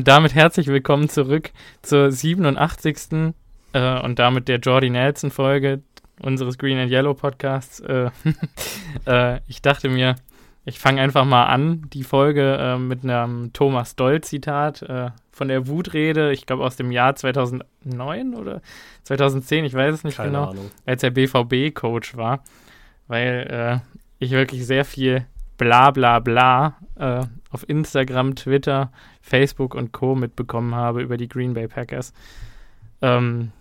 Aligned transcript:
und 0.00 0.08
damit 0.08 0.34
herzlich 0.34 0.68
willkommen 0.68 1.10
zurück 1.10 1.50
zur 1.82 2.10
87. 2.10 3.34
Äh, 3.74 4.00
und 4.00 4.18
damit 4.18 4.48
der 4.48 4.56
Jordi 4.56 4.88
Nelson 4.88 5.30
Folge 5.30 5.82
unseres 6.22 6.56
Green 6.56 6.78
and 6.78 6.90
Yellow 6.90 7.12
Podcasts. 7.12 7.80
Äh, 7.80 8.08
äh, 9.04 9.40
ich 9.46 9.60
dachte 9.60 9.90
mir, 9.90 10.14
ich 10.64 10.78
fange 10.78 11.02
einfach 11.02 11.26
mal 11.26 11.44
an, 11.44 11.84
die 11.92 12.02
Folge 12.02 12.56
äh, 12.58 12.78
mit 12.78 13.04
einem 13.04 13.52
Thomas 13.52 13.94
Doll 13.94 14.22
Zitat 14.22 14.80
äh, 14.80 15.10
von 15.32 15.48
der 15.48 15.66
Wutrede, 15.66 16.32
ich 16.32 16.46
glaube 16.46 16.64
aus 16.64 16.76
dem 16.76 16.92
Jahr 16.92 17.14
2009 17.14 18.34
oder 18.34 18.62
2010, 19.02 19.66
ich 19.66 19.74
weiß 19.74 19.96
es 19.96 20.04
nicht 20.04 20.16
Keine 20.16 20.30
genau, 20.30 20.48
Ahnung. 20.48 20.70
als 20.86 21.02
er 21.02 21.10
BVB-Coach 21.10 22.16
war, 22.16 22.42
weil 23.06 23.82
äh, 23.84 24.04
ich 24.18 24.30
wirklich 24.30 24.64
sehr 24.64 24.86
viel 24.86 25.26
bla 25.58 25.90
bla 25.90 26.20
bla 26.20 26.78
auf 27.50 27.68
Instagram, 27.68 28.34
Twitter, 28.34 28.92
Facebook 29.20 29.74
und 29.74 29.92
Co. 29.92 30.14
mitbekommen 30.14 30.74
habe 30.74 31.02
über 31.02 31.16
die 31.16 31.28
Green 31.28 31.54
Bay 31.54 31.68
Packers. 31.68 32.12
Ähm, 33.02 33.52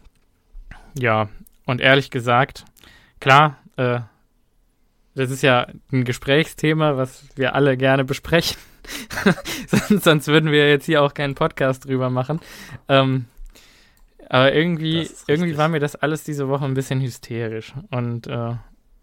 ja, 0.97 1.29
und 1.65 1.81
ehrlich 1.81 2.11
gesagt, 2.11 2.65
klar, 3.19 3.57
äh, 3.77 3.99
das 5.15 5.31
ist 5.31 5.41
ja 5.41 5.67
ein 5.91 6.03
Gesprächsthema, 6.03 6.97
was 6.97 7.25
wir 7.35 7.55
alle 7.55 7.77
gerne 7.77 8.05
besprechen. 8.05 8.57
sonst, 9.67 10.03
sonst 10.03 10.27
würden 10.27 10.51
wir 10.51 10.69
jetzt 10.69 10.85
hier 10.85 11.03
auch 11.03 11.13
keinen 11.13 11.35
Podcast 11.35 11.85
drüber 11.85 12.09
machen. 12.09 12.39
Ähm, 12.87 13.25
aber 14.29 14.53
irgendwie, 14.53 15.09
irgendwie 15.27 15.57
war 15.57 15.67
mir 15.67 15.79
das 15.79 15.95
alles 15.95 16.23
diese 16.23 16.47
Woche 16.47 16.65
ein 16.65 16.75
bisschen 16.75 17.01
hysterisch. 17.01 17.73
Und 17.89 18.27
äh, 18.27 18.53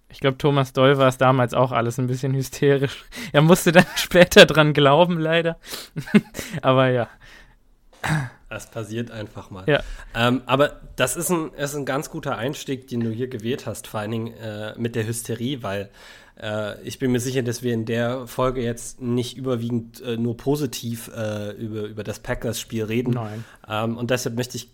ich 0.09 0.21
glaube, 0.21 0.39
Thomas 0.39 0.73
Doll 0.73 0.99
war 0.99 1.09
es 1.09 1.19
damals 1.19 1.55
auch 1.55 1.73
alles 1.73 1.99
ein 1.99 2.07
bisschen 2.07 2.35
hysterisch. 2.35 3.05
Er 3.33 3.43
musste 3.43 3.73
dann 3.73 3.87
später 3.97 4.47
dran 4.47 4.73
glauben, 4.73 5.19
leider. 5.19 5.59
aber 6.63 6.89
ja. 6.89 7.09
Es 8.49 8.67
passiert 8.67 9.11
einfach 9.11 9.51
mal. 9.51 9.65
Ja. 9.67 9.83
Ähm, 10.15 10.43
aber 10.47 10.81
das 10.95 11.17
ist 11.17 11.31
ein, 11.31 11.53
ist 11.55 11.75
ein 11.75 11.85
ganz 11.85 12.09
guter 12.11 12.39
Einstieg, 12.39 12.87
den 12.89 13.01
du 13.01 13.11
hier 13.11 13.29
gewählt 13.29 13.67
hast, 13.67 13.89
vor 13.89 14.01
allen 14.01 14.13
Dingen 14.13 14.33
äh, 14.35 14.75
mit 14.79 14.95
der 14.95 15.07
Hysterie, 15.07 15.63
weil 15.63 15.91
äh, 16.41 16.81
ich 16.83 16.99
bin 16.99 17.13
mir 17.13 17.21
sicher, 17.21 17.43
dass 17.43 17.63
wir 17.63 17.75
in 17.75 17.85
der 17.85 18.27
Folge 18.27 18.63
jetzt 18.63 19.01
nicht 19.01 19.37
überwiegend 19.37 20.01
äh, 20.03 20.17
nur 20.17 20.37
positiv 20.37 21.11
äh, 21.15 21.51
über, 21.53 21.83
über 21.83 22.05
das 22.05 22.21
Packers-Spiel 22.21 22.85
reden. 22.85 23.15
Nein. 23.15 23.45
Ähm, 23.69 23.97
und 23.97 24.11
deshalb 24.11 24.37
möchte 24.37 24.57
ich, 24.57 24.69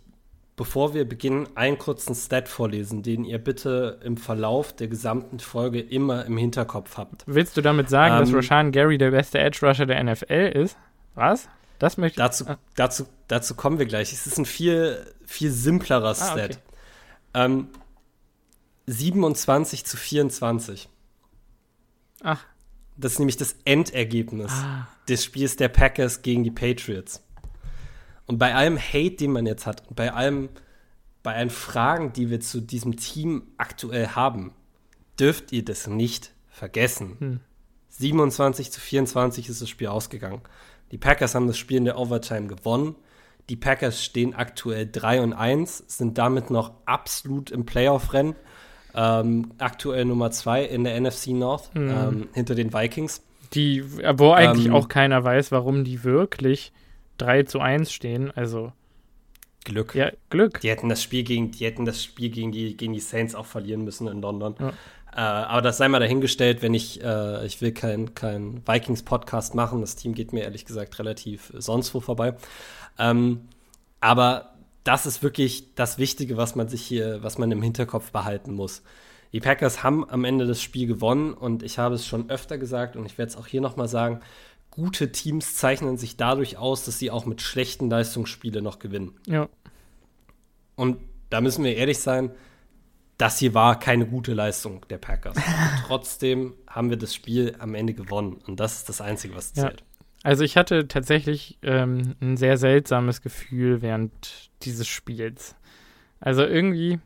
bevor 0.56 0.94
wir 0.94 1.08
beginnen, 1.08 1.48
einen 1.54 1.78
kurzen 1.78 2.14
Stat 2.14 2.48
vorlesen, 2.48 3.02
den 3.02 3.24
ihr 3.24 3.38
bitte 3.38 4.00
im 4.04 4.16
Verlauf 4.16 4.72
der 4.74 4.88
gesamten 4.88 5.40
Folge 5.40 5.80
immer 5.80 6.24
im 6.26 6.36
Hinterkopf 6.36 6.96
habt. 6.98 7.24
Willst 7.26 7.56
du 7.56 7.62
damit 7.62 7.88
sagen, 7.88 8.18
dass 8.18 8.28
Ähm, 8.28 8.36
Rashan 8.36 8.72
Gary 8.72 8.98
der 8.98 9.10
beste 9.10 9.38
Edge 9.38 9.58
Rusher 9.66 9.86
der 9.86 10.02
NFL 10.02 10.52
ist? 10.54 10.76
Was? 11.14 11.48
Das 11.78 11.96
möchte 11.96 12.20
ich. 12.20 12.24
Dazu, 12.24 12.46
Ah. 12.46 12.58
dazu, 12.76 13.06
dazu 13.28 13.54
kommen 13.54 13.78
wir 13.78 13.86
gleich. 13.86 14.12
Es 14.12 14.26
ist 14.26 14.38
ein 14.38 14.44
viel, 14.46 15.04
viel 15.24 15.50
simplerer 15.50 16.10
Ah, 16.10 16.14
Stat. 16.14 16.50
okay. 16.50 16.56
Ähm, 17.34 17.68
27 18.86 19.84
zu 19.84 19.96
24. 19.96 20.88
Ach, 22.22 22.44
Das 22.96 23.12
ist 23.12 23.18
nämlich 23.20 23.38
das 23.38 23.56
Endergebnis 23.64 24.52
Ah. 24.52 24.86
des 25.08 25.24
Spiels 25.24 25.56
der 25.56 25.68
Packers 25.68 26.20
gegen 26.22 26.44
die 26.44 26.50
Patriots. 26.50 27.24
Und 28.26 28.38
bei 28.38 28.54
allem 28.54 28.78
Hate, 28.78 29.16
den 29.16 29.32
man 29.32 29.46
jetzt 29.46 29.66
hat, 29.66 29.86
und 29.88 29.96
bei 29.96 30.12
allem, 30.12 30.48
bei 31.22 31.34
allen 31.34 31.50
Fragen, 31.50 32.12
die 32.12 32.30
wir 32.30 32.40
zu 32.40 32.60
diesem 32.60 32.96
Team 32.96 33.42
aktuell 33.58 34.08
haben, 34.08 34.52
dürft 35.18 35.52
ihr 35.52 35.64
das 35.64 35.86
nicht 35.86 36.32
vergessen. 36.48 37.16
Hm. 37.18 37.40
27 37.90 38.72
zu 38.72 38.80
24 38.80 39.48
ist 39.48 39.60
das 39.60 39.68
Spiel 39.68 39.88
ausgegangen. 39.88 40.40
Die 40.90 40.98
Packers 40.98 41.34
haben 41.34 41.46
das 41.46 41.58
Spiel 41.58 41.78
in 41.78 41.84
der 41.84 41.98
Overtime 41.98 42.46
gewonnen. 42.46 42.94
Die 43.48 43.56
Packers 43.56 44.04
stehen 44.04 44.34
aktuell 44.34 44.88
3 44.90 45.20
und 45.20 45.32
1, 45.32 45.84
sind 45.88 46.16
damit 46.16 46.50
noch 46.50 46.72
absolut 46.86 47.50
im 47.50 47.66
Playoff-Rennen. 47.66 48.34
Ähm, 48.94 49.52
aktuell 49.58 50.04
Nummer 50.04 50.30
2 50.30 50.64
in 50.64 50.84
der 50.84 51.00
NFC 51.00 51.28
North, 51.28 51.70
ähm, 51.74 52.28
hinter 52.34 52.54
den 52.54 52.72
Vikings. 52.72 53.22
die, 53.54 53.84
wo 54.16 54.32
eigentlich 54.32 54.66
Ähm, 54.66 54.74
auch 54.74 54.88
keiner 54.88 55.24
weiß, 55.24 55.50
warum 55.50 55.84
die 55.84 56.04
wirklich 56.04 56.72
3 57.22 57.44
zu 57.44 57.60
1 57.60 57.92
stehen. 57.92 58.30
Also, 58.30 58.72
Glück. 59.64 59.94
ja, 59.94 60.10
Glück. 60.30 60.60
Die 60.60 60.70
hätten 60.70 60.88
das 60.88 61.02
Spiel 61.02 61.22
gegen, 61.22 61.50
die 61.52 61.64
hätten 61.64 61.84
das 61.84 62.02
Spiel 62.02 62.30
gegen 62.30 62.52
die, 62.52 62.76
gegen 62.76 62.92
die 62.92 63.00
Saints 63.00 63.34
auch 63.34 63.46
verlieren 63.46 63.84
müssen 63.84 64.08
in 64.08 64.20
London. 64.20 64.56
Ja. 64.58 64.72
Äh, 65.14 65.20
aber 65.20 65.62
das 65.62 65.76
sei 65.76 65.88
mal 65.88 66.00
dahingestellt, 66.00 66.62
wenn 66.62 66.74
ich, 66.74 67.02
äh, 67.02 67.44
ich 67.46 67.60
will 67.60 67.72
keinen 67.72 68.14
kein 68.14 68.62
Vikings-Podcast 68.66 69.54
machen. 69.54 69.80
Das 69.80 69.96
Team 69.96 70.14
geht 70.14 70.32
mir 70.32 70.42
ehrlich 70.42 70.64
gesagt 70.64 70.98
relativ 70.98 71.52
sonst 71.56 71.94
wo 71.94 72.00
vorbei. 72.00 72.34
Ähm, 72.98 73.42
aber 74.00 74.54
das 74.84 75.06
ist 75.06 75.22
wirklich 75.22 75.74
das 75.74 75.98
Wichtige, 75.98 76.36
was 76.36 76.56
man 76.56 76.68
sich 76.68 76.82
hier, 76.82 77.22
was 77.22 77.38
man 77.38 77.52
im 77.52 77.62
Hinterkopf 77.62 78.10
behalten 78.10 78.52
muss. 78.54 78.82
Die 79.32 79.40
Packers 79.40 79.82
haben 79.82 80.08
am 80.10 80.24
Ende 80.24 80.46
das 80.46 80.60
Spiel 80.60 80.86
gewonnen 80.86 81.32
und 81.32 81.62
ich 81.62 81.78
habe 81.78 81.94
es 81.94 82.06
schon 82.06 82.28
öfter 82.28 82.58
gesagt 82.58 82.96
und 82.96 83.06
ich 83.06 83.16
werde 83.16 83.30
es 83.30 83.36
auch 83.36 83.46
hier 83.46 83.60
nochmal 83.60 83.88
sagen. 83.88 84.20
Gute 84.72 85.12
Teams 85.12 85.54
zeichnen 85.54 85.98
sich 85.98 86.16
dadurch 86.16 86.56
aus, 86.56 86.84
dass 86.86 86.98
sie 86.98 87.10
auch 87.10 87.26
mit 87.26 87.42
schlechten 87.42 87.90
Leistungsspielen 87.90 88.64
noch 88.64 88.78
gewinnen. 88.78 89.12
Ja. 89.26 89.48
Und 90.76 90.96
da 91.28 91.40
müssen 91.42 91.62
wir 91.62 91.76
ehrlich 91.76 91.98
sein, 91.98 92.30
das 93.18 93.38
hier 93.38 93.52
war 93.54 93.78
keine 93.78 94.06
gute 94.06 94.32
Leistung 94.32 94.84
der 94.88 94.96
Packers. 94.98 95.36
Trotzdem 95.86 96.54
haben 96.66 96.88
wir 96.88 96.96
das 96.96 97.14
Spiel 97.14 97.54
am 97.58 97.74
Ende 97.74 97.92
gewonnen. 97.92 98.40
Und 98.46 98.60
das 98.60 98.78
ist 98.78 98.88
das 98.88 99.00
Einzige, 99.02 99.36
was 99.36 99.52
Ja. 99.54 99.68
zählt. 99.68 99.84
Also 100.22 100.42
ich 100.42 100.56
hatte 100.56 100.88
tatsächlich 100.88 101.58
ähm, 101.62 102.14
ein 102.22 102.36
sehr 102.38 102.56
seltsames 102.56 103.20
Gefühl 103.20 103.82
während 103.82 104.50
dieses 104.62 104.88
Spiels. 104.88 105.54
Also 106.18 106.44
irgendwie, 106.44 106.98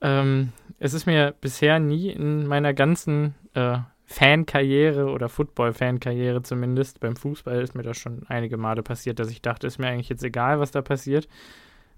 ähm, 0.00 0.52
es 0.78 0.94
ist 0.94 1.06
mir 1.06 1.34
bisher 1.40 1.78
nie 1.78 2.10
in 2.10 2.46
meiner 2.46 2.74
ganzen 2.74 3.34
äh, 3.54 3.78
Fankarriere 4.12 5.06
oder 5.10 5.28
Football-Fankarriere 5.28 6.42
zumindest, 6.42 7.00
beim 7.00 7.16
Fußball 7.16 7.60
ist 7.62 7.74
mir 7.74 7.82
das 7.82 7.96
schon 7.96 8.24
einige 8.28 8.56
Male 8.56 8.82
passiert, 8.82 9.18
dass 9.18 9.30
ich 9.30 9.42
dachte, 9.42 9.66
ist 9.66 9.78
mir 9.78 9.88
eigentlich 9.88 10.10
jetzt 10.10 10.22
egal, 10.22 10.60
was 10.60 10.70
da 10.70 10.82
passiert. 10.82 11.28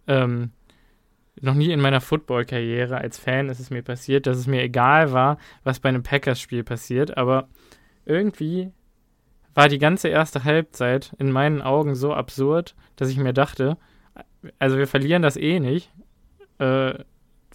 Ähm, 0.06 0.52
noch 1.40 1.54
nie 1.54 1.72
in 1.72 1.80
meiner 1.80 2.00
Football-Karriere 2.00 2.96
als 2.98 3.18
Fan 3.18 3.48
ist 3.48 3.58
es 3.58 3.70
mir 3.70 3.82
passiert, 3.82 4.26
dass 4.26 4.38
es 4.38 4.46
mir 4.46 4.62
egal 4.62 5.12
war, 5.12 5.38
was 5.64 5.80
bei 5.80 5.88
einem 5.88 6.04
Packers-Spiel 6.04 6.62
passiert, 6.62 7.16
aber 7.16 7.48
irgendwie 8.04 8.70
war 9.54 9.68
die 9.68 9.78
ganze 9.78 10.08
erste 10.08 10.44
Halbzeit 10.44 11.12
in 11.18 11.32
meinen 11.32 11.62
Augen 11.62 11.94
so 11.96 12.14
absurd, 12.14 12.74
dass 12.96 13.08
ich 13.08 13.16
mir 13.16 13.32
dachte, 13.32 13.76
also 14.58 14.78
wir 14.78 14.86
verlieren 14.86 15.22
das 15.22 15.36
eh 15.36 15.58
nicht, 15.58 15.90
äh, 16.58 16.94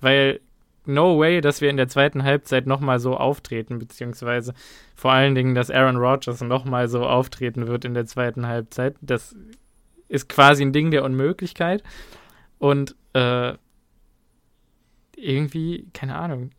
weil 0.01 0.41
no 0.89 1.19
way, 1.19 1.41
dass 1.41 1.61
wir 1.61 1.69
in 1.69 1.77
der 1.77 1.87
zweiten 1.87 2.23
Halbzeit 2.23 2.67
nochmal 2.67 2.99
so 2.99 3.15
auftreten, 3.15 3.79
beziehungsweise 3.79 4.53
vor 4.95 5.11
allen 5.11 5.35
Dingen, 5.35 5.55
dass 5.55 5.71
Aaron 5.71 5.97
Rodgers 5.97 6.41
nochmal 6.41 6.87
so 6.87 7.05
auftreten 7.05 7.67
wird 7.67 7.85
in 7.85 7.93
der 7.93 8.05
zweiten 8.05 8.47
Halbzeit. 8.47 8.95
Das 9.01 9.35
ist 10.09 10.27
quasi 10.27 10.63
ein 10.63 10.73
Ding 10.73 10.91
der 10.91 11.03
Unmöglichkeit. 11.03 11.83
Und 12.57 12.95
äh, 13.13 13.53
irgendwie, 15.15 15.87
keine 15.93 16.15
Ahnung, 16.15 16.51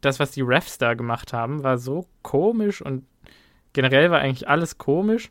das, 0.00 0.20
was 0.20 0.30
die 0.30 0.42
Refs 0.42 0.78
da 0.78 0.94
gemacht 0.94 1.32
haben, 1.32 1.62
war 1.62 1.78
so 1.78 2.06
komisch 2.22 2.82
und 2.82 3.04
generell 3.72 4.10
war 4.10 4.20
eigentlich 4.20 4.48
alles 4.48 4.78
komisch. 4.78 5.30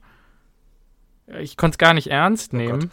Ich 1.39 1.57
konnte 1.57 1.75
es 1.75 1.77
gar 1.77 1.94
nicht 1.94 2.07
ernst 2.07 2.54
Oh 2.54 2.57
nehmen. 2.57 2.92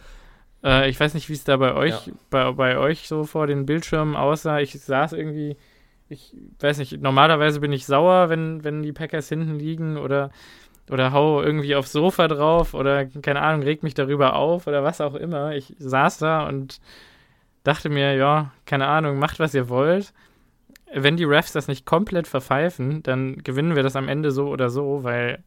Äh, 0.63 0.89
ich 0.89 0.99
weiß 0.99 1.13
nicht, 1.13 1.29
wie 1.29 1.33
es 1.33 1.43
da 1.43 1.57
bei 1.57 1.73
euch, 1.73 2.07
Ja. 2.07 2.13
bei, 2.29 2.51
bei 2.51 2.77
euch 2.77 3.07
so 3.07 3.23
vor 3.23 3.47
den 3.47 3.65
Bildschirmen 3.65 4.15
aussah. 4.15 4.59
Ich 4.59 4.79
saß 4.79 5.13
irgendwie, 5.13 5.57
ich 6.09 6.33
weiß 6.59 6.77
nicht, 6.79 7.01
normalerweise 7.01 7.59
bin 7.59 7.71
ich 7.71 7.85
sauer, 7.85 8.29
wenn, 8.29 8.63
wenn 8.63 8.81
die 8.83 8.93
Packers 8.93 9.29
hinten 9.29 9.55
liegen 9.59 9.97
oder, 9.97 10.31
oder 10.89 11.11
hau 11.11 11.41
irgendwie 11.41 11.75
aufs 11.75 11.91
Sofa 11.91 12.27
drauf 12.27 12.73
oder 12.73 13.05
keine 13.05 13.41
Ahnung, 13.41 13.63
reg 13.63 13.83
mich 13.83 13.93
darüber 13.93 14.35
auf 14.35 14.65
oder 14.67 14.83
was 14.83 15.01
auch 15.01 15.15
immer. 15.15 15.53
Ich 15.55 15.75
saß 15.77 16.17
da 16.17 16.47
und 16.47 16.79
dachte 17.63 17.89
mir, 17.89 18.15
ja, 18.15 18.51
keine 18.65 18.87
Ahnung, 18.87 19.19
macht 19.19 19.39
was 19.39 19.53
ihr 19.53 19.69
wollt. 19.69 20.13
Wenn 20.91 21.17
die 21.17 21.25
Refs 21.25 21.51
das 21.51 21.67
nicht 21.67 21.85
komplett 21.85 22.25
verpfeifen, 22.25 23.03
dann 23.03 23.37
gewinnen 23.43 23.75
wir 23.75 23.83
das 23.83 23.95
am 23.95 24.07
Ende 24.07 24.31
so 24.31 24.47
oder 24.49 24.71
so, 24.71 25.03
weil 25.03 25.43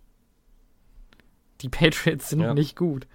die 1.62 1.69
Patriots 1.69 2.29
sind 2.29 2.41
Ja. 2.43 2.55
nicht 2.55 2.76
gut. 2.76 3.09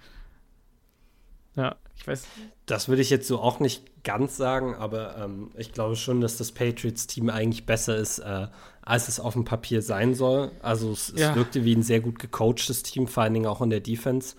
Ja, 1.54 1.76
ich 1.98 2.06
weiß. 2.06 2.24
Das 2.66 2.88
würde 2.88 3.02
ich 3.02 3.10
jetzt 3.10 3.26
so 3.26 3.40
auch 3.40 3.60
nicht 3.60 4.04
ganz 4.04 4.36
sagen, 4.36 4.74
aber 4.74 5.16
ähm, 5.18 5.50
ich 5.56 5.72
glaube 5.72 5.96
schon, 5.96 6.20
dass 6.20 6.36
das 6.36 6.52
Patriots-Team 6.52 7.28
eigentlich 7.30 7.66
besser 7.66 7.96
ist, 7.96 8.20
äh, 8.20 8.46
als 8.82 9.08
es 9.08 9.20
auf 9.20 9.34
dem 9.34 9.44
Papier 9.44 9.82
sein 9.82 10.14
soll. 10.14 10.50
Also 10.62 10.92
es, 10.92 11.12
Ja. 11.16 11.30
es 11.30 11.36
wirkte 11.36 11.64
wie 11.64 11.74
ein 11.74 11.82
sehr 11.82 12.00
gut 12.00 12.18
gecoachtes 12.18 12.82
Team, 12.82 13.06
vor 13.08 13.22
allen 13.24 13.34
Dingen 13.34 13.46
auch 13.46 13.60
in 13.60 13.70
der 13.70 13.80
Defense. 13.80 14.36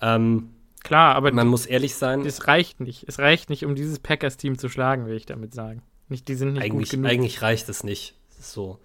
Ähm, 0.00 0.50
Klar, 0.82 1.16
aber 1.16 1.32
man 1.32 1.48
muss 1.48 1.66
ehrlich 1.66 1.96
sein, 1.96 2.24
es 2.24 2.46
reicht 2.46 2.78
nicht. 2.80 3.04
Es 3.08 3.18
reicht 3.18 3.50
nicht, 3.50 3.64
um 3.64 3.74
dieses 3.74 3.98
Packers-Team 3.98 4.56
zu 4.56 4.68
schlagen, 4.68 5.06
will 5.06 5.16
ich 5.16 5.26
damit 5.26 5.52
sagen. 5.52 5.82
Nicht, 6.08 6.28
die 6.28 6.36
sind 6.36 6.52
nicht 6.52 6.62
gut 6.62 6.72
eigentlich, 6.72 6.90
genug. 6.90 7.10
eigentlich 7.10 7.42
reicht 7.42 7.68
es 7.68 7.82
nicht. 7.82 8.14
So. 8.40 8.78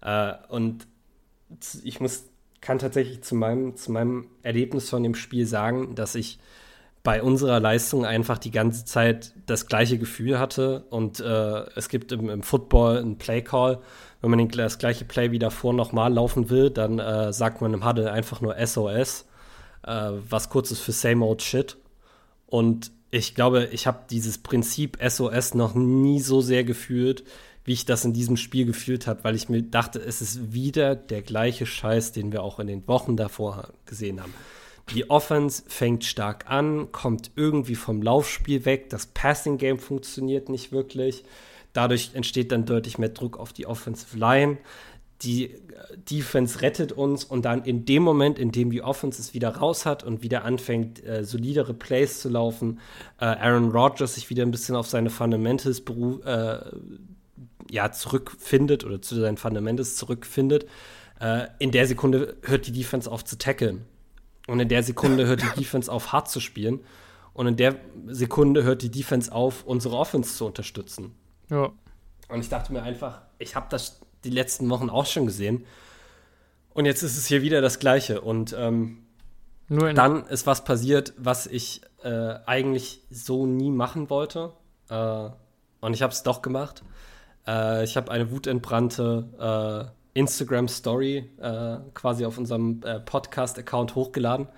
Äh, 0.00 0.32
und 0.48 0.88
ich 1.84 2.00
muss, 2.00 2.24
kann 2.60 2.80
tatsächlich 2.80 3.22
zu 3.22 3.36
meinem, 3.36 3.76
zu 3.76 3.92
meinem 3.92 4.26
Erlebnis 4.42 4.90
von 4.90 5.04
dem 5.04 5.14
Spiel 5.14 5.46
sagen, 5.46 5.94
dass 5.94 6.16
ich 6.16 6.40
bei 7.04 7.22
unserer 7.22 7.60
Leistung 7.60 8.06
einfach 8.06 8.38
die 8.38 8.50
ganze 8.50 8.86
Zeit 8.86 9.34
das 9.44 9.66
gleiche 9.66 9.98
Gefühl 9.98 10.38
hatte. 10.38 10.86
Und 10.88 11.20
äh, 11.20 11.64
es 11.76 11.90
gibt 11.90 12.10
im, 12.12 12.30
im 12.30 12.42
Football 12.42 12.96
einen 12.96 13.18
Play-Call. 13.18 13.78
Wenn 14.22 14.30
man 14.30 14.38
den, 14.38 14.48
das 14.48 14.78
gleiche 14.78 15.04
Play 15.04 15.30
wie 15.30 15.38
davor 15.38 15.74
nochmal 15.74 16.14
laufen 16.14 16.48
will, 16.48 16.70
dann 16.70 16.98
äh, 16.98 17.30
sagt 17.32 17.60
man 17.60 17.74
im 17.74 17.86
Huddle 17.86 18.10
einfach 18.10 18.40
nur 18.40 18.56
SOS, 18.66 19.26
äh, 19.86 20.12
was 20.30 20.48
kurz 20.48 20.70
ist 20.70 20.80
für 20.80 20.92
Same 20.92 21.24
Old 21.26 21.42
Shit. 21.42 21.76
Und 22.46 22.90
ich 23.10 23.34
glaube, 23.34 23.68
ich 23.70 23.86
habe 23.86 24.06
dieses 24.08 24.38
Prinzip 24.38 24.96
SOS 25.06 25.52
noch 25.52 25.74
nie 25.74 26.20
so 26.20 26.40
sehr 26.40 26.64
gefühlt, 26.64 27.22
wie 27.66 27.74
ich 27.74 27.84
das 27.84 28.06
in 28.06 28.14
diesem 28.14 28.38
Spiel 28.38 28.64
gefühlt 28.64 29.06
habe, 29.06 29.24
weil 29.24 29.34
ich 29.34 29.50
mir 29.50 29.62
dachte, 29.62 29.98
es 30.00 30.22
ist 30.22 30.54
wieder 30.54 30.96
der 30.96 31.20
gleiche 31.20 31.66
Scheiß, 31.66 32.12
den 32.12 32.32
wir 32.32 32.42
auch 32.42 32.60
in 32.60 32.66
den 32.66 32.88
Wochen 32.88 33.18
davor 33.18 33.68
gesehen 33.84 34.22
haben. 34.22 34.32
Die 34.92 35.08
Offense 35.08 35.62
fängt 35.66 36.04
stark 36.04 36.50
an, 36.50 36.92
kommt 36.92 37.30
irgendwie 37.36 37.74
vom 37.74 38.02
Laufspiel 38.02 38.64
weg. 38.64 38.90
Das 38.90 39.06
Passing 39.06 39.56
Game 39.56 39.78
funktioniert 39.78 40.48
nicht 40.48 40.72
wirklich. 40.72 41.24
Dadurch 41.72 42.10
entsteht 42.14 42.52
dann 42.52 42.66
deutlich 42.66 42.98
mehr 42.98 43.08
Druck 43.08 43.38
auf 43.38 43.52
die 43.52 43.66
Offensive 43.66 44.16
Line. 44.16 44.58
Die 45.22 45.46
äh, 45.46 45.58
Defense 46.10 46.60
rettet 46.60 46.92
uns 46.92 47.24
und 47.24 47.44
dann 47.44 47.64
in 47.64 47.84
dem 47.86 48.02
Moment, 48.02 48.38
in 48.38 48.52
dem 48.52 48.70
die 48.70 48.82
Offense 48.82 49.20
es 49.20 49.32
wieder 49.32 49.56
raus 49.56 49.86
hat 49.86 50.04
und 50.04 50.22
wieder 50.22 50.44
anfängt, 50.44 51.04
äh, 51.04 51.24
solidere 51.24 51.72
Plays 51.72 52.20
zu 52.20 52.28
laufen, 52.28 52.80
äh, 53.20 53.24
Aaron 53.24 53.70
Rodgers 53.70 54.16
sich 54.16 54.28
wieder 54.28 54.42
ein 54.42 54.50
bisschen 54.50 54.76
auf 54.76 54.86
seine 54.86 55.10
Fundamentals 55.10 55.82
äh, 56.24 56.58
ja, 57.70 57.90
zurückfindet 57.90 58.84
oder 58.84 59.00
zu 59.00 59.14
seinen 59.16 59.36
Fundamentals 59.36 59.96
zurückfindet, 59.96 60.66
äh, 61.20 61.46
in 61.58 61.70
der 61.70 61.86
Sekunde 61.86 62.36
hört 62.42 62.66
die 62.66 62.72
Defense 62.72 63.10
auf 63.10 63.24
zu 63.24 63.38
tackeln. 63.38 63.84
Und 64.46 64.60
in 64.60 64.68
der 64.68 64.82
Sekunde 64.82 65.26
hört 65.26 65.42
die 65.42 65.60
Defense 65.60 65.90
auf, 65.90 66.12
hart 66.12 66.28
zu 66.28 66.40
spielen. 66.40 66.80
Und 67.32 67.46
in 67.46 67.56
der 67.56 67.76
Sekunde 68.06 68.62
hört 68.62 68.82
die 68.82 68.90
Defense 68.90 69.32
auf, 69.32 69.64
unsere 69.64 69.96
Offense 69.96 70.36
zu 70.36 70.46
unterstützen. 70.46 71.14
Ja. 71.50 71.72
Und 72.28 72.40
ich 72.40 72.48
dachte 72.48 72.72
mir 72.72 72.82
einfach, 72.82 73.22
ich 73.38 73.56
habe 73.56 73.66
das 73.70 74.00
die 74.22 74.30
letzten 74.30 74.68
Wochen 74.70 74.90
auch 74.90 75.06
schon 75.06 75.26
gesehen. 75.26 75.66
Und 76.72 76.86
jetzt 76.86 77.02
ist 77.02 77.16
es 77.16 77.26
hier 77.26 77.42
wieder 77.42 77.60
das 77.60 77.78
Gleiche. 77.78 78.20
Und 78.20 78.54
ähm, 78.58 79.04
dann 79.68 80.26
ist 80.26 80.46
was 80.46 80.64
passiert, 80.64 81.14
was 81.16 81.46
ich 81.46 81.82
äh, 82.02 82.34
eigentlich 82.46 83.02
so 83.10 83.46
nie 83.46 83.70
machen 83.70 84.10
wollte. 84.10 84.52
Äh, 84.88 85.30
und 85.80 85.94
ich 85.94 86.02
habe 86.02 86.12
es 86.12 86.22
doch 86.22 86.42
gemacht. 86.42 86.82
Äh, 87.46 87.84
ich 87.84 87.96
habe 87.96 88.10
eine 88.10 88.30
wutentbrannte 88.30 89.92
äh, 90.14 90.18
Instagram-Story 90.18 91.30
äh, 91.40 91.76
quasi 91.94 92.24
auf 92.24 92.38
unserem 92.38 92.80
äh, 92.84 93.00
Podcast-Account 93.00 93.94
hochgeladen, 93.94 94.48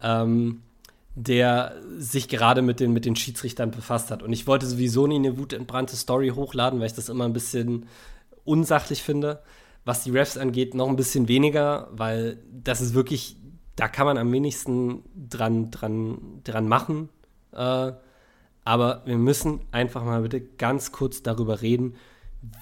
ähm, 0.00 0.62
der 1.14 1.74
sich 1.98 2.28
gerade 2.28 2.62
mit 2.62 2.80
den, 2.80 2.92
mit 2.92 3.04
den 3.04 3.16
Schiedsrichtern 3.16 3.70
befasst 3.70 4.10
hat. 4.10 4.22
Und 4.22 4.32
ich 4.32 4.46
wollte 4.46 4.66
sowieso 4.66 5.06
nie 5.06 5.16
eine 5.16 5.38
wutentbrannte 5.38 5.96
Story 5.96 6.30
hochladen, 6.34 6.80
weil 6.80 6.86
ich 6.86 6.94
das 6.94 7.08
immer 7.08 7.24
ein 7.24 7.34
bisschen 7.34 7.86
unsachlich 8.44 9.02
finde. 9.02 9.42
Was 9.84 10.04
die 10.04 10.10
Refs 10.10 10.38
angeht, 10.38 10.74
noch 10.74 10.88
ein 10.88 10.96
bisschen 10.96 11.28
weniger, 11.28 11.88
weil 11.90 12.38
das 12.52 12.80
ist 12.80 12.94
wirklich, 12.94 13.36
da 13.74 13.88
kann 13.88 14.06
man 14.06 14.16
am 14.16 14.30
wenigsten 14.32 15.02
dran, 15.28 15.70
dran, 15.70 16.40
dran 16.44 16.68
machen. 16.68 17.08
Äh, 17.52 17.92
aber 18.64 19.02
wir 19.04 19.18
müssen 19.18 19.60
einfach 19.72 20.04
mal 20.04 20.22
bitte 20.22 20.40
ganz 20.40 20.92
kurz 20.92 21.22
darüber 21.22 21.62
reden, 21.62 21.96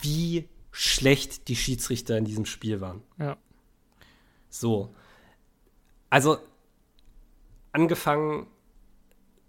wie 0.01 0.49
schlecht 0.73 1.49
die 1.49 1.57
Schiedsrichter 1.57 2.17
in 2.17 2.25
diesem 2.25 2.47
Spiel 2.47 2.81
waren. 2.81 3.03
Ja. 3.19 3.37
So. 4.49 4.95
Also, 6.11 6.39
angefangen 7.73 8.47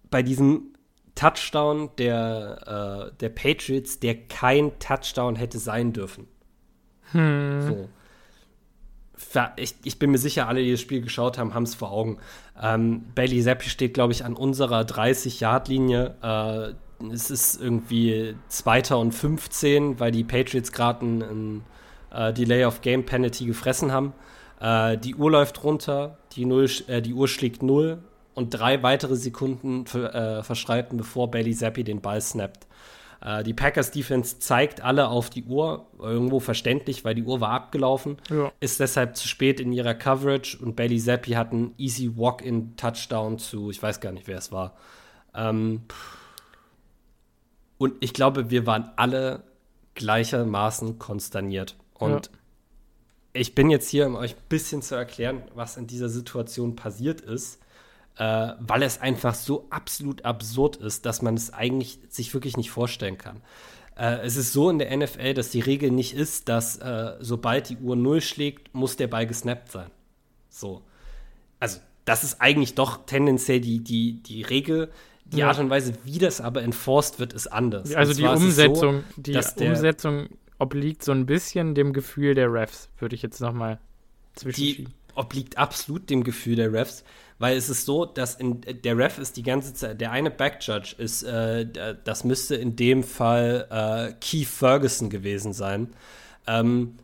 bei 0.09 0.21
diesem 0.23 0.73
Touchdown 1.15 1.89
der, 1.97 3.12
äh, 3.12 3.18
der 3.18 3.29
Patriots, 3.29 4.00
der 4.00 4.27
kein 4.27 4.77
Touchdown 4.79 5.35
hätte 5.35 5.59
sein 5.59 5.94
dürfen. 5.94 6.27
Hm. 7.12 7.67
So. 7.67 7.89
Ich, 9.56 9.75
ich, 9.83 10.00
bin 10.00 10.09
mir 10.12 10.17
sicher, 10.17 10.47
alle, 10.47 10.63
die 10.63 10.71
das 10.71 10.81
Spiel 10.81 11.01
geschaut 11.01 11.38
haben, 11.38 11.53
haben 11.53 11.63
es 11.63 11.75
vor 11.75 11.91
Augen. 11.91 12.17
Ähm, 12.59 13.03
Bailey 13.13 13.41
Zappi 13.44 13.69
steht, 13.69 13.94
glaube 13.94 14.13
ich, 14.13 14.25
an 14.25 14.35
unserer 14.35 14.81
30-Yard-Linie. 14.81 16.15
Äh, 16.21 16.74
es 17.09 17.31
ist 17.31 17.62
irgendwie 17.62 18.36
Zweiter 18.48 19.00
und 19.00 19.13
15, 19.13 20.00
weil 20.00 20.12
die 20.12 20.24
Patriots 20.24 20.71
gerade 20.71 21.06
ein, 21.06 21.21
ein 21.21 21.63
äh, 22.12 22.33
Delay 22.33 22.65
of 22.65 22.81
Game 22.81 23.06
Penalty 23.06 23.45
gefressen 23.45 23.92
haben. 23.92 24.13
Äh, 24.59 24.98
die 24.98 25.15
Uhr 25.15 25.31
läuft 25.31 25.63
runter, 25.63 26.18
die, 26.33 26.45
Null, 26.45 26.69
äh, 26.88 27.01
die 27.01 27.13
Uhr 27.13 27.27
schlägt 27.27 27.63
0 27.63 28.03
und 28.33 28.50
drei 28.51 28.83
weitere 28.83 29.15
Sekunden 29.15 29.86
äh, 29.86 30.44
verschreiten, 30.44 30.98
bevor 30.98 31.31
Bailey 31.31 31.53
Zappi 31.56 31.83
den 31.83 32.01
Ball 32.01 32.21
snappt. 32.21 32.68
Äh, 33.21 33.44
die 33.44 33.53
Packers 33.53 33.92
Defense 33.92 34.39
zeigt 34.39 34.81
alle 34.81 35.07
auf 35.07 35.30
die 35.30 35.44
Uhr, 35.44 35.88
irgendwo 36.00 36.39
verständlich, 36.39 37.06
weil 37.06 37.15
die 37.15 37.24
Uhr 37.24 37.42
war 37.42 37.51
abgelaufen, 37.51 38.18
ja. 38.30 38.51
ist 38.59 38.80
deshalb 38.80 39.15
zu 39.15 39.27
spät 39.27 39.59
in 39.59 39.71
ihrer 39.71 39.94
Coverage 39.94 40.57
und 40.62 40.75
Bailey 40.75 41.00
Zappi 41.00 41.31
hat 41.31 41.51
einen 41.51 41.74
easy 41.77 42.12
Walk-in-Touchdown 42.15 43.38
zu, 43.38 43.69
ich 43.69 43.81
weiß 43.81 44.00
gar 44.00 44.12
nicht, 44.12 44.27
wer 44.27 44.38
es 44.38 44.51
war. 44.51 44.75
Ähm, 45.36 45.83
und 47.81 47.95
ich 47.99 48.13
glaube, 48.13 48.51
wir 48.51 48.67
waren 48.67 48.91
alle 48.95 49.41
gleichermaßen 49.95 50.99
konsterniert. 50.99 51.77
Und 51.95 52.27
ja. 52.27 52.31
ich 53.33 53.55
bin 53.55 53.71
jetzt 53.71 53.89
hier, 53.89 54.05
um 54.05 54.15
euch 54.15 54.35
ein 54.35 54.43
bisschen 54.50 54.83
zu 54.83 54.93
erklären, 54.93 55.41
was 55.55 55.77
in 55.77 55.88
dieser 55.88 56.07
Situation 56.07 56.75
passiert 56.75 57.21
ist, 57.21 57.59
äh, 58.17 58.53
weil 58.59 58.83
es 58.83 59.01
einfach 59.01 59.33
so 59.33 59.65
absolut 59.71 60.25
absurd 60.25 60.75
ist, 60.75 61.07
dass 61.07 61.23
man 61.23 61.33
es 61.33 61.53
eigentlich 61.53 61.97
sich 62.07 62.35
wirklich 62.35 62.55
nicht 62.55 62.69
vorstellen 62.69 63.17
kann. 63.17 63.41
Äh, 63.97 64.19
es 64.27 64.35
ist 64.35 64.53
so 64.53 64.69
in 64.69 64.77
der 64.77 64.95
NFL, 64.95 65.33
dass 65.33 65.50
die 65.50 65.61
Regel 65.61 65.89
nicht 65.89 66.13
ist, 66.13 66.50
dass 66.50 66.77
äh, 66.77 67.15
sobald 67.19 67.69
die 67.69 67.77
Uhr 67.77 67.95
null 67.95 68.21
schlägt, 68.21 68.75
muss 68.75 68.95
der 68.95 69.07
Ball 69.07 69.25
gesnappt 69.25 69.71
sein. 69.71 69.89
So. 70.50 70.83
Also, 71.59 71.79
das 72.05 72.23
ist 72.23 72.41
eigentlich 72.41 72.75
doch 72.75 73.07
tendenziell 73.07 73.59
die, 73.59 73.79
die, 73.79 74.21
die 74.21 74.43
Regel. 74.43 74.91
Die 75.31 75.38
ja. 75.38 75.47
Art 75.47 75.59
und 75.59 75.69
Weise, 75.69 75.93
wie 76.03 76.17
das 76.17 76.41
aber 76.41 76.61
enforced 76.61 77.19
wird, 77.19 77.33
ist 77.33 77.47
anders. 77.47 77.93
Also 77.95 78.13
die 78.13 78.23
Umsetzung, 78.23 79.03
so, 79.15 79.21
die 79.21 79.38
Umsetzung 79.65 80.27
obliegt 80.59 81.03
so 81.03 81.11
ein 81.11 81.25
bisschen 81.25 81.73
dem 81.73 81.93
Gefühl 81.93 82.35
der 82.35 82.51
Refs, 82.51 82.89
würde 83.00 83.15
ich 83.15 83.21
jetzt 83.21 83.39
noch 83.39 83.53
mal 83.53 83.79
zwischenschieben. 84.35 84.85
Die 84.85 85.17
obliegt 85.17 85.57
absolut 85.57 86.09
dem 86.09 86.23
Gefühl 86.23 86.55
der 86.55 86.71
Refs, 86.71 87.03
weil 87.39 87.57
es 87.57 87.69
ist 87.69 87.85
so, 87.85 88.05
dass 88.05 88.35
in, 88.35 88.61
der 88.61 88.97
Ref 88.97 89.17
ist 89.17 89.35
die 89.38 89.43
ganze 89.43 89.73
Zeit, 89.73 90.00
der 90.00 90.11
eine 90.11 90.31
Backjudge 90.31 90.95
ist, 90.97 91.23
äh, 91.23 91.65
das 92.03 92.23
müsste 92.23 92.55
in 92.55 92.75
dem 92.75 93.03
Fall 93.03 93.67
äh, 93.69 94.13
Keith 94.21 94.47
Ferguson 94.47 95.09
gewesen 95.09 95.53
sein, 95.53 95.89
ähm, 96.47 96.95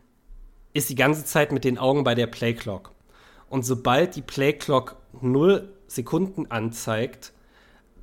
ist 0.72 0.90
die 0.90 0.94
ganze 0.94 1.24
Zeit 1.24 1.50
mit 1.50 1.64
den 1.64 1.76
Augen 1.76 2.04
bei 2.04 2.14
der 2.14 2.28
Playclock. 2.28 2.92
Und 3.48 3.64
sobald 3.64 4.14
die 4.14 4.22
Playclock 4.22 4.96
0 5.20 5.68
Sekunden 5.86 6.50
anzeigt, 6.50 7.32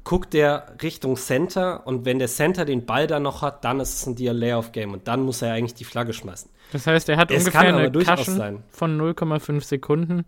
guckt 0.05 0.33
der 0.33 0.75
Richtung 0.81 1.17
Center 1.17 1.85
und 1.85 2.05
wenn 2.05 2.19
der 2.19 2.29
Center 2.29 2.63
den 2.63 2.85
Ball 2.85 3.07
dann 3.07 3.23
noch 3.23 3.41
hat, 3.41 3.65
dann 3.65 3.81
ist 3.81 3.95
es 3.95 4.05
ein 4.05 4.15
Delay 4.15 4.53
of 4.53 4.71
Game 4.71 4.93
und 4.93 5.07
dann 5.07 5.23
muss 5.23 5.41
er 5.41 5.51
eigentlich 5.51 5.73
die 5.73 5.83
Flagge 5.83 6.13
schmeißen. 6.13 6.49
Das 6.71 6.87
heißt, 6.87 7.09
er 7.09 7.17
hat 7.17 7.31
es 7.31 7.39
ungefähr 7.39 7.75
eine 7.75 7.91
Cushion 7.91 8.63
von 8.69 8.97
0,5 8.97 9.61
Sekunden 9.61 10.25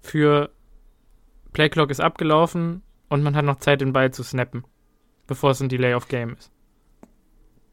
für 0.00 0.50
Playclock 1.52 1.90
ist 1.90 2.00
abgelaufen 2.00 2.82
und 3.08 3.22
man 3.22 3.36
hat 3.36 3.44
noch 3.44 3.58
Zeit, 3.58 3.80
den 3.80 3.92
Ball 3.92 4.10
zu 4.10 4.22
snappen, 4.22 4.64
bevor 5.26 5.50
es 5.50 5.60
ein 5.60 5.68
Delay 5.68 5.94
of 5.94 6.08
Game 6.08 6.34
ist. 6.38 6.50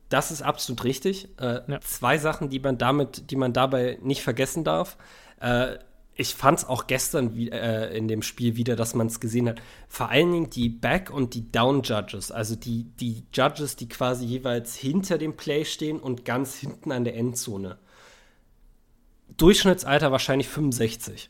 Das 0.09 0.31
ist 0.31 0.41
absolut 0.41 0.83
richtig. 0.83 1.29
Äh, 1.39 1.61
ja. 1.67 1.81
Zwei 1.81 2.17
Sachen, 2.17 2.49
die 2.49 2.59
man 2.59 2.77
damit, 2.77 3.29
die 3.31 3.35
man 3.35 3.53
dabei 3.53 3.99
nicht 4.01 4.21
vergessen 4.21 4.63
darf. 4.63 4.97
Äh, 5.39 5.77
ich 6.17 6.33
fand 6.33 6.59
es 6.59 6.65
auch 6.65 6.87
gestern 6.87 7.35
wie, 7.35 7.49
äh, 7.49 7.95
in 7.95 8.07
dem 8.07 8.23
Spiel 8.23 8.55
wieder, 8.55 8.75
dass 8.75 8.95
man 8.95 9.07
es 9.07 9.19
gesehen 9.19 9.47
hat. 9.47 9.61
Vor 9.87 10.09
allen 10.09 10.31
Dingen 10.31 10.49
die 10.49 10.67
Back- 10.67 11.11
und 11.11 11.35
die 11.35 11.51
Down-Judges, 11.51 12.31
also 12.31 12.55
die, 12.55 12.85
die 12.99 13.23
Judges, 13.31 13.75
die 13.75 13.87
quasi 13.87 14.25
jeweils 14.25 14.75
hinter 14.75 15.19
dem 15.19 15.37
Play 15.37 15.63
stehen 15.63 15.99
und 15.99 16.25
ganz 16.25 16.55
hinten 16.55 16.91
an 16.91 17.03
der 17.03 17.15
Endzone. 17.15 17.77
Durchschnittsalter 19.37 20.11
wahrscheinlich 20.11 20.47
65. 20.47 21.29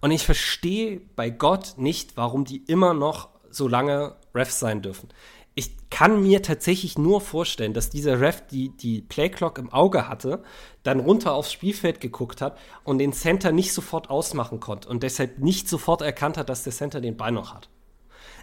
Und 0.00 0.12
ich 0.12 0.24
verstehe 0.24 1.00
bei 1.16 1.28
Gott 1.28 1.74
nicht, 1.76 2.16
warum 2.16 2.44
die 2.44 2.58
immer 2.58 2.94
noch 2.94 3.28
so 3.50 3.66
lange 3.66 4.14
Refs 4.32 4.60
sein 4.60 4.82
dürfen 4.82 5.08
ich 5.54 5.90
kann 5.90 6.22
mir 6.22 6.42
tatsächlich 6.42 6.96
nur 6.96 7.20
vorstellen, 7.20 7.74
dass 7.74 7.90
dieser 7.90 8.20
Ref 8.20 8.46
die, 8.46 8.70
die 8.70 9.02
Playclock 9.02 9.58
im 9.58 9.72
Auge 9.72 10.08
hatte, 10.08 10.42
dann 10.82 11.00
runter 11.00 11.32
aufs 11.32 11.52
Spielfeld 11.52 12.00
geguckt 12.00 12.40
hat 12.40 12.58
und 12.84 12.98
den 12.98 13.12
Center 13.12 13.52
nicht 13.52 13.72
sofort 13.72 14.10
ausmachen 14.10 14.60
konnte 14.60 14.88
und 14.88 15.02
deshalb 15.02 15.38
nicht 15.40 15.68
sofort 15.68 16.02
erkannt 16.02 16.36
hat, 16.36 16.48
dass 16.48 16.62
der 16.62 16.72
Center 16.72 17.00
den 17.00 17.16
Ball 17.16 17.32
noch 17.32 17.52
hat. 17.52 17.68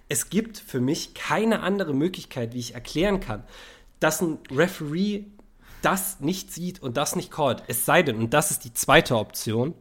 Es 0.10 0.30
gibt 0.30 0.58
für 0.58 0.80
mich 0.80 1.14
keine 1.14 1.62
andere 1.62 1.94
Möglichkeit, 1.94 2.54
wie 2.54 2.60
ich 2.60 2.74
erklären 2.74 3.20
kann, 3.20 3.44
dass 4.00 4.22
ein 4.22 4.40
Referee 4.52 5.26
das 5.82 6.20
nicht 6.20 6.52
sieht 6.54 6.82
und 6.82 6.98
das 6.98 7.16
nicht 7.16 7.32
callt. 7.32 7.64
Es 7.68 7.86
sei 7.86 8.04
denn, 8.04 8.18
und 8.18 8.34
das 8.34 8.52
ist 8.52 8.64
die 8.66 8.74
zweite 8.74 9.16
Option, 9.18 9.74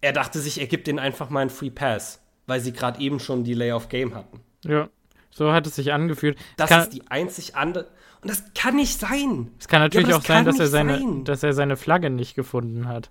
er 0.00 0.12
dachte 0.12 0.40
sich, 0.40 0.60
er 0.60 0.66
gibt 0.66 0.88
ihnen 0.88 0.98
einfach 0.98 1.30
mal 1.30 1.40
einen 1.40 1.50
Free 1.50 1.70
Pass, 1.70 2.20
weil 2.46 2.60
sie 2.60 2.72
gerade 2.72 3.00
eben 3.00 3.20
schon 3.20 3.44
Delay 3.44 3.72
of 3.72 3.88
Game 3.88 4.14
hatten. 4.14 4.40
Ja, 4.64 4.88
so 5.30 5.52
hat 5.52 5.66
es 5.66 5.76
sich 5.76 5.92
angefühlt. 5.92 6.38
Das 6.56 6.68
kann, 6.68 6.82
ist 6.82 6.90
die 6.92 7.08
einzig 7.08 7.56
andere. 7.56 7.88
Und 8.22 8.30
das 8.30 8.44
kann 8.54 8.76
nicht 8.76 9.00
sein. 9.00 9.50
Es 9.58 9.68
kann 9.68 9.80
natürlich 9.80 10.08
Ja, 10.08 10.16
auch 10.18 10.24
sein 10.24 10.44
dass, 10.44 10.58
er 10.58 10.66
seine, 10.66 10.98
sein. 10.98 11.24
dass 11.24 11.42
er 11.42 11.52
seine 11.52 11.76
Flagge 11.76 12.10
nicht 12.10 12.34
gefunden 12.34 12.88
hat. 12.88 13.10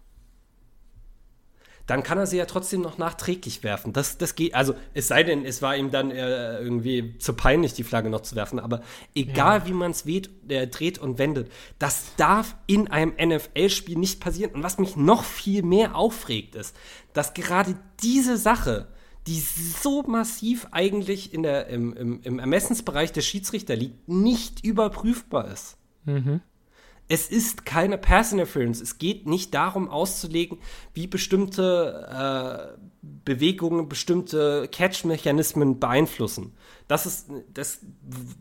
Dann 1.88 2.04
kann 2.04 2.20
er 2.20 2.28
sie 2.28 2.38
ja 2.38 2.46
trotzdem 2.46 2.82
noch 2.82 3.00
nachträglich 3.00 3.64
werfen. 3.64 3.94
Das, 3.94 4.20
das 4.20 4.36
geht, 4.36 4.54
also 4.54 4.76
es 4.94 5.08
sei 5.08 5.24
denn, 5.24 5.44
es 5.44 5.64
war 5.64 5.76
ihm 5.76 5.90
dann 5.90 6.12
äh, 6.12 6.60
irgendwie 6.60 7.18
zu 7.18 7.34
peinlich, 7.34 7.74
die 7.74 7.84
Flagge 7.84 8.12
noch 8.12 8.22
zu 8.22 8.36
werfen. 8.36 8.60
Aber 8.60 8.84
egal 9.16 9.66
wie 9.66 9.74
man 9.74 9.90
es 9.90 10.06
äh, 10.06 10.68
dreht 10.68 11.00
und 11.00 11.18
wendet, 11.18 11.52
das 11.80 12.16
darf 12.16 12.56
in 12.68 12.92
einem 12.92 13.14
NFL-Spiel 13.20 13.98
nicht 13.98 14.20
passieren. 14.22 14.52
Und 14.52 14.62
was 14.62 14.78
mich 14.78 14.98
noch 14.98 15.24
viel 15.24 15.64
mehr 15.64 15.96
aufregt, 15.96 16.54
ist, 16.54 16.76
dass 17.14 17.34
gerade 17.34 17.76
diese 18.04 18.38
Sache, 18.38 18.88
die 19.28 19.40
so 19.40 20.04
massiv 20.04 20.68
eigentlich 20.72 21.34
in 21.34 21.44
der, 21.44 21.68
im, 21.68 21.94
im, 21.94 22.22
im 22.24 22.40
Ermessensbereich 22.40 23.12
der 23.12 23.22
Schiedsrichter 23.22 23.76
liegt, 23.76 24.08
nicht 24.08 24.64
überprüfbar 24.66 25.52
ist. 25.52 25.78
Es 27.12 27.28
ist 27.28 27.66
keine 27.66 27.98
Pass 27.98 28.32
Interference. 28.32 28.82
Es 28.82 29.00
geht 29.00 29.28
nicht 29.28 29.56
darum 29.56 29.90
auszulegen, 29.90 30.60
wie 30.94 31.08
bestimmte 31.08 32.78
äh, 32.78 32.80
Bewegungen 33.02 33.90
bestimmte 33.90 34.68
Catch-Mechanismen 34.72 35.80
beeinflussen. 35.80 36.54
Das, 36.90 37.06
ist, 37.06 37.30
das 37.54 37.82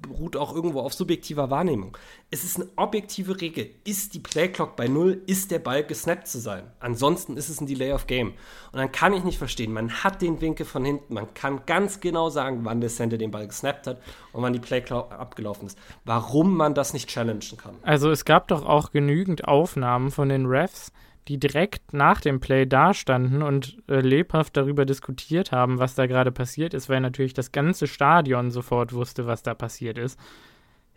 beruht 0.01 0.35
auch 0.35 0.55
irgendwo 0.55 0.81
auf 0.81 0.95
subjektiver 0.95 1.51
Wahrnehmung. 1.51 1.99
Es 2.31 2.45
ist 2.45 2.57
eine 2.57 2.71
objektive 2.77 3.39
Regel. 3.43 3.69
Ist 3.85 4.15
die 4.15 4.21
Playclock 4.21 4.75
bei 4.75 4.89
Null, 4.89 5.23
ist 5.27 5.51
der 5.51 5.59
Ball 5.59 5.85
gesnappt 5.85 6.27
zu 6.27 6.39
sein. 6.39 6.63
Ansonsten 6.81 7.37
ist 7.37 7.51
es 7.51 7.61
ein 7.61 7.67
Delay 7.67 7.93
of 7.93 8.07
Game. 8.07 8.29
Und 8.73 8.79
dann 8.79 8.91
kann 8.91 9.13
ich 9.13 9.23
nicht 9.23 9.37
verstehen, 9.37 9.71
man 9.75 10.03
hat 10.03 10.23
den 10.23 10.41
Winkel 10.41 10.65
von 10.65 10.83
hinten, 10.83 11.13
man 11.13 11.35
kann 11.35 11.67
ganz 11.67 12.01
genau 12.01 12.31
sagen, 12.31 12.61
wann 12.63 12.81
der 12.81 12.89
Center 12.89 13.19
den 13.19 13.31
Ball 13.31 13.47
gesnappt 13.47 13.87
hat 13.87 14.01
und 14.33 14.41
wann 14.41 14.55
die 14.55 14.61
Playclock 14.61 15.13
abgelaufen 15.13 15.67
ist. 15.67 15.79
Warum 16.07 16.57
man 16.57 16.73
das 16.73 16.95
nicht 16.95 17.11
challengen 17.11 17.59
kann. 17.59 17.77
Also 17.83 18.11
es 18.11 18.25
gab 18.25 18.49
doch 18.49 18.65
auch 18.65 18.93
genügend 18.93 19.47
Aufnahmen 19.47 20.11
von 20.11 20.31
den 20.31 20.47
Refs, 20.47 20.91
die 21.29 21.39
direkt 21.39 21.93
nach 21.93 22.21
dem 22.21 22.41
Play 22.41 22.67
dastanden 22.67 23.43
und 23.43 23.77
äh, 23.89 24.01
lebhaft 24.01 24.57
darüber 24.57 24.87
diskutiert 24.87 25.53
haben, 25.53 25.79
was 25.79 25.95
da 25.95 26.07
gerade 26.07 26.33
passiert 26.33 26.73
ist, 26.73 26.89
weil 26.89 27.01
natürlich 27.01 27.35
das 27.35 27.53
ganze 27.53 27.87
Stadion 27.87 28.51
sofort 28.51 28.95
wusste, 28.95 29.27
was 29.27 29.43
da 29.43 29.55
passiert 29.55 29.99
ist. 29.99 30.19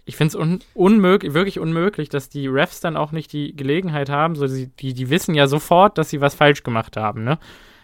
Ich 0.05 0.15
finde 0.15 0.29
es 0.29 0.35
un 0.35 0.59
unmöglich, 0.73 1.33
wirklich 1.33 1.59
unmöglich, 1.59 2.09
dass 2.09 2.29
die 2.29 2.47
Refs 2.47 2.79
dann 2.79 2.97
auch 2.97 3.11
nicht 3.11 3.33
die 3.33 3.55
Gelegenheit 3.55 4.09
haben, 4.09 4.35
so 4.35 4.47
sie, 4.47 4.67
die, 4.67 4.93
die 4.93 5.09
wissen 5.09 5.35
ja 5.35 5.47
sofort, 5.47 5.97
dass 5.97 6.09
sie 6.09 6.21
was 6.21 6.33
falsch 6.33 6.63
gemacht 6.63 6.97
haben, 6.97 7.23
ne? 7.23 7.37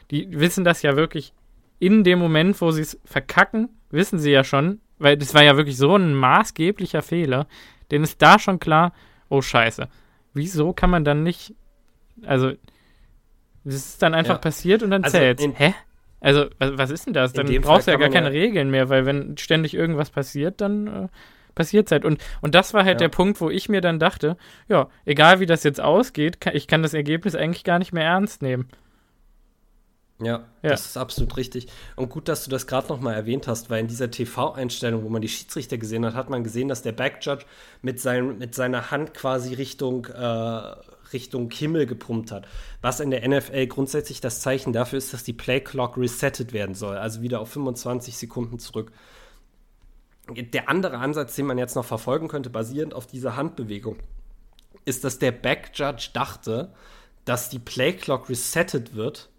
Die 0.09 0.39
wissen 0.39 0.63
das 0.63 0.81
ja 0.81 0.95
wirklich 0.95 1.33
in 1.79 2.03
dem 2.05 2.17
Moment, 2.17 2.59
wo 2.61 2.71
sie 2.71 2.81
es 2.81 2.99
verkacken, 3.03 3.69
wissen 3.91 4.19
sie 4.19 4.31
ja 4.31 4.43
schon, 4.43 4.79
weil 4.99 5.17
das 5.17 5.33
war 5.33 5.43
ja 5.43 5.57
wirklich 5.57 5.77
so 5.77 5.95
ein 5.95 6.15
maßgeblicher 6.15 7.01
Fehler, 7.01 7.45
denen 7.91 8.05
ist 8.05 8.21
da 8.21 8.39
schon 8.39 8.59
klar, 8.59 8.93
oh 9.29 9.41
Scheiße, 9.41 9.89
wieso 10.33 10.73
kann 10.73 10.89
man 10.89 11.03
dann 11.03 11.23
nicht, 11.23 11.53
also, 12.25 12.51
das 13.63 13.75
ist 13.75 14.01
dann 14.01 14.13
einfach 14.13 14.35
Ja. 14.35 14.39
passiert 14.39 14.83
und 14.83 14.91
dann 14.91 15.03
Also 15.03 15.17
zählt's. 15.17 15.43
in- 15.43 15.53
Hä? 15.53 15.73
Also, 16.19 16.45
was, 16.59 16.89
ist 16.89 17.05
denn 17.05 17.13
das? 17.13 17.33
Dann 17.33 17.45
brauchst 17.61 17.87
du 17.87 17.91
ja 17.91 17.97
gar 17.97 18.09
keine 18.09 18.27
ja- 18.33 18.41
Regeln 18.41 18.71
mehr, 18.71 18.89
weil 18.89 19.05
wenn 19.05 19.37
ständig 19.37 19.73
irgendwas 19.75 20.09
passiert, 20.09 20.61
dann 20.61 20.87
äh, 20.87 21.07
passiert 21.53 21.91
halt. 21.91 22.05
Und, 22.05 22.19
und 22.41 22.55
das 22.55 22.73
war 22.73 22.83
halt 22.85 22.99
Ja. 23.01 23.07
der 23.07 23.09
Punkt, 23.09 23.39
wo 23.39 23.49
ich 23.51 23.69
mir 23.69 23.81
dann 23.81 23.99
dachte, 23.99 24.35
ja, 24.67 24.89
egal 25.05 25.39
wie 25.39 25.45
das 25.45 25.63
jetzt 25.63 25.79
ausgeht, 25.81 26.41
kann, 26.41 26.55
ich 26.55 26.67
kann 26.67 26.81
das 26.81 26.93
Ergebnis 26.95 27.35
eigentlich 27.35 27.63
gar 27.63 27.77
nicht 27.79 27.93
mehr 27.93 28.03
ernst 28.05 28.41
nehmen. 28.41 28.67
Ja, 30.19 30.45
Ja. 30.63 30.71
das 30.71 30.87
ist 30.87 30.97
absolut 30.97 31.37
richtig. 31.37 31.67
Und 31.95 32.09
gut, 32.09 32.27
dass 32.27 32.43
du 32.43 32.49
das 32.49 32.65
gerade 32.65 32.87
noch 32.87 32.99
mal 32.99 33.13
erwähnt 33.13 33.47
hast, 33.47 33.69
weil 33.69 33.81
in 33.81 33.87
dieser 33.87 34.09
TV-Einstellung, 34.09 35.03
wo 35.03 35.09
man 35.09 35.21
die 35.21 35.29
Schiedsrichter 35.29 35.77
gesehen 35.77 36.03
hat, 36.05 36.15
hat 36.15 36.31
man 36.31 36.43
gesehen, 36.43 36.67
dass 36.67 36.81
der 36.81 36.93
Backjudge 36.93 37.45
mit, 37.83 37.99
sein, 37.99 38.39
mit 38.39 38.55
seiner 38.55 38.89
Hand 38.89 39.13
quasi 39.13 39.53
Richtung, 39.53 40.05
äh, 40.07 40.61
Richtung 41.13 41.51
Himmel 41.51 41.85
gepumpt 41.85 42.31
hat. 42.31 42.47
Was 42.81 42.99
in 42.99 43.11
der 43.11 43.27
NFL 43.27 43.67
grundsätzlich 43.67 44.21
das 44.21 44.41
Zeichen 44.41 44.73
dafür 44.73 44.97
ist, 44.97 45.13
dass 45.13 45.23
die 45.23 45.33
Play-Clock 45.33 45.97
resettet 45.97 46.53
werden 46.53 46.75
soll, 46.75 46.97
also 46.97 47.21
wieder 47.21 47.39
auf 47.39 47.49
25 47.49 48.17
Sekunden 48.17 48.59
zurück. 48.59 48.91
Der 50.29 50.69
andere 50.69 50.97
Ansatz, 50.97 51.35
den 51.35 51.45
man 51.45 51.57
jetzt 51.57 51.75
noch 51.75 51.85
verfolgen 51.85 52.27
könnte, 52.27 52.49
basierend 52.49 52.93
auf 52.93 53.07
dieser 53.07 53.35
Handbewegung, 53.35 53.97
ist, 54.85 55.03
dass 55.03 55.19
der 55.19 55.31
Backjudge 55.31 56.09
dachte, 56.13 56.73
dass 57.25 57.49
die 57.49 57.59
Play-Clock 57.59 58.29
resettet 58.29 58.95
wird 58.95 59.29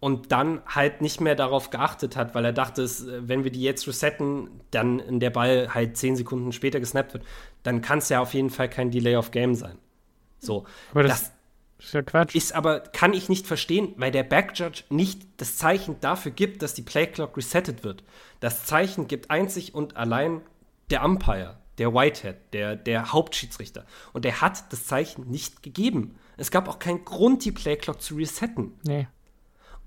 und 0.00 0.32
dann 0.32 0.60
halt 0.66 1.00
nicht 1.00 1.22
mehr 1.22 1.34
darauf 1.34 1.70
geachtet 1.70 2.14
hat, 2.14 2.34
weil 2.34 2.44
er 2.44 2.52
dachte, 2.52 2.86
wenn 3.26 3.44
wir 3.44 3.50
die 3.50 3.62
jetzt 3.62 3.88
resetten, 3.88 4.50
dann 4.70 4.98
in 4.98 5.18
der 5.18 5.30
Ball 5.30 5.72
halt 5.72 5.96
zehn 5.96 6.14
Sekunden 6.14 6.52
später 6.52 6.78
gesnappt 6.78 7.14
wird, 7.14 7.24
dann 7.62 7.80
kann 7.80 8.00
es 8.00 8.10
ja 8.10 8.20
auf 8.20 8.34
jeden 8.34 8.50
Fall 8.50 8.68
kein 8.68 8.90
Delay 8.90 9.16
of 9.16 9.30
Game 9.30 9.54
sein. 9.54 9.78
So. 10.44 10.64
Aber 10.92 11.02
das, 11.02 11.32
das 11.78 11.86
ist 11.86 11.94
ja 11.94 12.02
Quatsch. 12.02 12.34
ist 12.34 12.54
aber, 12.54 12.80
kann 12.80 13.12
ich 13.12 13.28
nicht 13.28 13.46
verstehen, 13.46 13.94
weil 13.96 14.10
der 14.10 14.22
Backjudge 14.22 14.84
nicht 14.90 15.22
das 15.38 15.56
Zeichen 15.56 16.00
dafür 16.00 16.32
gibt, 16.32 16.62
dass 16.62 16.74
die 16.74 16.82
Playclock 16.82 17.36
resettet 17.36 17.84
wird. 17.84 18.04
Das 18.40 18.64
Zeichen 18.64 19.08
gibt 19.08 19.30
einzig 19.30 19.74
und 19.74 19.96
allein 19.96 20.40
der 20.90 21.04
Umpire, 21.04 21.56
der 21.78 21.94
Whitehead, 21.94 22.36
der, 22.52 22.76
der 22.76 23.12
Hauptschiedsrichter. 23.12 23.84
Und 24.12 24.24
der 24.24 24.40
hat 24.40 24.72
das 24.72 24.86
Zeichen 24.86 25.30
nicht 25.30 25.62
gegeben. 25.62 26.16
Es 26.36 26.50
gab 26.50 26.68
auch 26.68 26.78
keinen 26.78 27.04
Grund, 27.04 27.44
die 27.44 27.52
Playclock 27.52 28.00
zu 28.00 28.16
resetten. 28.16 28.72
nee. 28.84 29.06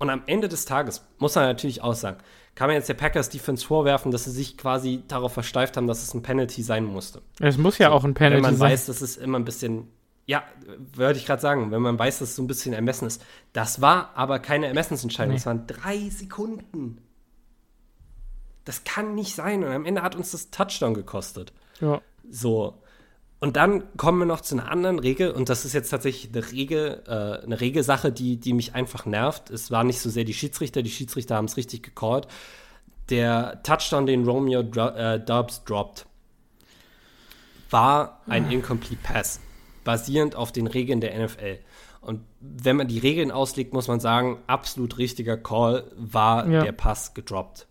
Und 0.00 0.10
am 0.10 0.22
Ende 0.26 0.48
des 0.48 0.64
Tages 0.64 1.04
muss 1.18 1.34
man 1.34 1.44
natürlich 1.46 1.82
auch 1.82 1.94
sagen, 1.94 2.18
kann 2.54 2.68
man 2.68 2.76
jetzt 2.76 2.88
der 2.88 2.94
Packers 2.94 3.30
Defense 3.30 3.66
vorwerfen, 3.66 4.12
dass 4.12 4.24
sie 4.24 4.30
sich 4.30 4.56
quasi 4.56 5.02
darauf 5.08 5.32
versteift 5.32 5.76
haben, 5.76 5.88
dass 5.88 6.04
es 6.04 6.14
ein 6.14 6.22
Penalty 6.22 6.62
sein 6.62 6.84
musste. 6.84 7.20
Es 7.40 7.58
muss 7.58 7.78
ja 7.78 7.90
auch 7.90 8.04
ein 8.04 8.14
Penalty 8.14 8.36
Wenn 8.36 8.42
man 8.42 8.56
sein. 8.56 8.70
weiß, 8.70 8.86
dass 8.86 9.00
es 9.00 9.16
immer 9.16 9.38
ein 9.40 9.44
bisschen, 9.44 9.88
ja, 10.28 10.44
würde 10.94 11.18
ich 11.18 11.24
gerade 11.26 11.40
sagen, 11.40 11.70
wenn 11.70 11.80
man 11.80 11.98
weiß, 11.98 12.18
dass 12.18 12.28
es 12.28 12.36
so 12.36 12.42
ein 12.42 12.46
bisschen 12.46 12.74
ermessen 12.74 13.06
ist. 13.08 13.24
Das 13.54 13.80
war 13.80 14.12
aber 14.14 14.38
keine 14.38 14.66
Ermessensentscheidung, 14.66 15.32
Nee. 15.32 15.38
es 15.38 15.46
waren 15.46 15.66
drei 15.66 16.10
Sekunden. 16.10 16.98
Das 18.66 18.84
kann 18.84 19.14
nicht 19.14 19.34
sein. 19.34 19.64
Und 19.64 19.72
am 19.72 19.86
Ende 19.86 20.02
hat 20.02 20.14
uns 20.14 20.30
das 20.32 20.50
Touchdown 20.50 20.92
gekostet. 20.94 21.52
ja. 21.80 22.00
So. 22.30 22.82
Und 23.40 23.56
dann 23.56 23.84
kommen 23.96 24.18
wir 24.18 24.26
noch 24.26 24.42
zu 24.42 24.54
einer 24.56 24.70
anderen 24.70 24.98
Regel, 24.98 25.30
und 25.30 25.48
das 25.48 25.64
ist 25.64 25.72
jetzt 25.72 25.88
tatsächlich 25.90 26.34
eine 26.34 26.50
Regel, 26.52 27.02
äh, 27.06 27.42
eine 27.44 27.58
Regelsache, 27.60 28.12
die, 28.12 28.36
die 28.36 28.52
mich 28.52 28.74
einfach 28.74 29.06
nervt. 29.06 29.48
Es 29.48 29.70
war 29.70 29.82
nicht 29.84 30.00
so 30.00 30.10
sehr 30.10 30.24
die 30.24 30.34
Schiedsrichter, 30.34 30.82
die 30.82 30.90
Schiedsrichter 30.90 31.36
haben 31.36 31.44
es 31.46 31.56
richtig 31.56 31.82
gecallt. 31.84 32.26
Der 33.08 33.62
Touchdown, 33.62 34.04
den 34.06 34.24
Romeo 34.26 34.62
dro 34.62 34.88
äh, 34.88 35.18
Dobbs 35.24 35.64
droppt, 35.64 36.04
war 37.70 38.20
ein 38.26 38.50
Incomplete 38.50 39.00
Pass, 39.02 39.40
basierend 39.88 40.36
auf 40.36 40.52
den 40.52 40.66
Regeln 40.66 41.00
der 41.00 41.18
NFL. 41.18 41.60
Und 42.02 42.20
wenn 42.40 42.76
man 42.76 42.88
die 42.88 42.98
Regeln 42.98 43.30
auslegt, 43.30 43.72
muss 43.72 43.88
man 43.88 44.00
sagen, 44.00 44.38
absolut 44.46 44.98
richtiger 44.98 45.38
Call 45.38 45.90
war 45.96 46.46
Ja. 46.46 46.62
der 46.62 46.72
Pass 46.72 47.14
gedroppt. 47.14 47.66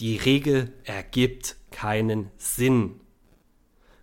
Die 0.00 0.16
Regel 0.16 0.72
ergibt 0.82 1.54
keinen 1.70 2.32
Sinn. 2.38 3.00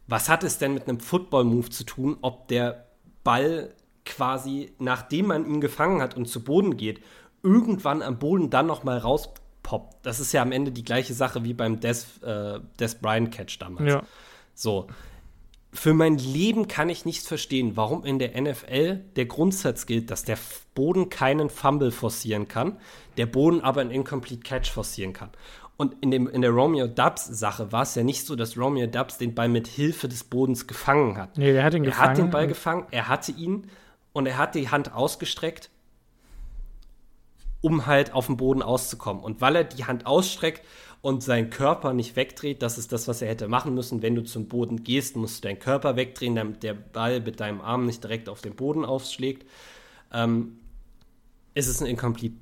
Was 0.08 0.30
hat 0.30 0.46
es 0.46 0.58
denn 0.60 0.74
mit 0.74 0.88
einem 0.88 1.01
Football-Move 1.01 1.70
zu 1.72 1.84
tun, 1.84 2.15
ob 2.22 2.48
der 2.48 2.86
Ball 3.25 3.74
quasi, 4.06 4.72
nachdem 4.80 5.27
man 5.27 5.46
ihn 5.46 5.60
gefangen 5.60 6.01
hat 6.01 6.15
und 6.15 6.27
zu 6.27 6.42
Boden 6.42 6.77
geht, 6.77 7.01
irgendwann 7.44 8.01
am 8.01 8.18
Boden 8.18 8.50
dann 8.50 8.65
noch 8.68 8.86
mal 8.86 8.98
rauspoppt? 8.98 10.06
Das 10.06 10.22
ist 10.22 10.32
ja 10.32 10.42
am 10.42 10.54
Ende 10.54 10.72
die 10.72 10.86
gleiche 10.86 11.13
Sache 11.13 11.44
wie 11.44 11.54
beim 11.54 11.82
Des, 11.82 12.22
äh, 12.24 12.62
Des 12.80 12.96
Bryant-Catch 12.96 13.60
damals. 13.60 13.92
Ja. 13.92 14.04
So. 14.54 14.88
Für 15.75 15.94
mein 15.94 16.17
Leben 16.17 16.67
kann 16.67 16.89
ich 16.89 17.05
nicht 17.05 17.27
verstehen, 17.27 17.75
warum 17.75 18.05
in 18.05 18.17
der 18.17 18.39
NFL 18.41 19.01
der 19.15 19.25
Grundsatz 19.25 19.86
gilt, 19.86 20.10
dass 20.10 20.24
der 20.24 20.38
Boden 20.74 21.10
keinen 21.10 21.50
Fumble 21.50 21.91
forcieren 21.91 22.48
kann, 22.48 22.77
der 23.17 23.25
Boden 23.25 23.62
aber 23.62 23.82
einen 23.82 23.91
Incomplete 23.91 24.41
Catch 24.41 24.72
forcieren 24.72 25.13
kann. 25.13 25.29
Und 25.77 25.96
in, 26.01 26.12
dem, 26.12 26.27
in 26.29 26.41
der 26.41 26.51
Romeo 26.51 26.88
Dubs-Sache 26.88 27.74
war 27.74 27.82
es 27.84 27.96
ja 27.96 28.03
nicht 28.03 28.25
so, 28.25 28.38
dass 28.38 28.58
Romeo 28.58 28.88
Dubs 28.88 29.17
den 29.17 29.36
Ball 29.36 29.50
mit 29.50 29.67
Hilfe 29.67 30.08
des 30.08 30.24
Bodens 30.24 30.67
gefangen 30.67 31.17
hat. 31.17 31.38
Nee, 31.38 31.51
der 31.51 31.63
hat 31.65 31.74
ihn 31.74 31.84
Er 31.84 31.89
gefangen. 31.89 32.10
hat 32.10 32.17
den 32.17 32.29
Ball 32.29 32.48
gefangen, 32.48 32.86
er 32.91 33.10
hatte 33.10 33.34
ihn 33.34 33.67
und 34.13 34.25
er 34.25 34.38
hat 34.38 34.55
die 34.55 34.70
Hand 34.70 34.94
ausgestreckt, 34.94 35.70
um 37.60 37.86
halt 37.86 38.13
auf 38.13 38.27
den 38.27 38.38
Boden 38.38 38.62
auszukommen. 38.62 39.22
Und 39.22 39.41
weil 39.41 39.58
er 39.58 39.63
die 39.65 39.84
Hand 39.84 40.05
ausstreckt 40.05 40.62
und 41.06 41.22
seinen 41.22 41.52
Körper 41.52 41.94
nicht 41.94 42.16
wegdreht, 42.16 42.64
das 42.64 42.80
ist 42.80 42.92
das, 42.92 43.08
was 43.08 43.22
er 43.22 43.28
hätte 43.28 43.48
machen 43.48 43.76
müssen. 43.76 44.02
Wenn 44.02 44.16
du 44.16 44.24
zum 44.24 44.48
Boden 44.48 44.84
gehst, 44.84 45.16
musst 45.16 45.38
du 45.44 45.48
deinen 45.48 45.60
Körper 45.60 45.96
wegdrehen, 45.96 46.36
damit 46.36 46.64
der 46.64 46.74
Ball 46.74 47.20
mit 47.20 47.40
deinem 47.40 47.62
Arm 47.62 47.86
nicht 47.86 48.04
direkt 48.04 48.28
auf 48.28 48.42
den 48.42 48.56
Boden 48.56 48.84
ausschlägt. 48.84 49.48
Ähm, 50.12 50.58
ist 51.54 51.68
es 51.68 51.80
ein 51.80 51.86
Incomplete 51.86 52.38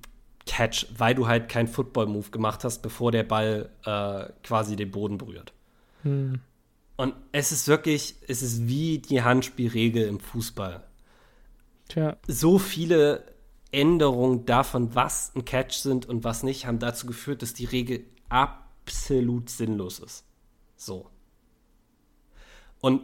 Catch, 0.45 0.85
weil 0.97 1.13
du 1.13 1.27
halt 1.27 1.49
keinen 1.49 1.67
Football-Move 1.67 2.29
gemacht 2.29 2.63
hast, 2.63 2.81
bevor 2.81 3.11
der 3.11 3.23
Ball 3.23 3.69
äh, 3.83 4.31
quasi 4.43 4.77
den 4.77 4.91
Boden 4.91 5.17
berührt. 5.17 5.51
Hm. 6.03 6.39
Und 6.95 7.15
es 7.33 7.51
ist 7.51 7.67
wirklich, 7.67 8.15
es 8.29 8.41
ist 8.41 8.65
wie 8.65 8.99
die 8.99 9.23
Handspielregel 9.23 10.07
im 10.07 10.21
Fußball. 10.21 10.81
Tja. 11.89 12.15
So 12.29 12.59
viele 12.59 13.25
Änderungen 13.73 14.45
davon, 14.45 14.95
was 14.95 15.33
ein 15.35 15.43
Catch 15.43 15.73
sind 15.73 16.05
und 16.05 16.23
was 16.23 16.43
nicht, 16.43 16.65
haben 16.65 16.79
dazu 16.79 17.07
geführt, 17.07 17.41
dass 17.41 17.53
die 17.53 17.65
Regel 17.65 18.05
absolut 18.29 19.49
sinnlos 19.49 19.99
ist. 19.99 20.25
So. 20.75 21.07
Und 22.79 23.01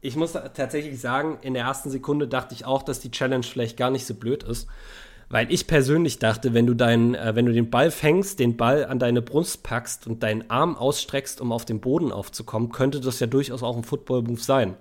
ich 0.00 0.16
muss 0.16 0.32
tatsächlich 0.32 1.00
sagen, 1.00 1.38
in 1.40 1.54
der 1.54 1.64
ersten 1.64 1.88
Sekunde 1.88 2.28
dachte 2.28 2.54
ich 2.54 2.66
auch, 2.66 2.82
dass 2.82 3.00
die 3.00 3.10
Challenge 3.10 3.44
vielleicht 3.44 3.78
gar 3.78 3.90
nicht 3.90 4.04
so 4.04 4.14
blöd 4.14 4.42
ist. 4.42 4.68
Weil 5.30 5.50
ich 5.50 5.66
persönlich 5.66 6.18
dachte, 6.18 6.52
wenn 6.52 6.66
du, 6.66 6.74
deinen, 6.74 7.14
äh, 7.14 7.34
wenn 7.34 7.46
du 7.46 7.52
den 7.52 7.70
Ball 7.70 7.90
fängst, 7.90 8.38
den 8.38 8.58
Ball 8.58 8.84
an 8.84 8.98
deine 8.98 9.22
Brust 9.22 9.62
packst 9.62 10.06
und 10.06 10.22
deinen 10.22 10.50
Arm 10.50 10.76
ausstreckst, 10.76 11.40
um 11.40 11.50
auf 11.50 11.64
den 11.64 11.80
Boden 11.80 12.12
aufzukommen, 12.12 12.70
könnte 12.70 13.00
das 13.00 13.20
ja 13.20 13.26
durchaus 13.26 13.62
auch 13.62 13.76
ein 13.76 13.84
Football-Move 13.84 14.40
sein. 14.40 14.76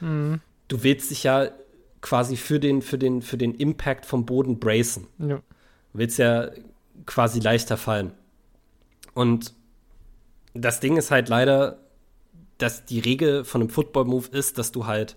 Mhm. 0.00 0.40
Du 0.68 0.82
willst 0.82 1.10
dich 1.10 1.22
ja 1.22 1.48
quasi 2.02 2.36
für 2.36 2.60
den, 2.60 2.82
für 2.82 2.98
den, 2.98 3.22
für 3.22 3.38
den 3.38 3.54
Impact 3.54 4.04
vom 4.04 4.26
Boden 4.26 4.60
bracen. 4.60 5.06
Ja. 5.18 5.36
Du 5.36 5.42
willst 5.94 6.18
ja 6.18 6.50
quasi 7.06 7.40
leichter 7.40 7.76
fallen. 7.78 8.12
Und 9.16 9.54
das 10.52 10.78
Ding 10.80 10.98
ist 10.98 11.10
halt 11.10 11.30
leider, 11.30 11.78
dass 12.58 12.84
die 12.84 13.00
Regel 13.00 13.46
von 13.46 13.62
einem 13.62 13.70
Football-Move 13.70 14.28
ist, 14.32 14.58
dass 14.58 14.72
du 14.72 14.84
halt 14.84 15.16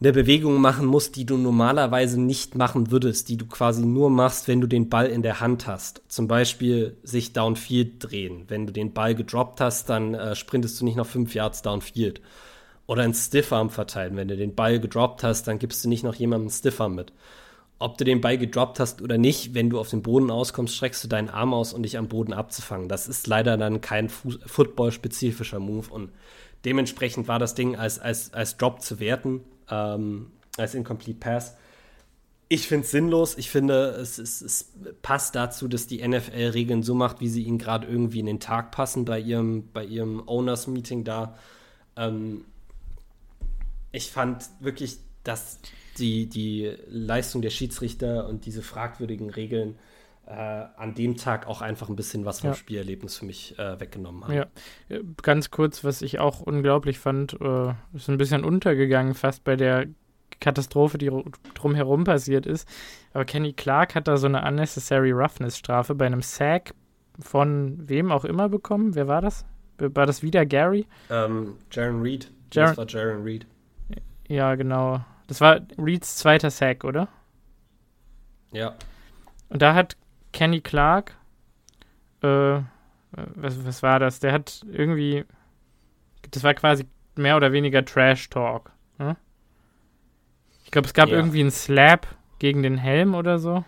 eine 0.00 0.14
Bewegung 0.14 0.58
machen 0.58 0.86
musst, 0.86 1.14
die 1.16 1.26
du 1.26 1.36
normalerweise 1.36 2.18
nicht 2.18 2.54
machen 2.54 2.90
würdest, 2.90 3.28
die 3.28 3.36
du 3.36 3.44
quasi 3.44 3.84
nur 3.84 4.08
machst, 4.08 4.48
wenn 4.48 4.62
du 4.62 4.66
den 4.66 4.88
Ball 4.88 5.08
in 5.08 5.20
der 5.20 5.40
Hand 5.40 5.66
hast. 5.66 6.00
Zum 6.08 6.28
Beispiel 6.28 6.96
sich 7.02 7.34
downfield 7.34 8.10
drehen. 8.10 8.44
Wenn 8.48 8.66
du 8.66 8.72
den 8.72 8.94
Ball 8.94 9.14
gedroppt 9.14 9.60
hast, 9.60 9.90
dann 9.90 10.14
äh, 10.14 10.34
sprintest 10.34 10.80
du 10.80 10.86
nicht 10.86 10.96
noch 10.96 11.06
fünf 11.06 11.34
Yards 11.34 11.60
downfield. 11.60 12.22
Oder 12.86 13.02
einen 13.02 13.12
Stiffarm 13.12 13.68
verteilen. 13.68 14.16
Wenn 14.16 14.28
du 14.28 14.36
den 14.38 14.54
Ball 14.54 14.80
gedroppt 14.80 15.22
hast, 15.22 15.46
dann 15.46 15.58
gibst 15.58 15.84
du 15.84 15.90
nicht 15.90 16.04
noch 16.04 16.14
jemandem 16.14 16.46
einen 16.46 16.58
Stiffarm 16.58 16.94
mit. 16.94 17.12
Ob 17.78 17.98
du 17.98 18.04
den 18.04 18.20
Ball 18.20 18.38
gedroppt 18.38 18.80
hast 18.80 19.02
oder 19.02 19.18
nicht, 19.18 19.54
wenn 19.54 19.68
du 19.68 19.78
auf 19.78 19.90
den 19.90 20.02
Boden 20.02 20.30
auskommst, 20.30 20.74
streckst 20.76 21.04
du 21.04 21.08
deinen 21.08 21.28
Arm 21.28 21.52
aus, 21.52 21.72
um 21.72 21.82
dich 21.82 21.98
am 21.98 22.08
Boden 22.08 22.32
abzufangen. 22.32 22.88
Das 22.88 23.08
ist 23.08 23.26
leider 23.26 23.56
dann 23.56 23.80
kein 23.80 24.08
Football-spezifischer 24.08 25.58
Move 25.58 25.88
und 25.90 26.12
dementsprechend 26.64 27.28
war 27.28 27.38
das 27.38 27.54
Ding 27.54 27.76
als, 27.76 27.98
als, 27.98 28.32
als 28.32 28.56
Drop 28.56 28.80
zu 28.80 29.00
werten 29.00 29.42
ähm, 29.70 30.30
als 30.56 30.74
Incomplete 30.74 31.18
Pass. 31.18 31.56
Ich 32.48 32.68
finde 32.68 32.84
es 32.84 32.90
sinnlos. 32.90 33.36
Ich 33.38 33.50
finde, 33.50 33.88
es, 34.00 34.18
es, 34.18 34.42
es, 34.42 34.72
passt 35.02 35.34
dazu, 35.34 35.66
dass 35.66 35.86
die 35.86 36.06
NFL 36.06 36.50
Regeln 36.52 36.82
so 36.82 36.94
macht, 36.94 37.20
wie 37.20 37.28
sie 37.28 37.42
ihnen 37.42 37.58
gerade 37.58 37.86
irgendwie 37.86 38.20
in 38.20 38.26
den 38.26 38.40
Tag 38.40 38.70
passen 38.70 39.04
bei 39.04 39.18
ihrem, 39.18 39.70
bei 39.72 39.84
ihrem 39.84 40.22
Owners-Meeting 40.26 41.04
da. 41.04 41.36
Ähm, 41.96 42.44
ich 43.92 44.10
fand 44.10 44.44
wirklich, 44.60 44.98
dass 45.24 45.58
die, 45.98 46.28
die 46.28 46.72
Leistung 46.86 47.42
der 47.42 47.50
Schiedsrichter 47.50 48.28
und 48.28 48.46
diese 48.46 48.62
fragwürdigen 48.62 49.30
Regeln 49.30 49.76
äh, 50.26 50.30
an 50.30 50.94
dem 50.94 51.16
Tag 51.16 51.46
auch 51.46 51.60
einfach 51.60 51.88
ein 51.88 51.96
bisschen 51.96 52.24
was 52.24 52.40
vom 52.40 52.50
ja. 52.50 52.54
Spielerlebnis 52.54 53.16
für 53.16 53.26
mich 53.26 53.58
äh, 53.58 53.78
weggenommen 53.78 54.24
haben. 54.24 54.32
Ja, 54.32 54.46
äh, 54.88 55.00
ganz 55.22 55.50
kurz, 55.50 55.84
was 55.84 56.02
ich 56.02 56.18
auch 56.18 56.40
unglaublich 56.40 56.98
fand, 56.98 57.34
äh, 57.40 57.74
ist 57.94 58.08
ein 58.08 58.18
bisschen 58.18 58.44
untergegangen 58.44 59.14
fast 59.14 59.44
bei 59.44 59.56
der 59.56 59.86
Katastrophe, 60.40 60.98
die 60.98 61.10
drumherum 61.54 62.04
passiert 62.04 62.46
ist. 62.46 62.68
Aber 63.12 63.24
Kenny 63.24 63.52
Clark 63.52 63.94
hat 63.94 64.08
da 64.08 64.16
so 64.16 64.26
eine 64.26 64.44
Unnecessary 64.44 65.12
Roughness-Strafe 65.12 65.94
bei 65.94 66.06
einem 66.06 66.22
Sack 66.22 66.74
von 67.20 67.88
wem 67.88 68.10
auch 68.10 68.24
immer 68.24 68.48
bekommen. 68.48 68.94
Wer 68.94 69.06
war 69.06 69.20
das? 69.20 69.44
War 69.78 70.06
das 70.06 70.22
wieder 70.22 70.46
Gary? 70.46 70.86
Ähm, 71.10 71.54
Jaron 71.70 72.02
Reed. 72.02 72.30
Jaron, 72.52 72.68
das 72.68 72.76
war 72.78 72.86
Jaron 72.88 73.22
Reed. 73.22 73.46
Ja, 74.28 74.54
genau. 74.54 75.04
Das 75.26 75.40
war 75.40 75.60
Reeds 75.78 76.16
zweiter 76.16 76.50
Sack, 76.50 76.84
oder? 76.84 77.08
Ja. 78.52 78.74
Und 79.48 79.62
da 79.62 79.74
hat 79.74 79.96
Kenny 80.32 80.60
Clark, 80.60 81.16
äh, 82.22 82.60
was, 83.12 83.64
was 83.64 83.82
war 83.82 83.98
das? 83.98 84.20
Der 84.20 84.32
hat 84.32 84.64
irgendwie, 84.70 85.24
das 86.30 86.42
war 86.42 86.54
quasi 86.54 86.86
mehr 87.16 87.36
oder 87.36 87.52
weniger 87.52 87.84
Trash 87.84 88.28
Talk. 88.30 88.72
Ne? 88.98 89.16
Ich 90.64 90.70
glaube, 90.70 90.86
es 90.86 90.94
gab 90.94 91.08
ja. 91.08 91.16
irgendwie 91.16 91.40
einen 91.40 91.50
Slap 91.50 92.06
gegen 92.38 92.62
den 92.62 92.76
Helm 92.78 93.14
oder 93.14 93.38
so. 93.38 93.64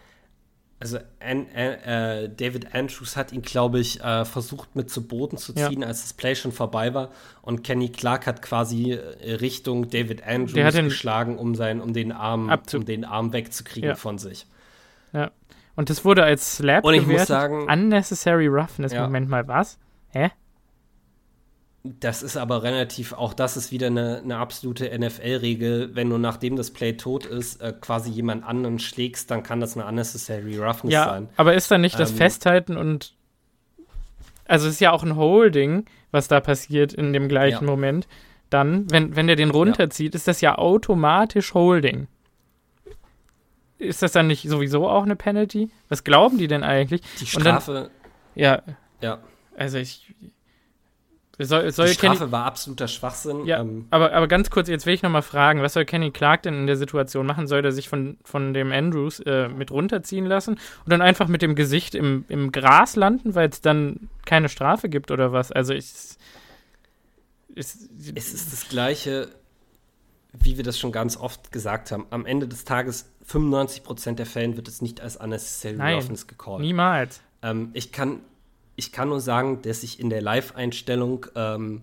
Also 0.79 0.99
an, 1.21 1.47
an, 1.55 1.57
äh, 1.57 2.29
David 2.29 2.75
Andrews 2.75 3.17
hat 3.17 3.33
ihn, 3.33 3.41
glaube 3.41 3.81
ich, 3.81 4.01
äh, 4.03 4.27
versucht 4.27 4.77
mit 4.77 4.91
zu 4.91 5.07
Boden 5.07 5.39
zu 5.39 5.55
ziehen, 5.55 5.81
ja. 5.81 5.87
als 5.87 6.03
das 6.03 6.13
Play 6.13 6.35
schon 6.35 6.53
vorbei 6.53 6.93
war. 6.93 7.11
Und 7.41 7.65
Kenny 7.65 7.89
Clark 7.89 8.27
hat 8.27 8.43
quasi 8.43 8.93
äh, 8.93 9.33
Richtung 9.35 9.89
David 9.89 10.27
Andrews 10.27 10.75
geschlagen, 10.75 11.39
um, 11.39 11.55
sein, 11.55 11.81
um, 11.81 11.95
den 11.95 12.13
Arm, 12.13 12.53
um 12.75 12.85
den 12.85 13.07
Arm 13.07 13.33
wegzukriegen 13.33 13.91
ja. 13.91 13.95
von 13.95 14.19
sich. 14.19 14.47
Ja. 15.15 15.31
Und 15.77 15.89
das 15.89 16.05
wurde 16.05 16.25
als 16.25 16.57
Slap 16.57 16.85
Und 16.85 16.95
ich 16.95 17.01
gewertet. 17.01 17.21
muss 17.21 17.29
sagen, 17.29 17.71
Unnecessary 17.71 18.47
Roughness. 18.47 18.93
Ja. 18.93 19.05
Moment 19.05 19.31
mal, 19.31 19.49
was? 19.49 19.79
Hä? 20.09 20.31
Das 22.01 22.23
ist 22.23 22.37
aber 22.37 22.63
relativ, 22.63 23.13
auch 23.13 23.35
das 23.35 23.57
ist 23.57 23.71
wieder 23.71 23.89
eine, 23.89 24.19
eine 24.19 24.37
absolute 24.39 24.91
NFL-Regel. 24.99 25.95
Wenn 25.95 26.11
du 26.11 26.19
nachdem 26.19 26.57
das 26.57 26.71
Play 26.71 26.95
tot 26.95 27.27
ist, 27.27 27.61
äh, 27.61 27.73
quasi 27.81 28.11
jemand 28.11 28.45
anderen 28.45 28.79
schlägst, 28.79 29.31
dann 29.31 29.43
kann 29.43 29.61
das 29.61 29.77
eine 29.77 29.87
unnecessary 29.87 30.59
roughness 30.59 30.93
ja, 30.93 31.05
sein. 31.05 31.29
Aber 31.37 31.55
ist 31.55 31.71
da 31.71 31.79
nicht 31.79 31.95
ähm, 31.95 32.01
das 32.01 32.13
Festhalten 32.13 32.77
und 32.77 33.15
also 34.47 34.69
es 34.69 34.75
ist 34.75 34.81
ja 34.81 34.93
auch 34.93 35.03
ein 35.03 35.17
Holding, 35.17 35.87
was 36.13 36.29
da 36.29 36.41
passiert 36.41 36.93
in 36.93 37.13
dem 37.13 37.29
gleichen 37.29 37.65
ja. 37.65 37.71
Moment. 37.71 38.07
Dann, 38.49 38.89
wenn, 38.91 39.17
wenn 39.17 39.27
der 39.27 39.35
den 39.35 39.51
runterzieht, 39.51 40.15
ja. 40.15 40.17
ist 40.17 40.29
das 40.29 40.41
ja 40.41 40.57
automatisch 40.57 41.53
Holding 41.53 42.07
ist 43.79 44.03
das 44.03 44.13
dann 44.13 44.27
nicht 44.27 44.49
sowieso 44.49 44.89
auch 44.89 45.03
eine 45.03 45.17
Penalty? 45.17 45.71
Was 45.89 46.05
glauben 46.05 46.39
die 46.39 46.49
denn 46.49 46.63
eigentlich? 46.63 47.03
Die 47.21 47.27
Strafe. 47.27 47.73
Dann, 47.73 47.91
ja. 48.35 48.63
Ja. 49.01 49.19
Also 49.57 49.79
ich. 49.79 50.15
Soll, 51.39 51.71
soll 51.71 51.89
die 51.89 51.95
Strafe 51.95 52.19
Kenny, 52.19 52.33
war 52.33 52.47
absoluter 52.47 52.89
Schwachsinn. 52.89 53.45
Ja, 53.45 53.61
ähm, 53.61 53.87
aber, 53.91 54.13
aber 54.15 54.27
ganz 54.27 54.49
kurz, 54.49 54.69
jetzt 54.69 54.87
will 54.87 54.95
ich 54.95 55.03
nochmal 55.03 55.21
fragen, 55.23 55.61
was 55.61 55.75
soll 55.75 55.85
Kenny 55.85 56.11
Clark 56.11 56.43
denn 56.43 56.55
in 56.55 56.67
der 56.67 56.77
Situation 56.77 57.27
machen? 57.27 57.47
Soll 57.47 57.63
er 57.63 57.73
sich 57.73 57.91
von, 57.91 58.17
von 58.25 58.55
dem 58.55 58.73
Andrews 58.73 59.21
äh, 59.21 59.49
mit 59.49 59.71
runterziehen 59.71 60.25
lassen 60.25 60.55
und 60.55 60.91
dann 60.91 61.03
einfach 61.03 61.29
mit 61.29 61.43
dem 61.43 61.55
Gesicht 61.55 61.95
im, 61.95 62.25
im 62.29 62.53
Gras 62.53 62.97
landen, 62.97 63.35
weil 63.35 63.51
es 63.51 63.61
dann 63.61 64.09
keine 64.25 64.49
Strafe 64.49 64.89
gibt 64.89 65.11
oder 65.11 65.33
was? 65.33 65.53
Also 65.53 65.75
ich. 65.75 65.85
Es, 67.55 67.89
es 68.15 68.35
ist 68.35 68.53
das 68.53 68.69
Gleiche, 68.69 69.29
wie 70.33 70.57
wir 70.57 70.65
das 70.65 70.79
schon 70.79 70.93
ganz 70.93 71.19
oft 71.19 71.53
gesagt 71.53 71.91
haben. 71.93 72.07
Am 72.11 72.25
Ende 72.25 72.49
des 72.49 72.65
Tages 72.65 73.11
95% 73.29 74.15
der 74.15 74.27
Fällen 74.27 74.57
wird 74.57 74.69
es 74.69 74.81
nicht 74.81 75.01
als 75.01 75.17
unnecessary 75.17 75.77
Nein, 75.77 75.95
roughness 75.97 76.27
gecallt. 76.27 76.61
Niemals. 76.61 77.21
Ähm, 77.43 77.71
ich, 77.73 77.93
kann, 77.93 78.21
ich 78.77 78.93
kann 78.93 79.09
nur 79.09 79.21
sagen, 79.21 79.63
dass 79.63 79.83
ich 79.83 79.99
in 79.99 80.11
der 80.11 80.23
Live-Einstellung, 80.23 81.27
ähm, 81.35 81.83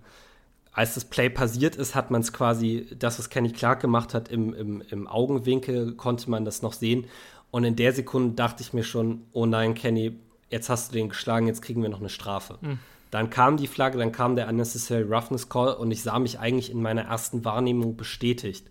als 0.71 0.95
das 0.95 1.05
Play 1.05 1.29
passiert 1.29 1.75
ist, 1.75 1.93
hat 1.93 2.09
man 2.09 2.21
es 2.21 2.33
quasi, 2.33 2.87
das, 2.97 3.19
was 3.19 3.29
Kenny 3.29 3.51
Clark 3.51 3.79
gemacht 3.81 4.13
hat, 4.13 4.29
im, 4.29 4.53
im, 4.53 4.81
im 4.89 5.07
Augenwinkel 5.07 5.93
konnte 5.93 6.29
man 6.29 6.45
das 6.45 6.61
noch 6.61 6.73
sehen. 6.73 7.05
Und 7.51 7.63
in 7.63 7.75
der 7.75 7.93
Sekunde 7.93 8.35
dachte 8.35 8.63
ich 8.63 8.73
mir 8.73 8.83
schon, 8.83 9.23
oh 9.31 9.45
nein, 9.45 9.75
Kenny, 9.75 10.17
jetzt 10.49 10.69
hast 10.69 10.89
du 10.91 10.93
den 10.93 11.09
geschlagen, 11.09 11.47
jetzt 11.47 11.61
kriegen 11.61 11.81
wir 11.81 11.89
noch 11.89 11.99
eine 11.99 12.09
Strafe. 12.09 12.57
Mhm. 12.61 12.79
Dann 13.11 13.29
kam 13.29 13.57
die 13.57 13.67
Flagge, 13.67 13.99
dann 13.99 14.11
kam 14.11 14.35
der 14.35 14.47
Unnecessary 14.47 15.03
Roughness 15.03 15.47
Call 15.47 15.73
und 15.73 15.91
ich 15.91 16.01
sah 16.01 16.17
mich 16.17 16.39
eigentlich 16.39 16.71
in 16.71 16.81
meiner 16.81 17.03
ersten 17.03 17.45
Wahrnehmung 17.45 17.95
bestätigt. 17.95 18.67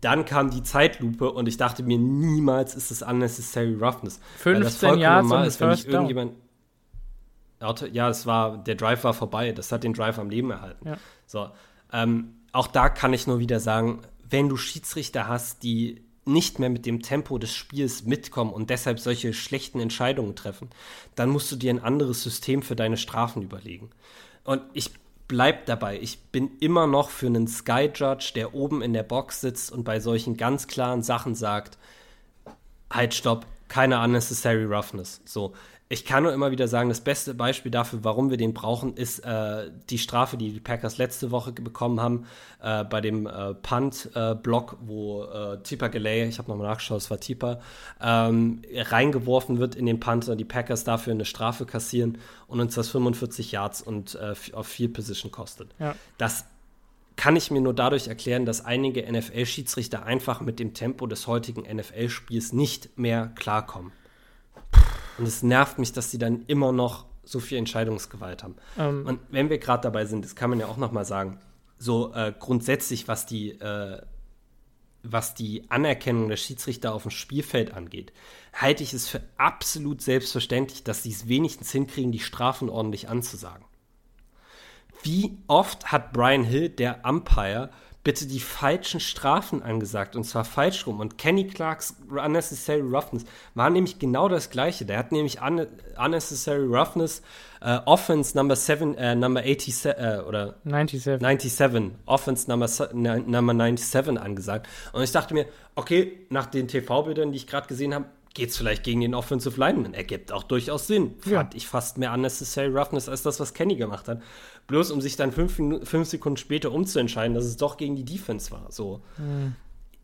Dann 0.00 0.24
kam 0.24 0.50
die 0.50 0.64
Zeitlupe 0.64 1.30
und 1.30 1.46
ich 1.46 1.56
dachte 1.56 1.84
mir, 1.84 1.98
niemals 1.98 2.74
ist 2.74 2.90
es 2.90 3.02
unnecessary 3.02 3.74
roughness. 3.74 4.20
15 4.38 4.98
Jahre 4.98 5.22
normal 5.22 5.46
ist, 5.46 5.60
wenn 5.60 5.70
ich 5.70 5.86
irgendjemand. 5.86 6.32
Ja, 7.60 8.08
es 8.08 8.26
war, 8.26 8.58
der 8.58 8.74
Drive 8.74 9.04
war 9.04 9.14
vorbei. 9.14 9.52
Das 9.52 9.72
hat 9.72 9.84
den 9.84 9.94
Drive 9.94 10.18
am 10.18 10.30
Leben 10.30 10.50
erhalten. 10.50 10.88
Ja. 10.88 10.98
So. 11.26 11.50
Ähm, 11.92 12.34
auch 12.52 12.66
da 12.66 12.88
kann 12.88 13.12
ich 13.12 13.26
nur 13.26 13.38
wieder 13.38 13.60
sagen, 13.60 14.02
wenn 14.28 14.48
du 14.48 14.56
Schiedsrichter 14.56 15.26
hast, 15.26 15.62
die 15.62 16.02
nicht 16.24 16.58
mehr 16.58 16.68
mit 16.68 16.84
dem 16.86 17.02
Tempo 17.02 17.38
des 17.38 17.54
Spiels 17.54 18.04
mitkommen 18.04 18.52
und 18.52 18.70
deshalb 18.70 19.00
solche 19.00 19.32
schlechten 19.32 19.80
Entscheidungen 19.80 20.36
treffen, 20.36 20.68
dann 21.14 21.30
musst 21.30 21.50
du 21.50 21.56
dir 21.56 21.72
ein 21.72 21.82
anderes 21.82 22.22
System 22.22 22.62
für 22.62 22.76
deine 22.76 22.98
Strafen 22.98 23.42
überlegen. 23.42 23.90
Und 24.44 24.62
ich 24.74 24.90
bleib 25.26 25.66
dabei. 25.66 25.98
Ich 26.00 26.18
bin 26.24 26.50
immer 26.60 26.86
noch 26.86 27.10
für 27.10 27.26
einen 27.26 27.48
Sky 27.48 27.90
Judge, 27.94 28.32
der 28.34 28.54
oben 28.54 28.82
in 28.82 28.92
der 28.92 29.02
Box 29.02 29.40
sitzt 29.40 29.72
und 29.72 29.84
bei 29.84 30.00
solchen 30.00 30.36
ganz 30.36 30.66
klaren 30.66 31.02
Sachen 31.02 31.34
sagt, 31.34 31.78
halt, 32.90 33.14
stopp, 33.14 33.46
keine 33.68 34.02
unnecessary 34.02 34.64
roughness. 34.64 35.20
So, 35.24 35.54
ich 35.90 36.04
kann 36.04 36.22
nur 36.22 36.34
immer 36.34 36.50
wieder 36.50 36.68
sagen, 36.68 36.90
das 36.90 37.00
beste 37.00 37.32
Beispiel 37.32 37.70
dafür, 37.70 38.00
warum 38.02 38.28
wir 38.28 38.36
den 38.36 38.52
brauchen, 38.52 38.94
ist 38.94 39.20
äh, 39.20 39.70
die 39.88 39.96
Strafe, 39.98 40.36
die 40.36 40.52
die 40.52 40.60
Packers 40.60 40.98
letzte 40.98 41.30
Woche 41.30 41.52
bekommen 41.52 42.00
haben 42.00 42.26
äh, 42.62 42.84
bei 42.84 43.00
dem 43.00 43.26
äh, 43.26 43.54
Punt-Block, 43.54 44.76
wo 44.82 45.24
äh, 45.24 45.62
Tipa 45.62 45.88
Galay, 45.88 46.28
ich 46.28 46.38
habe 46.38 46.50
nochmal 46.50 46.68
nachgeschaut, 46.68 46.98
es 46.98 47.10
war 47.10 47.20
Tipa, 47.20 47.60
ähm, 48.02 48.60
reingeworfen 48.74 49.58
wird 49.58 49.76
in 49.76 49.86
den 49.86 49.98
Panther, 49.98 50.36
die 50.36 50.44
Packers 50.44 50.84
dafür 50.84 51.14
eine 51.14 51.24
Strafe 51.24 51.64
kassieren 51.64 52.18
und 52.48 52.60
uns 52.60 52.74
das 52.74 52.90
45 52.90 53.52
Yards 53.52 53.80
und 53.80 54.14
äh, 54.16 54.34
auf 54.52 54.66
Field 54.66 54.92
Position 54.92 55.32
kostet. 55.32 55.74
Ja. 55.78 55.94
Das 56.18 56.44
kann 57.16 57.34
ich 57.34 57.50
mir 57.50 57.62
nur 57.62 57.74
dadurch 57.74 58.08
erklären, 58.08 58.44
dass 58.44 58.64
einige 58.64 59.10
NFL-Schiedsrichter 59.10 60.04
einfach 60.04 60.42
mit 60.42 60.58
dem 60.60 60.74
Tempo 60.74 61.06
des 61.06 61.26
heutigen 61.26 61.62
NFL-Spiels 61.62 62.52
nicht 62.52 62.96
mehr 62.98 63.32
klarkommen. 63.34 63.90
Und 65.18 65.26
es 65.26 65.42
nervt 65.42 65.78
mich, 65.78 65.92
dass 65.92 66.10
sie 66.10 66.18
dann 66.18 66.44
immer 66.46 66.72
noch 66.72 67.06
so 67.24 67.40
viel 67.40 67.58
Entscheidungsgewalt 67.58 68.42
haben. 68.42 68.56
Ähm. 68.78 69.04
Und 69.06 69.20
wenn 69.30 69.50
wir 69.50 69.58
gerade 69.58 69.82
dabei 69.82 70.06
sind, 70.06 70.24
das 70.24 70.34
kann 70.34 70.50
man 70.50 70.60
ja 70.60 70.66
auch 70.66 70.78
noch 70.78 70.92
mal 70.92 71.04
sagen, 71.04 71.38
so 71.78 72.12
äh, 72.14 72.32
grundsätzlich, 72.38 73.06
was 73.06 73.26
die, 73.26 73.50
äh, 73.50 74.00
was 75.02 75.34
die 75.34 75.70
Anerkennung 75.70 76.28
der 76.28 76.36
Schiedsrichter 76.36 76.94
auf 76.94 77.02
dem 77.02 77.10
Spielfeld 77.10 77.74
angeht, 77.74 78.12
halte 78.52 78.82
ich 78.82 78.94
es 78.94 79.08
für 79.08 79.22
absolut 79.36 80.02
selbstverständlich, 80.02 80.84
dass 80.84 81.02
sie 81.02 81.10
es 81.10 81.28
wenigstens 81.28 81.70
hinkriegen, 81.70 82.12
die 82.12 82.18
Strafen 82.18 82.68
ordentlich 82.68 83.08
anzusagen. 83.08 83.64
Wie 85.02 85.38
oft 85.46 85.92
hat 85.92 86.12
Brian 86.12 86.42
Hill, 86.42 86.68
der 86.70 87.04
Umpire, 87.04 87.70
bitte 88.08 88.26
die 88.26 88.40
falschen 88.40 89.00
Strafen 89.00 89.62
angesagt 89.62 90.16
und 90.16 90.24
zwar 90.24 90.46
falsch 90.46 90.86
rum. 90.86 90.98
Und 90.98 91.18
Kenny 91.18 91.46
Clarks 91.46 91.94
Unnecessary 92.08 92.80
Roughness 92.80 93.26
war 93.54 93.68
nämlich 93.68 93.98
genau 93.98 94.30
das 94.30 94.48
gleiche. 94.48 94.86
Der 94.86 94.96
hat 94.96 95.12
nämlich 95.12 95.42
un 95.42 95.66
Unnecessary 96.02 96.64
Roughness 96.64 97.20
äh, 97.60 97.80
Offense 97.84 98.34
Number 98.34 98.56
7, 98.56 98.94
äh, 98.94 99.14
Number 99.14 99.42
87 99.42 99.84
äh, 99.84 100.22
oder 100.26 100.54
97. 100.64 101.02
97, 101.52 101.98
Offense 102.06 102.50
Number, 102.50 102.66
ne- 102.94 103.20
Number 103.26 103.52
97 103.52 104.18
angesagt. 104.18 104.68
Und 104.94 105.02
ich 105.02 105.12
dachte 105.12 105.34
mir, 105.34 105.44
okay, 105.74 106.18
nach 106.30 106.46
den 106.46 106.66
TV-Bildern, 106.66 107.32
die 107.32 107.36
ich 107.36 107.46
gerade 107.46 107.66
gesehen 107.68 107.94
habe, 107.94 108.06
geht 108.32 108.50
es 108.50 108.56
vielleicht 108.56 108.84
gegen 108.84 109.02
den 109.02 109.14
Offensive 109.14 109.60
Lineman. 109.60 109.92
Ergibt 109.92 110.32
auch 110.32 110.44
durchaus 110.44 110.86
Sinn. 110.86 111.16
Ja. 111.26 111.40
Fand 111.40 111.54
ich 111.54 111.66
fast 111.66 111.98
mehr 111.98 112.14
Unnecessary 112.14 112.68
Roughness 112.68 113.08
als 113.08 113.22
das, 113.22 113.38
was 113.38 113.52
Kenny 113.52 113.76
gemacht 113.76 114.08
hat. 114.08 114.22
Bloß 114.68 114.90
um 114.90 115.00
sich 115.00 115.16
dann 115.16 115.32
fünf, 115.32 115.54
fünf 115.56 116.08
Sekunden 116.08 116.36
später 116.36 116.72
umzuentscheiden, 116.72 117.34
dass 117.34 117.44
es 117.44 117.56
doch 117.56 117.76
gegen 117.76 117.96
die 117.96 118.04
Defense 118.04 118.50
war. 118.50 118.70
So. 118.70 119.02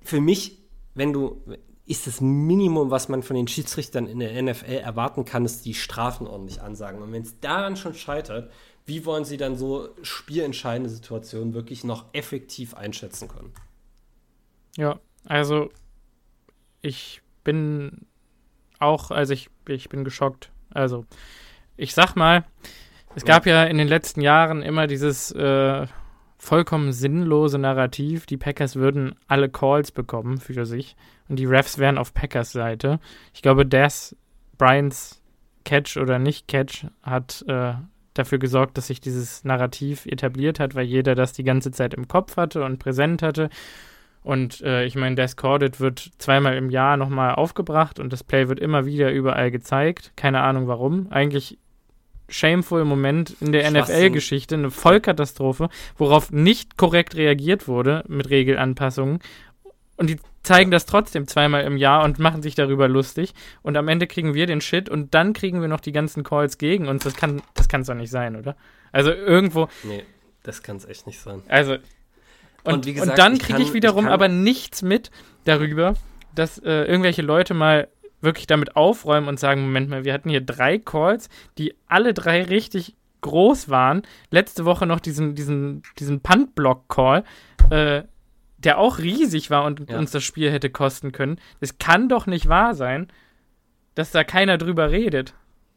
Für 0.02 0.20
mich, 0.20 0.58
wenn 0.94 1.12
du, 1.12 1.42
ist 1.86 2.06
das 2.06 2.22
Minimum, 2.22 2.90
was 2.90 3.08
man 3.10 3.22
von 3.22 3.36
den 3.36 3.46
Schiedsrichtern 3.46 4.06
in 4.06 4.20
der 4.20 4.42
NFL 4.42 4.72
erwarten 4.72 5.26
kann, 5.26 5.44
ist 5.44 5.66
die 5.66 5.74
Strafen 5.74 6.26
ordentlich 6.26 6.62
ansagen. 6.62 7.02
Und 7.02 7.12
wenn 7.12 7.22
es 7.22 7.38
daran 7.40 7.76
schon 7.76 7.94
scheitert, 7.94 8.50
wie 8.86 9.04
wollen 9.04 9.24
sie 9.24 9.36
dann 9.36 9.56
so 9.56 9.90
spielentscheidende 10.02 10.90
Situationen 10.90 11.54
wirklich 11.54 11.84
noch 11.84 12.06
effektiv 12.12 12.74
einschätzen 12.74 13.28
können? 13.28 13.52
Ja, 14.76 14.98
also 15.24 15.70
ich 16.82 17.22
bin 17.44 18.06
auch, 18.78 19.10
also 19.10 19.32
ich, 19.32 19.50
ich 19.68 19.88
bin 19.88 20.04
geschockt. 20.04 20.50
Also 20.70 21.04
ich 21.76 21.94
sag 21.94 22.14
mal, 22.14 22.44
es 23.14 23.24
gab 23.24 23.46
ja 23.46 23.64
in 23.64 23.78
den 23.78 23.88
letzten 23.88 24.20
Jahren 24.20 24.62
immer 24.62 24.86
dieses 24.86 25.30
äh, 25.32 25.86
vollkommen 26.38 26.92
sinnlose 26.92 27.58
Narrativ, 27.58 28.26
die 28.26 28.36
Packers 28.36 28.76
würden 28.76 29.14
alle 29.28 29.48
Calls 29.48 29.92
bekommen 29.92 30.38
für 30.38 30.66
sich 30.66 30.96
und 31.28 31.38
die 31.38 31.46
Refs 31.46 31.78
wären 31.78 31.98
auf 31.98 32.12
Packers 32.12 32.52
Seite. 32.52 33.00
Ich 33.32 33.42
glaube, 33.42 33.64
das 33.64 34.16
Bryans 34.58 35.22
Catch 35.64 35.96
oder 35.96 36.18
nicht 36.18 36.46
Catch 36.48 36.86
hat 37.02 37.44
äh, 37.48 37.74
dafür 38.12 38.38
gesorgt, 38.38 38.78
dass 38.78 38.86
sich 38.88 39.00
dieses 39.00 39.44
Narrativ 39.44 40.06
etabliert 40.06 40.60
hat, 40.60 40.74
weil 40.74 40.84
jeder 40.84 41.14
das 41.14 41.32
die 41.32 41.44
ganze 41.44 41.70
Zeit 41.70 41.94
im 41.94 42.06
Kopf 42.08 42.36
hatte 42.36 42.64
und 42.64 42.78
präsent 42.78 43.22
hatte. 43.22 43.48
Und 44.22 44.62
äh, 44.62 44.84
ich 44.84 44.96
meine, 44.96 45.16
das 45.16 45.36
Corded 45.36 45.80
wird 45.80 46.10
zweimal 46.18 46.56
im 46.56 46.70
Jahr 46.70 46.96
nochmal 46.96 47.34
aufgebracht 47.34 47.98
und 47.98 48.12
das 48.12 48.24
Play 48.24 48.48
wird 48.48 48.60
immer 48.60 48.86
wieder 48.86 49.10
überall 49.12 49.50
gezeigt. 49.50 50.12
Keine 50.16 50.40
Ahnung 50.42 50.66
warum. 50.68 51.08
Eigentlich 51.10 51.58
shameful 52.28 52.84
Moment 52.84 53.36
in 53.40 53.52
der. 53.52 53.70
NFL-Geschichte, 53.70 54.54
eine 54.54 54.70
Vollkatastrophe, 54.70 55.68
worauf 55.96 56.30
nicht 56.30 56.76
korrekt 56.76 57.16
reagiert 57.16 57.68
wurde 57.68 58.04
mit 58.08 58.30
Regelanpassungen. 58.30 59.20
Und 59.96 60.10
die 60.10 60.18
zeigen 60.42 60.70
das 60.70 60.86
trotzdem 60.86 61.26
zweimal 61.26 61.64
im 61.64 61.76
Jahr 61.76 62.04
und 62.04 62.18
machen 62.18 62.42
sich 62.42 62.54
darüber 62.54 62.88
lustig. 62.88 63.34
Und 63.62 63.76
am 63.76 63.88
Ende 63.88 64.06
kriegen 64.06 64.34
wir 64.34 64.46
den 64.46 64.60
Shit 64.60 64.88
und 64.88 65.14
dann 65.14 65.32
kriegen 65.32 65.60
wir 65.60 65.68
noch 65.68 65.80
die 65.80 65.92
ganzen 65.92 66.22
Calls 66.22 66.58
gegen 66.58 66.86
uns. 66.86 67.04
Das 67.04 67.14
kann 67.14 67.42
das 67.54 67.68
kann's 67.68 67.86
doch 67.86 67.94
nicht 67.94 68.10
sein, 68.10 68.36
oder? 68.36 68.56
Also 68.92 69.10
irgendwo, 69.10 69.68
Nee, 69.82 70.04
das 70.42 70.62
kann 70.62 70.76
es 70.76 70.84
echt 70.84 71.06
nicht 71.06 71.20
sein. 71.20 71.42
also. 71.48 71.76
Und, 72.66 72.72
Und 72.72 72.86
wie 72.86 72.94
gesagt, 72.94 73.10
und 73.10 73.18
dann 73.18 73.36
kriege 73.36 73.60
ich 73.60 73.74
wiederum 73.74 74.06
ich 74.06 74.10
aber 74.10 74.28
nichts 74.28 74.80
mit 74.80 75.10
darüber, 75.44 75.94
dass 76.34 76.58
äh, 76.58 76.84
irgendwelche 76.84 77.20
Leute 77.20 77.52
mal 77.52 77.88
wirklich 78.24 78.46
damit 78.46 78.76
aufräumen 78.76 79.28
und 79.28 79.38
sagen, 79.38 79.62
Moment 79.62 79.88
mal, 79.88 80.04
wir 80.04 80.12
hatten 80.12 80.30
hier 80.30 80.40
drei 80.40 80.78
Calls, 80.78 81.28
die 81.58 81.74
alle 81.86 82.14
drei 82.14 82.42
richtig 82.42 82.96
groß 83.20 83.68
waren. 83.70 84.02
Letzte 84.30 84.64
Woche 84.64 84.86
noch 84.86 85.00
diesen, 85.00 85.34
diesen, 85.34 85.82
diesen 85.98 86.20
Punt-Block-Call, 86.20 87.24
äh, 87.70 88.02
der 88.58 88.78
auch 88.78 88.98
riesig 88.98 89.50
war 89.50 89.64
und 89.64 89.90
Ja. 89.90 89.98
uns 89.98 90.10
das 90.10 90.24
Spiel 90.24 90.50
hätte 90.50 90.70
kosten 90.70 91.12
können. 91.12 91.38
Es 91.60 91.78
kann 91.78 92.08
doch 92.08 92.26
nicht 92.26 92.48
wahr 92.48 92.74
sein, 92.74 93.08
dass 93.94 94.10
da 94.10 94.24
keiner 94.24 94.58
drüber 94.58 94.90
redet. 94.90 95.34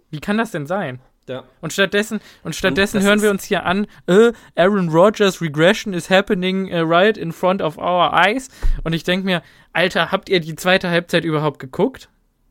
Wie 0.10 0.20
kann 0.20 0.38
das 0.38 0.52
denn 0.52 0.68
sein? 0.68 1.00
Ja. 1.28 1.44
Und 1.60 1.74
stattdessen, 1.74 2.22
und 2.44 2.56
stattdessen 2.56 2.98
das 2.98 3.06
hören 3.06 3.22
wir 3.22 3.30
uns 3.30 3.44
hier 3.44 3.66
an, 3.66 3.88
äh, 4.08 4.32
Aaron 4.56 4.88
Rodgers 4.88 5.42
Regression 5.42 5.94
is 5.94 6.10
happening 6.10 6.72
uh, 6.72 6.78
right 6.84 7.18
in 7.18 7.34
front 7.34 7.62
of 7.62 7.78
our 7.78 8.14
eyes. 8.14 8.48
Und 8.86 8.94
ich 8.94 9.04
denke 9.04 9.26
mir, 9.26 9.42
Alter, 9.74 10.12
habt 10.14 10.30
ihr 10.30 10.40
die 10.40 10.56
zweite 10.56 10.90
Halbzeit 10.90 11.26
überhaupt 11.26 11.60
geguckt? 11.60 12.08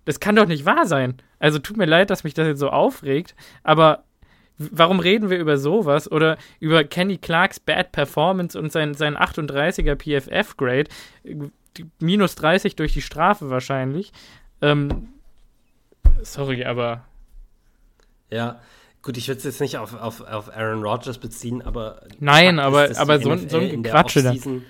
Das 0.07 0.19
kann 0.21 0.35
doch 0.37 0.47
nicht 0.47 0.64
wahr 0.64 0.87
sein. 0.87 1.16
Also 1.38 1.59
tut 1.59 1.77
mir 1.77 1.85
leid, 1.85 2.09
dass 2.09 2.25
mich 2.25 2.33
das 2.33 2.47
jetzt 2.47 2.61
so 2.61 2.71
aufregt, 2.71 3.35
aber 3.62 4.05
warum 4.57 5.01
reden 5.01 5.29
wir 5.29 5.37
über 5.38 5.59
sowas 5.59 6.11
oder 6.11 6.38
über 6.61 6.83
Kenny 6.85 7.19
Clarks 7.19 7.61
Bad 7.61 7.92
Performance 7.92 8.59
und 8.59 8.73
sein, 8.73 8.95
sein 8.95 9.16
38er 9.19 9.97
PFF-Grade? 9.97 10.88
Minus 12.01 12.37
30 12.37 12.75
durch 12.77 12.95
die 12.95 13.03
Strafe 13.03 13.51
wahrscheinlich. 13.51 14.12
Ähm, 14.62 15.09
sorry, 16.23 16.64
aber 16.64 17.05
Ja, 18.31 18.61
gut, 19.03 19.16
ich 19.19 19.29
würde 19.29 19.38
es 19.38 19.45
jetzt 19.45 19.61
nicht 19.61 19.77
auf, 19.79 19.95
auf, 19.95 20.21
auf 20.23 20.57
Aaron 20.57 20.83
Rodgers 20.83 21.19
beziehen, 21.19 21.61
aber. 21.62 22.01
Nein, 22.19 22.59
aber- 22.59 22.88
dass 22.88 22.99
aber 22.99 23.19
so 23.19 23.25
so 23.37 23.59
ein 23.59 23.62
in 23.69 23.83
der 23.83 23.92
Gequatsche 23.92 24.23
da. 24.23 24.31
Offseason- 24.31 24.62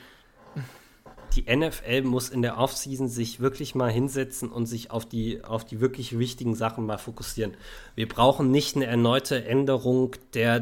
Die 1.37 1.55
NFL 1.55 2.03
muss 2.03 2.31
in 2.31 2.42
der 2.42 2.59
Offseason 2.59 3.09
sich 3.09 3.40
wirklich 3.40 3.75
mal 3.75 3.90
hinsetzen 3.90 4.51
und 4.51 4.66
sich 4.66 4.90
auf 4.90 5.07
die, 5.07 5.44
auf 5.44 5.64
die 5.64 5.81
wirklich 5.81 6.18
wichtigen 6.18 6.55
Sachen 6.55 6.87
mal 6.87 6.99
fokussieren. 6.99 7.57
Wir 7.94 8.09
brauchen 8.09 8.51
nicht 8.51 8.75
eine 8.75 8.87
erneute 8.87 9.44
Änderung 9.44 10.16
der, 10.35 10.61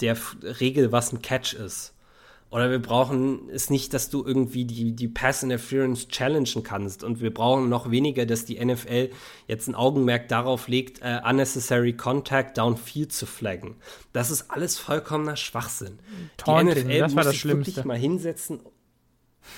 der 0.00 0.16
Regel, 0.60 0.92
was 0.92 1.12
ein 1.12 1.22
Catch 1.22 1.54
ist. 1.54 1.94
Oder 2.54 2.70
wir 2.70 2.80
brauchen 2.80 3.48
es 3.50 3.68
nicht, 3.68 3.94
dass 3.94 4.10
du 4.10 4.24
irgendwie 4.24 4.64
die, 4.64 4.92
die 4.92 5.08
Pass 5.08 5.42
Interference 5.42 6.06
challengen 6.06 6.62
kannst. 6.62 7.02
Und 7.02 7.20
wir 7.20 7.34
brauchen 7.34 7.68
noch 7.68 7.90
weniger, 7.90 8.26
dass 8.26 8.44
die 8.44 8.64
NFL 8.64 9.10
jetzt 9.48 9.66
ein 9.66 9.74
Augenmerk 9.74 10.28
darauf 10.28 10.68
legt, 10.68 11.00
äh, 11.02 11.20
unnecessary 11.28 11.94
contact 11.94 12.56
downfield 12.56 13.12
zu 13.12 13.26
flaggen. 13.26 13.74
Das 14.12 14.30
ist 14.30 14.52
alles 14.52 14.78
vollkommener 14.78 15.34
Schwachsinn. 15.34 15.98
Taunting, 16.36 16.74
die 16.74 16.80
NFL 16.82 16.98
das 17.00 17.16
war 17.16 17.24
muss 17.24 17.24
das 17.24 17.34
sich 17.34 17.44
wirklich 17.46 17.84
mal 17.84 17.98
hinsetzen. 17.98 18.60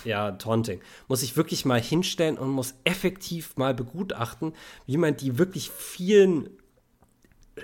Ja, 0.04 0.32
Taunting. 0.32 0.80
Muss 1.08 1.22
ich 1.22 1.36
wirklich 1.36 1.64
mal 1.64 1.80
hinstellen 1.80 2.38
und 2.38 2.50
muss 2.50 2.74
effektiv 2.84 3.56
mal 3.56 3.74
begutachten, 3.74 4.52
wie 4.86 4.96
man 4.96 5.16
die 5.16 5.38
wirklich 5.38 5.70
vielen 5.70 6.50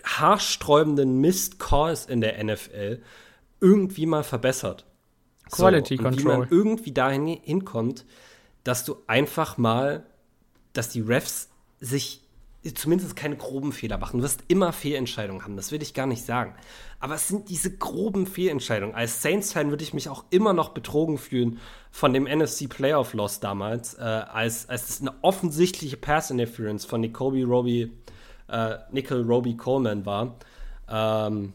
haarsträubenden 0.04 1.20
Mist-Calls 1.20 2.06
in 2.06 2.20
der 2.20 2.42
NFL 2.42 3.02
irgendwie 3.60 4.06
mal 4.06 4.24
verbessert. 4.24 4.86
Quality 5.50 5.98
und 5.98 6.00
Wie 6.00 6.22
Control. 6.22 6.38
man 6.38 6.48
irgendwie 6.50 6.92
dahin 6.92 7.26
hinkommt, 7.26 8.06
dass 8.64 8.84
du 8.84 8.96
einfach 9.06 9.58
mal, 9.58 10.06
dass 10.72 10.88
die 10.88 11.00
Refs 11.00 11.50
sich 11.80 12.21
zumindest 12.70 13.16
keine 13.16 13.36
groben 13.36 13.72
Fehler 13.72 13.98
machen. 13.98 14.18
Du 14.18 14.22
wirst 14.22 14.44
immer 14.46 14.72
Fehlentscheidungen 14.72 15.42
haben, 15.42 15.56
das 15.56 15.72
will 15.72 15.82
ich 15.82 15.94
gar 15.94 16.06
nicht 16.06 16.24
sagen. 16.24 16.54
Aber 17.00 17.16
es 17.16 17.26
sind 17.26 17.48
diese 17.48 17.76
groben 17.76 18.26
Fehlentscheidungen. 18.26 18.94
Als 18.94 19.22
Saints-Fan 19.22 19.70
würde 19.70 19.82
ich 19.82 19.92
mich 19.92 20.08
auch 20.08 20.24
immer 20.30 20.52
noch 20.52 20.68
betrogen 20.68 21.18
fühlen 21.18 21.58
von 21.90 22.12
dem 22.12 22.24
NFC 22.24 22.68
Playoff 22.68 23.14
Loss 23.14 23.40
damals, 23.40 23.94
äh, 23.94 24.02
als, 24.02 24.68
als 24.68 24.88
es 24.88 25.00
eine 25.00 25.12
offensichtliche 25.22 25.96
Pass-Interference 25.96 26.84
von 26.84 27.00
Nicoby 27.00 27.42
Roby, 27.42 27.90
äh, 28.48 28.76
Nickel 28.92 29.22
Roby 29.22 29.56
Coleman 29.56 30.06
war. 30.06 30.36
Ähm, 30.88 31.54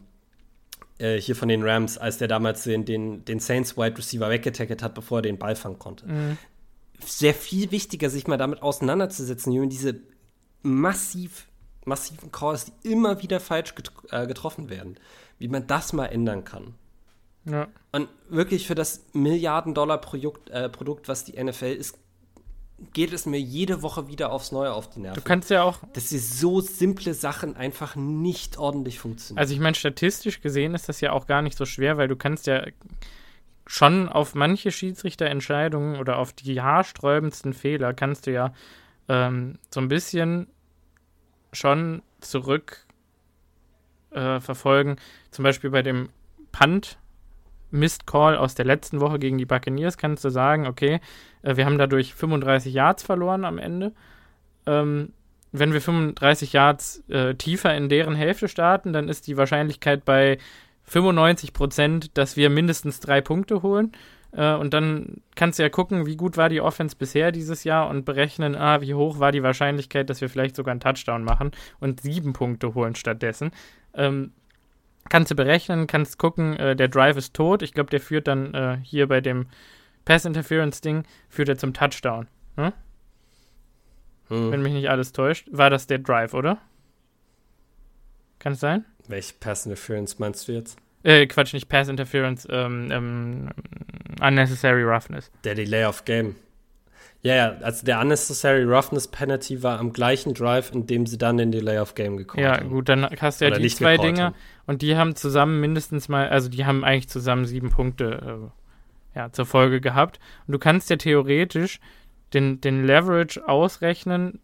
äh, 0.98 1.18
hier 1.18 1.36
von 1.36 1.48
den 1.48 1.62
Rams, 1.62 1.96
als 1.96 2.18
der 2.18 2.28
damals 2.28 2.64
den, 2.64 2.84
den, 2.84 3.24
den 3.24 3.40
Saints 3.40 3.78
Wide 3.78 3.96
Receiver 3.96 4.28
weggetackelt 4.28 4.82
hat, 4.82 4.94
bevor 4.94 5.18
er 5.18 5.22
den 5.22 5.38
Ball 5.38 5.56
fangen 5.56 5.78
konnte. 5.78 6.06
Sehr 7.02 7.32
viel 7.32 7.70
wichtiger, 7.70 8.10
sich 8.10 8.26
mal 8.26 8.36
damit 8.36 8.62
auseinanderzusetzen, 8.62 9.52
wie 9.52 9.60
man 9.60 9.70
diese 9.70 10.00
massiv, 10.62 11.48
massiven 11.84 12.32
Calls, 12.32 12.66
die 12.66 12.92
immer 12.92 13.22
wieder 13.22 13.40
falsch 13.40 13.74
get 13.74 13.90
äh, 14.10 14.26
getroffen 14.26 14.68
werden, 14.68 14.98
wie 15.38 15.48
man 15.48 15.66
das 15.66 15.92
mal 15.92 16.06
ändern 16.06 16.44
kann. 16.44 16.74
ja. 17.44 17.68
Und 17.92 18.08
wirklich 18.28 18.66
für 18.66 18.74
das 18.74 19.06
Milliarden-Dollar-Produkt, 19.14 20.50
äh, 20.50 20.68
Produkt, 20.68 21.08
was 21.08 21.24
die 21.24 21.42
NFL 21.42 21.72
ist, 21.72 21.98
geht 22.92 23.12
es 23.12 23.26
mir 23.26 23.40
jede 23.40 23.82
Woche 23.82 24.08
wieder 24.08 24.30
aufs 24.30 24.52
Neue 24.52 24.72
auf 24.72 24.88
die 24.88 25.00
Nerven. 25.00 25.16
Du 25.16 25.22
kannst 25.22 25.50
ja 25.50 25.62
auch, 25.62 25.78
dass 25.94 26.10
so 26.10 26.60
simple 26.60 27.12
Sachen 27.14 27.56
einfach 27.56 27.96
nicht 27.96 28.56
ordentlich 28.58 29.00
funktionieren. 29.00 29.40
also 29.40 29.52
ich 29.52 29.60
meine, 29.60 29.74
statistisch 29.74 30.40
gesehen 30.40 30.74
ist 30.74 30.88
das 30.88 31.00
ja 31.00 31.12
auch 31.12 31.26
gar 31.26 31.42
nicht 31.42 31.58
so 31.58 31.64
schwer, 31.64 31.96
weil 31.96 32.08
du 32.08 32.16
kannst 32.16 32.46
ja 32.46 32.64
schon 33.66 34.08
auf 34.08 34.34
manche 34.34 34.70
Schiedsrichterentscheidungen 34.70 35.98
oder 35.98 36.18
auf 36.18 36.32
die 36.32 36.60
haarsträubendsten 36.60 37.52
Fehler 37.52 37.92
kannst 37.92 38.26
du 38.26 38.32
ja 38.32 38.54
ähm, 39.08 39.58
so 39.70 39.80
ein 39.80 39.88
bisschen 39.88 40.48
schon 41.52 42.02
zurück 42.20 42.86
äh, 44.10 44.40
verfolgen. 44.40 44.96
Zum 45.30 45.42
Beispiel 45.42 45.70
bei 45.70 45.82
dem 45.82 46.10
Punt 46.52 46.98
Missed 47.70 48.06
Call 48.06 48.36
aus 48.36 48.54
der 48.54 48.64
letzten 48.64 49.00
Woche 49.00 49.18
gegen 49.18 49.38
die 49.38 49.44
Buccaneers 49.44 49.98
kannst 49.98 50.24
du 50.24 50.30
sagen, 50.30 50.66
okay, 50.66 51.00
äh, 51.42 51.56
wir 51.56 51.66
haben 51.66 51.78
dadurch 51.78 52.14
35 52.14 52.72
Yards 52.72 53.02
verloren 53.02 53.44
am 53.44 53.58
Ende. 53.58 53.92
Ähm, 54.66 55.12
wenn 55.52 55.72
wir 55.72 55.80
35 55.80 56.52
Yards 56.52 57.02
äh, 57.08 57.34
tiefer 57.34 57.74
in 57.74 57.88
deren 57.88 58.14
Hälfte 58.14 58.48
starten, 58.48 58.92
dann 58.92 59.08
ist 59.08 59.26
die 59.26 59.36
Wahrscheinlichkeit 59.36 60.04
bei 60.04 60.38
95 60.84 61.52
Prozent, 61.52 62.16
dass 62.16 62.36
wir 62.36 62.50
mindestens 62.50 63.00
drei 63.00 63.20
Punkte 63.20 63.62
holen. 63.62 63.92
Äh, 64.32 64.54
und 64.54 64.74
dann 64.74 65.22
kannst 65.34 65.58
du 65.58 65.62
ja 65.62 65.68
gucken, 65.68 66.06
wie 66.06 66.16
gut 66.16 66.36
war 66.36 66.48
die 66.48 66.60
Offense 66.60 66.96
bisher 66.96 67.32
dieses 67.32 67.64
Jahr 67.64 67.88
und 67.88 68.04
berechnen, 68.04 68.54
ah, 68.54 68.80
wie 68.80 68.94
hoch 68.94 69.18
war 69.18 69.32
die 69.32 69.42
Wahrscheinlichkeit, 69.42 70.10
dass 70.10 70.20
wir 70.20 70.28
vielleicht 70.28 70.56
sogar 70.56 70.72
einen 70.72 70.80
Touchdown 70.80 71.24
machen 71.24 71.52
und 71.80 72.00
sieben 72.00 72.32
Punkte 72.32 72.74
holen 72.74 72.94
stattdessen. 72.94 73.50
Ähm, 73.94 74.32
kannst 75.08 75.30
du 75.30 75.34
berechnen, 75.34 75.86
kannst 75.86 76.18
gucken, 76.18 76.56
äh, 76.56 76.76
der 76.76 76.88
Drive 76.88 77.16
ist 77.16 77.34
tot. 77.34 77.62
Ich 77.62 77.72
glaube, 77.72 77.90
der 77.90 78.00
führt 78.00 78.28
dann 78.28 78.54
äh, 78.54 78.78
hier 78.82 79.08
bei 79.08 79.20
dem 79.20 79.46
Pass 80.04 80.24
Interference 80.24 80.80
Ding, 80.80 81.04
führt 81.28 81.48
er 81.48 81.58
zum 81.58 81.74
Touchdown. 81.74 82.28
Hm? 82.56 82.72
Hm. 84.28 84.52
Wenn 84.52 84.62
mich 84.62 84.72
nicht 84.72 84.90
alles 84.90 85.12
täuscht. 85.12 85.48
War 85.50 85.70
das 85.70 85.86
der 85.86 85.98
Drive, 85.98 86.34
oder? 86.34 86.58
Kann 88.38 88.52
es 88.52 88.60
sein? 88.60 88.84
Welche 89.08 89.34
Pass 89.40 89.66
Interference 89.66 90.18
meinst 90.18 90.48
du 90.48 90.52
jetzt? 90.52 90.78
Äh, 91.02 91.26
Quatsch, 91.26 91.52
nicht 91.52 91.68
Pass 91.68 91.88
Interference, 91.88 92.46
ähm, 92.50 92.88
ähm, 92.90 93.48
Unnecessary 94.20 94.82
Roughness. 94.82 95.30
Der 95.44 95.54
Delay 95.54 95.84
of 95.84 96.04
Game. 96.04 96.34
Ja, 97.22 97.34
ja, 97.34 97.56
also 97.62 97.84
der 97.84 98.00
Unnecessary 98.00 98.62
Roughness 98.62 99.08
Penalty 99.08 99.62
war 99.62 99.80
am 99.80 99.92
gleichen 99.92 100.34
Drive, 100.34 100.70
in 100.72 100.86
dem 100.86 101.06
sie 101.06 101.18
dann 101.18 101.36
den 101.36 101.50
Delay 101.50 101.78
of 101.78 101.94
Game 101.94 102.16
gekommen 102.16 102.44
ja, 102.44 102.52
haben. 102.56 102.66
Ja, 102.66 102.68
gut, 102.70 102.88
dann 102.88 103.08
hast 103.20 103.40
du 103.40 103.44
ja 103.44 103.50
Oder 103.50 103.60
die 103.60 103.68
zwei 103.68 103.96
Dinge 103.96 104.26
haben. 104.26 104.34
und 104.66 104.82
die 104.82 104.96
haben 104.96 105.16
zusammen 105.16 105.60
mindestens 105.60 106.08
mal, 106.08 106.28
also 106.28 106.48
die 106.48 106.64
haben 106.64 106.84
eigentlich 106.84 107.08
zusammen 107.08 107.44
sieben 107.44 107.70
Punkte 107.70 108.50
äh, 109.14 109.18
ja, 109.18 109.32
zur 109.32 109.46
Folge 109.46 109.80
gehabt. 109.80 110.20
Und 110.46 110.52
du 110.52 110.58
kannst 110.60 110.90
ja 110.90 110.96
theoretisch 110.96 111.80
den, 112.34 112.60
den 112.60 112.84
Leverage 112.84 113.48
ausrechnen, 113.48 114.38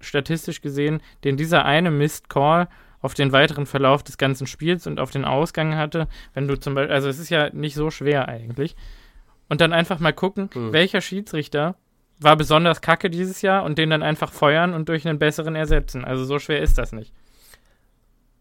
statistisch 0.00 0.62
gesehen, 0.62 1.00
den 1.24 1.36
dieser 1.36 1.66
eine 1.66 1.90
Missed 1.90 2.30
Call 2.30 2.68
auf 3.00 3.14
den 3.14 3.32
weiteren 3.32 3.66
Verlauf 3.66 4.02
des 4.02 4.18
ganzen 4.18 4.46
Spiels 4.46 4.86
und 4.86 5.00
auf 5.00 5.10
den 5.10 5.24
Ausgang 5.24 5.76
hatte, 5.76 6.08
wenn 6.34 6.48
du 6.48 6.58
zum 6.58 6.74
Beispiel, 6.74 6.94
also 6.94 7.08
es 7.08 7.18
ist 7.18 7.30
ja 7.30 7.50
nicht 7.50 7.74
so 7.74 7.90
schwer 7.90 8.28
eigentlich. 8.28 8.76
Und 9.48 9.60
dann 9.60 9.72
einfach 9.72 9.98
mal 9.98 10.12
gucken, 10.12 10.50
hm. 10.52 10.72
welcher 10.72 11.00
Schiedsrichter 11.00 11.76
war 12.20 12.36
besonders 12.36 12.80
kacke 12.80 13.10
dieses 13.10 13.42
Jahr 13.42 13.64
und 13.64 13.78
den 13.78 13.90
dann 13.90 14.02
einfach 14.02 14.32
feuern 14.32 14.74
und 14.74 14.88
durch 14.88 15.06
einen 15.06 15.18
besseren 15.18 15.54
ersetzen. 15.54 16.04
Also 16.04 16.24
so 16.24 16.38
schwer 16.38 16.60
ist 16.60 16.76
das 16.76 16.92
nicht. 16.92 17.12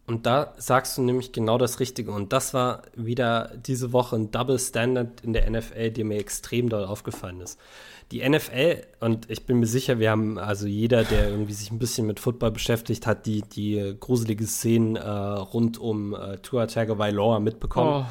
Und 0.08 0.26
da 0.26 0.54
sagst 0.58 0.98
du 0.98 1.02
nämlich 1.02 1.34
genau 1.34 1.58
das 1.58 1.82
Richtige. 1.82 2.12
Und 2.12 2.32
das 2.32 2.54
war 2.54 2.84
wieder 2.96 3.52
diese 3.58 3.92
Woche 3.92 4.16
ein 4.16 4.32
Double 4.32 4.58
Standard 4.58 5.20
in 5.22 5.34
der 5.34 5.50
NFL, 5.50 5.92
der 5.92 6.06
mir 6.06 6.18
extrem 6.18 6.70
doll 6.70 6.86
aufgefallen 6.86 7.42
ist. 7.42 7.60
Die 8.14 8.28
NFL, 8.28 8.84
und 9.02 9.30
ich 9.30 9.46
bin 9.46 9.60
mir 9.60 9.66
sicher, 9.66 10.00
wir 10.00 10.10
haben, 10.10 10.40
also 10.40 10.66
jeder, 10.66 11.04
der 11.04 11.30
irgendwie 11.30 11.52
sich 11.52 11.72
ein 11.72 11.80
bisschen 11.80 12.08
mit 12.08 12.22
Football 12.22 12.52
beschäftigt 12.52 13.06
hat, 13.06 13.26
die, 13.26 13.42
die 13.42 13.98
gruselige 14.00 14.48
Szenen 14.48 14.96
äh, 14.96 15.10
rund 15.10 15.78
um 15.78 16.16
äh, 16.16 16.38
Tua 16.38 16.68
Tagovailoa 16.68 17.42
mitbekommen. 17.42 18.06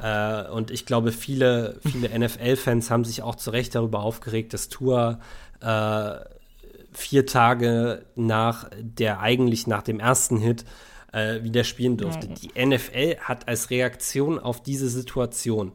Oh. 0.00 0.04
Äh, 0.04 0.50
und 0.50 0.70
ich 0.70 0.84
glaube, 0.84 1.12
viele, 1.12 1.80
viele 1.80 2.10
NFL-Fans 2.18 2.90
haben 2.90 3.04
sich 3.04 3.22
auch 3.22 3.36
zu 3.36 3.52
Recht 3.52 3.74
darüber 3.74 4.00
aufgeregt, 4.00 4.52
dass 4.52 4.68
Tua 4.68 5.18
äh, 5.62 6.16
vier 6.92 7.24
Tage 7.24 8.04
nach 8.16 8.68
der 8.78 9.20
eigentlich 9.20 9.66
nach 9.66 9.82
dem 9.82 9.98
ersten 9.98 10.36
Hit 10.36 10.66
äh, 11.12 11.42
wieder 11.42 11.64
spielen 11.64 11.96
durfte. 11.96 12.28
Ja. 12.28 12.34
Die 12.34 12.66
NFL 12.66 13.16
hat 13.20 13.48
als 13.48 13.70
Reaktion 13.70 14.38
auf 14.38 14.62
diese 14.62 14.88
Situation 14.88 15.72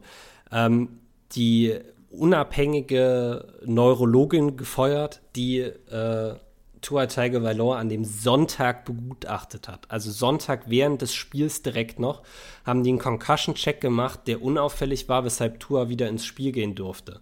ähm, 0.52 1.00
die 1.32 1.74
unabhängige 2.10 3.54
Neurologin 3.64 4.56
gefeuert, 4.56 5.20
die 5.34 5.60
äh, 5.60 6.34
Tua 6.80 7.06
Tagovailoa 7.06 7.78
an 7.78 7.88
dem 7.88 8.04
Sonntag 8.04 8.84
begutachtet 8.84 9.68
hat. 9.68 9.90
Also 9.90 10.10
Sonntag 10.10 10.64
während 10.66 11.00
des 11.02 11.14
Spiels 11.14 11.62
direkt 11.62 11.98
noch 11.98 12.22
haben 12.64 12.84
die 12.84 12.90
einen 12.90 12.98
Concussion-Check 12.98 13.80
gemacht, 13.80 14.20
der 14.26 14.42
unauffällig 14.42 15.08
war, 15.08 15.24
weshalb 15.24 15.60
Tua 15.60 15.88
wieder 15.88 16.08
ins 16.08 16.26
Spiel 16.26 16.52
gehen 16.52 16.74
durfte. 16.74 17.20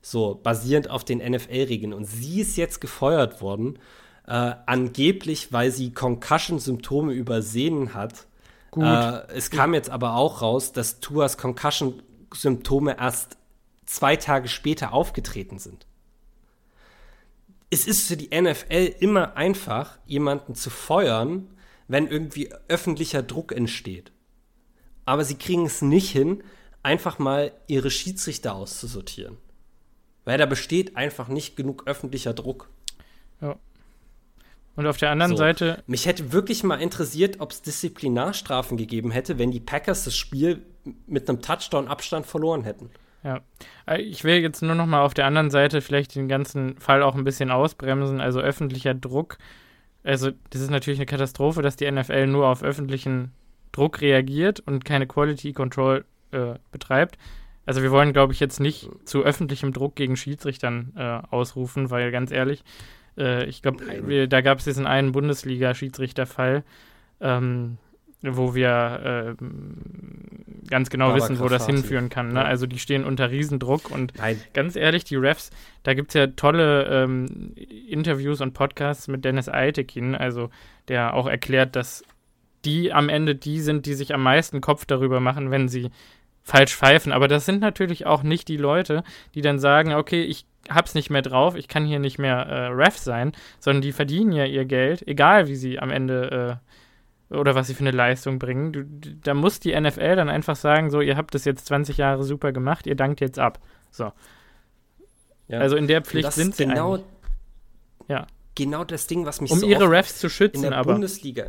So, 0.00 0.38
basierend 0.40 0.88
auf 0.88 1.04
den 1.04 1.18
NFL-Regeln. 1.18 1.92
Und 1.92 2.04
sie 2.04 2.40
ist 2.40 2.56
jetzt 2.56 2.80
gefeuert 2.80 3.40
worden, 3.40 3.78
äh, 4.32 4.56
angeblich, 4.64 5.52
weil 5.52 5.70
sie 5.70 5.92
Concussion-Symptome 5.92 7.12
übersehen 7.12 7.92
hat. 7.92 8.26
Gut. 8.70 8.84
Äh, 8.84 9.26
es 9.34 9.50
kam 9.50 9.74
jetzt 9.74 9.90
aber 9.90 10.14
auch 10.14 10.40
raus, 10.40 10.72
dass 10.72 11.00
Tuas 11.00 11.36
Concussion-Symptome 11.36 12.96
erst 12.98 13.36
zwei 13.84 14.16
Tage 14.16 14.48
später 14.48 14.94
aufgetreten 14.94 15.58
sind. 15.58 15.86
Es 17.68 17.86
ist 17.86 18.06
für 18.06 18.16
die 18.16 18.30
NFL 18.34 18.94
immer 19.00 19.36
einfach, 19.36 19.98
jemanden 20.06 20.54
zu 20.54 20.70
feuern, 20.70 21.48
wenn 21.86 22.08
irgendwie 22.08 22.50
öffentlicher 22.68 23.22
Druck 23.22 23.52
entsteht. 23.52 24.12
Aber 25.04 25.26
sie 25.26 25.36
kriegen 25.36 25.66
es 25.66 25.82
nicht 25.82 26.10
hin, 26.10 26.42
einfach 26.82 27.18
mal 27.18 27.52
ihre 27.66 27.90
Schiedsrichter 27.90 28.54
auszusortieren. 28.54 29.36
Weil 30.24 30.38
da 30.38 30.46
besteht 30.46 30.96
einfach 30.96 31.28
nicht 31.28 31.54
genug 31.54 31.86
öffentlicher 31.86 32.32
Druck. 32.32 32.70
Ja. 33.42 33.58
Und 34.74 34.86
auf 34.86 34.96
der 34.96 35.10
anderen 35.10 35.32
so. 35.32 35.36
Seite. 35.36 35.82
Mich 35.86 36.06
hätte 36.06 36.32
wirklich 36.32 36.64
mal 36.64 36.80
interessiert, 36.80 37.40
ob 37.40 37.50
es 37.50 37.62
Disziplinarstrafen 37.62 38.76
gegeben 38.76 39.10
hätte, 39.10 39.38
wenn 39.38 39.50
die 39.50 39.60
Packers 39.60 40.04
das 40.04 40.16
Spiel 40.16 40.62
mit 41.06 41.28
einem 41.28 41.42
Touchdown-Abstand 41.42 42.26
verloren 42.26 42.64
hätten. 42.64 42.90
Ja, 43.22 43.40
äh, 43.86 44.00
ich 44.00 44.24
will 44.24 44.36
jetzt 44.36 44.62
nur 44.62 44.74
noch 44.74 44.86
mal 44.86 45.02
auf 45.02 45.14
der 45.14 45.26
anderen 45.26 45.50
Seite 45.50 45.80
vielleicht 45.80 46.14
den 46.14 46.28
ganzen 46.28 46.78
Fall 46.78 47.02
auch 47.02 47.14
ein 47.14 47.24
bisschen 47.24 47.50
ausbremsen. 47.50 48.20
Also 48.20 48.40
öffentlicher 48.40 48.94
Druck. 48.94 49.38
Also 50.02 50.30
das 50.50 50.60
ist 50.60 50.70
natürlich 50.70 50.98
eine 50.98 51.06
Katastrophe, 51.06 51.62
dass 51.62 51.76
die 51.76 51.90
NFL 51.90 52.26
nur 52.26 52.48
auf 52.48 52.62
öffentlichen 52.62 53.32
Druck 53.70 54.00
reagiert 54.00 54.60
und 54.60 54.84
keine 54.84 55.06
Quality 55.06 55.52
Control 55.52 56.04
äh, 56.32 56.54
betreibt. 56.72 57.18
Also 57.64 57.82
wir 57.82 57.92
wollen, 57.92 58.12
glaube 58.12 58.32
ich, 58.32 58.40
jetzt 58.40 58.58
nicht 58.58 58.90
zu 59.04 59.22
öffentlichem 59.22 59.72
Druck 59.72 59.94
gegen 59.94 60.16
Schiedsrichtern 60.16 60.92
äh, 60.96 61.20
ausrufen, 61.30 61.90
weil 61.90 62.10
ganz 62.10 62.32
ehrlich, 62.32 62.64
äh, 63.16 63.44
ich 63.46 63.62
glaube, 63.62 64.28
da 64.28 64.40
gab 64.40 64.58
es 64.58 64.66
jetzt 64.66 64.78
einen 64.78 65.12
Bundesliga-Schiedsrichterfall, 65.12 66.64
ähm, 67.20 67.78
wo 68.22 68.54
wir 68.54 69.36
äh, 69.40 69.44
ganz 70.68 70.90
genau 70.90 71.08
Baba 71.08 71.16
wissen, 71.16 71.40
wo 71.40 71.48
das 71.48 71.66
hinführen 71.66 72.08
kann. 72.08 72.28
Ne? 72.28 72.40
Ja. 72.40 72.44
Also 72.44 72.66
die 72.66 72.78
stehen 72.78 73.04
unter 73.04 73.30
Riesendruck 73.30 73.90
und 73.90 74.14
Nein. 74.16 74.40
ganz 74.54 74.76
ehrlich, 74.76 75.04
die 75.04 75.16
Refs, 75.16 75.50
da 75.82 75.94
gibt 75.94 76.10
es 76.10 76.14
ja 76.14 76.28
tolle 76.28 76.84
ähm, 76.84 77.54
Interviews 77.88 78.40
und 78.40 78.52
Podcasts 78.52 79.08
mit 79.08 79.24
Dennis 79.24 79.48
Eitekin, 79.48 80.14
also 80.14 80.50
der 80.88 81.14
auch 81.14 81.26
erklärt, 81.26 81.74
dass 81.74 82.04
die 82.64 82.92
am 82.92 83.08
Ende 83.08 83.34
die 83.34 83.60
sind, 83.60 83.86
die 83.86 83.94
sich 83.94 84.14
am 84.14 84.22
meisten 84.22 84.60
Kopf 84.60 84.84
darüber 84.86 85.18
machen, 85.18 85.50
wenn 85.50 85.68
sie 85.68 85.90
falsch 86.42 86.76
pfeifen. 86.76 87.12
Aber 87.12 87.28
das 87.28 87.46
sind 87.46 87.60
natürlich 87.60 88.06
auch 88.06 88.22
nicht 88.22 88.48
die 88.48 88.56
Leute, 88.56 89.04
die 89.34 89.42
dann 89.42 89.58
sagen, 89.58 89.94
okay, 89.94 90.22
ich 90.22 90.46
hab's 90.68 90.94
nicht 90.94 91.10
mehr 91.10 91.22
drauf, 91.22 91.54
ich 91.56 91.68
kann 91.68 91.86
hier 91.86 91.98
nicht 91.98 92.18
mehr 92.18 92.38
äh, 92.38 92.66
Ref 92.68 92.96
sein, 92.96 93.32
sondern 93.58 93.82
die 93.82 93.92
verdienen 93.92 94.32
ja 94.32 94.44
ihr 94.44 94.64
Geld, 94.64 95.06
egal 95.06 95.48
wie 95.48 95.56
sie 95.56 95.78
am 95.78 95.90
Ende 95.90 96.60
äh, 97.30 97.34
oder 97.34 97.54
was 97.54 97.66
sie 97.66 97.74
für 97.74 97.80
eine 97.80 97.90
Leistung 97.90 98.38
bringen. 98.38 98.72
Du, 98.72 98.84
da 98.84 99.34
muss 99.34 99.60
die 99.60 99.78
NFL 99.78 100.16
dann 100.16 100.28
einfach 100.28 100.56
sagen, 100.56 100.90
so, 100.90 101.00
ihr 101.00 101.16
habt 101.16 101.34
das 101.34 101.44
jetzt 101.44 101.66
20 101.66 101.96
Jahre 101.96 102.22
super 102.22 102.52
gemacht, 102.52 102.86
ihr 102.86 102.94
dankt 102.94 103.20
jetzt 103.20 103.38
ab. 103.38 103.58
So. 103.90 104.12
Ja. 105.48 105.58
Also 105.58 105.76
in 105.76 105.86
der 105.86 106.02
Pflicht 106.02 106.32
sind 106.32 106.54
sie 106.54 106.66
genau, 106.66 106.98
Ja. 108.08 108.26
Genau 108.54 108.84
das 108.84 109.06
Ding, 109.06 109.24
was 109.24 109.40
mich 109.40 109.50
um 109.50 109.60
so 109.60 109.66
ihre 109.66 109.90
Refs 109.90 110.18
zu 110.18 110.28
schützen, 110.28 110.64
in 110.64 110.70
der 110.70 110.78
aber. 110.78 110.92
Bundesliga. 110.92 111.46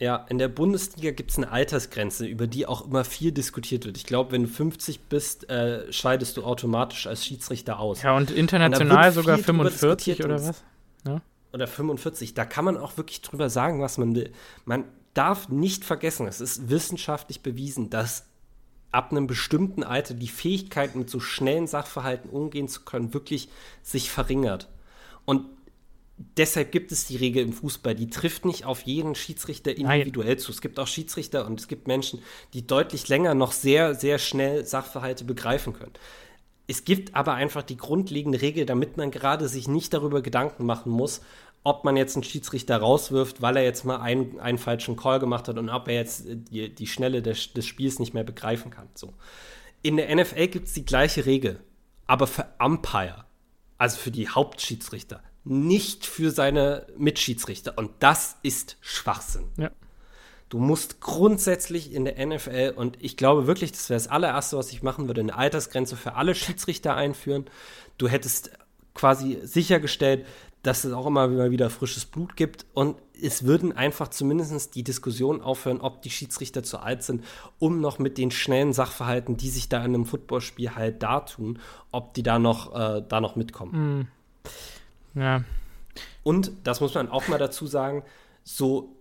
Ja, 0.00 0.26
in 0.28 0.38
der 0.38 0.48
Bundesliga 0.48 1.12
gibt 1.12 1.30
es 1.30 1.36
eine 1.36 1.50
Altersgrenze, 1.50 2.26
über 2.26 2.46
die 2.46 2.66
auch 2.66 2.84
immer 2.84 3.04
viel 3.04 3.30
diskutiert 3.30 3.86
wird. 3.86 3.96
Ich 3.96 4.04
glaube, 4.04 4.32
wenn 4.32 4.42
du 4.42 4.48
50 4.48 5.02
bist, 5.02 5.48
äh, 5.48 5.90
scheidest 5.92 6.36
du 6.36 6.44
automatisch 6.44 7.06
als 7.06 7.24
Schiedsrichter 7.24 7.78
aus. 7.78 8.02
Ja, 8.02 8.16
und 8.16 8.30
international 8.30 9.08
und 9.08 9.14
sogar 9.14 9.38
45 9.38 10.24
oder 10.24 10.34
was? 10.34 10.64
Ja 11.06 11.20
oder 11.54 11.68
45, 11.68 12.34
da 12.34 12.44
kann 12.44 12.64
man 12.64 12.76
auch 12.76 12.96
wirklich 12.96 13.22
drüber 13.22 13.48
sagen, 13.48 13.80
was 13.80 13.96
man 13.96 14.14
will. 14.16 14.32
Man 14.64 14.84
darf 15.14 15.48
nicht 15.48 15.84
vergessen, 15.84 16.26
es 16.26 16.40
ist 16.40 16.68
wissenschaftlich 16.68 17.42
bewiesen, 17.42 17.90
dass 17.90 18.26
ab 18.90 19.12
einem 19.12 19.28
bestimmten 19.28 19.84
Alter 19.84 20.14
die 20.14 20.28
Fähigkeit, 20.28 20.96
mit 20.96 21.08
so 21.08 21.20
schnellen 21.20 21.68
Sachverhalten 21.68 22.28
umgehen 22.28 22.66
zu 22.66 22.82
können, 22.82 23.14
wirklich 23.14 23.48
sich 23.82 24.10
verringert. 24.10 24.68
Und 25.24 25.46
deshalb 26.16 26.72
gibt 26.72 26.92
es 26.92 27.06
die 27.06 27.16
Regel 27.16 27.42
im 27.42 27.52
Fußball, 27.52 27.94
die 27.94 28.08
trifft 28.08 28.44
nicht 28.44 28.64
auf 28.64 28.82
jeden 28.82 29.14
Schiedsrichter 29.14 29.76
individuell 29.76 30.28
Nein. 30.28 30.38
zu. 30.38 30.52
Es 30.52 30.60
gibt 30.60 30.78
auch 30.78 30.86
Schiedsrichter 30.86 31.46
und 31.46 31.60
es 31.60 31.68
gibt 31.68 31.88
Menschen, 31.88 32.22
die 32.52 32.66
deutlich 32.66 33.08
länger 33.08 33.34
noch 33.34 33.52
sehr, 33.52 33.94
sehr 33.94 34.18
schnell 34.18 34.64
Sachverhalte 34.64 35.24
begreifen 35.24 35.72
können. 35.72 35.92
Es 36.66 36.84
gibt 36.84 37.14
aber 37.14 37.34
einfach 37.34 37.62
die 37.62 37.76
grundlegende 37.76 38.40
Regel, 38.40 38.64
damit 38.64 38.96
man 38.96 39.10
gerade 39.10 39.48
sich 39.48 39.68
nicht 39.68 39.92
darüber 39.92 40.22
Gedanken 40.22 40.64
machen 40.64 40.90
muss, 40.90 41.20
ob 41.62 41.84
man 41.84 41.96
jetzt 41.96 42.16
einen 42.16 42.24
Schiedsrichter 42.24 42.76
rauswirft, 42.76 43.42
weil 43.42 43.56
er 43.56 43.64
jetzt 43.64 43.84
mal 43.84 44.00
einen, 44.00 44.38
einen 44.38 44.58
falschen 44.58 44.96
Call 44.96 45.18
gemacht 45.18 45.48
hat 45.48 45.58
und 45.58 45.68
ob 45.68 45.88
er 45.88 45.94
jetzt 45.94 46.24
die, 46.26 46.74
die 46.74 46.86
Schnelle 46.86 47.22
des, 47.22 47.52
des 47.52 47.66
Spiels 47.66 47.98
nicht 47.98 48.14
mehr 48.14 48.24
begreifen 48.24 48.70
kann. 48.70 48.88
So. 48.94 49.14
In 49.82 49.96
der 49.96 50.14
NFL 50.14 50.48
gibt 50.48 50.68
es 50.68 50.74
die 50.74 50.84
gleiche 50.84 51.26
Regel, 51.26 51.60
aber 52.06 52.26
für 52.26 52.46
Umpire, 52.58 53.24
also 53.76 53.98
für 53.98 54.10
die 54.10 54.28
Hauptschiedsrichter, 54.28 55.22
nicht 55.44 56.06
für 56.06 56.30
seine 56.30 56.86
Mitschiedsrichter. 56.96 57.74
Und 57.76 57.90
das 58.00 58.36
ist 58.42 58.76
Schwachsinn. 58.80 59.44
Ja. 59.56 59.70
Du 60.48 60.58
musst 60.58 61.00
grundsätzlich 61.00 61.92
in 61.92 62.04
der 62.04 62.24
NFL, 62.24 62.74
und 62.76 62.96
ich 63.00 63.16
glaube 63.16 63.46
wirklich, 63.46 63.72
das 63.72 63.90
wäre 63.90 63.98
das 63.98 64.08
allererste, 64.08 64.56
was 64.56 64.72
ich 64.72 64.82
machen 64.82 65.06
würde, 65.08 65.20
eine 65.20 65.34
Altersgrenze 65.34 65.96
für 65.96 66.14
alle 66.14 66.34
Schiedsrichter 66.34 66.94
einführen. 66.94 67.46
Du 67.98 68.08
hättest 68.08 68.50
quasi 68.94 69.40
sichergestellt, 69.42 70.24
dass 70.62 70.84
es 70.84 70.92
auch 70.92 71.06
immer 71.06 71.50
wieder 71.50 71.68
frisches 71.68 72.06
Blut 72.06 72.36
gibt 72.36 72.64
und 72.72 72.96
es 73.20 73.44
würden 73.44 73.72
einfach 73.72 74.08
zumindest 74.08 74.74
die 74.74 74.82
Diskussion 74.82 75.42
aufhören, 75.42 75.80
ob 75.80 76.02
die 76.02 76.10
Schiedsrichter 76.10 76.62
zu 76.62 76.78
alt 76.78 77.02
sind, 77.02 77.22
um 77.58 77.80
noch 77.80 77.98
mit 77.98 78.16
den 78.16 78.30
schnellen 78.30 78.72
Sachverhalten, 78.72 79.36
die 79.36 79.50
sich 79.50 79.68
da 79.68 79.78
in 79.78 79.94
einem 79.94 80.06
Footballspiel 80.06 80.74
halt 80.74 81.02
dartun, 81.02 81.58
ob 81.92 82.14
die 82.14 82.22
da 82.22 82.38
noch, 82.38 82.74
äh, 82.74 83.02
da 83.06 83.20
noch 83.20 83.36
mitkommen. 83.36 83.98
Mm. 84.00 84.48
Ja. 85.14 85.44
Und 86.22 86.50
das 86.64 86.80
muss 86.80 86.94
man 86.94 87.08
auch 87.08 87.28
mal 87.28 87.38
dazu 87.38 87.66
sagen, 87.66 88.02
so 88.42 88.96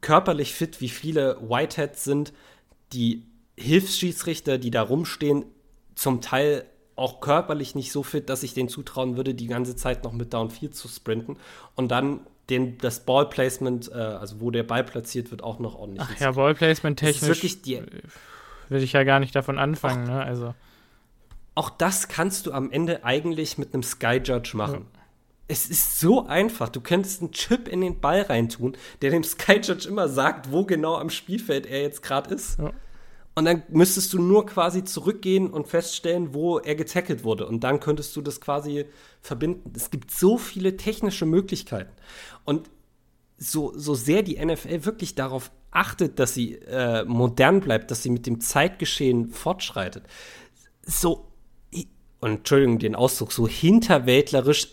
körperlich 0.00 0.54
fit 0.54 0.80
wie 0.80 0.88
viele 0.88 1.38
Whiteheads 1.40 2.04
sind, 2.04 2.32
die 2.92 3.24
Hilfsschiedsrichter, 3.56 4.58
die 4.58 4.70
da 4.70 4.82
rumstehen, 4.82 5.44
zum 5.94 6.20
Teil 6.20 6.66
auch 6.94 7.20
körperlich 7.20 7.74
nicht 7.74 7.92
so 7.92 8.02
fit, 8.02 8.28
dass 8.28 8.42
ich 8.42 8.54
denen 8.54 8.68
zutrauen 8.68 9.16
würde, 9.16 9.34
die 9.34 9.46
ganze 9.46 9.76
Zeit 9.76 10.04
noch 10.04 10.12
mit 10.12 10.32
Down 10.32 10.50
4 10.50 10.72
zu 10.72 10.88
sprinten 10.88 11.36
und 11.74 11.88
dann 11.88 12.20
den, 12.48 12.78
das 12.78 13.04
Ballplacement, 13.04 13.90
äh, 13.90 13.94
also 13.94 14.40
wo 14.40 14.50
der 14.50 14.62
Ball 14.62 14.84
platziert 14.84 15.30
wird, 15.30 15.42
auch 15.42 15.58
noch 15.58 15.74
ordentlich. 15.74 16.08
Ach 16.10 16.20
ja, 16.20 16.30
Ballplacement 16.32 16.98
technisch 16.98 17.28
wirklich 17.28 17.62
die, 17.62 17.82
will 18.68 18.82
ich 18.82 18.92
ja 18.92 19.04
gar 19.04 19.20
nicht 19.20 19.34
davon 19.34 19.58
anfangen, 19.58 20.04
ne? 20.04 20.22
Also. 20.22 20.54
auch 21.54 21.70
das 21.70 22.08
kannst 22.08 22.46
du 22.46 22.52
am 22.52 22.70
Ende 22.70 23.04
eigentlich 23.04 23.58
mit 23.58 23.74
einem 23.74 23.82
Sky 23.82 24.20
Judge 24.24 24.56
machen. 24.56 24.86
Es 25.48 25.68
ist 25.68 26.00
so 26.00 26.26
einfach. 26.26 26.68
Du 26.68 26.80
könntest 26.80 27.22
einen 27.22 27.32
Chip 27.32 27.68
in 27.68 27.80
den 27.80 28.00
Ball 28.00 28.22
reintun, 28.22 28.76
der 29.00 29.10
dem 29.10 29.22
Sky 29.22 29.60
Judge 29.62 29.88
immer 29.88 30.08
sagt, 30.08 30.50
wo 30.50 30.64
genau 30.64 30.96
am 30.96 31.10
Spielfeld 31.10 31.66
er 31.66 31.82
jetzt 31.82 32.02
gerade 32.02 32.34
ist. 32.34 32.58
Ja. 32.58 32.72
Und 33.36 33.44
dann 33.44 33.62
müsstest 33.68 34.12
du 34.14 34.18
nur 34.18 34.46
quasi 34.46 34.82
zurückgehen 34.82 35.50
und 35.50 35.68
feststellen, 35.68 36.32
wo 36.32 36.58
er 36.58 36.74
getackelt 36.74 37.22
wurde. 37.22 37.46
Und 37.46 37.60
dann 37.64 37.80
könntest 37.80 38.16
du 38.16 38.22
das 38.22 38.40
quasi 38.40 38.86
verbinden. 39.20 39.72
Es 39.76 39.90
gibt 39.90 40.10
so 40.10 40.38
viele 40.38 40.78
technische 40.78 41.26
Möglichkeiten. 41.26 41.92
Und 42.44 42.70
so, 43.36 43.72
so 43.76 43.94
sehr 43.94 44.22
die 44.22 44.42
NFL 44.42 44.86
wirklich 44.86 45.14
darauf 45.14 45.50
achtet, 45.70 46.18
dass 46.18 46.32
sie 46.32 46.54
äh, 46.54 47.04
modern 47.04 47.60
bleibt, 47.60 47.90
dass 47.90 48.02
sie 48.02 48.10
mit 48.10 48.26
dem 48.26 48.40
Zeitgeschehen 48.40 49.30
fortschreitet, 49.30 50.04
so, 50.82 51.26
und 52.20 52.30
Entschuldigung 52.30 52.78
den 52.78 52.94
Ausdruck, 52.94 53.32
so 53.32 53.46
hinterwäldlerisch 53.46 54.68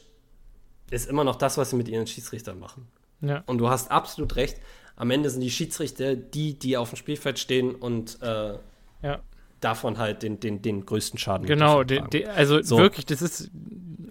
ist 0.94 1.10
immer 1.10 1.24
noch 1.24 1.36
das, 1.36 1.58
was 1.58 1.72
sie 1.72 1.76
mit 1.76 1.88
ihren 1.88 2.08
Schiedsrichtern 2.08 2.60
machen. 2.60 2.88
Ja. 3.22 3.44
Und 3.46 3.58
du 3.58 3.70
hast 3.70 3.92
absolut 3.92 4.36
recht. 4.36 4.58
Am 4.96 5.10
Ende 5.12 5.30
sind 5.30 5.42
die 5.42 5.50
Schiedsrichter 5.50 6.16
die, 6.16 6.54
die 6.58 6.78
auf 6.78 6.90
dem 6.92 6.98
Spielfeld 6.98 7.40
stehen 7.40 7.74
und 7.76 8.20
äh, 8.22 8.54
Ja. 9.02 9.20
davon 9.60 9.98
halt 9.98 10.24
den, 10.24 10.40
den, 10.40 10.62
den 10.62 10.86
größten 10.86 11.18
Schaden 11.18 11.48
Genau, 11.48 11.84
de, 11.84 12.02
de, 12.10 12.26
also 12.28 12.62
So. 12.62 12.78
wirklich, 12.78 13.06
das 13.06 13.22
ist 13.22 13.50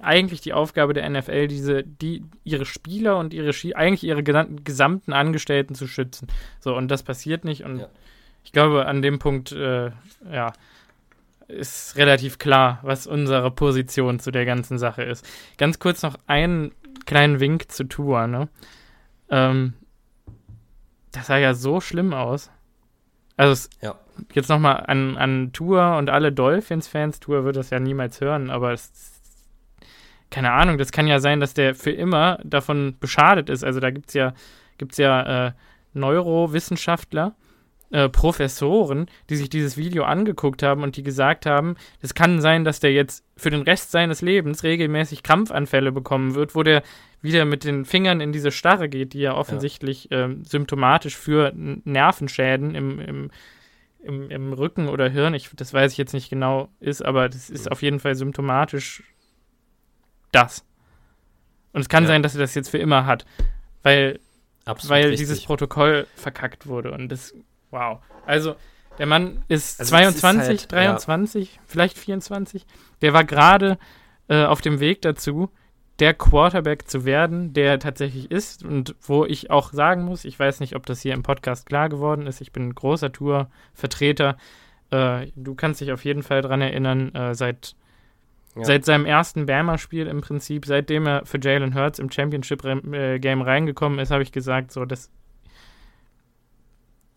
eigentlich 0.00 0.40
die 0.40 0.52
Aufgabe 0.52 0.92
der 0.94 1.08
NFL, 1.08 1.46
diese, 1.46 1.84
die, 1.84 2.24
ihre 2.42 2.64
Spieler 2.64 3.18
und 3.18 3.32
ihre 3.32 3.52
eigentlich 3.76 4.02
ihre 4.02 4.22
gesamten, 4.24 4.64
gesamten 4.64 5.12
Angestellten 5.12 5.74
zu 5.76 5.86
schützen. 5.86 6.26
So, 6.60 6.74
und 6.74 6.88
das 6.88 7.02
passiert 7.04 7.44
nicht. 7.44 7.62
Und 7.64 7.78
Ja. 7.80 7.88
ich 8.44 8.50
glaube, 8.50 8.86
an 8.86 9.02
dem 9.02 9.20
Punkt, 9.20 9.52
äh, 9.52 9.90
ja, 10.30 10.52
ist 11.52 11.96
relativ 11.96 12.38
klar, 12.38 12.78
was 12.82 13.06
unsere 13.06 13.50
Position 13.50 14.18
zu 14.18 14.30
der 14.30 14.44
ganzen 14.44 14.78
Sache 14.78 15.02
ist. 15.02 15.26
Ganz 15.58 15.78
kurz 15.78 16.02
noch 16.02 16.16
einen 16.26 16.72
kleinen 17.06 17.40
Wink 17.40 17.70
zu 17.70 17.84
Tour, 17.84 18.26
ne? 18.26 18.48
Ähm, 19.30 19.74
das 21.12 21.26
sah 21.26 21.36
ja 21.38 21.54
so 21.54 21.80
schlimm 21.80 22.14
aus. 22.14 22.50
Also 23.36 23.52
es, 23.52 23.70
Ja. 23.80 23.94
jetzt 24.32 24.48
nochmal 24.48 24.84
an, 24.86 25.16
an 25.16 25.52
Tour 25.52 25.96
und 25.96 26.10
alle 26.10 26.32
Dolphins-Fans, 26.32 27.20
Tour 27.20 27.44
wird 27.44 27.56
das 27.56 27.70
ja 27.70 27.80
niemals 27.80 28.20
hören, 28.20 28.50
aber 28.50 28.72
es, 28.72 28.92
keine 30.30 30.52
Ahnung, 30.52 30.78
das 30.78 30.92
kann 30.92 31.06
ja 31.06 31.18
sein, 31.20 31.40
dass 31.40 31.54
der 31.54 31.74
für 31.74 31.90
immer 31.90 32.38
davon 32.44 32.96
beschadet 33.00 33.50
ist. 33.50 33.64
Also 33.64 33.80
da 33.80 33.90
gibt 33.90 34.08
es 34.08 34.14
ja, 34.14 34.32
gibt's 34.78 34.98
ja 34.98 35.48
äh, 35.48 35.52
Neurowissenschaftler, 35.94 37.34
äh, 37.92 38.08
Professoren, 38.08 39.06
die 39.30 39.36
sich 39.36 39.48
dieses 39.48 39.76
Video 39.76 40.04
angeguckt 40.04 40.62
haben 40.62 40.82
und 40.82 40.96
die 40.96 41.02
gesagt 41.02 41.46
haben, 41.46 41.76
es 42.00 42.14
kann 42.14 42.40
sein, 42.40 42.64
dass 42.64 42.80
der 42.80 42.92
jetzt 42.92 43.24
für 43.36 43.50
den 43.50 43.62
Rest 43.62 43.90
seines 43.92 44.22
Lebens 44.22 44.64
regelmäßig 44.64 45.22
Krampfanfälle 45.22 45.92
bekommen 45.92 46.34
wird, 46.34 46.54
wo 46.54 46.62
der 46.62 46.82
wieder 47.20 47.44
mit 47.44 47.64
den 47.64 47.84
Fingern 47.84 48.20
in 48.20 48.32
diese 48.32 48.50
Starre 48.50 48.88
geht, 48.88 49.12
die 49.12 49.20
ja 49.20 49.34
offensichtlich 49.34 50.08
ähm, 50.10 50.44
symptomatisch 50.44 51.16
für 51.16 51.52
Nervenschäden 51.54 52.74
im, 52.74 52.98
im, 52.98 53.30
im, 54.02 54.30
im 54.30 54.52
Rücken 54.52 54.88
oder 54.88 55.08
Hirn, 55.08 55.34
ich, 55.34 55.50
das 55.54 55.72
weiß 55.72 55.92
ich 55.92 55.98
jetzt 55.98 56.14
nicht 56.14 56.30
genau, 56.30 56.68
ist, 56.80 57.04
aber 57.04 57.28
das 57.28 57.50
ist 57.50 57.70
auf 57.70 57.82
jeden 57.82 58.00
Fall 58.00 58.16
symptomatisch 58.16 59.04
das. 60.32 60.64
Und 61.72 61.82
es 61.82 61.88
kann 61.88 62.04
Ja. 62.04 62.08
sein, 62.08 62.22
dass 62.22 62.34
er 62.34 62.40
das 62.40 62.54
jetzt 62.54 62.70
für 62.70 62.78
immer 62.78 63.06
hat, 63.06 63.24
weil 63.82 64.18
Absolut 64.64 64.90
weil 64.90 65.02
richtig. 65.04 65.20
dieses 65.20 65.44
Protokoll 65.44 66.06
verkackt 66.16 66.66
wurde. 66.66 66.92
Und 66.92 67.08
das, 67.10 67.34
wow. 67.72 67.98
Also, 68.26 68.54
der 68.98 69.06
Mann 69.06 69.42
ist 69.48 69.80
Also 69.80 69.96
es 69.96 70.14
ist 70.14 70.20
22, 70.20 70.48
halt, 70.48 70.72
23, 70.72 71.60
vielleicht 71.66 71.98
24. 71.98 72.66
Der 73.00 73.12
war 73.12 73.24
gerade 73.24 73.78
äh, 74.28 74.44
auf 74.44 74.60
dem 74.60 74.78
Weg 74.78 75.02
dazu, 75.02 75.50
der 75.98 76.14
Quarterback 76.14 76.88
zu 76.88 77.04
werden, 77.04 77.52
der 77.52 77.78
tatsächlich 77.78 78.30
ist. 78.30 78.64
Und 78.64 78.94
wo 79.02 79.24
ich 79.24 79.50
auch 79.50 79.72
sagen 79.72 80.04
muss, 80.04 80.24
ich 80.24 80.38
weiß 80.38 80.60
nicht, 80.60 80.76
ob 80.76 80.86
das 80.86 81.00
hier 81.00 81.14
im 81.14 81.22
Podcast 81.22 81.66
klar 81.66 81.88
geworden 81.88 82.26
ist, 82.26 82.40
ich 82.40 82.52
bin 82.52 82.68
ein 82.68 82.74
großer 82.74 83.12
Tour-Vertreter. 83.12 84.36
Äh, 84.90 85.28
du 85.36 85.54
kannst 85.54 85.80
dich 85.80 85.92
auf 85.92 86.04
jeden 86.04 86.22
Fall 86.22 86.42
dran 86.42 86.60
erinnern, 86.60 87.14
äh, 87.14 87.34
seit 87.34 87.74
Ja. 88.54 88.64
Seit 88.64 88.84
seinem 88.84 89.06
ersten 89.06 89.46
Bama-Spiel 89.46 90.06
im 90.06 90.20
Prinzip, 90.20 90.66
seitdem 90.66 91.06
er 91.06 91.24
für 91.24 91.40
Jalen 91.40 91.74
Hurts 91.74 91.98
im 91.98 92.10
Championship-Game 92.10 93.40
reingekommen 93.40 93.98
ist, 93.98 94.10
habe 94.10 94.22
ich 94.22 94.30
gesagt, 94.30 94.72
so, 94.72 94.84
das, 94.84 95.10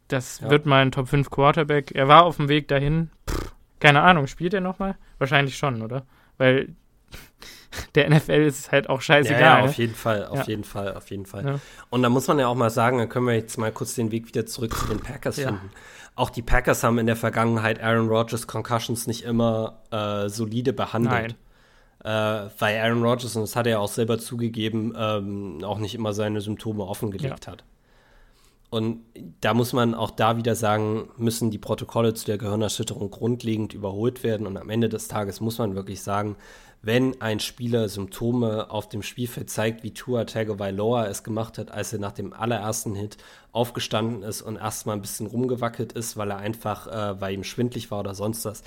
das 0.07 0.39
Ja. 0.39 0.49
wird 0.49 0.65
mal 0.65 0.81
ein 0.81 0.91
Top 0.91 1.07
5 1.07 1.29
Quarterback. 1.29 1.91
Er 1.93 2.07
war 2.07 2.23
auf 2.23 2.37
dem 2.37 2.47
Weg 2.49 2.67
dahin. 2.67 3.09
Pff, 3.29 3.53
keine 3.79 4.01
Ahnung, 4.01 4.27
spielt 4.27 4.53
er 4.53 4.61
nochmal? 4.61 4.95
Wahrscheinlich 5.17 5.57
schon, 5.57 5.81
oder? 5.81 6.05
Weil 6.37 6.69
der 7.95 8.09
NFL 8.09 8.31
ist 8.43 8.59
es 8.59 8.71
halt 8.71 8.89
auch 8.89 9.01
scheißegal. 9.01 9.41
ja, 9.41 9.47
ja, 9.57 9.61
ne? 9.63 9.69
auf 9.69 9.75
jeden 9.75 9.95
Fall, 9.95 10.25
auf 10.25 10.37
Ja. 10.39 10.43
jeden 10.45 10.63
Fall, 10.63 10.93
auf 10.95 11.09
jeden 11.11 11.25
Fall. 11.25 11.45
Ja. 11.45 11.59
Und 11.89 12.03
da 12.03 12.09
muss 12.09 12.27
man 12.27 12.39
ja 12.39 12.47
auch 12.47 12.55
mal 12.55 12.69
sagen, 12.69 12.97
dann 12.97 13.09
können 13.09 13.27
wir 13.27 13.35
jetzt 13.35 13.57
mal 13.57 13.71
kurz 13.71 13.95
den 13.95 14.11
Weg 14.11 14.27
wieder 14.27 14.45
zurück 14.45 14.75
zu 14.75 14.85
den 14.87 14.99
Packers 14.99 15.37
Ja. 15.37 15.47
finden. 15.47 15.69
Auch 16.15 16.29
die 16.29 16.41
Packers 16.41 16.83
haben 16.83 16.97
in 16.97 17.07
der 17.07 17.17
Vergangenheit 17.17 17.81
Aaron 17.83 18.07
Rodgers 18.07 18.47
Concussions 18.47 19.05
nicht 19.07 19.23
immer 19.23 19.81
äh, 19.91 20.29
solide 20.29 20.71
behandelt. 20.71 21.35
Äh, 22.03 22.09
weil 22.59 22.79
Aaron 22.79 23.03
Rodgers, 23.03 23.35
und 23.35 23.41
das 23.41 23.55
hat 23.55 23.65
er 23.65 23.71
ja 23.73 23.79
auch 23.79 23.87
selber 23.89 24.19
zugegeben, 24.19 24.93
ähm, 24.95 25.63
auch 25.63 25.79
nicht 25.79 25.95
immer 25.95 26.13
seine 26.13 26.39
Symptome 26.39 26.83
offengelegt 26.83 27.47
hat. 27.47 27.63
Und 28.75 29.05
da 29.39 29.53
muss 29.53 29.71
man 29.71 29.95
auch 29.95 30.11
da 30.11 30.35
wieder 30.35 30.53
sagen, 30.53 31.07
müssen 31.15 31.49
die 31.49 31.57
Protokolle 31.57 32.13
zu 32.13 32.25
der 32.25 32.37
Gehirnerschütterung 32.37 33.09
grundlegend 33.09 33.73
überholt 33.73 34.21
werden. 34.21 34.45
Und 34.45 34.57
am 34.57 34.69
Ende 34.69 34.89
des 34.89 35.07
Tages 35.07 35.39
muss 35.39 35.59
man 35.59 35.75
wirklich 35.75 36.03
sagen, 36.03 36.35
wenn 36.81 37.21
ein 37.21 37.39
Spieler 37.39 37.87
Symptome 37.87 38.69
auf 38.69 38.89
dem 38.89 39.01
Spielfeld 39.01 39.49
zeigt, 39.49 39.83
wie 39.83 39.93
Tua 39.93 40.25
Tagovailoa 40.25 41.07
es 41.07 41.23
gemacht 41.23 41.57
hat, 41.57 41.71
als 41.71 41.93
er 41.93 41.99
nach 41.99 42.11
dem 42.11 42.33
allerersten 42.33 42.95
Hit 42.95 43.15
aufgestanden 43.53 44.23
ist 44.23 44.41
und 44.41 44.57
erstmal 44.57 44.97
ein 44.97 45.01
bisschen 45.01 45.27
rumgewackelt 45.27 45.93
ist, 45.93 46.17
weil 46.17 46.29
er 46.31 46.37
einfach, 46.37 46.87
äh, 46.87 47.21
weil 47.21 47.33
ihm 47.33 47.45
schwindlig 47.45 47.91
war 47.91 48.01
oder 48.01 48.13
sonst 48.13 48.43
was, 48.43 48.61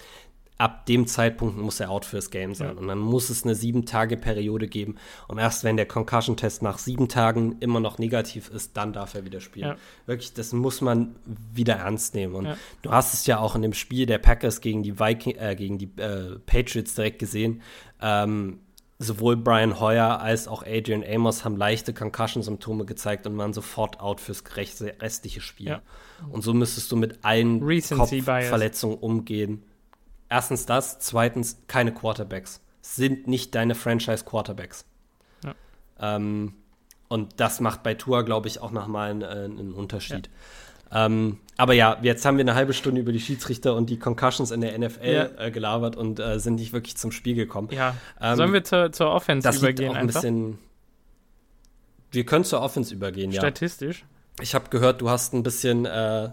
ab 0.58 0.86
dem 0.86 1.06
Zeitpunkt 1.06 1.56
muss 1.56 1.78
er 1.78 1.88
out 1.90 2.04
fürs 2.04 2.30
Game 2.30 2.52
sein. 2.52 2.74
Ja. 2.74 2.80
Und 2.80 2.88
dann 2.88 2.98
muss 2.98 3.30
es 3.30 3.44
eine 3.44 3.54
sieben 3.54 3.86
Tage 3.86 4.16
Periode 4.16 4.66
geben. 4.66 4.96
Und 5.28 5.38
erst 5.38 5.62
wenn 5.62 5.76
der 5.76 5.86
Concussion-Test 5.86 6.62
nach 6.62 6.78
sieben 6.78 7.08
Tagen 7.08 7.56
immer 7.60 7.78
noch 7.78 7.98
negativ 7.98 8.50
ist, 8.50 8.76
dann 8.76 8.92
darf 8.92 9.14
er 9.14 9.24
wieder 9.24 9.40
spielen. 9.40 9.68
Ja. 9.68 9.76
Wirklich, 10.06 10.34
das 10.34 10.52
muss 10.52 10.80
man 10.80 11.14
wieder 11.54 11.76
ernst 11.76 12.14
nehmen. 12.16 12.34
Und 12.34 12.46
Ja. 12.46 12.56
du 12.82 12.90
hast 12.90 13.14
es 13.14 13.24
ja 13.26 13.38
auch 13.38 13.54
in 13.54 13.62
dem 13.62 13.72
Spiel 13.72 14.06
der 14.06 14.18
Packers 14.18 14.60
gegen 14.60 14.82
die 14.82 14.98
Viking, 14.98 15.36
äh, 15.36 15.54
gegen 15.54 15.78
die 15.78 15.90
äh, 15.96 16.40
Patriots 16.44 16.94
direkt 16.96 17.20
gesehen. 17.20 17.62
Ähm, 18.00 18.58
sowohl 18.98 19.36
Brian 19.36 19.78
Hoyer 19.78 20.20
als 20.20 20.48
auch 20.48 20.64
Adrian 20.66 21.04
Amos 21.04 21.44
haben 21.44 21.56
leichte 21.56 21.94
Concussion-Symptome 21.94 22.84
gezeigt 22.84 23.28
und 23.28 23.38
waren 23.38 23.52
sofort 23.52 24.00
out 24.00 24.20
fürs 24.20 24.42
restliche 24.56 25.40
Spiel. 25.40 25.68
Ja. 25.68 25.82
Und 26.30 26.42
so 26.42 26.52
müsstest 26.52 26.90
du 26.90 26.96
mit 26.96 27.20
allen 27.22 27.60
Kopfverletzungen 27.60 28.98
umgehen. 28.98 29.62
Erstens 30.30 30.66
das, 30.66 30.98
zweitens 30.98 31.62
keine 31.66 31.92
Quarterbacks. 31.92 32.60
Sind 32.82 33.28
nicht 33.28 33.54
deine 33.54 33.74
Franchise-Quarterbacks. 33.74 34.84
Ja. 35.44 35.54
Ähm, 36.00 36.54
und 37.08 37.40
das 37.40 37.60
macht 37.60 37.82
bei 37.82 37.94
Tour, 37.94 38.24
glaube 38.24 38.48
ich, 38.48 38.60
auch 38.60 38.70
nochmal 38.70 39.10
einen, 39.10 39.22
äh, 39.22 39.26
einen 39.26 39.72
Unterschied. 39.72 40.28
Ja. 40.90 41.06
Ähm, 41.06 41.38
aber 41.56 41.74
ja, 41.74 41.98
jetzt 42.02 42.24
haben 42.24 42.36
wir 42.38 42.44
eine 42.44 42.54
halbe 42.54 42.72
Stunde 42.72 43.00
über 43.00 43.12
die 43.12 43.20
Schiedsrichter 43.20 43.74
und 43.74 43.90
die 43.90 43.98
Concussions 43.98 44.50
in 44.50 44.60
der 44.60 44.78
NFL 44.78 45.06
ja. 45.06 45.28
äh, 45.38 45.50
gelabert 45.50 45.96
und 45.96 46.18
äh, 46.20 46.38
sind 46.38 46.56
nicht 46.56 46.72
wirklich 46.72 46.96
zum 46.96 47.12
Spiel 47.12 47.34
gekommen. 47.34 47.68
Ja. 47.72 47.94
Ähm, 48.20 48.36
Sollen 48.36 48.52
wir 48.52 48.64
zur, 48.64 48.92
zur 48.92 49.10
Offense 49.10 49.46
das 49.46 49.58
übergehen? 49.58 49.88
Liegt 49.88 49.90
auch 49.90 49.94
ein 49.96 50.02
einfach? 50.02 50.22
bisschen. 50.22 50.58
Wir 52.10 52.24
können 52.24 52.44
zur 52.44 52.62
Offense 52.62 52.94
übergehen, 52.94 53.32
ja. 53.32 53.40
Statistisch. 53.40 54.04
Ich 54.40 54.54
habe 54.54 54.70
gehört, 54.70 55.00
du 55.00 55.10
hast 55.10 55.34
ein 55.34 55.42
bisschen. 55.42 55.84
Äh. 55.84 56.30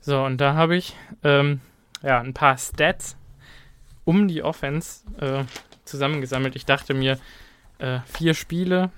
So, 0.00 0.22
und 0.24 0.38
da 0.38 0.54
habe 0.54 0.76
ich 0.76 0.96
ähm, 1.22 1.60
ja 2.02 2.20
ein 2.20 2.34
paar 2.34 2.56
Stats 2.56 3.16
um 4.04 4.28
die 4.28 4.42
Offense 4.42 5.04
äh, 5.20 5.44
zusammengesammelt. 5.84 6.56
Ich 6.56 6.64
dachte 6.64 6.94
mir, 6.94 7.18
äh, 7.78 8.00
vier 8.06 8.34
Spiele 8.34 8.90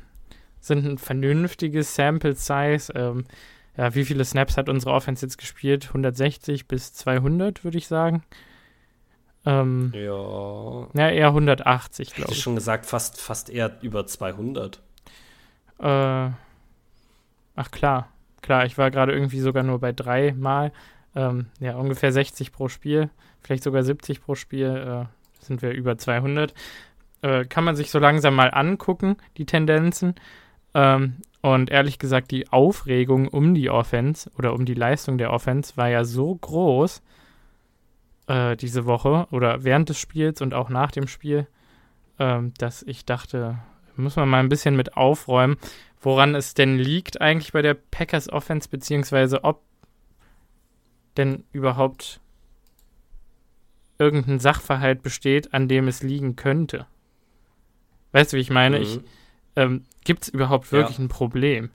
sind 0.60 0.86
ein 0.86 0.98
vernünftiges 0.98 1.94
Sample 1.94 2.34
Size. 2.34 2.92
Ähm, 2.94 3.24
ja, 3.76 3.94
wie 3.94 4.04
viele 4.04 4.24
Snaps 4.24 4.56
hat 4.56 4.68
unsere 4.68 4.92
Offense 4.92 5.24
jetzt 5.24 5.38
gespielt? 5.38 5.86
160 5.88 6.68
bis 6.68 6.92
200, 6.92 7.64
würde 7.64 7.78
ich 7.78 7.86
sagen. 7.86 8.22
Ähm, 9.46 9.92
ja. 9.94 10.88
Ja, 10.94 11.08
eher 11.08 11.28
180, 11.28 12.14
glaube 12.14 12.30
ich. 12.30 12.36
Hätte 12.36 12.42
schon 12.42 12.54
gesagt, 12.56 12.84
fast, 12.84 13.20
fast 13.20 13.48
eher 13.48 13.78
über 13.80 14.06
200. 14.06 14.82
Äh, 15.78 15.82
ach 15.82 17.70
klar, 17.70 18.09
klar, 18.42 18.64
ich 18.66 18.78
war 18.78 18.90
gerade 18.90 19.12
irgendwie 19.12 19.40
sogar 19.40 19.62
nur 19.62 19.78
bei 19.78 19.92
drei 19.92 20.32
Mal. 20.32 20.72
Ähm, 21.14 21.46
ja, 21.58 21.76
ungefähr 21.76 22.12
60 22.12 22.52
pro 22.52 22.68
Spiel, 22.68 23.10
vielleicht 23.40 23.64
sogar 23.64 23.82
70 23.82 24.20
pro 24.20 24.34
Spiel, 24.34 24.68
äh, 24.68 25.44
sind 25.44 25.62
wir 25.62 25.72
über 25.72 25.98
200. 25.98 26.54
Äh, 27.22 27.44
kann 27.46 27.64
man 27.64 27.76
sich 27.76 27.90
so 27.90 27.98
langsam 27.98 28.34
mal 28.34 28.48
angucken, 28.52 29.16
die 29.36 29.46
Tendenzen. 29.46 30.14
Ähm, 30.74 31.16
und 31.42 31.70
ehrlich 31.70 31.98
gesagt, 31.98 32.30
die 32.30 32.48
Aufregung 32.48 33.28
um 33.28 33.54
die 33.54 33.70
Offense 33.70 34.30
oder 34.36 34.52
um 34.52 34.66
die 34.66 34.74
Leistung 34.74 35.18
der 35.18 35.32
Offense 35.32 35.76
war 35.76 35.88
ja 35.88 36.04
so 36.04 36.34
groß 36.34 37.02
äh, 38.26 38.56
diese 38.56 38.84
Woche 38.84 39.26
oder 39.30 39.64
während 39.64 39.88
des 39.88 39.98
Spiels 39.98 40.42
und 40.42 40.54
auch 40.54 40.68
nach 40.68 40.90
dem 40.90 41.08
Spiel, 41.08 41.46
ähm, 42.18 42.52
dass 42.58 42.82
ich 42.82 43.06
dachte, 43.06 43.58
muss 43.96 44.16
man 44.16 44.28
mal 44.28 44.40
ein 44.40 44.48
bisschen 44.48 44.76
mit 44.76 44.96
aufräumen, 44.96 45.56
woran 46.00 46.34
es 46.34 46.54
denn 46.54 46.78
liegt 46.78 47.20
eigentlich 47.20 47.52
bei 47.52 47.62
der 47.62 47.74
Packers 47.74 48.30
Offense, 48.30 48.68
beziehungsweise 48.68 49.44
ob 49.44 49.62
denn 51.16 51.44
überhaupt 51.52 52.20
irgendein 53.98 54.40
Sachverhalt 54.40 55.02
besteht, 55.02 55.52
an 55.52 55.68
dem 55.68 55.88
es 55.88 56.02
liegen 56.02 56.36
könnte. 56.36 56.86
Weißt 58.12 58.32
du, 58.32 58.38
wie 58.38 58.40
ich 58.40 58.50
meine? 58.50 58.78
Mhm. 58.78 58.82
Ich, 58.82 59.00
ähm, 59.56 59.84
gibt 60.04 60.22
es 60.22 60.28
überhaupt 60.30 60.72
wirklich 60.72 60.98
ja. 60.98 61.04
ein 61.04 61.08
Problem? 61.08 61.70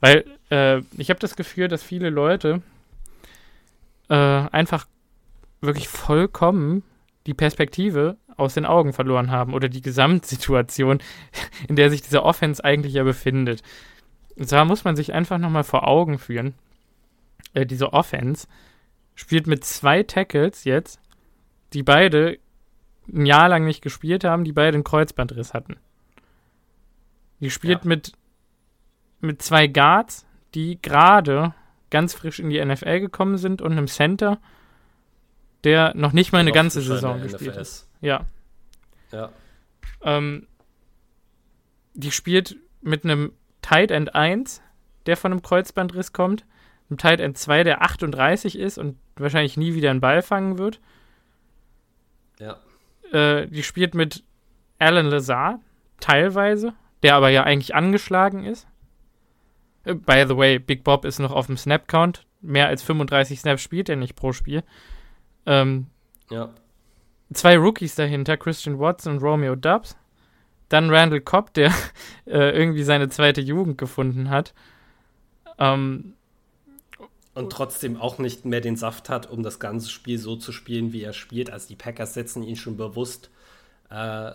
Weil 0.00 0.24
äh, 0.50 0.82
ich 0.98 1.08
habe 1.08 1.20
das 1.20 1.36
Gefühl, 1.36 1.68
dass 1.68 1.82
viele 1.82 2.10
Leute 2.10 2.60
äh, 4.08 4.14
einfach 4.14 4.86
wirklich 5.60 5.88
vollkommen 5.88 6.82
die 7.26 7.34
Perspektive 7.34 8.16
aus 8.36 8.54
den 8.54 8.66
Augen 8.66 8.92
verloren 8.92 9.30
haben 9.30 9.54
oder 9.54 9.68
die 9.68 9.82
Gesamtsituation, 9.82 11.00
in 11.68 11.76
der 11.76 11.90
sich 11.90 12.02
diese 12.02 12.22
Offense 12.22 12.62
eigentlich 12.64 12.94
ja 12.94 13.04
befindet. 13.04 13.62
Und 14.36 14.48
zwar 14.48 14.64
muss 14.64 14.84
man 14.84 14.96
sich 14.96 15.12
einfach 15.12 15.38
nochmal 15.38 15.64
vor 15.64 15.86
Augen 15.86 16.18
führen, 16.18 16.54
äh, 17.54 17.66
diese 17.66 17.92
Offense 17.92 18.46
spielt 19.14 19.46
mit 19.46 19.64
zwei 19.64 20.02
Tackles 20.02 20.64
jetzt, 20.64 21.00
die 21.72 21.82
beide 21.82 22.38
ein 23.12 23.26
Jahr 23.26 23.48
lang 23.48 23.64
nicht 23.64 23.82
gespielt 23.82 24.24
haben, 24.24 24.44
die 24.44 24.52
beide 24.52 24.76
einen 24.76 24.84
Kreuzbandriss 24.84 25.54
hatten. 25.54 25.76
Die 27.40 27.50
spielt 27.50 27.84
ja. 27.84 27.88
mit, 27.88 28.12
mit 29.20 29.42
zwei 29.42 29.66
Guards, 29.66 30.24
die 30.54 30.80
gerade 30.80 31.54
ganz 31.90 32.14
frisch 32.14 32.38
in 32.38 32.50
die 32.50 32.64
NFL 32.64 33.00
gekommen 33.00 33.36
sind 33.36 33.60
und 33.60 33.72
einem 33.72 33.88
Center, 33.88 34.38
der 35.64 35.94
noch 35.94 36.12
nicht 36.12 36.32
mal 36.32 36.38
eine 36.38 36.52
ganze 36.52 36.80
Saison 36.80 37.20
gespielt 37.20 37.56
hat. 37.56 37.86
Ja. 38.02 38.26
Ja. 39.10 39.30
Ähm, 40.02 40.46
die 41.94 42.10
spielt 42.10 42.56
mit 42.82 43.04
einem 43.04 43.32
Tight 43.62 43.90
End 43.90 44.14
1, 44.14 44.60
der 45.06 45.16
von 45.16 45.32
einem 45.32 45.42
Kreuzbandriss 45.42 46.12
kommt, 46.12 46.44
einem 46.90 46.98
Tight 46.98 47.20
End 47.20 47.38
2, 47.38 47.64
der 47.64 47.82
38 47.82 48.58
ist 48.58 48.76
und 48.76 48.98
wahrscheinlich 49.16 49.56
nie 49.56 49.74
wieder 49.74 49.90
einen 49.90 50.00
Ball 50.00 50.20
fangen 50.20 50.58
wird. 50.58 50.80
Ja. 52.38 52.58
Äh, 53.12 53.46
die 53.48 53.62
spielt 53.62 53.94
mit 53.94 54.24
Alan 54.78 55.06
Lazar, 55.06 55.60
teilweise, 56.00 56.74
der 57.02 57.14
aber 57.14 57.28
ja 57.28 57.44
eigentlich 57.44 57.74
angeschlagen 57.74 58.44
ist. 58.44 58.66
Äh, 59.84 59.94
by 59.94 60.24
the 60.26 60.36
way, 60.36 60.58
Big 60.58 60.82
Bob 60.82 61.04
ist 61.04 61.18
noch 61.18 61.32
auf 61.32 61.46
dem 61.46 61.56
Snap-Count. 61.56 62.26
Mehr 62.40 62.66
als 62.66 62.82
35 62.82 63.38
Snaps 63.38 63.62
spielt 63.62 63.88
er 63.88 63.96
nicht 63.96 64.16
pro 64.16 64.32
Spiel. 64.32 64.64
Ähm, 65.46 65.86
ja. 66.30 66.50
Zwei 67.34 67.56
Rookies 67.56 67.94
dahinter, 67.94 68.36
Christian 68.36 68.78
Watson 68.78 69.14
und 69.14 69.22
Romeo 69.22 69.54
Dubs. 69.54 69.96
Dann 70.68 70.90
Randall 70.90 71.20
Cobb, 71.20 71.52
der 71.54 71.72
äh, 72.26 72.50
irgendwie 72.50 72.82
seine 72.82 73.08
zweite 73.08 73.40
Jugend 73.40 73.78
gefunden 73.78 74.30
hat. 74.30 74.54
Ähm, 75.58 76.14
und 77.34 77.50
trotzdem 77.50 77.98
auch 78.00 78.18
nicht 78.18 78.44
mehr 78.44 78.60
den 78.60 78.76
Saft 78.76 79.08
hat, 79.08 79.30
um 79.30 79.42
das 79.42 79.58
ganze 79.58 79.88
Spiel 79.90 80.18
so 80.18 80.36
zu 80.36 80.52
spielen, 80.52 80.92
wie 80.92 81.02
er 81.02 81.12
spielt. 81.12 81.50
Also 81.50 81.68
die 81.68 81.76
Packers 81.76 82.14
setzen 82.14 82.42
ihn 82.42 82.56
schon 82.56 82.76
bewusst 82.76 83.30
äh, 83.90 84.32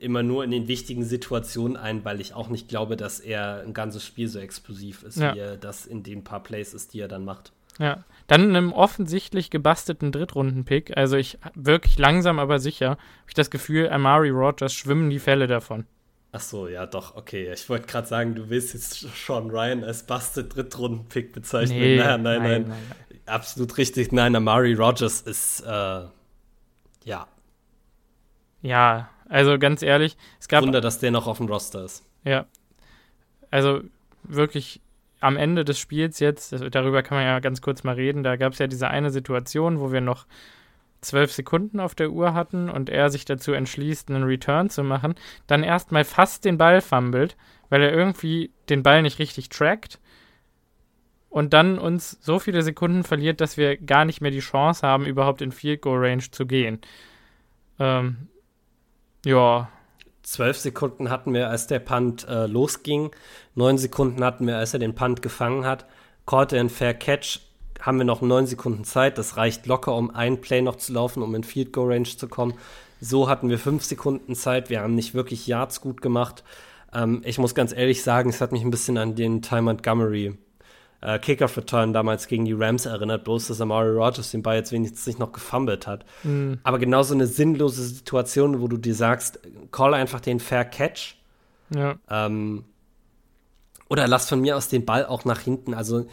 immer 0.00 0.22
nur 0.22 0.44
in 0.44 0.50
den 0.50 0.68
wichtigen 0.68 1.04
Situationen 1.04 1.76
ein, 1.76 2.04
weil 2.04 2.20
ich 2.20 2.34
auch 2.34 2.48
nicht 2.48 2.68
glaube, 2.68 2.96
dass 2.96 3.20
er 3.20 3.62
ein 3.62 3.74
ganzes 3.74 4.04
Spiel 4.04 4.28
so 4.28 4.38
explosiv 4.38 5.02
ist, 5.02 5.18
ja. 5.18 5.34
wie 5.34 5.38
er 5.38 5.56
das 5.56 5.86
in 5.86 6.02
den 6.02 6.24
paar 6.24 6.42
Plays 6.42 6.74
ist, 6.74 6.94
die 6.94 7.00
er 7.00 7.08
dann 7.08 7.24
macht. 7.24 7.52
Ja, 7.78 8.04
dann 8.26 8.50
einem 8.50 8.72
offensichtlich 8.72 9.50
gebastelten 9.50 10.12
Drittrunden-Pick, 10.12 10.96
also 10.96 11.16
ich 11.16 11.38
wirklich 11.54 11.98
langsam, 11.98 12.38
aber 12.38 12.58
sicher, 12.58 12.90
habe 12.90 13.00
ich 13.28 13.34
das 13.34 13.50
Gefühl, 13.50 13.88
Amari 13.90 14.30
Rogers 14.30 14.72
schwimmen 14.72 15.10
die 15.10 15.18
Fälle 15.18 15.46
davon. 15.46 15.86
Ach 16.32 16.40
so, 16.40 16.68
ja, 16.68 16.86
doch, 16.86 17.16
okay. 17.16 17.52
Ich 17.52 17.68
wollte 17.68 17.88
gerade 17.88 18.06
sagen, 18.06 18.36
du 18.36 18.50
willst 18.50 18.72
jetzt 18.72 19.00
Sean 19.00 19.50
Ryan 19.50 19.82
als 19.82 20.04
bastet 20.04 20.54
Drittrunden-Pick 20.54 21.32
bezeichnen. 21.32 21.78
Nee, 21.78 21.96
nein, 21.96 22.22
nein, 22.22 22.42
nein, 22.42 22.64
nein, 22.68 23.20
Absolut 23.26 23.76
richtig. 23.78 24.12
Nein, 24.12 24.36
Amari 24.36 24.74
Rogers 24.74 25.22
ist, 25.22 25.60
äh, 25.62 26.04
ja. 27.04 27.26
Ja, 28.62 29.08
also 29.28 29.58
ganz 29.58 29.82
ehrlich, 29.82 30.16
es 30.38 30.46
gab. 30.48 30.62
Wunder, 30.62 30.80
dass 30.80 30.98
der 31.00 31.10
noch 31.10 31.26
auf 31.26 31.38
dem 31.38 31.46
Roster 31.46 31.84
ist. 31.84 32.04
Ja. 32.24 32.46
Also 33.50 33.80
wirklich 34.22 34.80
am 35.20 35.36
Ende 35.36 35.64
des 35.64 35.78
Spiels 35.78 36.18
jetzt, 36.18 36.54
darüber 36.70 37.02
kann 37.02 37.18
man 37.18 37.26
ja 37.26 37.38
ganz 37.40 37.60
kurz 37.60 37.84
mal 37.84 37.94
reden, 37.94 38.22
da 38.22 38.36
gab 38.36 38.54
es 38.54 38.58
ja 38.58 38.66
diese 38.66 38.88
eine 38.88 39.10
Situation, 39.10 39.80
wo 39.80 39.92
wir 39.92 40.00
noch 40.00 40.26
zwölf 41.00 41.32
Sekunden 41.32 41.80
auf 41.80 41.94
der 41.94 42.10
Uhr 42.10 42.34
hatten 42.34 42.68
und 42.68 42.90
er 42.90 43.10
sich 43.10 43.24
dazu 43.24 43.52
entschließt, 43.52 44.10
einen 44.10 44.24
Return 44.24 44.70
zu 44.70 44.82
machen, 44.82 45.14
dann 45.46 45.62
erstmal 45.62 46.04
fast 46.04 46.44
den 46.44 46.58
Ball 46.58 46.80
fummelt, 46.80 47.36
weil 47.68 47.82
er 47.82 47.92
irgendwie 47.92 48.50
den 48.68 48.82
Ball 48.82 49.02
nicht 49.02 49.18
richtig 49.18 49.48
trackt 49.48 49.98
und 51.30 51.52
dann 51.52 51.78
uns 51.78 52.18
so 52.20 52.38
viele 52.38 52.62
Sekunden 52.62 53.04
verliert, 53.04 53.40
dass 53.40 53.56
wir 53.56 53.76
gar 53.76 54.04
nicht 54.04 54.20
mehr 54.20 54.32
die 54.32 54.40
Chance 54.40 54.86
haben, 54.86 55.06
überhaupt 55.06 55.40
in 55.40 55.52
Field 55.52 55.80
Goal 55.80 56.04
Range 56.04 56.24
zu 56.30 56.44
gehen. 56.44 56.80
Ähm, 57.78 58.28
ja. 59.24 59.70
Zwölf 60.30 60.58
Sekunden 60.58 61.10
hatten 61.10 61.34
wir, 61.34 61.48
als 61.48 61.66
der 61.66 61.80
Punt 61.80 62.24
äh, 62.28 62.46
losging. 62.46 63.10
Neun 63.56 63.78
Sekunden 63.78 64.22
hatten 64.22 64.46
wir, 64.46 64.58
als 64.58 64.72
er 64.72 64.78
den 64.78 64.94
Punt 64.94 65.22
gefangen 65.22 65.64
hat. 65.64 65.86
Caught 66.24 66.54
and 66.54 66.70
Fair 66.70 66.94
Catch 66.94 67.40
haben 67.80 67.98
wir 67.98 68.04
noch 68.04 68.22
neun 68.22 68.46
Sekunden 68.46 68.84
Zeit. 68.84 69.18
Das 69.18 69.36
reicht 69.36 69.66
locker, 69.66 69.92
um 69.96 70.14
ein 70.14 70.40
Play 70.40 70.62
noch 70.62 70.76
zu 70.76 70.92
laufen, 70.92 71.24
um 71.24 71.34
in 71.34 71.42
Field 71.42 71.72
Goal 71.72 71.92
Range 71.92 72.04
zu 72.04 72.28
kommen. 72.28 72.54
So 73.00 73.28
hatten 73.28 73.48
wir 73.48 73.58
fünf 73.58 73.82
Sekunden 73.82 74.36
Zeit. 74.36 74.70
Wir 74.70 74.82
haben 74.82 74.94
nicht 74.94 75.14
wirklich 75.14 75.48
Yards 75.48 75.80
gut 75.80 76.00
gemacht. 76.00 76.44
Ähm, 76.94 77.22
ich 77.24 77.38
muss 77.38 77.56
ganz 77.56 77.72
ehrlich 77.72 78.04
sagen, 78.04 78.30
es 78.30 78.40
hat 78.40 78.52
mich 78.52 78.62
ein 78.62 78.70
bisschen 78.70 78.98
an 78.98 79.16
den 79.16 79.42
Ty 79.42 79.62
Montgomery 79.62 80.38
äh, 81.00 81.18
Kickoff-Return 81.18 81.92
damals 81.92 82.26
gegen 82.26 82.44
die 82.44 82.52
Rams 82.52 82.86
erinnert, 82.86 83.24
bloß 83.24 83.48
dass 83.48 83.60
Amari 83.60 83.90
Rogers 83.90 84.30
den 84.30 84.42
Ball 84.42 84.56
jetzt 84.56 84.72
wenigstens 84.72 85.06
nicht 85.06 85.18
noch 85.18 85.32
gefummelt 85.32 85.86
hat. 85.86 86.04
Mhm. 86.22 86.58
Aber 86.62 86.78
genau 86.78 87.02
so 87.02 87.14
eine 87.14 87.26
sinnlose 87.26 87.82
Situation, 87.82 88.60
wo 88.60 88.68
du 88.68 88.76
dir 88.76 88.94
sagst, 88.94 89.40
call 89.72 89.94
einfach 89.94 90.20
den 90.20 90.40
Fair 90.40 90.64
Catch. 90.64 91.16
Ja. 91.74 91.96
Ähm, 92.10 92.64
oder 93.88 94.06
lass 94.06 94.28
von 94.28 94.40
mir 94.40 94.56
aus 94.56 94.68
den 94.68 94.84
Ball 94.84 95.06
auch 95.06 95.24
nach 95.24 95.40
hinten. 95.40 95.74
Also 95.74 96.06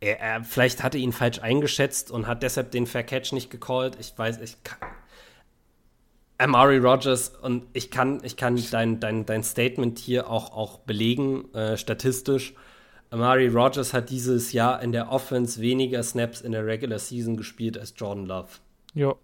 er, 0.00 0.20
er, 0.20 0.44
vielleicht 0.44 0.82
hatte 0.82 0.98
ihn 0.98 1.12
falsch 1.12 1.40
eingeschätzt 1.40 2.10
und 2.10 2.26
hat 2.26 2.42
deshalb 2.42 2.70
den 2.70 2.86
Fair 2.86 3.02
Catch 3.02 3.32
nicht 3.32 3.50
gecallt. 3.50 3.96
Ich 3.98 4.12
weiß, 4.16 4.40
ich 4.40 4.62
kann. 4.62 4.78
Amari 6.36 6.78
Rogers 6.78 7.28
und 7.28 7.64
ich 7.74 7.92
kann, 7.92 8.20
ich 8.24 8.36
kann 8.36 8.60
dein, 8.70 8.98
dein, 8.98 9.24
dein 9.24 9.44
Statement 9.44 9.98
hier 10.00 10.28
auch, 10.28 10.52
auch 10.52 10.80
belegen, 10.80 11.52
äh, 11.54 11.76
statistisch. 11.76 12.54
Amari 13.14 13.46
Rogers 13.46 13.94
hat 13.94 14.10
dieses 14.10 14.52
Jahr 14.52 14.82
in 14.82 14.90
der 14.90 15.12
Offense 15.12 15.60
weniger 15.60 16.02
Snaps 16.02 16.40
in 16.40 16.50
der 16.50 16.66
Regular 16.66 16.98
Season 16.98 17.36
gespielt 17.36 17.78
als 17.78 17.94
Jordan 17.96 18.26
Love. 18.26 18.48
Ja. 18.92 19.14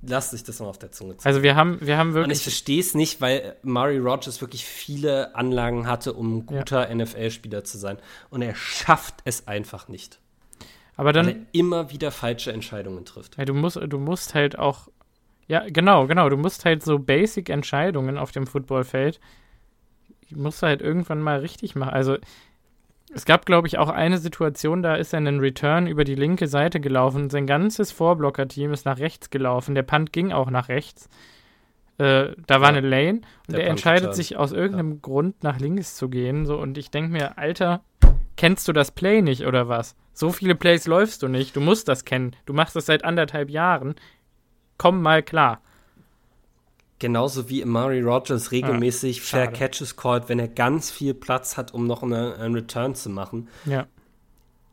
Lass 0.00 0.30
sich 0.30 0.42
das 0.42 0.60
mal 0.60 0.66
auf 0.66 0.78
der 0.78 0.92
Zunge 0.92 1.18
ziehen. 1.18 1.26
Also 1.26 1.42
wir 1.42 1.56
haben, 1.56 1.78
wir 1.82 1.98
haben 1.98 2.14
wirklich. 2.14 2.24
Und 2.24 2.36
ich 2.38 2.42
verstehe 2.42 2.80
es 2.80 2.94
nicht, 2.94 3.20
weil 3.20 3.54
Murray 3.62 3.98
Rogers 3.98 4.40
wirklich 4.40 4.64
viele 4.64 5.34
Anlagen 5.34 5.86
hatte, 5.86 6.14
um 6.14 6.38
ein 6.38 6.46
guter 6.46 6.88
ja. 6.88 6.94
NFL-Spieler 6.94 7.64
zu 7.64 7.76
sein. 7.76 7.98
Und 8.30 8.40
er 8.40 8.54
schafft 8.54 9.16
es 9.26 9.46
einfach 9.46 9.88
nicht. 9.88 10.18
Aber 10.96 11.12
dann. 11.12 11.26
Weil 11.26 11.34
er 11.34 11.46
immer 11.52 11.90
wieder 11.90 12.10
falsche 12.12 12.50
Entscheidungen 12.50 13.04
trifft. 13.04 13.36
Ja, 13.36 13.44
du 13.44 13.52
musst, 13.52 13.76
du 13.78 13.98
musst 13.98 14.34
halt 14.34 14.58
auch. 14.58 14.88
Ja, 15.48 15.66
genau, 15.68 16.06
genau. 16.06 16.30
Du 16.30 16.38
musst 16.38 16.64
halt 16.64 16.82
so 16.82 16.98
Basic-Entscheidungen 16.98 18.16
auf 18.16 18.32
dem 18.32 18.46
Footballfeld. 18.46 19.20
Die 20.30 20.36
musst 20.36 20.62
du 20.62 20.66
halt 20.66 20.80
irgendwann 20.80 21.20
mal 21.20 21.40
richtig 21.40 21.74
machen. 21.74 21.92
Also, 21.92 22.16
es 23.12 23.24
gab, 23.24 23.44
glaube 23.44 23.66
ich, 23.66 23.78
auch 23.78 23.88
eine 23.88 24.18
Situation, 24.18 24.82
da 24.82 24.94
ist 24.94 25.12
er 25.12 25.18
einen 25.18 25.40
Return 25.40 25.86
über 25.86 26.04
die 26.04 26.14
linke 26.14 26.46
Seite 26.46 26.80
gelaufen. 26.80 27.28
Sein 27.28 27.46
ganzes 27.46 27.90
Vorblocker-Team 27.90 28.72
ist 28.72 28.86
nach 28.86 28.98
rechts 28.98 29.30
gelaufen. 29.30 29.74
Der 29.74 29.82
Punt 29.82 30.12
ging 30.12 30.32
auch 30.32 30.50
nach 30.50 30.68
rechts. 30.68 31.08
Äh, 31.98 32.34
da 32.46 32.60
war 32.60 32.72
ja, 32.72 32.78
eine 32.78 32.88
Lane 32.88 33.20
und 33.46 33.54
er 33.54 33.66
entscheidet 33.66 34.14
sich 34.14 34.36
aus 34.36 34.52
irgendeinem 34.52 34.92
ja. 34.92 34.98
Grund 35.02 35.42
nach 35.42 35.58
links 35.58 35.96
zu 35.96 36.08
gehen. 36.08 36.46
So, 36.46 36.56
und 36.56 36.78
ich 36.78 36.90
denke 36.90 37.12
mir, 37.12 37.36
Alter, 37.36 37.82
kennst 38.36 38.68
du 38.68 38.72
das 38.72 38.90
Play 38.90 39.20
nicht 39.20 39.44
oder 39.44 39.68
was? 39.68 39.96
So 40.14 40.30
viele 40.30 40.54
Plays 40.54 40.86
läufst 40.86 41.22
du 41.22 41.28
nicht. 41.28 41.54
Du 41.56 41.60
musst 41.60 41.88
das 41.88 42.04
kennen. 42.04 42.34
Du 42.46 42.54
machst 42.54 42.74
das 42.76 42.86
seit 42.86 43.04
anderthalb 43.04 43.50
Jahren. 43.50 43.96
Komm 44.78 45.02
mal 45.02 45.22
klar. 45.22 45.60
Genauso 47.00 47.48
wie 47.48 47.62
Amari 47.62 48.02
Rogers 48.02 48.52
regelmäßig 48.52 49.16
ja, 49.16 49.22
Fair 49.22 49.46
Catches 49.48 49.96
callt, 49.96 50.28
wenn 50.28 50.38
er 50.38 50.48
ganz 50.48 50.90
viel 50.90 51.14
Platz 51.14 51.56
hat, 51.56 51.72
um 51.72 51.86
noch 51.86 52.02
eine, 52.02 52.34
einen 52.36 52.54
Return 52.54 52.94
zu 52.94 53.08
machen. 53.08 53.48
Ja. 53.64 53.86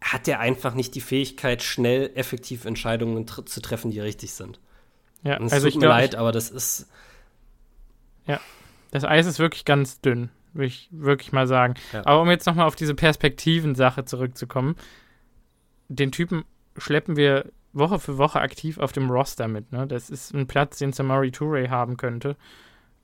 Hat 0.01 0.27
er 0.27 0.41
einfach 0.41 0.73
nicht 0.73 0.93
die 0.95 1.01
Fähigkeit, 1.01 1.63
schnell 1.63 2.11
effektiv 2.15 2.65
Entscheidungen 2.65 3.25
tr 3.25 3.45
zu 3.45 3.61
treffen, 3.61 3.91
die 3.91 4.01
richtig 4.01 4.33
sind. 4.33 4.59
Ja, 5.23 5.37
es 5.41 5.53
also 5.53 5.67
tut 5.69 5.75
mir 5.75 5.87
glaub, 5.87 5.91
leid, 5.91 6.15
aber 6.15 6.33
das 6.33 6.49
ist. 6.49 6.89
Ja, 8.25 8.41
das 8.91 9.05
Eis 9.05 9.25
ist 9.25 9.39
wirklich 9.39 9.63
ganz 9.63 10.01
dünn, 10.01 10.29
würde 10.51 10.67
ich 10.67 10.89
wirklich 10.91 11.31
mal 11.31 11.47
sagen. 11.47 11.75
Ja. 11.93 12.05
Aber 12.05 12.21
um 12.21 12.29
jetzt 12.29 12.45
nochmal 12.45 12.67
auf 12.67 12.75
diese 12.75 12.93
Perspektiven-Sache 12.93 14.03
zurückzukommen, 14.03 14.75
den 15.87 16.11
Typen 16.11 16.43
schleppen 16.77 17.15
wir 17.15 17.53
Woche 17.73 17.99
für 17.99 18.17
Woche 18.17 18.39
aktiv 18.39 18.77
auf 18.77 18.91
dem 18.91 19.09
Roster 19.09 19.47
mit. 19.47 19.71
Ne? 19.71 19.87
Das 19.87 20.09
ist 20.09 20.33
ein 20.33 20.47
Platz, 20.47 20.77
den 20.79 20.93
Samari 20.93 21.31
Toure 21.31 21.69
haben 21.69 21.97
könnte. 21.97 22.35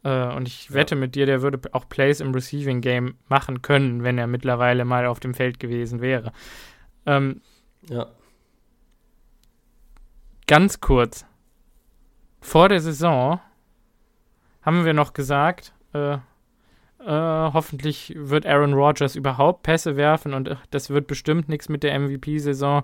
Äh, 0.03 0.34
und 0.36 0.47
ich 0.47 0.70
ja. 0.70 0.76
wette 0.76 0.95
mit 0.95 1.16
dir, 1.16 1.26
der 1.26 1.41
würde 1.41 1.59
auch 1.74 1.88
Plays 1.88 2.20
im 2.20 2.34
Receiving 2.34 2.82
Game 2.82 3.16
machen 3.28 3.61
können, 3.61 4.03
wenn 4.03 4.18
er 4.18 4.28
mittlerweile 4.28 4.86
mal 4.86 5.05
auf 5.05 5.20
dem 5.20 5.34
Feld 5.34 5.59
gewesen 5.59 6.01
wäre. 6.01 6.32
Ähm, 7.05 7.41
ja. 7.89 8.07
Ganz 10.47 10.82
kurz. 10.82 11.26
Vor 12.41 12.70
der 12.70 12.82
Saison 12.82 13.39
haben 14.61 14.86
wir 14.86 14.93
noch 14.93 15.14
gesagt, 15.14 15.74
äh, 15.93 16.14
äh, 16.16 16.20
hoffentlich 17.07 18.14
wird 18.16 18.45
Aaron 18.45 18.74
Rodgers 18.74 19.16
überhaupt 19.16 19.64
Pässe 19.64 19.95
werfen 19.95 20.34
und 20.34 20.47
äh, 20.47 20.55
das 20.72 20.89
wird 20.89 21.07
bestimmt 21.07 21.49
nichts 21.49 21.70
mit 21.70 21.84
der 21.84 21.97
MVP-Saison. 21.99 22.84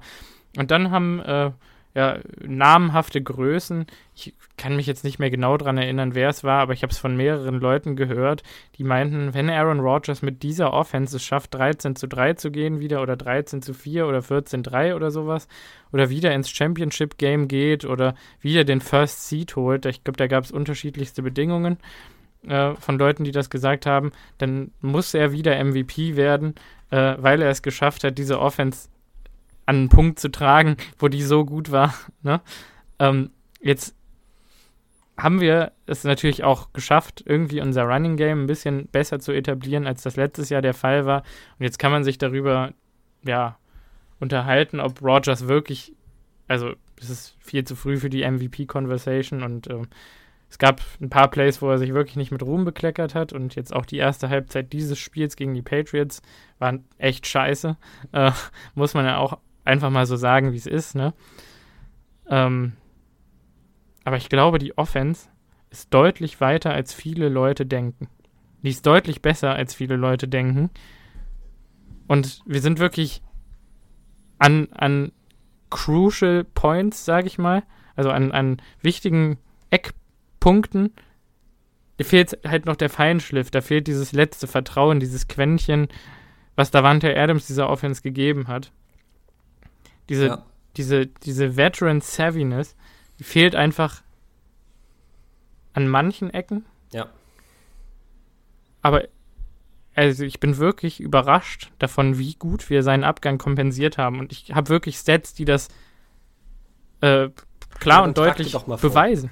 Und 0.57 0.71
dann 0.71 0.91
haben 0.91 1.19
äh, 1.19 1.51
ja, 1.95 2.19
namhafte 2.41 3.21
Größen. 3.21 3.85
Ich 4.15 4.33
kann 4.57 4.75
mich 4.75 4.85
jetzt 4.85 5.03
nicht 5.03 5.17
mehr 5.17 5.31
genau 5.31 5.57
daran 5.57 5.77
erinnern, 5.77 6.13
wer 6.13 6.29
es 6.29 6.43
war, 6.43 6.61
aber 6.61 6.73
ich 6.73 6.83
habe 6.83 6.91
es 6.91 6.99
von 6.99 7.17
mehreren 7.17 7.59
Leuten 7.59 7.95
gehört, 7.95 8.43
die 8.77 8.83
meinten, 8.83 9.33
wenn 9.33 9.49
Aaron 9.49 9.79
Rodgers 9.79 10.21
mit 10.21 10.43
dieser 10.43 10.71
Offense 10.71 11.15
es 11.15 11.23
schafft, 11.23 11.55
13 11.55 11.95
zu 11.95 12.07
3 12.07 12.33
zu 12.33 12.51
gehen 12.51 12.79
wieder 12.79 13.01
oder 13.01 13.15
13 13.15 13.61
zu 13.61 13.73
4 13.73 14.07
oder 14.07 14.21
14 14.21 14.63
zu 14.63 14.69
3 14.69 14.95
oder 14.95 15.09
sowas 15.11 15.47
oder 15.91 16.09
wieder 16.09 16.33
ins 16.33 16.49
Championship 16.49 17.17
Game 17.17 17.47
geht 17.47 17.85
oder 17.85 18.15
wieder 18.39 18.65
den 18.65 18.81
First 18.81 19.27
Seed 19.27 19.55
holt, 19.55 19.85
ich 19.85 20.03
glaube, 20.03 20.17
da 20.17 20.27
gab 20.27 20.43
es 20.43 20.51
unterschiedlichste 20.51 21.23
Bedingungen 21.23 21.77
äh, 22.47 22.75
von 22.75 22.99
Leuten, 22.99 23.23
die 23.23 23.31
das 23.31 23.49
gesagt 23.49 23.85
haben, 23.85 24.11
dann 24.37 24.71
muss 24.81 25.13
er 25.13 25.31
wieder 25.31 25.61
MVP 25.63 26.15
werden, 26.15 26.53
äh, 26.91 27.15
weil 27.17 27.41
er 27.41 27.49
es 27.49 27.61
geschafft 27.61 28.03
hat, 28.03 28.17
diese 28.17 28.39
Offense 28.39 28.89
an 29.69 29.75
einen 29.75 29.89
Punkt 29.89 30.19
zu 30.19 30.31
tragen, 30.31 30.77
wo 30.97 31.07
die 31.07 31.21
so 31.21 31.45
gut 31.45 31.71
war. 31.71 31.93
Ne? 32.21 32.41
Ähm, 32.99 33.29
jetzt 33.61 33.95
haben 35.15 35.39
wir 35.39 35.71
es 35.85 36.03
natürlich 36.03 36.43
auch 36.43 36.73
geschafft, 36.73 37.23
irgendwie 37.25 37.61
unser 37.61 37.83
Running 37.83 38.17
Game 38.17 38.43
ein 38.43 38.47
bisschen 38.47 38.87
besser 38.87 39.19
zu 39.19 39.31
etablieren, 39.31 39.87
als 39.87 40.01
das 40.01 40.17
letztes 40.17 40.49
Jahr 40.49 40.61
der 40.61 40.73
Fall 40.73 41.05
war. 41.05 41.23
Und 41.57 41.63
jetzt 41.63 41.79
kann 41.79 41.93
man 41.93 42.03
sich 42.03 42.17
darüber, 42.17 42.73
ja, 43.23 43.57
unterhalten, 44.19 44.81
ob 44.81 45.01
Rogers 45.01 45.47
wirklich, 45.47 45.93
also 46.49 46.73
es 46.99 47.09
ist 47.09 47.37
viel 47.39 47.63
zu 47.63 47.77
früh 47.77 47.97
für 47.97 48.09
die 48.09 48.29
MVP-Conversation 48.29 49.43
und 49.43 49.67
äh, 49.67 49.83
es 50.49 50.57
gab 50.57 50.81
ein 50.99 51.09
paar 51.09 51.29
Plays, 51.29 51.61
wo 51.61 51.69
er 51.69 51.77
sich 51.77 51.93
wirklich 51.93 52.17
nicht 52.17 52.31
mit 52.31 52.43
Ruhm 52.43 52.65
bekleckert 52.65 53.15
hat 53.15 53.31
und 53.31 53.55
jetzt 53.55 53.73
auch 53.73 53.85
die 53.85 53.97
erste 53.97 54.27
Halbzeit 54.27 54.73
dieses 54.73 54.99
Spiels 54.99 55.37
gegen 55.37 55.53
die 55.53 55.61
Patriots 55.61 56.21
waren 56.57 56.83
echt 56.97 57.27
scheiße. 57.27 57.77
Äh, 58.11 58.31
muss 58.73 58.93
man 58.93 59.05
ja 59.05 59.17
auch 59.17 59.37
einfach 59.69 59.89
mal 59.89 60.05
so 60.05 60.15
sagen, 60.15 60.51
wie 60.51 60.57
es 60.57 60.65
ist, 60.65 60.95
ne? 60.95 61.13
Ähm, 62.27 62.73
aber 64.03 64.17
ich 64.17 64.29
glaube, 64.29 64.59
die 64.59 64.77
Offense 64.77 65.29
ist 65.69 65.93
deutlich 65.93 66.41
weiter, 66.41 66.73
als 66.73 66.93
viele 66.93 67.29
Leute 67.29 67.65
denken. 67.65 68.07
Die 68.63 68.69
ist 68.69 68.85
deutlich 68.85 69.21
besser, 69.21 69.53
als 69.53 69.73
viele 69.73 69.95
Leute 69.95 70.27
denken. 70.27 70.69
Und 72.07 72.41
wir 72.45 72.61
sind 72.61 72.79
wirklich 72.79 73.21
an, 74.39 74.67
an 74.71 75.11
crucial 75.69 76.43
points, 76.43 77.05
sage 77.05 77.27
ich 77.27 77.37
mal, 77.37 77.63
also 77.95 78.09
an, 78.09 78.31
an 78.31 78.61
wichtigen 78.81 79.37
Eckpunkten, 79.69 80.93
da 81.97 82.05
fehlt 82.05 82.39
halt 82.47 82.65
noch 82.65 82.77
der 82.77 82.89
Feinschliff, 82.89 83.51
da 83.51 83.59
fehlt 83.59 83.87
dieses 83.87 84.13
letzte 84.13 84.47
Vertrauen, 84.47 85.01
dieses 85.01 85.27
Quäntchen, 85.27 85.89
was 86.55 86.71
Davante 86.71 87.15
Adams 87.15 87.45
dieser 87.45 87.69
Offense 87.69 88.01
gegeben 88.01 88.47
hat. 88.47 88.71
Diese, 90.09 90.27
ja. 90.27 90.45
diese, 90.75 91.07
diese 91.07 91.55
Veteran 91.55 92.01
Savviness, 92.01 92.75
die 93.19 93.23
fehlt 93.23 93.55
einfach 93.55 94.01
an 95.73 95.87
manchen 95.87 96.31
Ecken. 96.31 96.65
Ja. 96.91 97.07
Aber 98.81 99.03
also 99.95 100.23
ich 100.23 100.39
bin 100.39 100.57
wirklich 100.57 100.99
überrascht 100.99 101.71
davon, 101.77 102.17
wie 102.17 102.35
gut 102.35 102.69
wir 102.69 102.83
seinen 102.83 103.03
Abgang 103.03 103.37
kompensiert 103.37 103.97
haben. 103.97 104.19
Und 104.19 104.31
ich 104.31 104.53
habe 104.53 104.69
wirklich 104.69 104.97
Stats, 104.97 105.33
die 105.33 105.45
das 105.45 105.67
äh, 107.01 107.29
klar 107.79 107.99
ja, 107.99 108.03
und 108.05 108.17
deutlich 108.17 108.57
beweisen. 108.81 109.31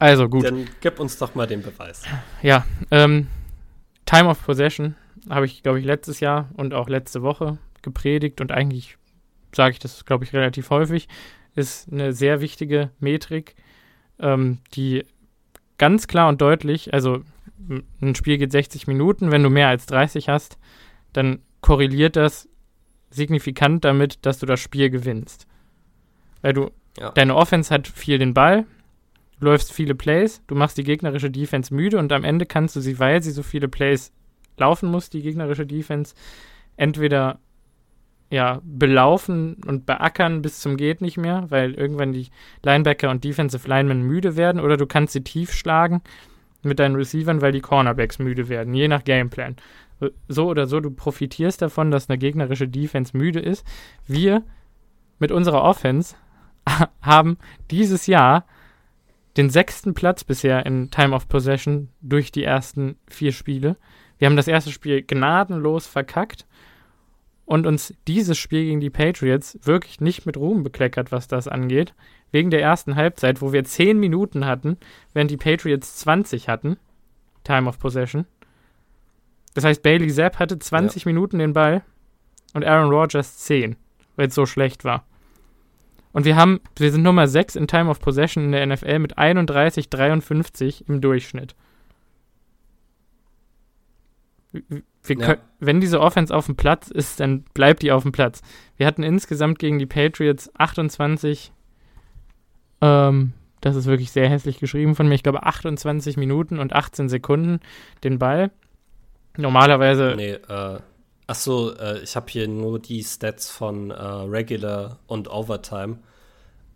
Also 0.00 0.28
gut. 0.28 0.44
Dann 0.44 0.68
gib 0.80 1.00
uns 1.00 1.18
doch 1.18 1.34
mal 1.34 1.46
den 1.46 1.62
Beweis. 1.62 2.04
Ja, 2.42 2.64
ähm, 2.90 3.26
Time 4.06 4.28
of 4.28 4.44
Possession 4.44 4.94
habe 5.28 5.46
ich, 5.46 5.62
glaube 5.62 5.80
ich, 5.80 5.84
letztes 5.84 6.20
Jahr 6.20 6.48
und 6.54 6.72
auch 6.72 6.88
letzte 6.88 7.22
Woche 7.22 7.58
gepredigt 7.82 8.40
und 8.40 8.52
eigentlich 8.52 8.96
sage 9.54 9.72
ich 9.72 9.78
das, 9.78 10.04
glaube 10.04 10.24
ich, 10.24 10.32
relativ 10.32 10.70
häufig, 10.70 11.08
ist 11.54 11.90
eine 11.92 12.12
sehr 12.12 12.40
wichtige 12.40 12.90
Metrik, 13.00 13.54
ähm, 14.18 14.58
die 14.74 15.04
ganz 15.78 16.06
klar 16.06 16.28
und 16.28 16.40
deutlich, 16.40 16.92
also 16.92 17.22
ein 18.00 18.14
Spiel 18.14 18.38
geht 18.38 18.52
60 18.52 18.86
Minuten, 18.86 19.30
wenn 19.30 19.42
du 19.42 19.50
mehr 19.50 19.68
als 19.68 19.86
30 19.86 20.28
hast, 20.28 20.58
dann 21.12 21.40
korreliert 21.60 22.16
das 22.16 22.48
signifikant 23.10 23.84
damit, 23.84 24.24
dass 24.26 24.38
du 24.38 24.46
das 24.46 24.60
Spiel 24.60 24.90
gewinnst. 24.90 25.46
Weil 26.42 26.52
du, 26.52 26.70
ja. 26.98 27.10
deine 27.10 27.34
Offense 27.34 27.72
hat 27.72 27.88
viel 27.88 28.18
den 28.18 28.34
Ball, 28.34 28.66
du 29.40 29.46
läufst 29.46 29.72
viele 29.72 29.94
Plays, 29.94 30.42
du 30.46 30.54
machst 30.54 30.78
die 30.78 30.84
gegnerische 30.84 31.30
Defense 31.30 31.74
müde 31.74 31.98
und 31.98 32.12
am 32.12 32.24
Ende 32.24 32.46
kannst 32.46 32.76
du 32.76 32.80
sie, 32.80 32.98
weil 32.98 33.22
sie 33.22 33.30
so 33.30 33.42
viele 33.42 33.68
Plays 33.68 34.12
laufen 34.56 34.90
muss, 34.90 35.10
die 35.10 35.22
gegnerische 35.22 35.66
Defense, 35.66 36.14
entweder 36.76 37.38
ja, 38.30 38.60
belaufen 38.62 39.56
und 39.66 39.86
beackern 39.86 40.42
bis 40.42 40.60
zum 40.60 40.76
geht 40.76 41.00
nicht 41.00 41.16
mehr, 41.16 41.46
weil 41.48 41.74
irgendwann 41.74 42.12
die 42.12 42.28
Linebacker 42.62 43.10
und 43.10 43.24
Defensive 43.24 43.66
Linemen 43.66 44.02
müde 44.02 44.36
werden 44.36 44.60
oder 44.60 44.76
du 44.76 44.86
kannst 44.86 45.14
sie 45.14 45.24
tief 45.24 45.52
schlagen 45.52 46.02
mit 46.62 46.78
deinen 46.78 46.96
Receivern, 46.96 47.40
weil 47.40 47.52
die 47.52 47.60
Cornerbacks 47.60 48.18
müde 48.18 48.48
werden, 48.48 48.74
je 48.74 48.88
nach 48.88 49.04
Gameplan. 49.04 49.56
So 50.28 50.48
oder 50.48 50.66
so, 50.66 50.80
du 50.80 50.90
profitierst 50.90 51.62
davon, 51.62 51.90
dass 51.90 52.08
eine 52.08 52.18
gegnerische 52.18 52.68
Defense 52.68 53.16
müde 53.16 53.40
ist. 53.40 53.66
Wir 54.06 54.44
mit 55.18 55.32
unserer 55.32 55.62
Offense 55.62 56.14
haben 57.02 57.38
dieses 57.70 58.06
Jahr 58.06 58.44
den 59.36 59.50
sechsten 59.50 59.94
Platz 59.94 60.24
bisher 60.24 60.66
in 60.66 60.90
Time 60.90 61.14
of 61.14 61.28
Possession 61.28 61.88
durch 62.00 62.30
die 62.30 62.44
ersten 62.44 62.96
vier 63.08 63.32
Spiele. 63.32 63.76
Wir 64.18 64.26
haben 64.26 64.36
das 64.36 64.48
erste 64.48 64.70
Spiel 64.70 65.02
gnadenlos 65.02 65.86
verkackt 65.86 66.46
und 67.48 67.66
uns 67.66 67.94
dieses 68.06 68.36
Spiel 68.36 68.66
gegen 68.66 68.80
die 68.80 68.90
Patriots 68.90 69.58
wirklich 69.62 70.02
nicht 70.02 70.26
mit 70.26 70.36
Ruhm 70.36 70.62
bekleckert, 70.62 71.10
was 71.12 71.28
das 71.28 71.48
angeht. 71.48 71.94
Wegen 72.30 72.50
der 72.50 72.60
ersten 72.60 72.94
Halbzeit, 72.94 73.40
wo 73.40 73.54
wir 73.54 73.64
10 73.64 73.98
Minuten 73.98 74.44
hatten, 74.44 74.76
während 75.14 75.30
die 75.30 75.38
Patriots 75.38 75.96
20 75.96 76.46
hatten. 76.46 76.76
Time 77.44 77.66
of 77.66 77.78
Possession. 77.78 78.26
Das 79.54 79.64
heißt, 79.64 79.82
Bailey 79.82 80.12
Zapp 80.12 80.38
hatte 80.38 80.58
20 80.58 81.04
ja. 81.04 81.08
Minuten 81.08 81.38
den 81.38 81.54
Ball 81.54 81.82
und 82.52 82.66
Aaron 82.66 82.92
Rodgers 82.92 83.38
10, 83.38 83.76
weil 84.16 84.28
es 84.28 84.34
so 84.34 84.44
schlecht 84.44 84.84
war. 84.84 85.06
Und 86.12 86.26
wir 86.26 86.36
haben, 86.36 86.60
wir 86.76 86.92
sind 86.92 87.02
Nummer 87.02 87.28
6 87.28 87.56
in 87.56 87.66
Time 87.66 87.88
of 87.88 88.00
Possession 88.00 88.44
in 88.44 88.52
der 88.52 88.66
NFL 88.66 88.98
mit 88.98 89.16
31, 89.16 89.88
53 89.88 90.86
im 90.86 91.00
Durchschnitt. 91.00 91.54
Können, 94.52 95.20
ja. 95.20 95.36
Wenn 95.60 95.80
diese 95.80 96.00
Offense 96.00 96.34
auf 96.34 96.46
dem 96.46 96.56
Platz 96.56 96.88
ist, 96.88 97.20
dann 97.20 97.42
bleibt 97.54 97.82
die 97.82 97.92
auf 97.92 98.02
dem 98.02 98.12
Platz. 98.12 98.40
Wir 98.76 98.86
hatten 98.86 99.02
insgesamt 99.02 99.58
gegen 99.58 99.78
die 99.78 99.86
Patriots 99.86 100.50
28, 100.56 101.52
ähm, 102.80 103.32
das 103.60 103.76
ist 103.76 103.86
wirklich 103.86 104.10
sehr 104.10 104.28
hässlich 104.28 104.58
geschrieben 104.58 104.94
von 104.94 105.08
mir, 105.08 105.14
ich 105.14 105.22
glaube 105.22 105.42
28 105.42 106.16
Minuten 106.16 106.58
und 106.58 106.72
18 106.72 107.08
Sekunden 107.08 107.60
den 108.04 108.18
Ball. 108.18 108.50
Normalerweise. 109.36 110.14
Nee, 110.16 110.32
äh, 110.32 110.78
achso, 111.26 111.72
äh, 111.72 112.00
ich 112.02 112.16
habe 112.16 112.26
hier 112.28 112.48
nur 112.48 112.78
die 112.78 113.02
Stats 113.02 113.50
von 113.50 113.90
äh, 113.90 113.94
Regular 113.94 114.98
und 115.06 115.30
Overtime. 115.30 115.98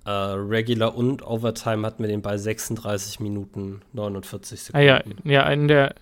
Äh, 0.04 0.10
Regular 0.10 0.96
und 0.96 1.24
Overtime 1.24 1.86
hatten 1.86 2.02
wir 2.02 2.08
den 2.08 2.22
Ball 2.22 2.38
36 2.38 3.20
Minuten 3.20 3.82
49 3.92 4.62
Sekunden. 4.62 4.76
Ah 4.76 4.86
ja, 4.86 5.02
ja, 5.24 5.48
in 5.50 5.68
der 5.68 5.94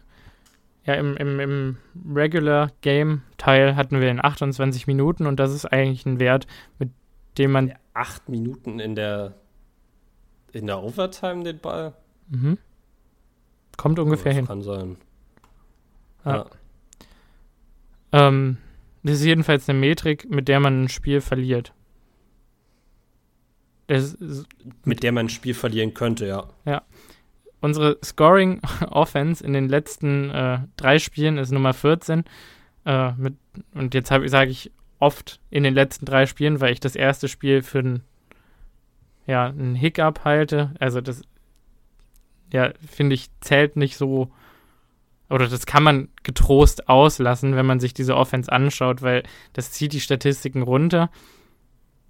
ja, 0.86 0.94
im, 0.94 1.16
im, 1.16 1.40
im 1.40 1.76
Regular 2.14 2.70
Game 2.80 3.22
Teil 3.36 3.76
hatten 3.76 4.00
wir 4.00 4.10
in 4.10 4.24
28 4.24 4.86
Minuten 4.86 5.26
und 5.26 5.38
das 5.38 5.52
ist 5.52 5.66
eigentlich 5.66 6.06
ein 6.06 6.20
Wert, 6.20 6.46
mit 6.78 6.90
dem 7.38 7.52
man. 7.52 7.74
Acht 7.92 8.28
Minuten 8.28 8.78
in 8.80 8.94
der 8.94 9.34
in 10.52 10.66
der 10.66 10.82
Overtime 10.82 11.44
den 11.44 11.58
Ball? 11.58 11.94
Mhm. 12.28 12.58
Kommt 13.76 13.98
ungefähr 13.98 14.32
ja, 14.32 14.36
hin. 14.36 14.46
Kann 14.46 14.62
sein. 14.62 14.96
Ja. 16.24 16.36
ja. 18.12 18.28
Ähm, 18.28 18.56
das 19.02 19.16
ist 19.16 19.24
jedenfalls 19.24 19.68
eine 19.68 19.78
Metrik, 19.78 20.30
mit 20.30 20.48
der 20.48 20.60
man 20.60 20.84
ein 20.84 20.88
Spiel 20.88 21.20
verliert. 21.20 21.72
mit 24.84 25.02
der 25.02 25.12
man 25.12 25.26
ein 25.26 25.30
Spiel 25.30 25.54
verlieren 25.54 25.94
könnte, 25.94 26.26
ja. 26.26 26.48
Ja 26.64 26.82
unsere 27.60 27.98
Scoring 28.04 28.60
Offense 28.90 29.44
in 29.44 29.52
den 29.52 29.68
letzten 29.68 30.30
äh, 30.30 30.58
drei 30.76 30.98
Spielen 30.98 31.38
ist 31.38 31.50
Nummer 31.50 31.74
14. 31.74 32.24
Äh, 32.84 33.12
mit, 33.12 33.34
und 33.74 33.94
jetzt 33.94 34.08
sage 34.08 34.50
ich 34.50 34.70
oft 34.98 35.40
in 35.50 35.64
den 35.64 35.74
letzten 35.74 36.04
drei 36.04 36.26
Spielen, 36.26 36.60
weil 36.60 36.72
ich 36.72 36.80
das 36.80 36.96
erste 36.96 37.28
Spiel 37.28 37.62
für 37.62 37.80
ein, 37.80 38.02
ja, 39.26 39.46
ein 39.46 39.74
Hiccup 39.74 40.24
halte. 40.24 40.72
Also 40.78 41.00
das, 41.00 41.22
ja, 42.52 42.72
finde 42.86 43.14
ich, 43.14 43.28
zählt 43.40 43.76
nicht 43.76 43.96
so, 43.96 44.30
oder 45.28 45.48
das 45.48 45.66
kann 45.66 45.82
man 45.82 46.08
getrost 46.22 46.88
auslassen, 46.88 47.56
wenn 47.56 47.66
man 47.66 47.80
sich 47.80 47.94
diese 47.94 48.16
Offense 48.16 48.50
anschaut, 48.50 49.02
weil 49.02 49.22
das 49.52 49.72
zieht 49.72 49.92
die 49.92 50.00
Statistiken 50.00 50.62
runter. 50.62 51.10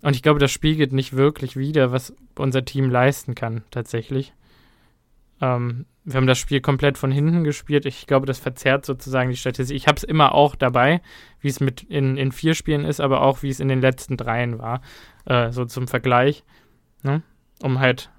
Und 0.02 0.16
ich 0.16 0.22
glaube, 0.22 0.40
das 0.40 0.50
spiegelt 0.50 0.92
nicht 0.92 1.14
wirklich 1.14 1.56
wider, 1.56 1.92
was 1.92 2.14
unser 2.36 2.64
Team 2.64 2.90
leisten 2.90 3.34
kann, 3.34 3.62
tatsächlich. 3.70 4.32
Ähm, 5.40 5.86
wir 6.04 6.16
haben 6.16 6.26
das 6.26 6.38
Spiel 6.38 6.60
komplett 6.60 6.98
von 6.98 7.12
hinten 7.12 7.44
gespielt. 7.44 7.86
Ich 7.86 8.06
glaube, 8.06 8.26
das 8.26 8.38
verzerrt 8.38 8.86
sozusagen 8.86 9.30
die 9.30 9.36
Statistik. 9.36 9.76
Ich 9.76 9.86
habe 9.86 9.96
es 9.96 10.04
immer 10.04 10.34
auch 10.34 10.54
dabei, 10.54 11.02
wie 11.40 11.48
es 11.48 11.60
mit 11.60 11.82
in, 11.82 12.16
in 12.16 12.32
vier 12.32 12.54
Spielen 12.54 12.84
ist, 12.84 13.00
aber 13.00 13.22
auch 13.22 13.42
wie 13.42 13.50
es 13.50 13.60
in 13.60 13.68
den 13.68 13.80
letzten 13.80 14.16
dreien 14.16 14.58
war. 14.58 14.80
Äh, 15.26 15.52
so 15.52 15.64
zum 15.64 15.88
Vergleich. 15.88 16.44
Ne? 17.02 17.22
Um 17.62 17.80
halt, 17.80 18.10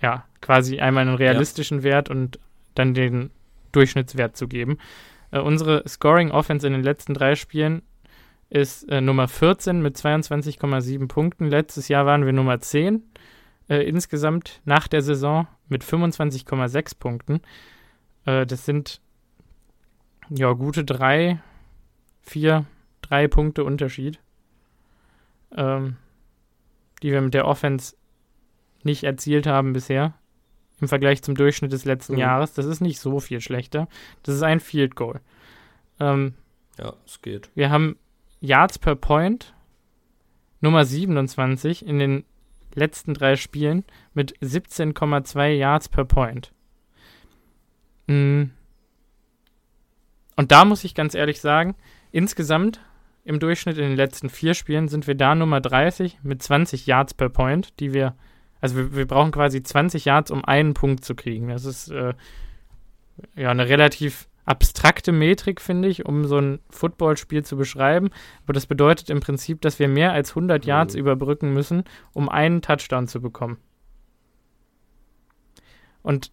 ja, 0.00 0.24
quasi 0.40 0.80
einmal 0.80 1.06
einen 1.06 1.16
realistischen 1.16 1.78
ja. 1.78 1.84
Wert 1.84 2.10
und 2.10 2.38
dann 2.74 2.94
den 2.94 3.30
Durchschnittswert 3.72 4.36
zu 4.36 4.48
geben. 4.48 4.78
Äh, 5.30 5.40
unsere 5.40 5.86
Scoring 5.88 6.30
Offense 6.30 6.66
in 6.66 6.72
den 6.72 6.82
letzten 6.82 7.14
drei 7.14 7.34
Spielen 7.34 7.82
ist 8.50 8.88
äh, 8.90 9.00
Nummer 9.00 9.28
14 9.28 9.80
mit 9.80 9.96
22,7 9.96 11.08
Punkten. 11.08 11.46
Letztes 11.46 11.88
Jahr 11.88 12.04
waren 12.04 12.26
wir 12.26 12.32
Nummer 12.32 12.60
10 12.60 13.02
äh, 13.68 13.88
insgesamt 13.88 14.60
nach 14.64 14.88
der 14.88 15.02
Saison 15.02 15.46
mit 15.70 15.84
25,6 15.84 16.98
Punkten. 16.98 17.40
Äh, 18.26 18.46
das 18.46 18.66
sind 18.66 19.00
ja 20.28 20.52
gute 20.52 20.84
drei, 20.84 21.40
vier, 22.22 22.66
drei 23.00 23.28
Punkte 23.28 23.64
Unterschied, 23.64 24.20
ähm, 25.56 25.96
die 27.02 27.12
wir 27.12 27.20
mit 27.20 27.34
der 27.34 27.46
Offense 27.46 27.96
nicht 28.82 29.04
erzielt 29.04 29.46
haben 29.46 29.72
bisher 29.72 30.14
im 30.80 30.88
Vergleich 30.88 31.22
zum 31.22 31.34
Durchschnitt 31.34 31.72
des 31.72 31.84
letzten 31.84 32.14
mhm. 32.14 32.20
Jahres. 32.20 32.54
Das 32.54 32.66
ist 32.66 32.80
nicht 32.80 33.00
so 33.00 33.20
viel 33.20 33.40
schlechter. 33.40 33.88
Das 34.22 34.34
ist 34.34 34.42
ein 34.42 34.60
Field 34.60 34.96
Goal. 34.96 35.20
Ähm, 35.98 36.34
ja, 36.78 36.94
es 37.04 37.20
geht. 37.20 37.50
Wir 37.54 37.70
haben 37.70 37.96
Yards 38.40 38.78
per 38.78 38.96
Point 38.96 39.54
Nummer 40.60 40.84
27 40.84 41.86
in 41.86 41.98
den 41.98 42.24
letzten 42.80 43.14
drei 43.14 43.36
Spielen 43.36 43.84
mit 44.14 44.36
17,2 44.38 45.50
Yards 45.50 45.88
per 45.88 46.04
Point. 46.04 46.52
Mm. 48.08 48.44
Und 50.36 50.50
da 50.50 50.64
muss 50.64 50.84
ich 50.84 50.94
ganz 50.94 51.14
ehrlich 51.14 51.40
sagen, 51.40 51.76
insgesamt 52.10 52.80
im 53.24 53.38
Durchschnitt 53.38 53.76
in 53.78 53.84
den 53.84 53.96
letzten 53.96 54.30
vier 54.30 54.54
Spielen 54.54 54.88
sind 54.88 55.06
wir 55.06 55.14
da 55.14 55.34
Nummer 55.34 55.60
30 55.60 56.18
mit 56.22 56.42
20 56.42 56.86
Yards 56.86 57.14
per 57.14 57.28
Point, 57.28 57.78
die 57.78 57.92
wir, 57.92 58.16
also 58.60 58.76
wir, 58.76 58.96
wir 58.96 59.06
brauchen 59.06 59.30
quasi 59.30 59.62
20 59.62 60.06
Yards, 60.06 60.30
um 60.30 60.44
einen 60.44 60.74
Punkt 60.74 61.04
zu 61.04 61.14
kriegen. 61.14 61.48
Das 61.48 61.64
ist 61.64 61.90
äh, 61.90 62.14
ja 63.36 63.50
eine 63.50 63.68
relativ 63.68 64.29
abstrakte 64.44 65.12
Metrik, 65.12 65.60
finde 65.60 65.88
ich, 65.88 66.06
um 66.06 66.24
so 66.24 66.38
ein 66.38 66.60
Footballspiel 66.70 67.44
zu 67.44 67.56
beschreiben. 67.56 68.10
Aber 68.44 68.52
das 68.52 68.66
bedeutet 68.66 69.10
im 69.10 69.20
Prinzip, 69.20 69.60
dass 69.60 69.78
wir 69.78 69.88
mehr 69.88 70.12
als 70.12 70.30
100 70.30 70.64
Yards 70.64 70.94
mhm. 70.94 71.00
überbrücken 71.00 71.52
müssen, 71.52 71.84
um 72.12 72.28
einen 72.28 72.62
Touchdown 72.62 73.06
zu 73.06 73.20
bekommen. 73.20 73.58
Und 76.02 76.32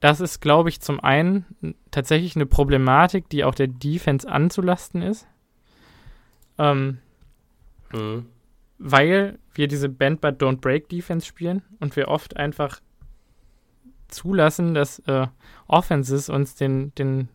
das 0.00 0.20
ist, 0.20 0.40
glaube 0.40 0.68
ich, 0.68 0.80
zum 0.80 1.00
einen 1.00 1.74
tatsächlich 1.90 2.36
eine 2.36 2.46
Problematik, 2.46 3.28
die 3.28 3.44
auch 3.44 3.54
der 3.54 3.66
Defense 3.66 4.28
anzulasten 4.28 5.02
ist. 5.02 5.26
Ähm, 6.58 6.98
mhm. 7.92 8.26
Weil 8.78 9.38
wir 9.54 9.66
diese 9.66 9.88
Bend 9.88 10.20
but 10.20 10.40
Don't 10.40 10.60
Break 10.60 10.88
Defense 10.88 11.26
spielen 11.26 11.62
und 11.80 11.96
wir 11.96 12.08
oft 12.08 12.36
einfach 12.36 12.80
zulassen, 14.08 14.74
dass 14.74 14.98
äh, 15.00 15.26
Offenses 15.66 16.28
uns 16.28 16.54
den, 16.54 16.94
den 16.96 17.28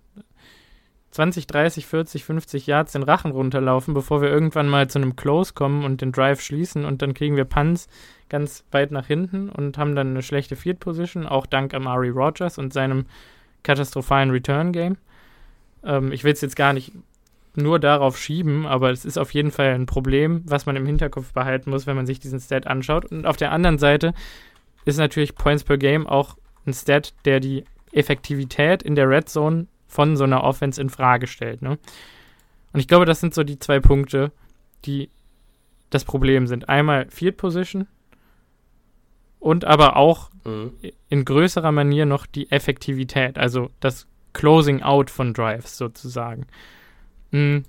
20, 1.11 1.45
30, 1.45 1.85
40, 1.85 2.25
50 2.25 2.67
Yards 2.67 2.93
den 2.93 3.03
Rachen 3.03 3.31
runterlaufen, 3.31 3.93
bevor 3.93 4.21
wir 4.21 4.29
irgendwann 4.29 4.67
mal 4.67 4.89
zu 4.89 4.97
einem 4.97 5.15
Close 5.15 5.53
kommen 5.53 5.85
und 5.85 6.01
den 6.01 6.11
Drive 6.11 6.41
schließen 6.41 6.85
und 6.85 7.01
dann 7.01 7.13
kriegen 7.13 7.35
wir 7.35 7.45
Punts 7.45 7.87
ganz 8.29 8.63
weit 8.71 8.91
nach 8.91 9.05
hinten 9.05 9.49
und 9.49 9.77
haben 9.77 9.95
dann 9.95 10.09
eine 10.09 10.23
schlechte 10.23 10.55
Field 10.55 10.79
Position, 10.79 11.27
auch 11.27 11.45
dank 11.45 11.75
Amari 11.75 12.09
Rogers 12.09 12.57
und 12.57 12.73
seinem 12.73 13.05
katastrophalen 13.61 14.31
Return 14.31 14.71
Game. 14.71 14.97
Ähm, 15.83 16.11
ich 16.11 16.23
will 16.23 16.33
es 16.33 16.41
jetzt 16.41 16.55
gar 16.55 16.73
nicht 16.73 16.93
nur 17.55 17.79
darauf 17.79 18.17
schieben, 18.17 18.65
aber 18.65 18.89
es 18.89 19.05
ist 19.05 19.17
auf 19.19 19.31
jeden 19.35 19.51
Fall 19.51 19.73
ein 19.73 19.85
Problem, 19.85 20.41
was 20.45 20.65
man 20.65 20.75
im 20.75 20.87
Hinterkopf 20.87 21.33
behalten 21.33 21.69
muss, 21.69 21.85
wenn 21.85 21.95
man 21.95 22.07
sich 22.07 22.19
diesen 22.19 22.39
Stat 22.39 22.65
anschaut. 22.65 23.05
Und 23.11 23.27
auf 23.27 23.37
der 23.37 23.51
anderen 23.51 23.77
Seite 23.77 24.15
ist 24.85 24.97
natürlich 24.97 25.35
Points 25.35 25.63
per 25.63 25.77
Game 25.77 26.07
auch 26.07 26.37
ein 26.65 26.73
Stat, 26.73 27.13
der 27.25 27.39
die 27.39 27.65
Effektivität 27.91 28.83
in 28.83 28.95
der 28.95 29.09
Red 29.09 29.29
Zone 29.29 29.67
von 29.87 30.17
so 30.17 30.23
einer 30.23 30.43
Offense 30.43 30.81
in 30.81 30.89
Frage 30.89 31.27
stellt. 31.27 31.61
Ne? 31.61 31.77
Und 32.71 32.79
ich 32.79 32.87
glaube, 32.87 33.05
das 33.05 33.19
sind 33.19 33.33
so 33.33 33.43
die 33.43 33.59
zwei 33.59 33.79
Punkte, 33.79 34.31
die 34.85 35.09
das 35.89 36.03
Problem 36.03 36.47
sind. 36.47 36.69
Einmal 36.69 37.07
Field 37.09 37.37
Position 37.37 37.87
und 39.39 39.65
aber 39.65 39.97
auch 39.97 40.29
mhm. 40.45 40.73
in 41.09 41.25
größerer 41.25 41.71
Manier 41.71 42.05
noch 42.05 42.25
die 42.25 42.49
Effektivität, 42.49 43.37
also 43.37 43.69
das 43.79 44.07
Closing 44.33 44.81
Out 44.81 45.09
von 45.09 45.33
Drives 45.33 45.77
sozusagen. 45.77 46.47
Mhm. 47.31 47.63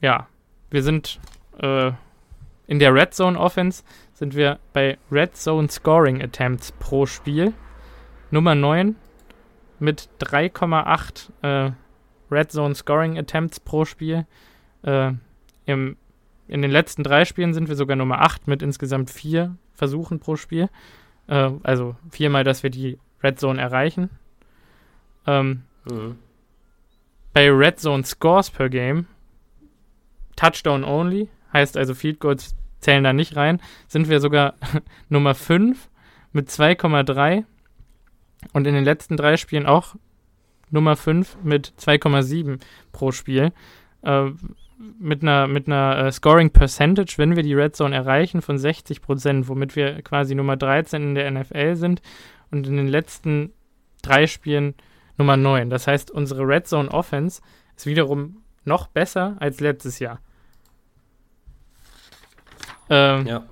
Ja, 0.00 0.28
wir 0.70 0.82
sind 0.82 1.20
äh, 1.58 1.92
in 2.66 2.78
der 2.78 2.94
Red 2.94 3.12
Zone 3.12 3.38
Offense 3.38 3.82
sind 4.14 4.34
wir 4.34 4.58
bei 4.72 4.96
Red 5.10 5.36
Zone 5.36 5.68
Scoring 5.68 6.22
Attempts 6.22 6.72
pro 6.72 7.04
Spiel. 7.04 7.52
Nummer 8.30 8.54
9 8.54 8.96
mit 9.80 10.08
3,8 10.20 11.30
äh, 11.42 11.72
Red 12.30 12.52
Zone 12.52 12.74
Scoring 12.74 13.18
Attempts 13.18 13.60
pro 13.60 13.84
Spiel. 13.84 14.26
Äh, 14.82 15.12
im, 15.66 15.96
in 16.48 16.62
den 16.62 16.70
letzten 16.70 17.02
drei 17.02 17.24
Spielen 17.24 17.54
sind 17.54 17.68
wir 17.68 17.76
sogar 17.76 17.96
Nummer 17.96 18.20
8 18.22 18.48
mit 18.48 18.62
insgesamt 18.62 19.10
vier 19.10 19.56
Versuchen 19.74 20.20
pro 20.20 20.36
Spiel. 20.36 20.68
Äh, 21.26 21.50
also 21.62 21.96
viermal, 22.10 22.44
dass 22.44 22.62
wir 22.62 22.70
die 22.70 22.98
Red 23.22 23.40
Zone 23.40 23.60
erreichen. 23.60 24.10
Ähm, 25.26 25.62
mhm. 25.90 26.18
Bei 27.32 27.50
Red 27.50 27.80
Zone 27.80 28.04
Scores 28.04 28.50
per 28.50 28.68
Game 28.68 29.06
Touchdown 30.36 30.84
only, 30.84 31.28
heißt 31.52 31.76
also 31.76 31.94
Field 31.94 32.20
Goals 32.20 32.54
zählen 32.84 33.02
da 33.02 33.12
nicht 33.12 33.36
rein, 33.36 33.60
sind 33.88 34.08
wir 34.08 34.20
sogar 34.20 34.54
Nummer 35.08 35.34
5 35.34 35.88
mit 36.32 36.48
2,3 36.48 37.44
und 38.52 38.66
in 38.66 38.74
den 38.74 38.84
letzten 38.84 39.16
drei 39.16 39.36
Spielen 39.36 39.66
auch 39.66 39.96
Nummer 40.70 40.96
5 40.96 41.38
mit 41.42 41.72
2,7 41.78 42.60
pro 42.92 43.10
Spiel. 43.12 43.52
Äh, 44.02 44.30
mit 44.98 45.22
einer, 45.22 45.46
mit 45.46 45.66
einer 45.66 46.06
äh, 46.06 46.12
Scoring 46.12 46.50
Percentage, 46.50 47.14
wenn 47.16 47.36
wir 47.36 47.42
die 47.42 47.54
Red 47.54 47.76
Zone 47.76 47.94
erreichen, 47.94 48.42
von 48.42 48.58
60 48.58 49.00
Prozent, 49.00 49.48
womit 49.48 49.76
wir 49.76 50.02
quasi 50.02 50.34
Nummer 50.34 50.56
13 50.56 51.02
in 51.02 51.14
der 51.14 51.30
NFL 51.30 51.76
sind 51.76 52.02
und 52.50 52.66
in 52.66 52.76
den 52.76 52.88
letzten 52.88 53.52
drei 54.02 54.26
Spielen 54.26 54.74
Nummer 55.16 55.36
9. 55.36 55.70
Das 55.70 55.86
heißt, 55.86 56.10
unsere 56.10 56.46
Red 56.46 56.66
Zone 56.66 56.90
Offense 56.90 57.40
ist 57.76 57.86
wiederum 57.86 58.42
noch 58.64 58.88
besser 58.88 59.36
als 59.38 59.60
letztes 59.60 60.00
Jahr. 60.00 60.20
Ähm, 62.94 63.26
ja. 63.26 63.42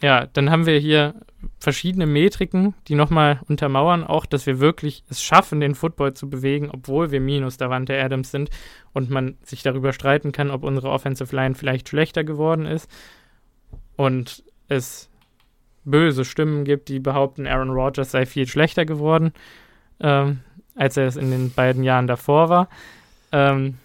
Ja, 0.00 0.26
dann 0.26 0.50
haben 0.50 0.66
wir 0.66 0.78
hier 0.78 1.14
verschiedene 1.60 2.06
Metriken, 2.06 2.74
die 2.88 2.96
nochmal 2.96 3.40
untermauern, 3.48 4.02
auch, 4.02 4.26
dass 4.26 4.46
wir 4.46 4.58
wirklich 4.58 5.04
es 5.08 5.22
schaffen, 5.22 5.60
den 5.60 5.76
Football 5.76 6.14
zu 6.14 6.28
bewegen, 6.28 6.70
obwohl 6.72 7.12
wir 7.12 7.20
minus 7.20 7.56
Davante 7.56 8.00
Adams 8.00 8.32
sind 8.32 8.50
und 8.92 9.10
man 9.10 9.36
sich 9.44 9.62
darüber 9.62 9.92
streiten 9.92 10.32
kann, 10.32 10.50
ob 10.50 10.64
unsere 10.64 10.90
Offensive 10.90 11.34
Line 11.34 11.54
vielleicht 11.54 11.88
schlechter 11.88 12.24
geworden 12.24 12.66
ist 12.66 12.90
und 13.96 14.42
es 14.68 15.08
böse 15.84 16.24
Stimmen 16.24 16.64
gibt, 16.64 16.88
die 16.88 16.98
behaupten, 16.98 17.46
Aaron 17.46 17.70
Rodgers 17.70 18.10
sei 18.10 18.26
viel 18.26 18.48
schlechter 18.48 18.84
geworden, 18.84 19.32
ähm, 20.00 20.40
als 20.74 20.96
er 20.96 21.06
es 21.06 21.16
in 21.16 21.30
den 21.30 21.52
beiden 21.52 21.84
Jahren 21.84 22.06
davor 22.06 22.48
war. 22.48 22.68
Ähm, 23.30 23.78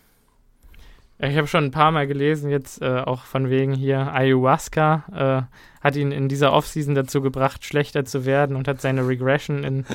ich 1.20 1.38
habe 1.38 1.48
schon 1.48 1.66
ein 1.66 1.72
paar 1.72 1.92
Mal 1.92 2.06
gelesen, 2.06 2.52
jetzt 2.52 2.82
äh, 2.82 3.00
auch 3.00 3.24
von 3.24 3.50
wegen 3.50 3.74
hier 3.74 4.14
Ayahuasca 4.14 5.48
äh, 5.50 5.84
hat 5.84 5.96
ihn 5.96 6.12
in 6.12 6.30
dieser 6.30 6.54
Offseason 6.54 6.94
dazu 6.94 7.22
gebracht, 7.22 7.66
schlechter 7.66 8.06
zu 8.06 8.26
werden 8.26 8.56
und 8.56 8.68
hat 8.68 8.82
seine 8.82 9.08
Regression 9.08 9.64
in, 9.64 9.86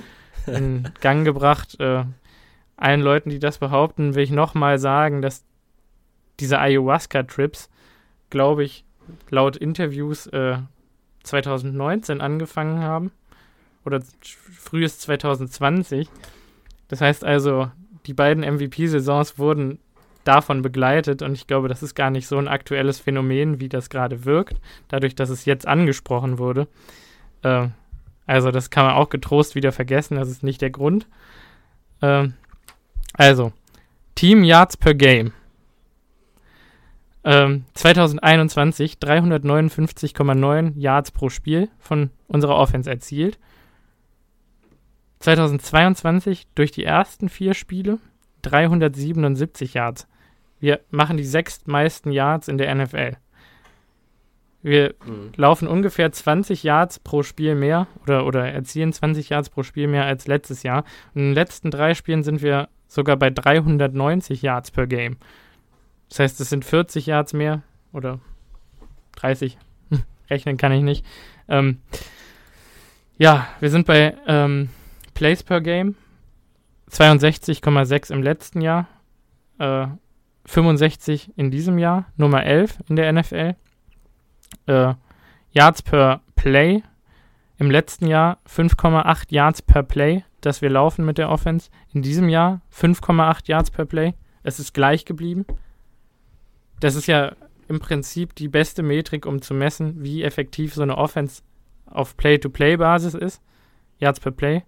in 0.46 0.88
Gang 1.00 1.24
gebracht. 1.24 1.78
Äh, 1.78 2.04
allen 2.76 3.00
Leuten, 3.00 3.30
die 3.30 3.38
das 3.38 3.58
behaupten, 3.58 4.16
will 4.16 4.24
ich 4.24 4.32
nochmal 4.32 4.78
sagen, 4.78 5.22
dass 5.22 5.44
diese 6.40 6.58
Ayahuasca-Trips, 6.58 7.70
glaube 8.30 8.64
ich, 8.64 8.84
laut 9.30 9.56
Interviews 9.56 10.28
2019 11.22 12.18
äh, 12.18 12.22
angefangen 12.22 12.80
haben 12.80 13.12
oder 13.84 14.02
frühes 14.20 14.98
2020. 14.98 16.08
Das 16.88 17.00
heißt 17.00 17.24
also, 17.24 17.70
die 18.06 18.14
beiden 18.14 18.42
MVP-Saisons 18.42 19.38
wurden 19.38 19.78
davon 20.24 20.62
begleitet 20.62 21.22
und 21.22 21.32
ich 21.32 21.46
glaube, 21.46 21.68
das 21.68 21.82
ist 21.82 21.94
gar 21.94 22.10
nicht 22.10 22.26
so 22.26 22.38
ein 22.38 22.48
aktuelles 22.48 23.00
Phänomen, 23.00 23.60
wie 23.60 23.68
das 23.68 23.90
gerade 23.90 24.24
wirkt, 24.24 24.60
dadurch, 24.88 25.14
dass 25.14 25.30
es 25.30 25.44
jetzt 25.44 25.66
angesprochen 25.66 26.38
wurde. 26.38 26.68
Äh, 27.42 27.68
also 28.26 28.50
das 28.50 28.70
kann 28.70 28.86
man 28.86 28.94
auch 28.94 29.08
getrost 29.08 29.54
wieder 29.54 29.72
vergessen, 29.72 30.16
das 30.16 30.28
ist 30.28 30.42
nicht 30.42 30.60
der 30.60 30.70
Grund. 30.70 31.06
Äh, 32.00 32.28
also, 33.14 33.52
Team 34.14 34.44
Yards 34.44 34.76
per 34.76 34.94
Game. 34.94 35.32
Ähm, 37.24 37.64
2021 37.74 38.94
359,9 38.94 40.72
Yards 40.76 41.10
pro 41.12 41.28
Spiel 41.28 41.68
von 41.78 42.10
unserer 42.26 42.56
Offense 42.56 42.90
erzielt. 42.90 43.38
2022 45.20 46.48
durch 46.54 46.72
die 46.72 46.84
ersten 46.84 47.28
vier 47.28 47.54
Spiele 47.54 47.98
377 48.42 49.74
Yards. 49.74 50.08
Wir 50.62 50.78
machen 50.90 51.16
die 51.16 51.24
sechstmeisten 51.24 52.12
Yards 52.12 52.46
in 52.46 52.56
der 52.56 52.72
NFL. 52.72 53.16
Wir 54.62 54.94
mhm. 55.04 55.32
laufen 55.34 55.66
ungefähr 55.66 56.12
20 56.12 56.62
Yards 56.62 57.00
pro 57.00 57.24
Spiel 57.24 57.56
mehr 57.56 57.88
oder, 58.04 58.24
oder 58.24 58.46
erzielen 58.46 58.92
20 58.92 59.28
Yards 59.28 59.50
pro 59.50 59.64
Spiel 59.64 59.88
mehr 59.88 60.04
als 60.04 60.28
letztes 60.28 60.62
Jahr. 60.62 60.84
Und 61.14 61.22
in 61.22 61.28
den 61.30 61.34
letzten 61.34 61.72
drei 61.72 61.94
Spielen 61.94 62.22
sind 62.22 62.42
wir 62.42 62.68
sogar 62.86 63.16
bei 63.16 63.30
390 63.30 64.40
Yards 64.42 64.70
per 64.70 64.86
Game. 64.86 65.16
Das 66.08 66.20
heißt, 66.20 66.40
es 66.40 66.50
sind 66.50 66.64
40 66.64 67.06
Yards 67.06 67.32
mehr 67.32 67.62
oder 67.92 68.20
30. 69.16 69.58
Rechnen 70.30 70.58
kann 70.58 70.70
ich 70.70 70.82
nicht. 70.82 71.04
Ähm, 71.48 71.78
ja, 73.18 73.48
wir 73.58 73.70
sind 73.70 73.84
bei 73.84 74.16
ähm, 74.28 74.68
Plays 75.14 75.42
per 75.42 75.60
Game 75.60 75.96
62,6 76.88 78.12
im 78.12 78.22
letzten 78.22 78.60
Jahr. 78.60 78.86
Äh, 79.58 79.88
65 80.44 81.32
in 81.36 81.50
diesem 81.50 81.78
Jahr, 81.78 82.06
Nummer 82.16 82.44
11 82.44 82.78
in 82.88 82.96
der 82.96 83.12
NFL. 83.12 83.54
Äh, 84.66 84.94
Yards 85.52 85.82
per 85.82 86.20
Play 86.34 86.82
im 87.58 87.70
letzten 87.70 88.06
Jahr 88.06 88.38
5,8 88.48 89.26
Yards 89.32 89.62
per 89.62 89.82
Play, 89.82 90.24
dass 90.40 90.62
wir 90.62 90.70
laufen 90.70 91.04
mit 91.04 91.18
der 91.18 91.30
Offense. 91.30 91.70
In 91.92 92.02
diesem 92.02 92.28
Jahr 92.28 92.60
5,8 92.74 93.48
Yards 93.48 93.70
per 93.70 93.84
Play. 93.84 94.14
Es 94.42 94.58
ist 94.58 94.74
gleich 94.74 95.04
geblieben. 95.04 95.46
Das 96.80 96.96
ist 96.96 97.06
ja 97.06 97.36
im 97.68 97.78
Prinzip 97.78 98.34
die 98.34 98.48
beste 98.48 98.82
Metrik, 98.82 99.24
um 99.26 99.40
zu 99.40 99.54
messen, 99.54 100.02
wie 100.02 100.24
effektiv 100.24 100.74
so 100.74 100.82
eine 100.82 100.98
Offense 100.98 101.42
auf 101.86 102.16
Play-to-Play-Basis 102.16 103.14
ist. 103.14 103.40
Yards 103.98 104.18
per 104.18 104.32
Play. 104.32 104.64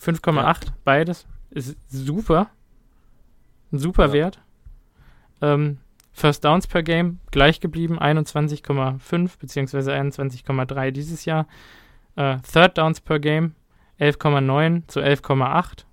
5,8, 0.00 0.36
ja. 0.36 0.72
beides. 0.84 1.26
Ist 1.50 1.76
super. 1.88 2.50
Ein 3.72 3.78
super 3.78 4.06
ja. 4.08 4.12
Wert. 4.12 4.40
Ähm, 5.40 5.78
First 6.12 6.44
Downs 6.44 6.66
per 6.66 6.82
Game 6.82 7.20
gleich 7.30 7.60
geblieben, 7.60 7.98
21,5 7.98 9.38
bzw. 9.38 9.92
21,3 9.92 10.90
dieses 10.90 11.24
Jahr. 11.24 11.46
Äh, 12.16 12.36
Third 12.40 12.76
Downs 12.76 13.00
per 13.00 13.18
Game 13.18 13.54
11,9 13.98 14.88
zu 14.88 15.00
11,8. 15.00 15.84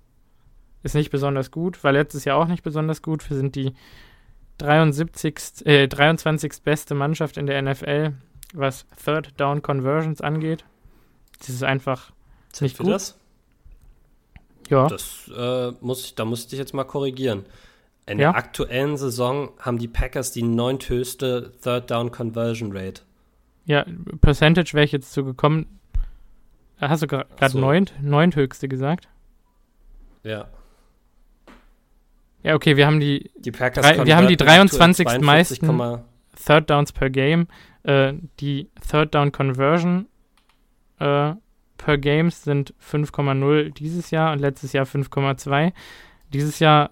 Ist 0.82 0.94
nicht 0.94 1.10
besonders 1.10 1.50
gut, 1.50 1.82
war 1.84 1.92
letztes 1.92 2.24
Jahr 2.24 2.36
auch 2.36 2.46
nicht 2.46 2.62
besonders 2.62 3.02
gut. 3.02 3.28
Wir 3.28 3.36
sind 3.36 3.54
die 3.54 3.74
73, 4.58 5.66
äh, 5.66 5.88
23. 5.88 6.62
beste 6.62 6.94
Mannschaft 6.94 7.36
in 7.36 7.46
der 7.46 7.60
NFL, 7.62 8.12
was 8.52 8.86
Third 9.02 9.32
Down 9.38 9.62
Conversions 9.62 10.20
angeht. 10.20 10.64
Das 11.38 11.48
ist 11.48 11.62
einfach 11.62 12.12
Sind 12.52 12.66
nicht 12.66 12.78
gut. 12.78 12.88
Das? 12.88 13.18
Ja. 14.68 14.86
Das 14.86 15.30
äh, 15.34 15.72
muss 15.80 16.04
ich, 16.04 16.14
da 16.14 16.24
muss 16.24 16.40
ich 16.40 16.48
dich 16.48 16.58
jetzt 16.58 16.74
mal 16.74 16.84
korrigieren. 16.84 17.44
In 18.10 18.18
ja? 18.18 18.32
der 18.32 18.38
aktuellen 18.38 18.96
Saison 18.96 19.52
haben 19.60 19.78
die 19.78 19.86
Packers 19.86 20.32
die 20.32 20.42
neunthöchste 20.42 21.52
Third 21.62 21.92
Down 21.92 22.10
Conversion 22.10 22.76
Rate. 22.76 23.02
Ja, 23.66 23.84
Percentage 24.20 24.74
wäre 24.74 24.84
ich 24.84 24.90
jetzt 24.90 25.12
zu 25.12 25.24
gekommen. 25.24 25.78
Hast 26.80 27.04
du 27.04 27.06
gerade 27.06 27.28
so. 27.48 27.60
neunt, 27.60 27.94
neunthöchste 28.02 28.66
gesagt? 28.66 29.08
Ja. 30.24 30.48
Ja, 32.42 32.54
okay, 32.56 32.76
wir 32.76 32.86
haben 32.86 32.98
die, 32.98 33.30
die 33.36 33.52
Packers 33.52 33.86
drei, 33.86 34.04
wir 34.04 34.16
haben 34.16 34.26
die 34.26 34.36
23. 34.36 35.20
meisten 35.20 36.02
Third 36.44 36.68
Downs 36.68 36.92
per 36.92 37.10
Game. 37.10 37.46
Äh, 37.84 38.14
die 38.40 38.70
Third 38.90 39.14
Down 39.14 39.30
Conversion 39.30 40.06
äh, 40.98 41.34
per 41.76 41.98
Games 41.98 42.42
sind 42.42 42.74
5,0 42.82 43.72
dieses 43.72 44.10
Jahr 44.10 44.32
und 44.32 44.40
letztes 44.40 44.72
Jahr 44.72 44.84
5,2. 44.84 45.72
Dieses 46.32 46.58
Jahr 46.58 46.90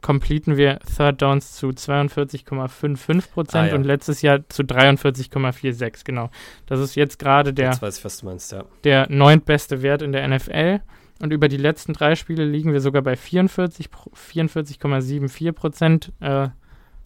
completen 0.00 0.56
wir 0.56 0.78
Third 0.80 1.22
Downs 1.22 1.52
zu 1.52 1.68
42,55 1.68 3.30
Prozent 3.30 3.64
ah, 3.64 3.66
ja. 3.68 3.74
und 3.74 3.84
letztes 3.84 4.22
Jahr 4.22 4.48
zu 4.48 4.62
43,46, 4.62 6.04
genau. 6.04 6.30
Das 6.66 6.80
ist 6.80 6.94
jetzt 6.94 7.18
gerade 7.18 7.52
der, 7.52 7.72
jetzt 7.72 8.04
ich, 8.04 8.22
meinst, 8.22 8.52
ja. 8.52 8.64
der 8.84 9.06
neuntbeste 9.10 9.82
Wert 9.82 10.02
in 10.02 10.12
der 10.12 10.26
NFL. 10.28 10.80
Und 11.20 11.32
über 11.32 11.48
die 11.48 11.58
letzten 11.58 11.92
drei 11.92 12.14
Spiele 12.14 12.44
liegen 12.44 12.72
wir 12.72 12.80
sogar 12.80 13.02
bei 13.02 13.14
44, 13.14 13.90
44,74 13.90 15.52
Prozent 15.52 16.12
äh, 16.20 16.48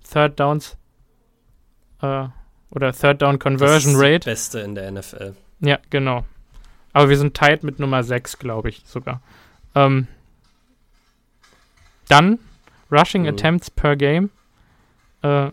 Third 0.09 0.39
Downs 0.39 0.77
äh, 2.01 2.27
oder 2.71 2.93
Third 2.93 3.23
Down 3.23 3.39
Conversion 3.39 3.95
das 3.95 4.01
ist 4.01 4.07
Rate. 4.07 4.19
Das 4.19 4.25
Beste 4.25 4.61
in 4.61 4.75
der 4.75 4.91
NFL. 4.93 5.35
Ja, 5.61 5.79
genau. 5.91 6.25
Aber 6.93 7.09
wir 7.09 7.19
sind 7.19 7.35
tight 7.35 7.65
mit 7.65 7.81
Nummer 7.81 8.05
6, 8.05 8.39
glaube 8.39 8.69
ich 8.69 8.83
sogar. 8.87 9.21
Ähm, 9.75 10.07
dann 12.09 12.39
Rushing 12.91 13.23
mhm. 13.23 13.29
Attempts 13.29 13.71
per 13.71 13.97
Game. 13.97 14.31
Äh, 15.23 15.51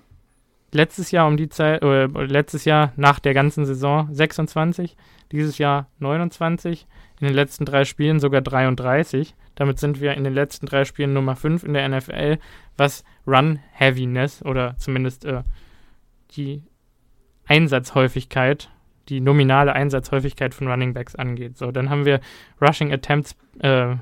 letztes 0.71 1.11
Jahr 1.11 1.27
um 1.27 1.37
die 1.37 1.49
Zeit, 1.49 1.81
äh, 1.81 2.05
letztes 2.05 2.65
Jahr 2.65 2.93
nach 2.95 3.19
der 3.19 3.33
ganzen 3.33 3.65
Saison 3.65 4.07
26, 4.11 4.95
dieses 5.31 5.57
Jahr 5.57 5.87
29, 5.99 6.87
in 7.19 7.27
den 7.27 7.35
letzten 7.35 7.65
drei 7.65 7.85
Spielen 7.85 8.19
sogar 8.19 8.41
33. 8.41 9.35
Damit 9.55 9.79
sind 9.79 10.01
wir 10.01 10.13
in 10.13 10.23
den 10.23 10.33
letzten 10.33 10.65
drei 10.65 10.85
Spielen 10.85 11.13
Nummer 11.13 11.35
5 11.35 11.63
in 11.63 11.73
der 11.73 11.87
NFL, 11.87 12.39
was 12.77 13.03
Run-Heaviness 13.27 14.43
oder 14.43 14.75
zumindest 14.77 15.25
äh, 15.25 15.43
die 16.31 16.63
Einsatzhäufigkeit, 17.45 18.69
die 19.09 19.19
nominale 19.19 19.73
Einsatzhäufigkeit 19.73 20.53
von 20.53 20.67
Running 20.67 20.93
Backs 20.93 21.15
angeht. 21.15 21.57
So, 21.57 21.71
dann 21.71 21.89
haben 21.89 22.05
wir 22.05 22.21
Rushing 22.61 22.93
Attempts, 22.93 23.35
äh, 23.59 23.95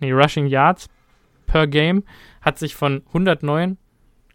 nee, 0.00 0.12
Rushing 0.12 0.46
Yards 0.46 0.88
per 1.48 1.66
Game 1.66 2.04
hat 2.40 2.58
sich 2.58 2.76
von 2.76 3.02
109,8 3.12 3.76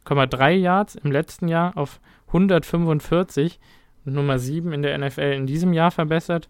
106,3 0.06 0.52
Yards 0.52 0.96
im 0.96 1.12
letzten 1.12 1.48
Jahr 1.48 1.78
auf 1.78 2.00
145 2.28 3.60
und 4.06 4.14
Nummer 4.14 4.40
7 4.40 4.74
in 4.74 4.82
der 4.82 4.98
NFL 4.98 5.34
in 5.34 5.48
diesem 5.48 5.74
Jahr 5.74 5.92
verbessert. 5.92 6.50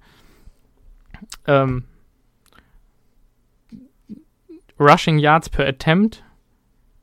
Ähm, 1.45 1.83
Rushing 4.79 5.19
Yards 5.19 5.49
per 5.49 5.67
Attempt 5.67 6.23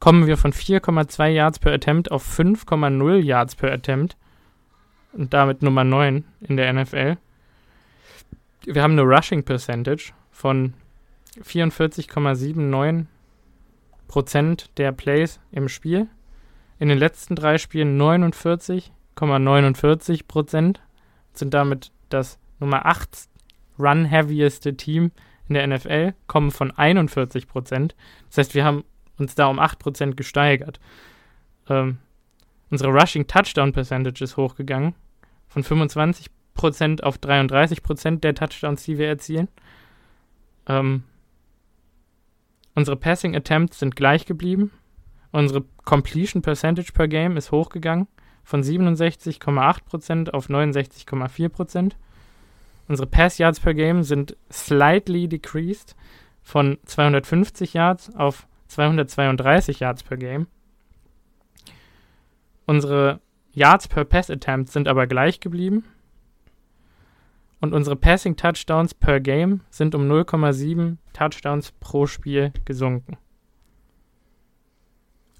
kommen 0.00 0.26
wir 0.26 0.36
von 0.36 0.52
4,2 0.52 1.28
Yards 1.28 1.58
per 1.58 1.72
Attempt 1.72 2.10
auf 2.10 2.26
5,0 2.26 3.16
Yards 3.18 3.54
per 3.54 3.72
Attempt 3.72 4.16
und 5.12 5.32
damit 5.32 5.62
Nummer 5.62 5.84
9 5.84 6.24
in 6.40 6.56
der 6.56 6.72
NFL. 6.72 7.16
Wir 8.64 8.82
haben 8.82 8.92
eine 8.92 9.02
Rushing 9.02 9.44
Percentage 9.44 10.12
von 10.30 10.74
44,79 11.42 13.06
Prozent 14.10 14.76
der 14.76 14.90
Plays 14.90 15.38
im 15.52 15.68
Spiel. 15.68 16.08
In 16.80 16.88
den 16.88 16.98
letzten 16.98 17.36
drei 17.36 17.58
Spielen 17.58 17.96
49,49 17.96 20.26
Prozent 20.26 20.80
sind 21.32 21.54
damit 21.54 21.92
das 22.08 22.40
Nummer 22.58 22.86
8 22.86 23.28
run-heavieste 23.78 24.76
Team 24.76 25.12
in 25.48 25.54
der 25.54 25.64
NFL, 25.64 26.14
kommen 26.26 26.50
von 26.50 26.72
41 26.72 27.46
Prozent. 27.46 27.94
Das 28.28 28.38
heißt, 28.38 28.56
wir 28.56 28.64
haben 28.64 28.82
uns 29.16 29.36
da 29.36 29.46
um 29.46 29.60
8 29.60 29.78
Prozent 29.78 30.16
gesteigert. 30.16 30.80
Ähm, 31.68 31.98
unsere 32.68 32.90
Rushing 32.90 33.28
Touchdown 33.28 33.72
Percentage 33.72 34.24
ist 34.24 34.36
hochgegangen 34.36 34.96
von 35.46 35.62
25 35.62 36.26
Prozent 36.54 37.04
auf 37.04 37.18
33 37.18 37.84
Prozent 37.84 38.24
der 38.24 38.34
Touchdowns, 38.34 38.82
die 38.82 38.98
wir 38.98 39.06
erzielen. 39.06 39.46
Ähm, 40.66 41.04
unsere 42.80 42.96
Passing 42.96 43.36
Attempts 43.36 43.78
sind 43.78 43.94
gleich 43.94 44.24
geblieben. 44.24 44.72
Unsere 45.32 45.64
Completion 45.84 46.40
Percentage 46.40 46.92
per 46.92 47.08
Game 47.08 47.36
ist 47.36 47.52
hochgegangen 47.52 48.08
von 48.42 48.62
67,8% 48.62 50.30
auf 50.30 50.48
69,4%. 50.48 51.92
Unsere 52.88 53.06
Pass 53.06 53.36
Yards 53.36 53.60
per 53.60 53.74
Game 53.74 54.02
sind 54.02 54.34
slightly 54.50 55.28
decreased 55.28 55.94
von 56.42 56.78
250 56.86 57.74
Yards 57.74 58.14
auf 58.16 58.46
232 58.68 59.80
Yards 59.80 60.02
per 60.02 60.16
Game. 60.16 60.46
Unsere 62.64 63.20
Yards 63.52 63.88
per 63.88 64.06
Pass 64.06 64.30
Attempt 64.30 64.70
sind 64.70 64.88
aber 64.88 65.06
gleich 65.06 65.38
geblieben. 65.40 65.84
Und 67.60 67.74
unsere 67.74 67.96
Passing 67.96 68.36
Touchdowns 68.36 68.94
per 68.94 69.20
Game 69.20 69.60
sind 69.68 69.94
um 69.94 70.10
0,7 70.10 70.96
Touchdowns 71.12 71.72
pro 71.72 72.06
Spiel 72.06 72.52
gesunken. 72.64 73.18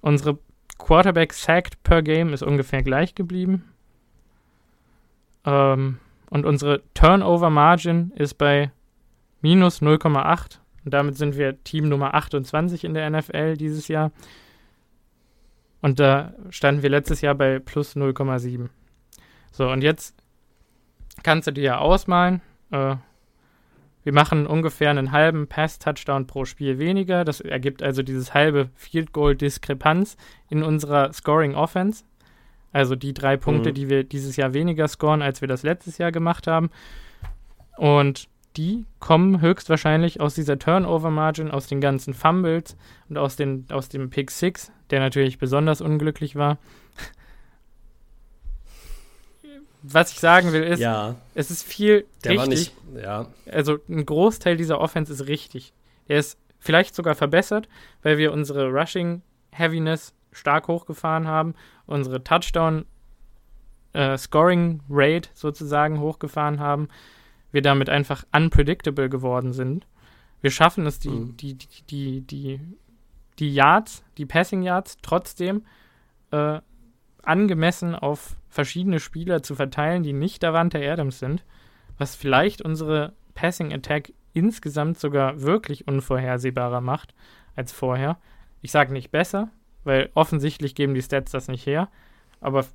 Unsere 0.02 0.38
Quarterback 0.78 1.32
sacked 1.32 1.82
per 1.82 2.02
Game 2.02 2.32
ist 2.32 2.42
ungefähr 2.42 2.82
gleich 2.82 3.14
geblieben. 3.14 3.64
Ähm, 5.44 5.98
und 6.28 6.44
unsere 6.44 6.82
Turnover 6.94 7.50
Margin 7.50 8.12
ist 8.16 8.34
bei 8.34 8.70
minus 9.40 9.80
0,8. 9.80 10.58
Und 10.84 10.94
damit 10.94 11.16
sind 11.16 11.36
wir 11.36 11.62
Team 11.64 11.88
Nummer 11.88 12.14
28 12.14 12.84
in 12.84 12.94
der 12.94 13.08
NFL 13.10 13.56
dieses 13.56 13.88
Jahr. 13.88 14.12
Und 15.82 15.98
da 15.98 16.34
standen 16.50 16.82
wir 16.82 16.90
letztes 16.90 17.20
Jahr 17.22 17.34
bei 17.34 17.58
plus 17.58 17.96
0,7. 17.96 18.68
So, 19.52 19.70
und 19.70 19.82
jetzt 19.82 20.19
kannst 21.22 21.46
du 21.48 21.52
dir 21.52 21.64
ja 21.64 21.78
ausmalen. 21.78 22.40
Äh, 22.70 22.96
wir 24.02 24.14
machen 24.14 24.46
ungefähr 24.46 24.90
einen 24.90 25.12
halben 25.12 25.46
Pass-Touchdown 25.46 26.26
pro 26.26 26.44
Spiel 26.44 26.78
weniger. 26.78 27.24
Das 27.24 27.40
ergibt 27.40 27.82
also 27.82 28.02
dieses 28.02 28.32
halbe 28.32 28.70
Field 28.74 29.12
Goal-Diskrepanz 29.12 30.16
in 30.48 30.62
unserer 30.62 31.12
Scoring 31.12 31.54
Offense. 31.54 32.04
Also 32.72 32.94
die 32.94 33.12
drei 33.12 33.36
Punkte, 33.36 33.70
mhm. 33.70 33.74
die 33.74 33.88
wir 33.90 34.04
dieses 34.04 34.36
Jahr 34.36 34.54
weniger 34.54 34.88
scoren, 34.88 35.22
als 35.22 35.40
wir 35.40 35.48
das 35.48 35.62
letztes 35.62 35.98
Jahr 35.98 36.12
gemacht 36.12 36.46
haben. 36.46 36.70
Und 37.76 38.28
die 38.56 38.84
kommen 39.00 39.40
höchstwahrscheinlich 39.40 40.20
aus 40.20 40.34
dieser 40.34 40.58
Turnover-Margin, 40.58 41.50
aus 41.50 41.66
den 41.66 41.80
ganzen 41.80 42.14
Fumbles 42.14 42.76
und 43.08 43.18
aus, 43.18 43.36
den, 43.36 43.66
aus 43.70 43.88
dem 43.88 44.10
Pick 44.10 44.30
6, 44.30 44.72
der 44.90 45.00
natürlich 45.00 45.38
besonders 45.38 45.80
unglücklich 45.80 46.36
war 46.36 46.58
was 49.82 50.12
ich 50.12 50.20
sagen 50.20 50.52
will, 50.52 50.62
ist, 50.62 50.80
ja. 50.80 51.16
es 51.34 51.50
ist 51.50 51.62
viel 51.62 52.06
Der 52.24 52.32
richtig. 52.32 52.48
Nicht, 52.48 53.02
ja. 53.02 53.26
Also 53.50 53.78
ein 53.88 54.04
Großteil 54.04 54.56
dieser 54.56 54.80
Offense 54.80 55.12
ist 55.12 55.26
richtig. 55.26 55.72
Der 56.08 56.18
ist 56.18 56.38
vielleicht 56.58 56.94
sogar 56.94 57.14
verbessert, 57.14 57.68
weil 58.02 58.18
wir 58.18 58.32
unsere 58.32 58.68
Rushing 58.68 59.22
Heaviness 59.52 60.12
stark 60.32 60.68
hochgefahren 60.68 61.26
haben, 61.26 61.54
unsere 61.86 62.22
Touchdown 62.22 62.84
äh, 63.92 64.16
Scoring 64.16 64.82
Rate 64.88 65.30
sozusagen 65.34 65.98
hochgefahren 66.00 66.60
haben, 66.60 66.88
wir 67.52 67.62
damit 67.62 67.88
einfach 67.88 68.24
unpredictable 68.32 69.08
geworden 69.08 69.52
sind. 69.52 69.86
Wir 70.40 70.50
schaffen 70.50 70.86
es, 70.86 70.98
die, 70.98 71.08
mhm. 71.08 71.36
die, 71.36 71.54
die, 71.54 71.68
die, 71.88 72.20
die, 72.22 72.60
die 73.38 73.52
Yards, 73.52 74.04
die 74.16 74.26
Passing 74.26 74.62
Yards 74.62 74.98
trotzdem 75.02 75.64
äh, 76.30 76.60
angemessen 77.22 77.94
auf 77.94 78.36
verschiedene 78.50 79.00
Spieler 79.00 79.42
zu 79.42 79.54
verteilen, 79.54 80.02
die 80.02 80.12
nicht 80.12 80.42
Davante 80.42 80.78
Adams 80.78 81.18
sind, 81.18 81.44
was 81.96 82.16
vielleicht 82.16 82.62
unsere 82.62 83.14
Passing 83.34 83.72
Attack 83.72 84.12
insgesamt 84.32 84.98
sogar 84.98 85.40
wirklich 85.40 85.88
unvorhersehbarer 85.88 86.80
macht 86.80 87.14
als 87.56 87.72
vorher. 87.72 88.18
Ich 88.60 88.72
sage 88.72 88.92
nicht 88.92 89.10
besser, 89.10 89.50
weil 89.84 90.10
offensichtlich 90.14 90.74
geben 90.74 90.94
die 90.94 91.02
Stats 91.02 91.32
das 91.32 91.48
nicht 91.48 91.66
her, 91.66 91.88
aber 92.40 92.66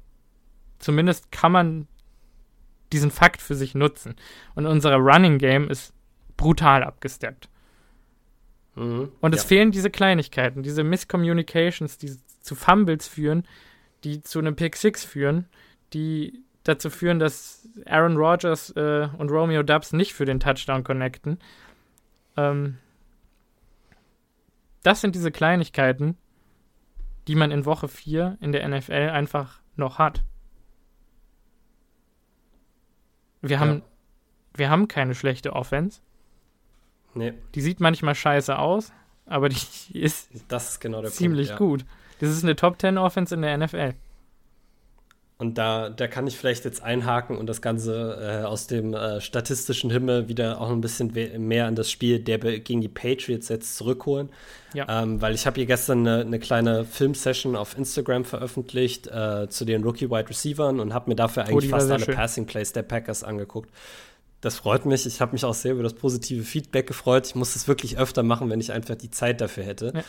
zumindest 0.80 1.32
kann 1.32 1.52
man 1.52 1.88
diesen 2.92 3.12
Fakt 3.12 3.42
für 3.42 3.56
sich 3.56 3.76
nutzen. 3.76 4.16
Und 4.56 4.66
unser 4.66 4.96
Running 4.96 5.38
Game 5.38 5.70
ist 5.70 5.94
brutal 6.38 6.84
abgesteppt. 6.84 7.50
Mhm, 8.76 9.12
Und 9.22 9.34
es 9.34 9.44
ja. 9.44 9.48
fehlen 9.48 9.72
diese 9.72 9.90
Kleinigkeiten, 9.90 10.64
diese 10.64 10.84
Miscommunications, 10.84 11.98
die 11.98 12.16
zu 12.42 12.56
Fumbles 12.56 13.08
führen, 13.08 13.48
die 14.06 14.22
zu 14.22 14.40
einem 14.40 14.56
Pick 14.56 14.78
6 14.78 15.04
führen, 15.04 15.48
die 15.94 16.44
dazu 16.64 16.90
führen, 16.90 17.20
dass 17.20 17.68
Aaron 17.86 18.16
Rodgers 18.18 18.70
äh, 18.76 19.10
und 19.18 19.30
Romeo 19.30 19.64
Dubs 19.64 19.94
nicht 19.94 20.14
für 20.14 20.26
den 20.26 20.40
Touchdown 20.40 20.84
connecten. 20.84 21.40
Ähm, 22.38 22.78
das 24.84 25.02
sind 25.02 25.16
diese 25.16 25.32
Kleinigkeiten, 25.32 26.18
die 27.28 27.36
man 27.36 27.52
in 27.52 27.66
Woche 27.66 27.88
4 27.88 28.38
in 28.40 28.52
der 28.52 28.68
NFL 28.68 29.10
einfach 29.10 29.60
noch 29.76 29.98
hat. 29.98 30.24
Wir 33.42 33.60
haben, 33.60 33.78
ja. 33.78 33.82
wir 34.56 34.70
haben 34.70 34.88
keine 34.88 35.16
schlechte 35.16 35.54
Offense. 35.54 36.02
Nee. 37.14 37.34
Die 37.56 37.62
sieht 37.62 37.80
manchmal 37.80 38.16
scheiße 38.16 38.58
aus, 38.58 38.92
aber 39.26 39.50
die 39.50 39.58
ist, 39.94 40.32
ist 40.32 40.82
genau 40.82 41.04
ziemlich 41.04 41.50
Punkt, 41.50 41.60
ja. 41.62 41.68
gut. 41.68 41.86
Das 42.20 42.30
ist 42.30 42.44
eine 42.44 42.56
Top 42.56 42.80
10 42.80 42.98
Offense 42.98 43.36
in 43.36 43.42
der 43.42 43.58
NFL. 43.58 43.94
Und 45.38 45.58
da, 45.58 45.90
da 45.90 46.08
kann 46.08 46.28
ich 46.28 46.38
vielleicht 46.38 46.64
jetzt 46.64 46.82
einhaken 46.82 47.38
und 47.38 47.48
das 47.48 47.62
Ganze 47.62 48.42
äh, 48.44 48.46
aus 48.46 48.68
dem 48.68 48.94
äh, 48.94 49.20
statistischen 49.20 49.92
Himmel 49.92 50.30
wieder 50.30 50.62
auch 50.62 50.70
ein 50.70 50.80
bisschen 50.80 51.12
mehr 51.46 51.66
an 51.66 51.76
das 51.76 51.92
Spiel 51.92 52.20
der 52.20 52.40
gegen 52.40 52.80
die 52.80 52.88
Patriots 52.88 53.50
jetzt 53.50 53.76
zurückholen. 53.76 54.30
Ja. 54.74 55.04
Ähm, 55.04 55.22
weil 55.22 55.36
ich 55.36 55.46
habe 55.46 55.56
hier 55.56 55.66
gestern 55.66 56.08
eine, 56.08 56.22
eine 56.22 56.40
kleine 56.40 56.86
Filmsession 56.86 57.58
auf 57.58 57.78
Instagram 57.78 58.24
veröffentlicht 58.24 59.08
äh, 59.08 59.50
zu 59.50 59.66
den 59.66 59.84
Rookie-Wide 59.84 60.30
Receivern 60.30 60.80
und 60.80 60.94
habe 60.94 61.10
mir 61.10 61.16
dafür 61.18 61.44
oh, 61.48 61.52
eigentlich 61.52 61.74
oh, 61.74 61.78
fast 61.78 61.92
alle 61.92 62.06
Passing 62.06 62.46
Plays 62.46 62.72
der 62.72 62.84
Packers 62.84 63.26
angeguckt. 63.26 63.70
Das 64.40 64.56
freut 64.56 64.86
mich. 64.86 65.06
Ich 65.06 65.20
habe 65.20 65.34
mich 65.34 65.44
auch 65.44 65.54
sehr 65.54 65.74
über 65.74 65.84
das 65.84 65.96
positive 65.96 66.44
Feedback 66.44 66.88
gefreut. 66.88 67.28
Ich 67.28 67.36
muss 67.36 67.58
es 67.58 67.68
wirklich 67.68 67.98
öfter 67.98 68.24
machen, 68.24 68.50
wenn 68.50 68.62
ich 68.62 68.72
einfach 68.72 68.96
die 68.96 69.12
Zeit 69.12 69.42
dafür 69.42 69.66
hätte. 69.66 69.92
Ja 69.94 70.04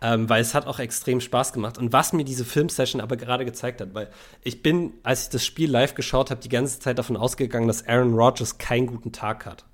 ähm, 0.00 0.28
weil 0.28 0.40
es 0.40 0.54
hat 0.54 0.66
auch 0.66 0.78
extrem 0.78 1.20
Spaß 1.20 1.52
gemacht. 1.52 1.78
Und 1.78 1.92
was 1.92 2.12
mir 2.12 2.24
diese 2.24 2.44
Filmsession 2.44 3.00
aber 3.00 3.16
gerade 3.16 3.44
gezeigt 3.44 3.80
hat, 3.80 3.94
weil 3.94 4.10
ich 4.42 4.62
bin, 4.62 4.92
als 5.02 5.24
ich 5.24 5.28
das 5.30 5.44
Spiel 5.44 5.70
live 5.70 5.94
geschaut 5.94 6.30
habe, 6.30 6.40
die 6.40 6.48
ganze 6.48 6.78
Zeit 6.78 6.98
davon 6.98 7.16
ausgegangen, 7.16 7.66
dass 7.66 7.86
Aaron 7.86 8.14
Rodgers 8.14 8.58
keinen 8.58 8.86
guten 8.86 9.12
Tag 9.12 9.44
hat. 9.46 9.64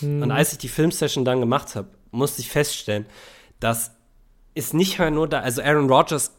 Hm. 0.00 0.22
Und 0.22 0.30
als 0.30 0.52
ich 0.52 0.58
die 0.58 0.68
Filmsession 0.68 1.24
dann 1.24 1.40
gemacht 1.40 1.74
habe, 1.76 1.88
musste 2.10 2.40
ich 2.42 2.48
feststellen, 2.48 3.06
dass 3.60 3.92
es 4.54 4.72
nicht 4.72 4.98
nur 4.98 5.28
da, 5.28 5.40
also 5.40 5.62
Aaron 5.62 5.88
Rodgers 5.88 6.32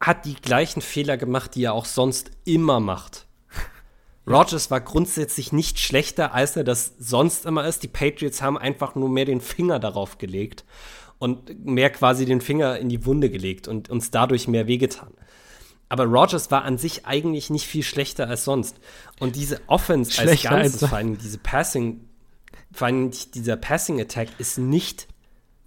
hat 0.00 0.24
die 0.24 0.34
gleichen 0.34 0.80
Fehler 0.80 1.18
gemacht, 1.18 1.54
die 1.54 1.64
er 1.64 1.74
auch 1.74 1.84
sonst 1.84 2.30
immer 2.46 2.80
macht. 2.80 3.26
Rodgers 4.26 4.70
war 4.70 4.80
grundsätzlich 4.80 5.52
nicht 5.52 5.78
schlechter, 5.78 6.32
als 6.32 6.56
er 6.56 6.64
das 6.64 6.94
sonst 6.98 7.44
immer 7.44 7.66
ist. 7.66 7.82
Die 7.82 7.88
Patriots 7.88 8.40
haben 8.40 8.56
einfach 8.56 8.94
nur 8.94 9.10
mehr 9.10 9.26
den 9.26 9.42
Finger 9.42 9.78
darauf 9.78 10.16
gelegt 10.16 10.64
und 11.20 11.66
mehr 11.66 11.90
quasi 11.90 12.24
den 12.24 12.40
Finger 12.40 12.78
in 12.78 12.88
die 12.88 13.04
Wunde 13.04 13.30
gelegt 13.30 13.68
und 13.68 13.90
uns 13.90 14.10
dadurch 14.10 14.48
mehr 14.48 14.66
wehgetan. 14.66 15.12
Aber 15.90 16.04
Rogers 16.04 16.50
war 16.50 16.64
an 16.64 16.78
sich 16.78 17.04
eigentlich 17.04 17.50
nicht 17.50 17.66
viel 17.66 17.82
schlechter 17.82 18.26
als 18.26 18.44
sonst. 18.44 18.80
Und 19.20 19.36
diese 19.36 19.60
Offense 19.66 20.12
schlechter 20.12 20.52
als 20.52 20.72
Ganzes, 20.72 20.88
vor 20.88 20.96
allem 20.96 21.18
diese 21.18 21.38
Passing, 21.38 22.08
vor 22.72 22.86
allem 22.86 23.10
dieser 23.34 23.56
Passing 23.56 24.00
Attack 24.00 24.28
ist 24.38 24.56
nicht 24.56 25.08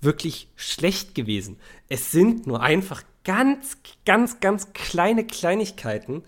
wirklich 0.01 0.47
schlecht 0.56 1.14
gewesen. 1.14 1.58
Es 1.88 2.12
sind 2.12 2.47
nur 2.47 2.62
einfach 2.62 3.04
ganz, 3.24 3.78
ganz, 4.06 4.39
ganz 4.39 4.74
kleine 4.74 5.26
Kleinigkeiten, 5.26 6.24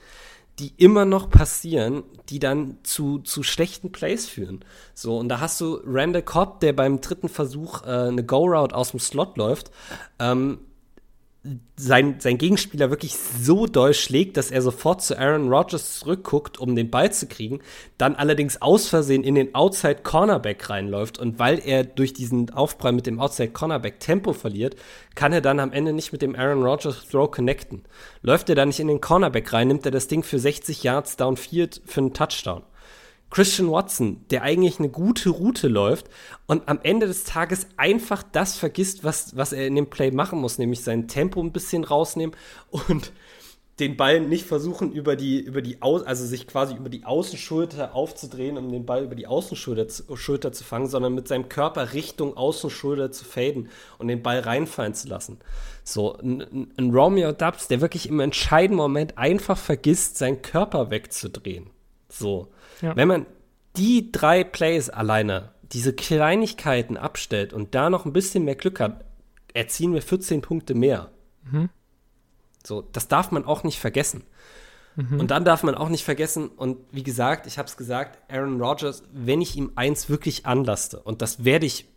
die 0.60 0.74
immer 0.78 1.06
noch 1.06 1.30
passieren, 1.30 2.04
die 2.30 2.40
dann 2.40 2.78
zu, 2.84 3.20
zu 3.20 3.44
schlechten 3.44 3.92
Plays 3.92 4.28
führen. 4.28 4.64
So, 4.94 5.18
und 5.18 5.30
da 5.30 5.40
hast 5.40 5.60
du 5.60 5.82
Randall 5.86 6.22
Cobb, 6.22 6.62
der 6.62 6.74
beim 6.74 7.02
dritten 7.02 7.30
Versuch 7.30 7.84
äh, 7.84 8.08
eine 8.08 8.24
Go-Route 8.24 8.76
aus 8.76 8.92
dem 8.92 9.00
Slot 9.00 9.38
läuft, 9.38 9.72
ähm, 10.20 10.60
sein, 11.76 12.16
sein 12.20 12.38
Gegenspieler 12.38 12.90
wirklich 12.90 13.16
so 13.16 13.68
doll 13.68 13.94
schlägt, 13.94 14.38
dass 14.38 14.50
er 14.50 14.62
sofort 14.62 15.02
zu 15.02 15.18
Aaron 15.18 15.50
Rodgers 15.50 16.00
zurückguckt, 16.00 16.58
um 16.58 16.76
den 16.76 16.90
Ball 16.90 17.12
zu 17.12 17.28
kriegen, 17.28 17.60
dann 17.98 18.16
allerdings 18.16 18.62
aus 18.62 18.88
Versehen 18.88 19.24
in 19.24 19.36
den 19.36 19.54
Outside 19.54 20.00
Cornerback 20.04 20.70
reinläuft 20.70 21.20
und 21.20 21.38
weil 21.38 21.62
er 21.64 21.84
durch 21.84 22.14
diesen 22.14 22.50
Aufprall 22.50 22.94
mit 22.94 23.06
dem 23.06 23.20
Outside 23.20 23.52
Cornerback 23.52 24.00
Tempo 24.00 24.34
verliert, 24.34 24.76
kann 25.14 25.34
er 25.34 25.42
dann 25.42 25.60
am 25.60 25.72
Ende 25.72 25.94
nicht 25.94 26.12
mit 26.12 26.22
dem 26.22 26.36
Aaron 26.36 26.64
Rodgers 26.64 27.08
Throw 27.10 27.30
connecten. 27.30 27.84
Läuft 28.22 28.50
er 28.50 28.56
da 28.56 28.66
nicht 28.66 28.80
in 28.80 28.88
den 28.88 29.02
Cornerback 29.02 29.54
rein, 29.54 29.68
nimmt 29.68 29.86
er 29.86 29.92
das 29.92 30.08
Ding 30.08 30.24
für 30.24 30.40
60 30.40 30.84
Yards 30.84 31.18
downfield 31.18 31.82
für 31.86 32.02
einen 32.02 32.14
Touchdown. 32.14 32.64
Christian 33.36 33.70
Watson, 33.70 34.26
der 34.30 34.44
eigentlich 34.44 34.80
eine 34.80 34.88
gute 34.88 35.30
Route 35.30 35.68
läuft 35.68 36.06
und 36.48 36.70
am 36.70 36.80
Ende 36.84 37.06
des 37.06 37.26
Tages 37.26 37.68
einfach 37.76 38.24
das 38.24 38.58
vergisst, 38.58 39.04
was, 39.04 39.36
was 39.36 39.52
er 39.52 39.68
in 39.68 39.76
dem 39.76 39.90
Play 39.90 40.10
machen 40.12 40.40
muss, 40.40 40.58
nämlich 40.58 40.86
sein 40.86 41.10
Tempo 41.10 41.42
ein 41.42 41.52
bisschen 41.52 41.84
rausnehmen 41.84 42.34
und 42.72 43.12
den 43.82 43.98
Ball 43.98 44.22
nicht 44.22 44.46
versuchen 44.46 44.94
über 44.94 45.18
die, 45.18 45.42
über 45.42 45.62
die 45.62 45.82
Aus, 45.82 46.04
also 46.04 46.26
sich 46.26 46.48
quasi 46.48 46.76
über 46.76 46.88
die 46.88 47.04
Außenschulter 47.04 47.94
aufzudrehen, 47.94 48.58
um 48.58 48.72
den 48.72 48.86
Ball 48.86 49.04
über 49.04 49.16
die 49.16 49.28
Außenschulter 49.28 49.90
zu, 49.90 50.16
Schulter 50.16 50.54
zu 50.54 50.64
fangen, 50.64 50.88
sondern 50.88 51.14
mit 51.14 51.28
seinem 51.28 51.50
Körper 51.50 51.92
Richtung 51.92 52.38
Außenschulter 52.38 53.12
zu 53.12 53.26
faden 53.26 53.68
und 53.98 54.08
den 54.08 54.24
Ball 54.24 54.40
reinfallen 54.40 54.94
zu 54.94 55.10
lassen. 55.10 55.40
So, 55.84 56.16
ein, 56.20 56.72
ein 56.78 56.96
Romeo 56.96 57.34
Dubs, 57.34 57.68
der 57.68 57.82
wirklich 57.82 58.08
im 58.08 58.22
entscheidenden 58.22 58.78
Moment 58.78 59.18
einfach 59.18 59.58
vergisst, 59.58 60.18
seinen 60.18 60.42
Körper 60.42 60.90
wegzudrehen. 60.90 61.75
So. 62.18 62.52
Ja. 62.82 62.96
Wenn 62.96 63.08
man 63.08 63.26
die 63.78 64.12
drei 64.12 64.44
Plays 64.44 64.90
alleine, 64.90 65.52
diese 65.72 65.94
Kleinigkeiten 65.94 66.98
abstellt 66.98 67.54
und 67.54 67.76
da 67.76 67.90
noch 67.90 68.06
ein 68.06 68.14
bisschen 68.14 68.46
mehr 68.46 68.56
Glück 68.56 68.80
hat, 68.80 69.06
erzielen 69.54 69.94
wir 69.94 70.02
14 70.02 70.42
Punkte 70.42 70.76
mehr. 70.76 71.12
Mhm. 71.44 71.70
So, 72.66 72.82
das 72.82 73.08
darf 73.08 73.32
man 73.32 73.46
auch 73.46 73.64
nicht 73.64 73.80
vergessen. 73.80 74.24
Mhm. 74.96 75.20
Und 75.20 75.32
dann 75.32 75.46
darf 75.46 75.64
man 75.64 75.76
auch 75.76 75.90
nicht 75.90 76.04
vergessen, 76.04 76.48
und 76.48 76.78
wie 76.92 77.04
gesagt, 77.04 77.48
ich 77.48 77.58
habe 77.58 77.68
es 77.68 77.78
gesagt, 77.78 78.20
Aaron 78.32 78.62
Rodgers, 78.62 79.04
wenn 79.12 79.42
ich 79.42 79.56
ihm 79.56 79.72
eins 79.76 80.10
wirklich 80.10 80.46
anlaste, 80.46 81.00
und 81.00 81.22
das 81.22 81.44
werde 81.44 81.66
ich, 81.66 81.88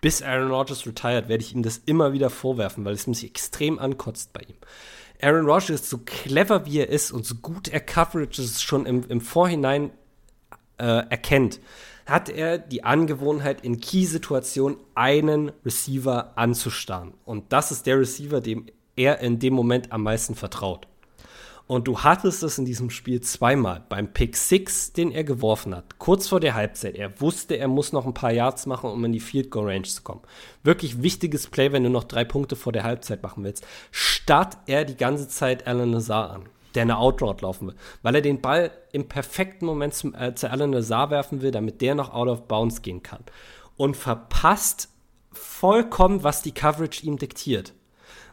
bis 0.00 0.22
Aaron 0.22 0.50
Rodgers 0.50 0.86
retired, 0.86 1.28
werde 1.28 1.42
ich 1.42 1.54
ihm 1.54 1.62
das 1.62 1.78
immer 1.78 2.12
wieder 2.12 2.30
vorwerfen, 2.30 2.84
weil 2.84 2.94
es 2.94 3.06
mich 3.06 3.24
extrem 3.24 3.78
ankotzt 3.78 4.32
bei 4.32 4.42
ihm. 4.42 4.56
Aaron 5.20 5.46
Rodgers, 5.46 5.88
so 5.88 5.98
clever 5.98 6.66
wie 6.66 6.80
er 6.80 6.88
ist 6.88 7.10
und 7.10 7.24
so 7.24 7.36
gut 7.36 7.68
er 7.68 7.80
Coverages 7.80 8.62
schon 8.62 8.86
im, 8.86 9.04
im 9.08 9.20
Vorhinein 9.20 9.90
äh, 10.78 10.84
erkennt, 11.08 11.60
hat 12.06 12.28
er 12.28 12.58
die 12.58 12.84
Angewohnheit, 12.84 13.62
in 13.62 13.80
Key-Situationen 13.80 14.78
einen 14.94 15.50
Receiver 15.64 16.32
anzustarren. 16.36 17.14
Und 17.24 17.52
das 17.52 17.72
ist 17.72 17.86
der 17.86 17.98
Receiver, 17.98 18.40
dem 18.40 18.66
er 18.94 19.20
in 19.20 19.38
dem 19.38 19.54
Moment 19.54 19.92
am 19.92 20.02
meisten 20.02 20.34
vertraut. 20.34 20.86
Und 21.66 21.88
du 21.88 22.00
hattest 22.00 22.44
es 22.44 22.58
in 22.58 22.64
diesem 22.64 22.90
Spiel 22.90 23.20
zweimal. 23.20 23.82
Beim 23.88 24.12
Pick 24.12 24.36
6, 24.36 24.92
den 24.92 25.10
er 25.10 25.24
geworfen 25.24 25.74
hat, 25.74 25.98
kurz 25.98 26.28
vor 26.28 26.38
der 26.38 26.54
Halbzeit. 26.54 26.94
Er 26.94 27.20
wusste, 27.20 27.56
er 27.56 27.66
muss 27.66 27.92
noch 27.92 28.06
ein 28.06 28.14
paar 28.14 28.32
Yards 28.32 28.66
machen, 28.66 28.90
um 28.90 29.04
in 29.04 29.12
die 29.12 29.20
Field 29.20 29.50
Goal 29.50 29.68
Range 29.68 29.82
zu 29.82 30.02
kommen. 30.02 30.22
Wirklich 30.62 31.02
wichtiges 31.02 31.48
Play, 31.48 31.72
wenn 31.72 31.82
du 31.82 31.90
noch 31.90 32.04
drei 32.04 32.24
Punkte 32.24 32.54
vor 32.54 32.72
der 32.72 32.84
Halbzeit 32.84 33.22
machen 33.22 33.42
willst. 33.42 33.66
Starrt 33.90 34.58
er 34.66 34.84
die 34.84 34.96
ganze 34.96 35.28
Zeit 35.28 35.66
Alan 35.66 35.92
Lazar 35.92 36.30
an 36.30 36.48
der 36.76 36.82
eine 36.82 36.98
Outroute 36.98 37.42
laufen 37.42 37.68
will, 37.68 37.74
weil 38.02 38.14
er 38.14 38.20
den 38.20 38.40
Ball 38.40 38.70
im 38.92 39.08
perfekten 39.08 39.66
Moment 39.66 39.94
zum, 39.94 40.14
äh, 40.14 40.34
zu 40.34 40.50
Alan 40.50 40.72
Lazar 40.72 41.10
werfen 41.10 41.42
will, 41.42 41.50
damit 41.50 41.80
der 41.80 41.94
noch 41.94 42.12
out 42.12 42.28
of 42.28 42.46
bounds 42.46 42.82
gehen 42.82 43.02
kann. 43.02 43.24
Und 43.76 43.96
verpasst 43.96 44.90
vollkommen, 45.32 46.22
was 46.22 46.42
die 46.42 46.52
Coverage 46.52 47.04
ihm 47.04 47.18
diktiert. 47.18 47.72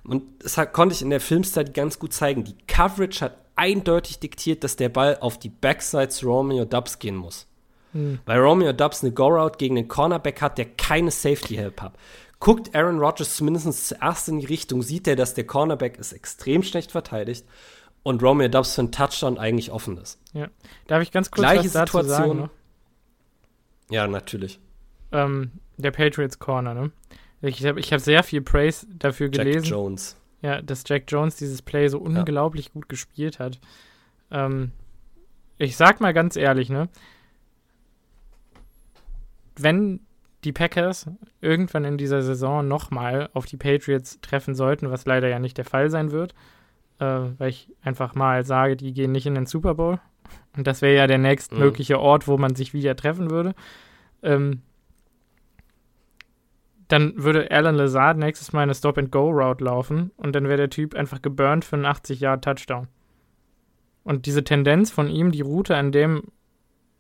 Und 0.04 0.24
das 0.43 0.60
konnte 0.74 0.93
ich 0.93 1.01
in 1.01 1.10
der 1.10 1.22
Filmstudy 1.22 1.72
ganz 1.72 1.99
gut 1.99 2.14
zeigen. 2.14 2.43
Die 2.43 2.58
Coverage 2.68 3.24
hat 3.24 3.38
eindeutig 3.56 4.20
diktiert, 4.20 4.64
dass 4.64 4.76
der 4.76 4.89
Ball 4.89 5.18
auf 5.20 5.39
die 5.39 5.49
Backside 5.49 6.10
zu 6.10 6.28
Romeo 6.28 6.66
Dubs 6.66 6.99
gehen 6.99 7.16
muss. 7.16 7.47
Hm. 7.93 8.20
Weil 8.26 8.39
Romeo 8.39 8.74
Dubs 8.74 9.04
eine 9.04 9.14
Go-Route 9.14 9.58
gegen 9.58 9.76
den 9.76 9.88
Cornerback 9.88 10.41
hat, 10.41 10.58
der 10.58 10.66
keine 10.66 11.12
Safety-Help 11.12 11.82
hat. 11.82 11.93
Guckt 12.39 12.76
Aaron 12.76 12.99
Rodgers 12.99 13.38
zumindest 13.38 13.88
zuerst 13.88 14.28
in 14.28 14.39
die 14.39 14.45
Richtung, 14.45 14.82
sieht 14.82 15.08
er, 15.08 15.16
dass 15.16 15.34
der 15.34 15.45
Cornerback 15.45 15.97
ist 15.97 16.12
extrem 16.12 16.64
schlecht 16.64 16.91
verteidigt 16.91 17.45
und 18.01 18.22
Romeo 18.22 18.49
Dubs 18.49 18.76
für 18.76 18.82
einen 18.82 18.91
Touchdown 18.91 19.38
eigentlich 19.38 19.72
offen 19.72 19.97
ist. 19.97 20.20
Ja. 20.34 20.49
Darf 20.88 21.01
ich 21.01 21.12
ganz 21.12 21.32
kurz 21.32 21.41
Gleiche 21.41 21.66
was 21.66 21.72
dazu 21.72 22.01
Situation. 22.01 22.38
Sagen 22.38 22.49
ja, 23.89 24.08
natürlich. 24.08 24.60
Ähm, 25.12 25.51
der 25.78 25.91
Patriots 25.91 26.39
Corner, 26.39 26.74
ne? 26.74 26.91
Ich 27.44 27.66
habe 27.66 27.80
ich 27.80 27.91
hab 27.91 28.00
sehr 28.00 28.24
viel 28.24 28.41
Praise 28.41 28.88
dafür 28.98 29.30
gelesen. 29.30 29.64
Jack 29.64 29.72
Jones. 29.72 30.18
Ja, 30.41 30.62
dass 30.62 30.84
Jack 30.88 31.04
Jones 31.08 31.36
dieses 31.36 31.62
Play 31.62 31.89
so 31.89 32.00
unglaublich 32.00 32.68
ja. 32.68 32.72
gut 32.74 32.89
gespielt 32.89 33.39
hat. 33.39 33.60
Ähm, 34.32 34.72
ich 35.58 35.76
sag 35.76 36.00
mal 36.00 36.14
ganz 36.14 36.38
ehrlich, 36.38 36.70
ne? 36.70 36.88
Wenn 39.58 40.00
die 40.44 40.54
Packers 40.54 41.10
irgendwann 41.41 41.86
in 41.86 41.98
dieser 41.98 42.22
Saison 42.22 42.68
nochmal 42.68 43.30
auf 43.34 43.46
die 43.46 43.58
Patriots 43.58 44.20
treffen 44.22 44.56
sollten, 44.56 44.89
was 44.89 45.06
leider 45.06 45.28
ja 45.28 45.39
nicht 45.39 45.58
der 45.58 45.66
Fall 45.66 45.89
sein 45.89 46.12
wird, 46.12 46.34
äh, 47.00 47.06
weil 47.38 47.50
ich 47.50 47.70
einfach 47.82 48.16
mal 48.16 48.46
sage, 48.46 48.76
die 48.76 48.94
gehen 48.94 49.12
nicht 49.12 49.26
in 49.26 49.36
den 49.36 49.46
Super 49.46 49.76
Bowl. 49.76 50.00
Und 50.56 50.66
das 50.66 50.82
wäre 50.82 50.96
ja 50.96 51.08
der 51.08 51.18
nächstmögliche 51.18 51.96
mhm. 51.96 52.02
Ort, 52.02 52.28
wo 52.28 52.38
man 52.38 52.56
sich 52.56 52.74
wieder 52.74 52.96
treffen 52.96 53.30
würde. 53.30 53.54
Ähm, 54.22 54.62
dann 56.94 57.24
würde 57.24 57.50
Alan 57.50 57.74
Lazard 57.74 58.20
nächstes 58.20 58.54
Mal 58.54 58.62
eine 58.62 58.76
Stop-and-Go-Route 58.76 59.64
laufen 59.64 60.12
und 60.16 60.36
dann 60.36 60.44
wäre 60.44 60.58
der 60.58 60.70
Typ 60.70 60.94
einfach 60.94 61.24
geburnt 61.24 61.66
für 61.66 61.76
einen 61.76 61.88
80-Yard-Touchdown. 61.88 62.88
Und 64.04 64.28
diese 64.28 64.44
Tendenz 64.44 64.91
von 64.91 65.10
ihm, 65.10 65.32
die 65.32 65.41
Route 65.41 65.76
an 65.76 65.91
dem 65.91 66.22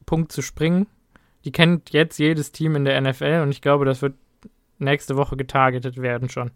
Punkt 0.07 0.31
zu 0.31 0.41
springen, 0.41 0.87
die 1.45 1.51
kennt 1.51 1.91
jetzt 1.91 2.17
jedes 2.17 2.51
Team 2.51 2.75
in 2.75 2.85
der 2.85 2.99
NFL 2.99 3.41
und 3.43 3.51
ich 3.51 3.61
glaube, 3.61 3.85
das 3.85 4.01
wird 4.01 4.15
nächste 4.79 5.15
Woche 5.15 5.37
getargetet 5.37 6.01
werden 6.01 6.27
schon. 6.27 6.49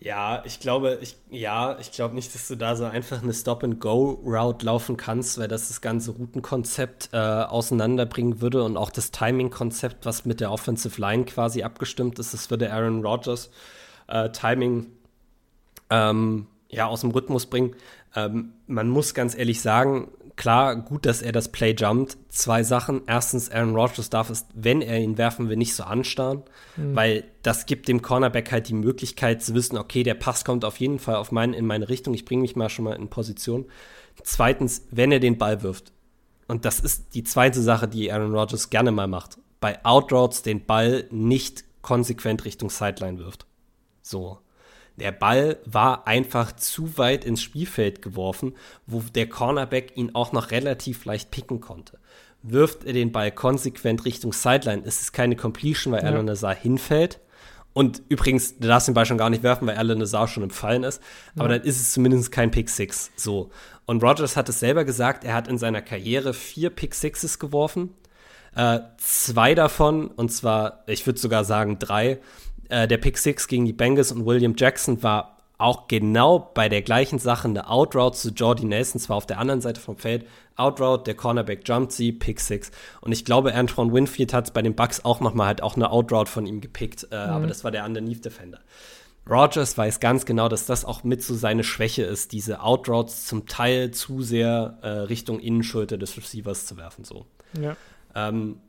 Ja, 0.00 0.42
ich 0.44 0.60
glaube, 0.60 0.98
ich, 1.00 1.16
ja, 1.30 1.78
ich 1.78 1.90
glaube 1.92 2.14
nicht, 2.14 2.34
dass 2.34 2.48
du 2.48 2.56
da 2.56 2.76
so 2.76 2.84
einfach 2.84 3.22
eine 3.22 3.32
Stop-and-Go-Route 3.32 4.66
laufen 4.66 4.96
kannst, 4.98 5.38
weil 5.38 5.48
das 5.48 5.68
das 5.68 5.80
ganze 5.80 6.10
Routenkonzept 6.10 7.10
äh, 7.12 7.16
auseinanderbringen 7.16 8.42
würde 8.42 8.64
und 8.64 8.76
auch 8.76 8.90
das 8.90 9.12
Timing-Konzept, 9.12 10.04
was 10.04 10.26
mit 10.26 10.40
der 10.40 10.52
Offensive 10.52 11.00
Line 11.00 11.24
quasi 11.24 11.62
abgestimmt 11.62 12.18
ist, 12.18 12.34
das 12.34 12.50
würde 12.50 12.70
Aaron 12.70 13.04
Rodgers 13.04 13.50
äh, 14.08 14.28
Timing 14.30 14.88
ähm, 15.88 16.48
ja, 16.68 16.86
aus 16.86 17.00
dem 17.00 17.10
Rhythmus 17.10 17.46
bringen. 17.46 17.74
Ähm, 18.14 18.52
man 18.66 18.88
muss 18.88 19.14
ganz 19.14 19.34
ehrlich 19.34 19.62
sagen, 19.62 20.08
klar, 20.36 20.76
gut, 20.76 21.06
dass 21.06 21.22
er 21.22 21.32
das 21.32 21.50
Play 21.50 21.74
jumpt. 21.76 22.16
Zwei 22.28 22.62
Sachen. 22.62 23.02
Erstens, 23.06 23.50
Aaron 23.50 23.74
Rodgers 23.74 24.10
darf 24.10 24.30
es, 24.30 24.46
wenn 24.54 24.82
er 24.82 25.00
ihn 25.00 25.18
werfen 25.18 25.48
will, 25.48 25.56
nicht 25.56 25.74
so 25.74 25.84
anstarren, 25.84 26.42
mhm. 26.76 26.94
weil 26.94 27.24
das 27.42 27.66
gibt 27.66 27.88
dem 27.88 28.02
Cornerback 28.02 28.50
halt 28.52 28.68
die 28.68 28.74
Möglichkeit 28.74 29.42
zu 29.42 29.54
wissen, 29.54 29.76
okay, 29.76 30.02
der 30.02 30.14
Pass 30.14 30.44
kommt 30.44 30.64
auf 30.64 30.78
jeden 30.78 30.98
Fall 30.98 31.16
auf 31.16 31.32
mein, 31.32 31.52
in 31.52 31.66
meine 31.66 31.88
Richtung, 31.88 32.14
ich 32.14 32.24
bringe 32.24 32.42
mich 32.42 32.56
mal 32.56 32.68
schon 32.68 32.84
mal 32.84 32.96
in 32.96 33.08
Position. 33.08 33.66
Zweitens, 34.22 34.86
wenn 34.90 35.12
er 35.12 35.20
den 35.20 35.38
Ball 35.38 35.62
wirft, 35.62 35.92
und 36.46 36.64
das 36.64 36.80
ist 36.80 37.14
die 37.14 37.24
zweite 37.24 37.62
Sache, 37.62 37.88
die 37.88 38.12
Aaron 38.12 38.34
Rodgers 38.34 38.70
gerne 38.70 38.92
mal 38.92 39.08
macht, 39.08 39.38
bei 39.60 39.84
Outroutes 39.84 40.42
den 40.42 40.66
Ball 40.66 41.06
nicht 41.10 41.64
konsequent 41.80 42.44
Richtung 42.44 42.70
Sideline 42.70 43.18
wirft. 43.18 43.46
So. 44.02 44.38
Der 44.96 45.12
Ball 45.12 45.58
war 45.64 46.06
einfach 46.06 46.52
zu 46.52 46.98
weit 46.98 47.24
ins 47.24 47.42
Spielfeld 47.42 48.00
geworfen, 48.00 48.54
wo 48.86 49.00
der 49.00 49.28
Cornerback 49.28 49.96
ihn 49.96 50.14
auch 50.14 50.32
noch 50.32 50.50
relativ 50.50 51.04
leicht 51.04 51.30
picken 51.30 51.60
konnte. 51.60 51.98
Wirft 52.42 52.84
er 52.84 52.92
den 52.92 53.10
Ball 53.10 53.32
konsequent 53.32 54.04
Richtung 54.04 54.32
Sideline, 54.32 54.82
ist 54.82 55.00
es 55.00 55.12
keine 55.12 55.34
Completion, 55.34 55.92
weil 55.92 56.02
ja. 56.02 56.10
Alan 56.10 56.26
Nazar 56.26 56.54
hinfällt. 56.54 57.20
Und 57.72 58.02
übrigens, 58.08 58.58
du 58.58 58.68
darfst 58.68 58.86
den 58.86 58.94
Ball 58.94 59.04
schon 59.04 59.18
gar 59.18 59.30
nicht 59.30 59.42
werfen, 59.42 59.66
weil 59.66 59.76
Alan 59.76 59.98
Nazar 59.98 60.28
schon 60.28 60.44
im 60.44 60.50
Fallen 60.50 60.84
ist. 60.84 61.02
Aber 61.34 61.50
ja. 61.50 61.58
dann 61.58 61.66
ist 61.66 61.80
es 61.80 61.92
zumindest 61.92 62.30
kein 62.30 62.52
Pick 62.52 62.70
Six. 62.70 63.10
So. 63.16 63.50
Und 63.84 64.02
Rogers 64.02 64.36
hat 64.36 64.48
es 64.48 64.60
selber 64.60 64.84
gesagt, 64.84 65.24
er 65.24 65.34
hat 65.34 65.48
in 65.48 65.58
seiner 65.58 65.82
Karriere 65.82 66.34
vier 66.34 66.70
Pick 66.70 66.94
Sixes 66.94 67.40
geworfen. 67.40 67.90
Äh, 68.54 68.80
zwei 68.98 69.56
davon, 69.56 70.06
und 70.06 70.30
zwar, 70.30 70.84
ich 70.86 71.04
würde 71.06 71.18
sogar 71.18 71.44
sagen 71.44 71.80
drei, 71.80 72.20
äh, 72.68 72.88
der 72.88 72.98
Pick 72.98 73.18
Six 73.18 73.48
gegen 73.48 73.64
die 73.64 73.72
Bengals 73.72 74.12
und 74.12 74.26
William 74.26 74.54
Jackson 74.56 75.02
war 75.02 75.38
auch 75.56 75.86
genau 75.88 76.50
bei 76.52 76.68
der 76.68 76.82
gleichen 76.82 77.18
Sache 77.18 77.48
eine 77.48 77.70
Outroute 77.70 78.16
zu 78.16 78.30
Jordy 78.30 78.64
Nelson, 78.64 79.00
zwar 79.00 79.16
auf 79.16 79.26
der 79.26 79.38
anderen 79.38 79.60
Seite 79.60 79.80
vom 79.80 79.96
Feld. 79.96 80.26
Outroute, 80.56 81.04
der 81.04 81.14
Cornerback 81.14 81.66
jumpt 81.66 81.92
sie, 81.92 82.12
Pick 82.12 82.40
Six. 82.40 82.70
Und 83.00 83.12
ich 83.12 83.24
glaube, 83.24 83.54
Antoine 83.54 83.92
Winfield 83.92 84.32
hat 84.32 84.52
bei 84.52 84.62
den 84.62 84.74
Bucks 84.74 85.04
auch 85.04 85.20
nochmal 85.20 85.46
halt 85.46 85.62
auch 85.62 85.76
eine 85.76 85.90
Outroute 85.90 86.30
von 86.30 86.46
ihm 86.46 86.60
gepickt, 86.60 87.08
äh, 87.10 87.26
mhm. 87.26 87.32
aber 87.32 87.46
das 87.46 87.64
war 87.64 87.70
der 87.70 87.84
underneath 87.84 88.24
Defender. 88.24 88.60
Rogers 89.28 89.78
weiß 89.78 90.00
ganz 90.00 90.26
genau, 90.26 90.48
dass 90.48 90.66
das 90.66 90.84
auch 90.84 91.02
mit 91.02 91.22
so 91.22 91.34
seine 91.34 91.64
Schwäche 91.64 92.02
ist, 92.02 92.32
diese 92.32 92.60
Outroutes 92.60 93.24
zum 93.24 93.46
Teil 93.46 93.90
zu 93.92 94.22
sehr 94.22 94.78
äh, 94.82 94.88
Richtung 94.88 95.40
Innenschulter 95.40 95.96
des 95.96 96.16
Receivers 96.16 96.66
zu 96.66 96.76
werfen. 96.76 97.04
So. 97.04 97.24
Ja. 97.58 97.76
Ähm, 98.14 98.60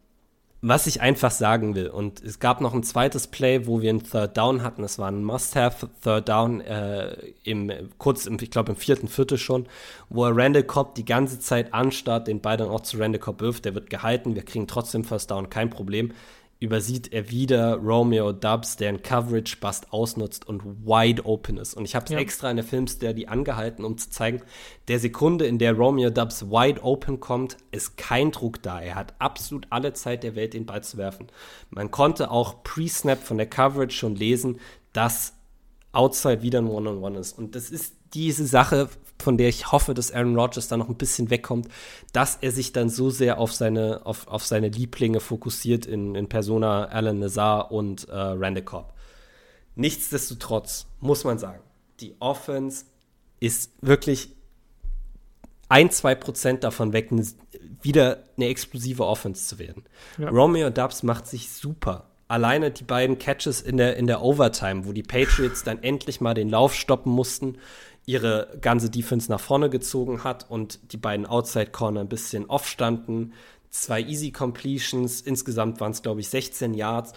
was 0.68 0.88
ich 0.88 1.00
einfach 1.00 1.30
sagen 1.30 1.76
will, 1.76 1.90
und 1.90 2.24
es 2.24 2.40
gab 2.40 2.60
noch 2.60 2.74
ein 2.74 2.82
zweites 2.82 3.28
Play, 3.28 3.68
wo 3.68 3.82
wir 3.82 3.92
einen 3.92 4.04
Third 4.04 4.36
Down 4.36 4.64
hatten. 4.64 4.82
Das 4.82 4.98
war 4.98 5.12
ein 5.12 5.24
Must-Have 5.24 5.90
Third 6.04 6.28
Down, 6.28 6.60
äh, 6.62 7.16
im, 7.44 7.72
kurz, 8.00 8.26
im, 8.26 8.40
ich 8.42 8.50
glaube 8.50 8.72
im 8.72 8.76
vierten 8.76 9.08
Viertel 9.08 9.38
schon, 9.38 9.68
wo 10.10 10.26
er 10.26 10.36
Randall 10.36 10.64
Cobb 10.64 10.96
die 10.96 11.06
ganze 11.06 11.40
Zeit 11.40 11.72
anstarrt, 11.72 12.28
den 12.28 12.42
Ball 12.42 12.58
dann 12.58 12.70
auch 12.70 12.82
zu 12.82 12.98
Randall 12.98 13.20
Cobb 13.20 13.42
wirft. 13.42 13.66
Der 13.66 13.76
wird 13.76 13.92
gehalten, 13.92 14.34
wir 14.34 14.44
kriegen 14.44 14.66
trotzdem 14.66 15.04
First 15.04 15.30
Down, 15.30 15.52
kein 15.52 15.70
Problem 15.70 16.14
übersieht 16.60 17.12
er 17.12 17.30
wieder 17.30 17.76
Romeo 17.76 18.32
Dubs, 18.32 18.78
der 18.78 18.90
einen 18.90 19.02
Coverage-Bust 19.02 19.92
ausnutzt 19.92 20.48
und 20.48 20.64
wide 20.86 21.26
open 21.26 21.58
ist. 21.58 21.74
Und 21.74 21.86
ich 21.86 21.96
habe 21.96 22.06
es 22.06 22.12
ja. 22.12 22.18
extra 22.18 22.50
in 22.50 22.56
der 22.56 22.66
Filmstudy 22.66 23.28
angehalten, 23.28 23.84
um 23.84 23.98
zu 23.98 24.10
zeigen, 24.10 24.42
der 24.88 25.00
Sekunde, 25.00 25.46
in 25.46 25.60
der 25.60 25.74
Romeo 25.74 26.10
Dubs 26.10 26.50
wide 26.50 26.82
open 26.82 27.20
kommt, 27.20 27.58
ist 27.72 27.98
kein 27.98 28.32
Druck 28.32 28.62
da. 28.64 28.80
Er 28.80 28.96
hat 28.96 29.14
absolut 29.20 29.68
alle 29.70 29.94
Zeit 29.94 30.24
der 30.24 30.36
Welt, 30.36 30.54
den 30.54 30.66
Ball 30.66 30.84
zu 30.84 30.98
werfen. 30.98 31.28
Man 31.70 31.92
konnte 31.92 32.32
auch 32.32 32.64
pre-Snap 32.64 33.22
von 33.22 33.38
der 33.38 33.48
Coverage 33.48 33.96
schon 33.96 34.16
lesen, 34.16 34.60
dass 34.94 35.34
Outside 35.92 36.42
wieder 36.42 36.60
ein 36.60 36.68
One-on-One 36.68 36.98
-on 36.98 37.16
-One 37.16 37.20
ist. 37.20 37.38
Und 37.38 37.56
das 37.56 37.70
ist 37.70 37.96
diese 38.14 38.46
Sache, 38.46 38.90
von 39.20 39.38
der 39.38 39.50
ich 39.50 39.72
hoffe, 39.72 39.94
dass 39.94 40.12
Aaron 40.12 40.38
Rodgers 40.38 40.68
da 40.68 40.78
noch 40.78 40.90
ein 40.90 40.96
bisschen 40.96 41.30
wegkommt, 41.30 41.68
dass 42.14 42.38
er 42.42 42.52
sich 42.52 42.74
dann 42.74 42.90
so 42.90 43.10
sehr 43.10 43.40
auf 43.40 43.54
seine, 43.54 44.06
auf, 44.06 44.28
auf 44.28 44.46
seine 44.46 44.70
Lieblinge 44.70 45.20
fokussiert 45.20 45.86
in, 45.86 46.16
in 46.16 46.28
Persona 46.28 46.86
Alan 46.86 47.20
Nazar 47.20 47.72
und 47.72 48.08
äh, 48.10 48.16
Randy 48.16 48.62
Cobb. 48.62 48.94
Nichtsdestotrotz 49.76 50.88
muss 51.00 51.24
man 51.24 51.38
sagen, 51.38 51.60
die 52.00 52.16
Offense 52.20 52.86
ist 53.40 53.72
wirklich 53.82 54.30
ein, 55.70 55.90
zwei 55.92 56.16
Prozent 56.16 56.64
davon 56.64 56.94
weg, 56.94 57.10
wieder 57.82 58.24
eine 58.38 58.48
explosive 58.48 59.06
Offense 59.06 59.48
zu 59.48 59.60
werden. 59.60 59.84
Ja. 60.18 60.30
Romeo 60.30 60.70
Dubs 60.70 61.04
macht 61.04 61.28
sich 61.28 61.52
super. 61.52 62.10
Alleine 62.28 62.72
die 62.72 62.84
beiden 62.84 63.20
Catches 63.20 63.62
in 63.62 63.78
der, 63.78 63.98
in 63.98 64.08
der 64.08 64.22
Overtime, 64.22 64.86
wo 64.86 64.94
die 64.94 65.04
Patriots 65.04 65.64
dann 65.64 65.84
endlich 65.84 66.22
mal 66.22 66.34
den 66.34 66.50
Lauf 66.50 66.74
stoppen 66.74 67.12
mussten, 67.12 67.58
ihre 68.06 68.58
ganze 68.62 68.90
Defense 68.90 69.32
nach 69.32 69.40
vorne 69.40 69.70
gezogen 69.70 70.24
hat 70.24 70.50
und 70.50 70.92
die 70.92 70.98
beiden 70.98 71.26
Outside 71.26 71.72
Corner 71.72 72.02
ein 72.02 72.10
bisschen 72.10 72.46
off 72.46 72.68
standen. 72.68 73.34
Zwei 73.70 74.02
Easy 74.02 74.32
Completions, 74.32 75.22
insgesamt 75.22 75.80
waren 75.80 75.92
es, 75.92 76.02
glaube 76.02 76.22
ich, 76.22 76.30
16 76.30 76.74
Yards. 76.74 77.14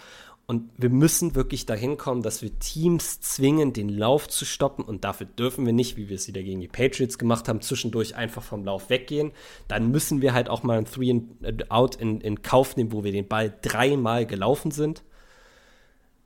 Und 0.46 0.70
wir 0.78 0.88
müssen 0.88 1.34
wirklich 1.34 1.66
dahin 1.66 1.98
kommen, 1.98 2.22
dass 2.22 2.40
wir 2.40 2.58
Teams 2.58 3.20
zwingen, 3.20 3.74
den 3.74 3.90
Lauf 3.90 4.28
zu 4.28 4.46
stoppen. 4.46 4.82
Und 4.82 5.04
dafür 5.04 5.26
dürfen 5.26 5.66
wir 5.66 5.74
nicht, 5.74 5.98
wie 5.98 6.08
wir 6.08 6.16
es 6.16 6.26
wieder 6.26 6.42
gegen 6.42 6.62
die 6.62 6.68
Patriots 6.68 7.18
gemacht 7.18 7.48
haben, 7.48 7.60
zwischendurch 7.60 8.16
einfach 8.16 8.42
vom 8.42 8.64
Lauf 8.64 8.88
weggehen. 8.88 9.32
Dann 9.68 9.90
müssen 9.90 10.22
wir 10.22 10.32
halt 10.32 10.48
auch 10.48 10.62
mal 10.62 10.78
ein 10.78 10.86
Three 10.86 11.10
and 11.10 11.70
Out 11.70 11.96
in, 11.96 12.22
in 12.22 12.40
Kauf 12.40 12.76
nehmen, 12.78 12.92
wo 12.92 13.04
wir 13.04 13.12
den 13.12 13.28
Ball 13.28 13.54
dreimal 13.60 14.24
gelaufen 14.24 14.70
sind 14.70 15.02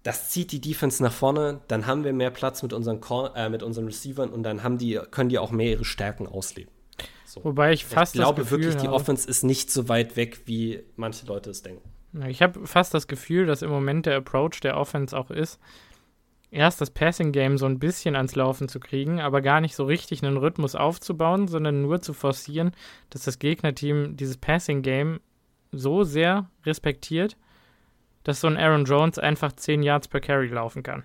das 0.02 0.30
zieht 0.30 0.52
die 0.52 0.60
Defense 0.60 1.02
nach 1.02 1.12
vorne, 1.12 1.60
dann 1.68 1.86
haben 1.86 2.04
wir 2.04 2.12
mehr 2.12 2.30
Platz 2.30 2.62
mit 2.62 2.72
unseren, 2.72 3.00
Cor 3.00 3.36
äh, 3.36 3.48
mit 3.48 3.62
unseren 3.62 3.86
Receivern 3.86 4.30
und 4.30 4.42
dann 4.42 4.62
haben 4.62 4.78
die, 4.78 5.00
können 5.10 5.28
die 5.28 5.38
auch 5.38 5.50
mehr 5.50 5.70
ihre 5.70 5.84
Stärken 5.84 6.26
ausleben. 6.26 6.72
So. 7.24 7.44
Wobei 7.44 7.72
ich 7.72 7.86
fast 7.86 8.14
ich 8.14 8.20
glaube 8.20 8.50
wirklich, 8.50 8.76
die 8.76 8.88
Offense 8.88 9.28
ist 9.28 9.42
nicht 9.42 9.70
so 9.70 9.88
weit 9.88 10.16
weg, 10.16 10.42
wie 10.46 10.82
manche 10.96 11.24
Leute 11.26 11.50
es 11.50 11.62
denken. 11.62 11.88
Ich 12.28 12.42
habe 12.42 12.66
fast 12.66 12.92
das 12.92 13.06
Gefühl, 13.06 13.46
dass 13.46 13.62
im 13.62 13.70
Moment 13.70 14.04
der 14.04 14.16
Approach 14.16 14.60
der 14.62 14.76
Offense 14.76 15.16
auch 15.16 15.30
ist, 15.30 15.58
erst 16.50 16.82
das 16.82 16.90
Passing 16.90 17.32
Game 17.32 17.56
so 17.56 17.64
ein 17.64 17.78
bisschen 17.78 18.16
ans 18.16 18.34
Laufen 18.34 18.68
zu 18.68 18.78
kriegen, 18.80 19.20
aber 19.20 19.40
gar 19.40 19.62
nicht 19.62 19.74
so 19.74 19.84
richtig 19.84 20.22
einen 20.22 20.36
Rhythmus 20.36 20.74
aufzubauen, 20.74 21.48
sondern 21.48 21.80
nur 21.80 22.02
zu 22.02 22.12
forcieren, 22.12 22.72
dass 23.08 23.22
das 23.22 23.38
Gegnerteam 23.38 24.16
dieses 24.16 24.36
Passing 24.36 24.82
Game 24.82 25.20
so 25.72 26.04
sehr 26.04 26.50
respektiert, 26.66 27.38
dass 28.24 28.40
so 28.40 28.48
ein 28.48 28.56
Aaron 28.56 28.84
Jones 28.84 29.18
einfach 29.18 29.52
10 29.52 29.82
Yards 29.82 30.08
per 30.08 30.20
Carry 30.20 30.48
laufen 30.48 30.82
kann. 30.82 31.04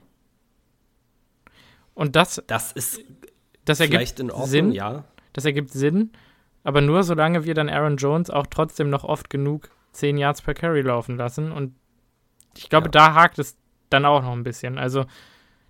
Und 1.94 2.16
das, 2.16 2.44
das 2.48 2.72
ist 2.74 3.02
das 3.66 3.80
ergibt 3.80 4.20
in 4.20 4.32
Ordnung, 4.32 4.48
Sinn, 4.48 4.72
ja. 4.72 5.04
Das 5.34 5.46
ergibt 5.46 5.72
Sinn, 5.72 6.12
aber 6.64 6.82
nur 6.82 7.04
solange 7.04 7.46
wir 7.46 7.54
dann 7.54 7.70
Aaron 7.70 7.98
Jones 7.98 8.30
auch 8.30 8.48
trotzdem 8.48 8.90
noch 8.90 9.04
oft 9.04 9.30
genug 9.30 9.70
10 9.94 10.18
Yards 10.18 10.42
per 10.42 10.54
Carry 10.54 10.82
laufen 10.82 11.18
lassen. 11.18 11.52
Und 11.52 11.76
ich 12.56 12.70
glaube, 12.70 12.88
ja. 12.88 12.92
da 12.92 13.14
hakt 13.14 13.40
es 13.40 13.58
dann 13.90 14.06
auch 14.06 14.22
noch 14.22 14.34
ein 14.34 14.44
bisschen. 14.44 14.78
Also 14.78 15.06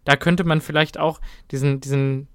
da 0.06 0.16
könnte 0.16 0.43
man 0.43 0.62
vielleicht 0.62 0.98
auch 0.98 1.20
diesen, 1.52 1.80
diesen, 1.80 2.28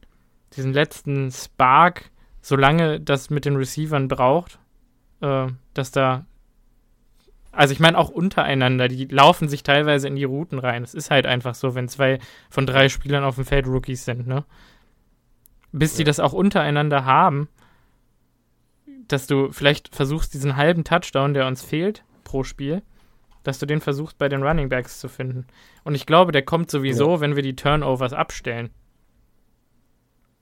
diesen 0.54 0.72
letzten 0.72 1.30
Spark, 1.30 2.10
solange 2.40 3.00
das 3.00 3.30
mit 3.30 3.44
den 3.44 3.56
Receivern 3.56 4.08
braucht, 4.08 4.58
äh, 5.20 5.48
dass 5.74 5.90
da 5.90 6.26
also 7.53 7.72
ich 7.72 7.80
meine 7.80 7.98
auch 7.98 8.09
untereinander, 8.09 8.88
die 8.88 9.05
laufen 9.05 9.48
sich 9.48 9.62
teilweise 9.62 10.09
in 10.09 10.16
die 10.16 10.24
Routen 10.24 10.59
rein. 10.59 10.82
Es 10.82 10.94
ist 10.94 11.11
halt 11.11 11.26
einfach 11.26 11.55
so, 11.55 11.74
wenn 11.74 11.88
zwei 11.88 12.18
von 12.50 12.66
drei 12.66 12.88
Spielern 12.88 13.24
auf 13.24 13.34
dem 13.34 13.44
Feld 13.44 13.66
Rookies 13.66 14.05
sind, 14.07 14.26
ne? 14.26 14.44
Bis 15.70 15.92
ja. 15.92 15.98
die 15.98 16.05
das 16.05 16.18
auch 16.18 16.32
untereinander 16.32 17.05
haben, 17.05 17.48
dass 19.09 19.26
du 19.26 19.53
vielleicht 19.53 19.94
versuchst, 19.94 20.32
diesen 20.32 20.57
halben 20.57 20.84
Touchdown, 20.84 21.34
der 21.34 21.46
uns 21.46 21.62
fehlt 21.62 22.05
pro 22.24 22.42
Spiel, 22.42 22.82
dass 23.42 23.59
du 23.59 23.66
den 23.66 23.80
versuchst 23.80 24.16
bei 24.16 24.28
den 24.28 24.42
Running 24.42 24.68
Backs 24.68 24.98
zu 24.98 25.09
finden. 25.09 25.46
Und 25.84 25.94
ich 25.94 26.07
glaube, 26.07 26.32
der 26.32 26.42
kommt 26.42 26.70
sowieso, 26.70 27.14
ja. 27.14 27.20
wenn 27.20 27.36
wir 27.36 27.42
die 27.42 27.57
Turnovers 27.57 28.14
abstellen. 28.14 28.70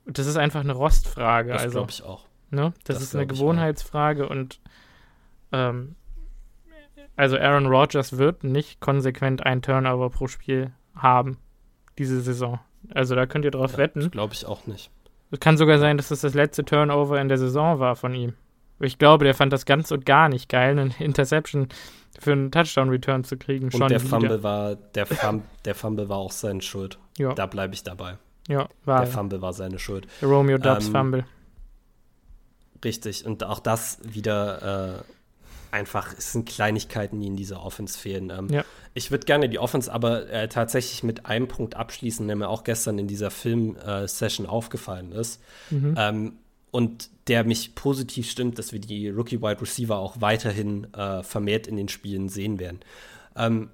Das 0.05 0.27
ist 0.27 0.37
einfach 0.37 0.61
eine 0.61 0.73
Rostfrage. 0.73 1.51
Das 1.51 1.63
also, 1.63 1.79
glaube 1.79 1.91
ich 1.91 2.03
auch. 2.03 2.25
Ne? 2.49 2.73
Das, 2.85 2.97
das 2.97 3.03
ist 3.03 3.15
eine 3.15 3.27
Gewohnheitsfrage 3.27 4.27
und 4.27 4.59
ähm, 5.51 5.95
also 7.21 7.37
Aaron 7.37 7.67
Rodgers 7.67 8.17
wird 8.17 8.43
nicht 8.43 8.79
konsequent 8.79 9.45
ein 9.45 9.61
Turnover 9.61 10.09
pro 10.09 10.25
Spiel 10.25 10.71
haben 10.95 11.37
diese 11.99 12.19
Saison. 12.19 12.59
Also 12.95 13.13
da 13.13 13.27
könnt 13.27 13.45
ihr 13.45 13.51
drauf 13.51 13.73
ja, 13.73 13.77
wetten. 13.77 14.09
Glaube 14.09 14.33
ich 14.33 14.47
auch 14.47 14.65
nicht. 14.65 14.89
Es 15.29 15.39
kann 15.39 15.55
sogar 15.55 15.77
sein, 15.77 15.97
dass 15.97 16.07
das 16.07 16.21
das 16.21 16.33
letzte 16.33 16.65
Turnover 16.65 17.21
in 17.21 17.29
der 17.29 17.37
Saison 17.37 17.77
war 17.77 17.95
von 17.95 18.15
ihm. 18.15 18.33
Ich 18.79 18.97
glaube, 18.97 19.23
der 19.23 19.35
fand 19.35 19.53
das 19.53 19.65
ganz 19.65 19.91
und 19.91 20.03
gar 20.03 20.29
nicht 20.29 20.49
geil, 20.49 20.79
eine 20.79 20.95
Interception 20.97 21.67
für 22.19 22.31
einen 22.31 22.49
Touchdown-Return 22.49 23.23
zu 23.23 23.37
kriegen. 23.37 23.69
Und 23.71 23.91
der 23.91 23.99
Fumble 23.99 24.41
war, 24.41 24.73
der, 24.75 25.05
Fum, 25.05 25.43
der 25.63 25.75
Fumble 25.75 26.09
war 26.09 26.17
auch 26.17 26.31
seine 26.31 26.63
Schuld. 26.63 26.97
Ja. 27.19 27.35
Da 27.35 27.45
bleibe 27.45 27.75
ich 27.75 27.83
dabei. 27.83 28.17
Ja, 28.47 28.67
war. 28.83 29.01
Der 29.01 29.07
Fumble 29.07 29.43
war 29.43 29.53
seine 29.53 29.77
Schuld. 29.77 30.07
Der 30.21 30.27
Romeo 30.27 30.57
Dubs 30.57 30.87
ähm, 30.87 30.91
Fumble. 30.91 31.25
Richtig, 32.83 33.27
und 33.27 33.43
auch 33.43 33.59
das 33.59 33.99
wieder 34.01 34.97
äh, 34.97 35.03
einfach, 35.71 36.13
es 36.17 36.33
sind 36.33 36.47
Kleinigkeiten, 36.47 37.19
die 37.19 37.27
in 37.27 37.35
dieser 37.35 37.63
Offense 37.63 37.97
fehlen. 37.97 38.29
Ähm, 38.29 38.49
ja. 38.49 38.65
Ich 38.93 39.11
würde 39.11 39.25
gerne 39.25 39.49
die 39.49 39.59
Offense 39.59 39.91
aber 39.91 40.29
äh, 40.29 40.47
tatsächlich 40.47 41.03
mit 41.03 41.25
einem 41.25 41.47
Punkt 41.47 41.75
abschließen, 41.75 42.27
der 42.27 42.35
mir 42.35 42.49
auch 42.49 42.63
gestern 42.63 42.99
in 42.99 43.07
dieser 43.07 43.31
Film-Session 43.31 44.45
äh, 44.45 44.49
aufgefallen 44.49 45.11
ist. 45.11 45.41
Mhm. 45.69 45.95
Ähm, 45.97 46.33
und 46.71 47.09
der 47.27 47.43
mich 47.43 47.75
positiv 47.75 48.29
stimmt, 48.29 48.57
dass 48.57 48.71
wir 48.71 48.79
die 48.79 49.09
Rookie-Wide 49.09 49.61
Receiver 49.61 49.97
auch 49.97 50.21
weiterhin 50.21 50.91
äh, 50.93 51.21
vermehrt 51.21 51.67
in 51.67 51.75
den 51.75 51.89
Spielen 51.89 52.29
sehen 52.29 52.59
werden. 52.59 52.79
Ähm, 53.35 53.69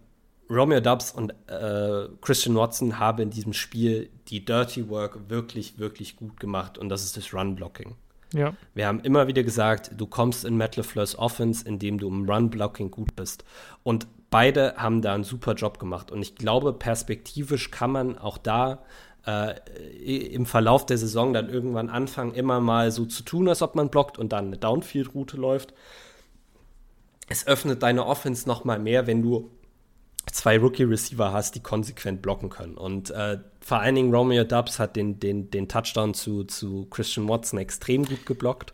Romeo 0.49 0.79
Dubs 0.79 1.11
und 1.11 1.33
äh, 1.47 2.07
Christian 2.21 2.55
Watson 2.55 2.99
haben 2.99 3.23
in 3.23 3.29
diesem 3.29 3.53
Spiel 3.53 4.09
die 4.29 4.45
Dirty 4.45 4.89
Work 4.89 5.29
wirklich, 5.29 5.77
wirklich 5.77 6.15
gut 6.15 6.39
gemacht 6.39 6.77
und 6.77 6.89
das 6.89 7.03
ist 7.03 7.17
das 7.17 7.33
Run-Blocking. 7.33 7.95
Ja. 8.33 8.53
Wir 8.73 8.87
haben 8.87 8.99
immer 9.01 9.27
wieder 9.27 9.43
gesagt, 9.43 9.91
du 9.95 10.05
kommst 10.05 10.45
in 10.45 10.57
Matt 10.57 10.75
LeFleur's 10.75 11.17
Offense, 11.17 11.67
indem 11.67 11.97
du 11.97 12.07
im 12.07 12.29
Run-Blocking 12.29 12.91
gut 12.91 13.15
bist. 13.15 13.45
Und 13.83 14.07
beide 14.29 14.75
haben 14.77 15.01
da 15.01 15.13
einen 15.13 15.23
super 15.23 15.53
Job 15.53 15.79
gemacht. 15.79 16.11
Und 16.11 16.21
ich 16.21 16.35
glaube, 16.35 16.73
perspektivisch 16.73 17.71
kann 17.71 17.91
man 17.91 18.17
auch 18.17 18.37
da 18.37 18.79
äh, 19.25 19.55
im 20.33 20.45
Verlauf 20.45 20.85
der 20.85 20.97
Saison 20.97 21.33
dann 21.33 21.49
irgendwann 21.49 21.89
anfangen, 21.89 22.33
immer 22.33 22.59
mal 22.59 22.91
so 22.91 23.05
zu 23.05 23.23
tun, 23.23 23.47
als 23.47 23.61
ob 23.61 23.75
man 23.75 23.89
blockt 23.89 24.17
und 24.17 24.31
dann 24.31 24.47
eine 24.47 24.57
Downfield-Route 24.57 25.37
läuft. 25.37 25.73
Es 27.29 27.45
öffnet 27.45 27.83
deine 27.83 28.05
Offense 28.05 28.47
noch 28.47 28.63
mal 28.63 28.79
mehr, 28.79 29.05
wenn 29.07 29.21
du 29.21 29.51
zwei 30.31 30.57
Rookie-Receiver 30.59 31.31
hast, 31.31 31.55
die 31.55 31.61
konsequent 31.61 32.21
blocken 32.21 32.49
können. 32.49 32.77
Und 32.77 33.11
äh, 33.11 33.39
vor 33.59 33.79
allen 33.79 33.95
Dingen 33.95 34.13
Romeo 34.13 34.43
Dubs 34.43 34.79
hat 34.79 34.95
den, 34.95 35.19
den, 35.19 35.49
den 35.49 35.67
Touchdown 35.67 36.13
zu, 36.13 36.43
zu 36.43 36.85
Christian 36.89 37.27
Watson 37.27 37.59
extrem 37.59 38.05
gut 38.05 38.25
geblockt. 38.25 38.73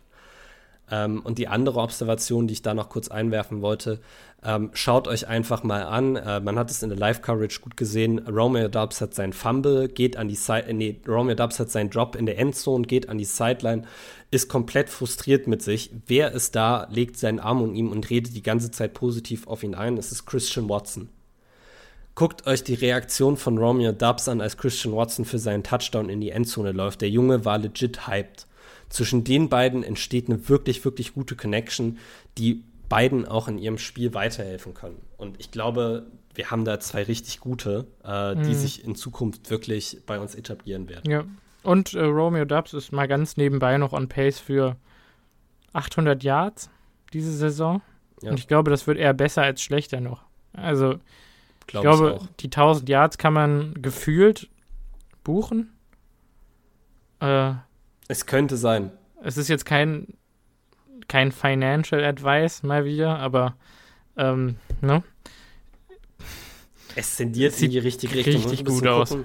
Ähm, 0.90 1.22
und 1.22 1.38
die 1.38 1.48
andere 1.48 1.80
Observation, 1.80 2.46
die 2.46 2.54
ich 2.54 2.62
da 2.62 2.74
noch 2.74 2.90
kurz 2.90 3.08
einwerfen 3.08 3.62
wollte, 3.62 4.00
ähm, 4.42 4.70
schaut 4.74 5.08
euch 5.08 5.26
einfach 5.26 5.62
mal 5.62 5.84
an. 5.84 6.16
Äh, 6.16 6.40
man 6.40 6.58
hat 6.58 6.70
es 6.70 6.82
in 6.82 6.90
der 6.90 6.98
Live-Coverage 6.98 7.60
gut 7.60 7.76
gesehen. 7.76 8.18
Romeo 8.28 8.68
Dubs 8.68 9.00
hat 9.00 9.14
seinen 9.14 9.32
Fumble, 9.32 9.88
geht 9.88 10.18
an 10.18 10.28
die 10.28 10.34
Side, 10.34 10.66
äh, 10.66 10.74
nee, 10.74 11.00
Romeo 11.08 11.34
Dubs 11.34 11.58
hat 11.58 11.70
seinen 11.70 11.88
Drop 11.88 12.16
in 12.16 12.26
der 12.26 12.38
Endzone, 12.38 12.86
geht 12.86 13.08
an 13.08 13.16
die 13.16 13.24
Sideline, 13.24 13.82
ist 14.30 14.48
komplett 14.48 14.90
frustriert 14.90 15.46
mit 15.46 15.62
sich. 15.62 15.90
Wer 16.06 16.32
ist 16.32 16.54
da, 16.54 16.86
legt 16.90 17.16
seinen 17.16 17.40
Arm 17.40 17.62
um 17.62 17.74
ihn 17.74 17.88
und 17.88 18.10
redet 18.10 18.34
die 18.34 18.42
ganze 18.42 18.70
Zeit 18.70 18.92
positiv 18.92 19.46
auf 19.46 19.62
ihn 19.62 19.74
ein? 19.74 19.96
Es 19.96 20.12
ist 20.12 20.26
Christian 20.26 20.68
Watson. 20.68 21.08
Guckt 22.14 22.46
euch 22.46 22.62
die 22.62 22.74
Reaktion 22.74 23.36
von 23.36 23.58
Romeo 23.58 23.92
Dubs 23.92 24.28
an, 24.28 24.40
als 24.40 24.56
Christian 24.56 24.94
Watson 24.94 25.24
für 25.24 25.38
seinen 25.38 25.64
Touchdown 25.64 26.08
in 26.08 26.20
die 26.20 26.30
Endzone 26.30 26.72
läuft. 26.72 27.00
Der 27.00 27.10
Junge 27.10 27.44
war 27.44 27.58
legit 27.58 28.06
hyped. 28.06 28.46
Zwischen 28.88 29.24
den 29.24 29.48
beiden 29.48 29.82
entsteht 29.82 30.28
eine 30.28 30.48
wirklich, 30.48 30.84
wirklich 30.84 31.14
gute 31.14 31.34
Connection, 31.34 31.98
die 32.38 32.62
beiden 32.88 33.26
auch 33.26 33.48
in 33.48 33.58
ihrem 33.58 33.78
Spiel 33.78 34.14
weiterhelfen 34.14 34.74
können. 34.74 35.00
Und 35.16 35.40
ich 35.40 35.50
glaube, 35.50 36.06
wir 36.34 36.50
haben 36.50 36.64
da 36.64 36.78
zwei 36.78 37.02
richtig 37.02 37.40
gute, 37.40 37.86
äh, 38.04 38.36
die 38.36 38.50
mhm. 38.50 38.54
sich 38.54 38.84
in 38.84 38.94
Zukunft 38.94 39.50
wirklich 39.50 39.98
bei 40.06 40.20
uns 40.20 40.34
etablieren 40.34 40.88
werden. 40.88 41.10
Ja. 41.10 41.24
Und 41.64 41.94
äh, 41.94 42.04
Romeo 42.04 42.44
Dubs 42.44 42.74
ist 42.74 42.92
mal 42.92 43.08
ganz 43.08 43.36
nebenbei 43.36 43.78
noch 43.78 43.92
on 43.92 44.08
pace 44.08 44.38
für 44.38 44.76
800 45.72 46.22
Yards 46.22 46.70
diese 47.12 47.32
Saison. 47.32 47.80
Ja. 48.22 48.30
Und 48.30 48.38
ich 48.38 48.46
glaube, 48.46 48.70
das 48.70 48.86
wird 48.86 48.98
eher 48.98 49.14
besser 49.14 49.42
als 49.42 49.62
schlechter 49.62 50.00
noch. 50.00 50.22
Also, 50.52 50.98
Glaub 51.66 51.84
ich 51.84 51.90
glaube, 51.90 52.18
ich 52.20 52.36
die 52.36 52.46
1000 52.46 52.88
Yards 52.88 53.18
kann 53.18 53.32
man 53.32 53.74
gefühlt 53.80 54.48
buchen. 55.22 55.72
Äh, 57.20 57.54
es 58.08 58.26
könnte 58.26 58.56
sein. 58.56 58.92
Es 59.22 59.36
ist 59.36 59.48
jetzt 59.48 59.64
kein, 59.64 60.14
kein 61.08 61.32
Financial 61.32 62.04
Advice 62.04 62.62
mal 62.62 62.84
wieder, 62.84 63.18
aber 63.18 63.56
ähm, 64.16 64.56
ne? 64.80 65.02
Es 66.96 67.16
tendiert 67.16 67.60
in 67.60 67.70
die 67.70 67.78
richtige 67.78 68.14
Richtung. 68.14 68.34
Richtig 68.34 68.64
gut 68.64 68.86
aus. 68.86 69.16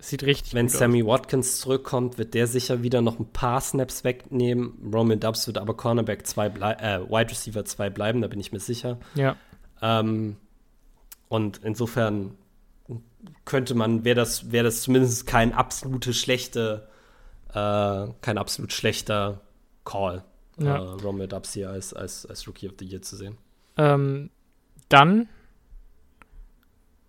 Sieht 0.00 0.22
richtig 0.24 0.54
Wenn 0.54 0.68
Sammy 0.68 1.02
aus. 1.02 1.08
Watkins 1.08 1.58
zurückkommt, 1.58 2.18
wird 2.18 2.34
der 2.34 2.46
sicher 2.46 2.82
wieder 2.82 3.00
noch 3.00 3.18
ein 3.18 3.26
paar 3.32 3.60
Snaps 3.60 4.04
wegnehmen. 4.04 4.74
Roman 4.92 5.18
Dubs 5.18 5.46
wird 5.46 5.58
aber 5.58 5.76
Cornerback 5.76 6.26
2 6.26 6.46
äh, 6.46 7.00
Wide 7.08 7.30
Receiver 7.30 7.64
2 7.64 7.90
bleiben, 7.90 8.20
da 8.20 8.28
bin 8.28 8.38
ich 8.38 8.52
mir 8.52 8.60
sicher. 8.60 8.98
Ja. 9.14 9.36
Ähm, 9.82 10.36
und 11.28 11.60
insofern 11.62 12.36
könnte 13.44 13.74
man, 13.74 14.04
wäre 14.04 14.16
das, 14.16 14.52
wäre 14.52 14.64
das 14.64 14.82
zumindest 14.82 15.26
kein 15.26 15.52
absolute 15.52 16.14
schlechte, 16.14 16.88
äh, 17.50 18.06
kein 18.20 18.38
absolut 18.38 18.72
schlechter 18.72 19.40
Call, 19.84 20.24
ja. 20.58 20.76
äh, 20.76 20.78
Romeo 21.02 21.26
Dubs 21.26 21.52
hier 21.52 21.70
als, 21.70 21.92
als, 21.92 22.26
als 22.26 22.46
Rookie 22.46 22.68
of 22.68 22.74
the 22.78 22.86
Year 22.86 23.02
zu 23.02 23.16
sehen. 23.16 23.36
Ähm, 23.76 24.30
dann 24.88 25.28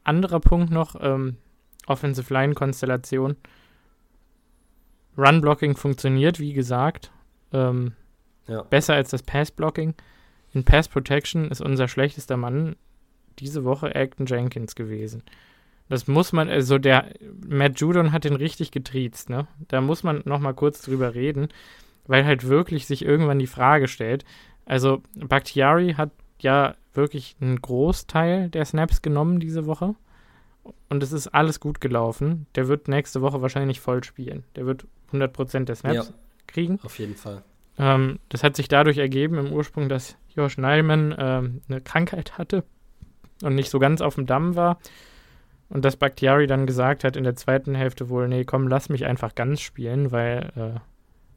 anderer 0.04 0.40
Punkt 0.40 0.72
noch, 0.72 0.96
ähm, 1.00 1.38
Offensive 1.88 2.34
Line 2.34 2.54
Konstellation. 2.54 3.36
Run 5.18 5.42
Blocking 5.42 5.76
funktioniert, 5.76 6.40
wie 6.40 6.54
gesagt. 6.54 7.12
Ähm, 7.52 7.94
ja. 8.48 8.64
Besser 8.64 8.94
als 8.94 9.10
das 9.10 9.24
Pass 9.24 9.52
Blocking. 9.52 9.96
In 10.54 10.64
Pass 10.64 10.88
Protection 10.88 11.50
ist 11.52 11.62
unser 11.62 11.88
schlechtester 11.88 12.38
Mann 12.38 12.76
diese 13.40 13.64
Woche 13.64 13.96
Acton 13.96 14.26
Jenkins 14.26 14.76
gewesen. 14.76 15.24
Das 15.90 16.08
muss 16.08 16.32
man, 16.32 16.50
also 16.50 16.78
der 16.78 17.12
Matt 17.48 17.80
Judon 17.80 18.12
hat 18.12 18.24
den 18.24 18.36
richtig 18.36 18.72
getriezt, 18.72 19.30
ne? 19.30 19.48
Da 19.68 19.82
muss 19.82 20.04
man 20.04 20.22
noch 20.26 20.40
mal 20.40 20.54
kurz 20.54 20.84
drüber 20.84 21.16
reden, 21.16 21.50
weil 22.06 22.26
halt 22.26 22.48
wirklich 22.48 22.86
sich 22.86 23.04
irgendwann 23.04 23.40
die 23.40 23.48
Frage 23.48 23.88
stellt. 23.88 24.24
Also 24.66 25.02
Bakhtiari 25.16 25.96
hat 25.98 26.12
ja 26.40 26.76
wirklich 26.94 27.36
einen 27.42 27.60
Großteil 27.60 28.50
der 28.50 28.66
Snaps 28.66 29.02
genommen 29.02 29.40
diese 29.40 29.66
Woche 29.66 29.96
und 30.90 31.02
es 31.02 31.12
ist 31.12 31.28
alles 31.28 31.60
gut 31.60 31.82
gelaufen. 31.82 32.46
Der 32.54 32.68
wird 32.68 32.88
nächste 32.88 33.22
Woche 33.22 33.42
wahrscheinlich 33.42 33.80
voll 33.80 34.04
spielen. 34.04 34.44
Der 34.56 34.68
wird 34.68 34.86
100% 35.12 35.66
der 35.66 35.76
Snaps 35.76 36.10
ja, 36.10 36.14
kriegen. 36.46 36.80
Auf 36.84 37.00
jeden 37.00 37.16
Fall. 37.16 37.44
Ähm, 37.80 38.20
das 38.30 38.44
hat 38.44 38.56
sich 38.56 38.68
dadurch 38.68 39.00
ergeben 39.00 39.40
im 39.40 39.52
Ursprung, 39.52 39.90
dass 39.90 40.18
Josh 40.36 40.58
Neilman 40.60 41.16
ähm, 41.18 41.62
eine 41.68 41.82
Krankheit 41.82 42.38
hatte 42.38 42.64
und 43.44 43.56
nicht 43.56 43.70
so 43.70 43.80
ganz 43.80 44.02
auf 44.02 44.16
dem 44.16 44.26
Damm 44.26 44.56
war. 44.56 44.80
Und 45.70 45.86
dass 45.86 45.98
Bakhtiari 45.98 46.48
dann 46.48 46.66
gesagt 46.66 47.04
hat 47.04 47.16
in 47.16 47.24
der 47.24 47.36
zweiten 47.36 47.76
Hälfte 47.76 48.10
wohl, 48.10 48.28
nee, 48.28 48.44
komm, 48.44 48.68
lass 48.68 48.90
mich 48.90 49.06
einfach 49.06 49.36
ganz 49.36 49.62
spielen, 49.62 50.12
weil 50.12 50.52
äh, 50.56 50.80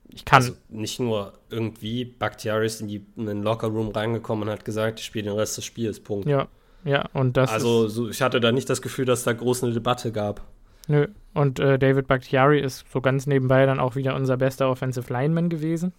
ich 0.09 0.24
kann. 0.24 0.43
Also 0.43 0.55
nicht 0.69 1.01
nur 1.01 1.35
irgendwie, 1.51 2.05
Bakhtiari 2.05 2.66
ist 2.66 2.81
in, 2.81 2.89
die, 2.89 3.05
in 3.16 3.27
den 3.27 3.43
Lockerroom 3.43 3.91
reingekommen 3.91 4.49
und 4.49 4.53
hat 4.53 4.65
gesagt, 4.65 5.01
ich 5.01 5.07
spiele 5.07 5.31
den 5.31 5.39
Rest 5.39 5.57
des 5.57 5.65
Spiels, 5.65 6.01
Punkt. 6.01 6.27
Ja, 6.27 6.49
ja, 6.85 7.09
und 7.12 7.37
das. 7.37 7.51
Also, 7.51 7.89
so, 7.89 8.09
ich 8.09 8.23
hatte 8.23 8.41
da 8.41 8.53
nicht 8.53 8.69
das 8.69 8.83
Gefühl, 8.83 9.05
dass 9.05 9.24
da 9.24 9.33
groß 9.33 9.65
eine 9.65 9.73
Debatte 9.73 10.12
gab. 10.12 10.43
Nö, 10.89 11.07
und 11.33 11.61
äh, 11.61 11.79
David 11.79 12.09
Bakhtiari 12.09 12.61
ist 12.61 12.85
so 12.93 13.01
ganz 13.01 13.27
nebenbei 13.27 13.66
dann 13.66 13.79
auch 13.79 13.95
wieder 13.95 14.16
unser 14.16 14.37
bester 14.37 14.69
Offensive 14.69 15.12
Lineman 15.12 15.49
gewesen. 15.49 15.93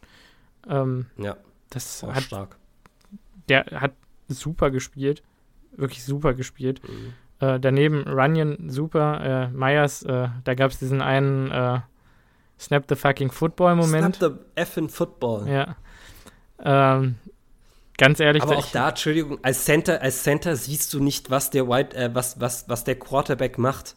Ähm, 0.70 1.06
ja, 1.18 1.38
das 1.70 2.04
hat, 2.04 2.24
stark. 2.24 2.58
Der 3.48 3.66
hat 3.66 3.94
super 4.28 4.72
gespielt, 4.72 5.24
wirklich 5.78 6.04
super 6.04 6.34
gespielt. 6.34 6.82
Mhm. 6.88 7.14
Äh, 7.40 7.60
daneben 7.60 8.04
Runyon 8.08 8.70
super, 8.70 9.22
äh, 9.24 9.48
Myers, 9.50 10.04
äh, 10.04 10.30
da 10.44 10.54
gab 10.54 10.72
es 10.72 10.80
diesen 10.80 11.02
einen 11.02 11.52
äh, 11.52 11.80
Snap 12.60 12.86
the 12.88 12.96
fucking 12.96 13.32
Football 13.32 13.76
Moment. 13.76 14.16
Snap 14.16 14.32
the 14.32 14.62
effing 14.62 14.90
Football. 14.90 15.48
Ja. 15.48 15.76
Ähm, 16.64 17.16
Ganz 17.98 18.20
ehrlich, 18.20 18.42
aber 18.42 18.58
auch 18.58 18.72
da, 18.72 18.90
Entschuldigung, 18.90 19.38
als 19.44 19.66
Center, 19.66 20.02
als 20.02 20.24
Center 20.24 20.56
siehst 20.56 20.94
du 20.94 21.00
nicht, 21.02 21.30
was 21.30 21.52
der 21.52 21.70
White, 21.70 21.96
äh, 21.96 22.14
was, 22.14 22.40
was, 22.40 22.68
was 22.68 22.84
der 22.84 22.96
Quarterback 22.96 23.58
macht. 23.58 23.96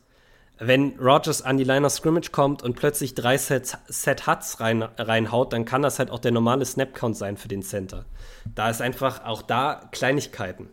Wenn 0.59 0.99
Rogers 0.99 1.43
an 1.43 1.59
die 1.59 1.65
Line 1.65 1.85
of 1.85 1.93
Scrimmage 1.93 2.31
kommt 2.31 2.63
und 2.63 2.77
plötzlich 2.77 3.15
drei 3.15 3.37
Set, 3.37 3.79
Set 3.89 4.27
Huts 4.27 4.61
rein, 4.61 4.83
reinhaut, 4.83 5.53
dann 5.53 5.65
kann 5.65 5.83
das 5.83 5.99
halt 5.99 6.11
auch 6.11 6.19
der 6.19 6.33
normale 6.33 6.65
Snap 6.65 6.95
Count 6.95 7.17
sein 7.17 7.37
für 7.37 7.49
den 7.49 7.63
Center. 7.63 8.07
Da 8.55 8.71
ist 8.71 8.81
einfach 8.81 9.25
auch 9.25 9.43
da 9.43 9.89
Kleinigkeiten. 9.93 10.69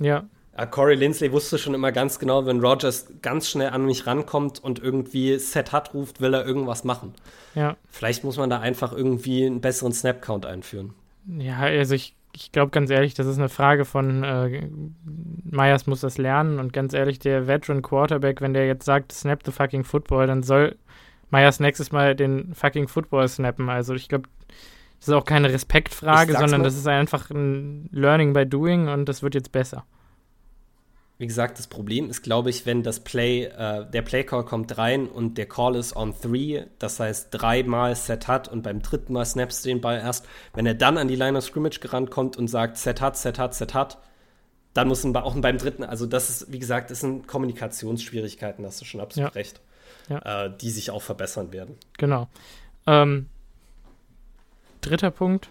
Ja. 0.00 0.24
Äh, 0.56 0.66
Corey 0.66 0.96
Lindsley 0.96 1.32
wusste 1.32 1.58
schon 1.58 1.74
immer 1.74 1.92
ganz 1.92 2.18
genau, 2.18 2.46
wenn 2.46 2.60
Rogers 2.60 3.06
ganz 3.22 3.48
schnell 3.48 3.70
an 3.70 3.86
mich 3.86 4.06
rankommt 4.06 4.62
und 4.62 4.78
irgendwie 4.82 5.38
Set 5.38 5.72
Hut 5.72 5.94
ruft, 5.94 6.20
will 6.20 6.34
er 6.34 6.44
irgendwas 6.44 6.84
machen. 6.84 7.14
Ja. 7.54 7.76
Vielleicht 7.88 8.24
muss 8.24 8.36
man 8.36 8.50
da 8.50 8.60
einfach 8.60 8.92
irgendwie 8.92 9.46
einen 9.46 9.60
besseren 9.60 9.92
Snap 9.92 10.22
Count 10.22 10.46
einführen. 10.46 10.94
Ja, 11.26 11.58
also 11.58 11.94
ich 11.94 12.14
ich 12.32 12.52
glaube 12.52 12.70
ganz 12.70 12.90
ehrlich, 12.90 13.14
das 13.14 13.26
ist 13.26 13.38
eine 13.38 13.48
Frage 13.48 13.84
von 13.84 14.22
äh, 14.22 14.68
Myers 15.44 15.86
muss 15.86 16.00
das 16.00 16.18
lernen 16.18 16.58
und 16.58 16.72
ganz 16.72 16.94
ehrlich, 16.94 17.18
der 17.18 17.46
Veteran 17.46 17.82
Quarterback, 17.82 18.40
wenn 18.40 18.54
der 18.54 18.66
jetzt 18.66 18.84
sagt, 18.84 19.12
snap 19.12 19.40
the 19.44 19.52
fucking 19.52 19.84
Football, 19.84 20.26
dann 20.26 20.42
soll 20.42 20.76
Myers 21.30 21.60
nächstes 21.60 21.92
Mal 21.92 22.14
den 22.14 22.54
fucking 22.54 22.88
Football 22.88 23.28
snappen. 23.28 23.68
Also 23.68 23.94
ich 23.94 24.08
glaube, 24.08 24.28
das 25.00 25.08
ist 25.08 25.14
auch 25.14 25.24
keine 25.24 25.50
Respektfrage, 25.50 26.34
sondern 26.34 26.60
mal. 26.60 26.64
das 26.64 26.76
ist 26.76 26.86
einfach 26.86 27.30
ein 27.30 27.88
Learning 27.90 28.34
by 28.34 28.46
Doing 28.46 28.88
und 28.88 29.06
das 29.06 29.22
wird 29.22 29.34
jetzt 29.34 29.50
besser. 29.50 29.84
Wie 31.16 31.26
gesagt, 31.26 31.58
das 31.58 31.66
Problem 31.66 32.08
ist, 32.08 32.22
glaube 32.22 32.48
ich, 32.48 32.64
wenn 32.64 32.82
das 32.82 33.00
Play, 33.00 33.44
äh, 33.44 33.84
der 33.90 34.02
Play-Call 34.02 34.44
kommt 34.44 34.76
rein 34.78 35.06
und 35.06 35.36
der 35.36 35.46
Call 35.46 35.76
ist 35.76 35.96
on 35.96 36.14
three, 36.18 36.64
das 36.78 37.00
heißt 37.00 37.28
dreimal 37.30 37.94
Set 37.96 38.28
hat 38.28 38.48
und 38.48 38.62
beim 38.62 38.80
dritten 38.80 39.14
Mal 39.14 39.24
snaps 39.24 39.62
den 39.62 39.80
Ball 39.80 39.98
erst. 39.98 40.26
Wenn 40.54 40.64
er 40.64 40.74
dann 40.74 40.96
an 40.96 41.08
die 41.08 41.16
Line 41.16 41.36
of 41.36 41.44
Scrimmage 41.44 41.80
gerannt 41.80 42.10
kommt 42.10 42.36
und 42.36 42.48
sagt 42.48 42.76
Set 42.76 43.00
hat, 43.00 43.16
Set 43.16 43.38
hat, 43.38 43.54
Set 43.54 43.74
hat, 43.74 43.98
dann 44.74 44.88
muss 44.88 45.04
ein, 45.04 45.16
auch 45.16 45.34
beim 45.36 45.58
dritten, 45.58 45.82
also 45.82 46.06
das 46.06 46.30
ist, 46.30 46.52
wie 46.52 46.58
gesagt, 46.58 46.90
das 46.90 47.00
sind 47.00 47.26
Kommunikationsschwierigkeiten, 47.26 48.64
hast 48.64 48.80
du 48.80 48.84
schon 48.84 49.00
absolut 49.00 49.30
ja. 49.30 49.34
recht, 49.34 49.60
ja. 50.08 50.44
Äh, 50.44 50.56
die 50.58 50.70
sich 50.70 50.90
auch 50.90 51.02
verbessern 51.02 51.52
werden. 51.52 51.76
Genau. 51.98 52.28
Ähm, 52.86 53.28
dritter 54.80 55.10
Punkt. 55.10 55.50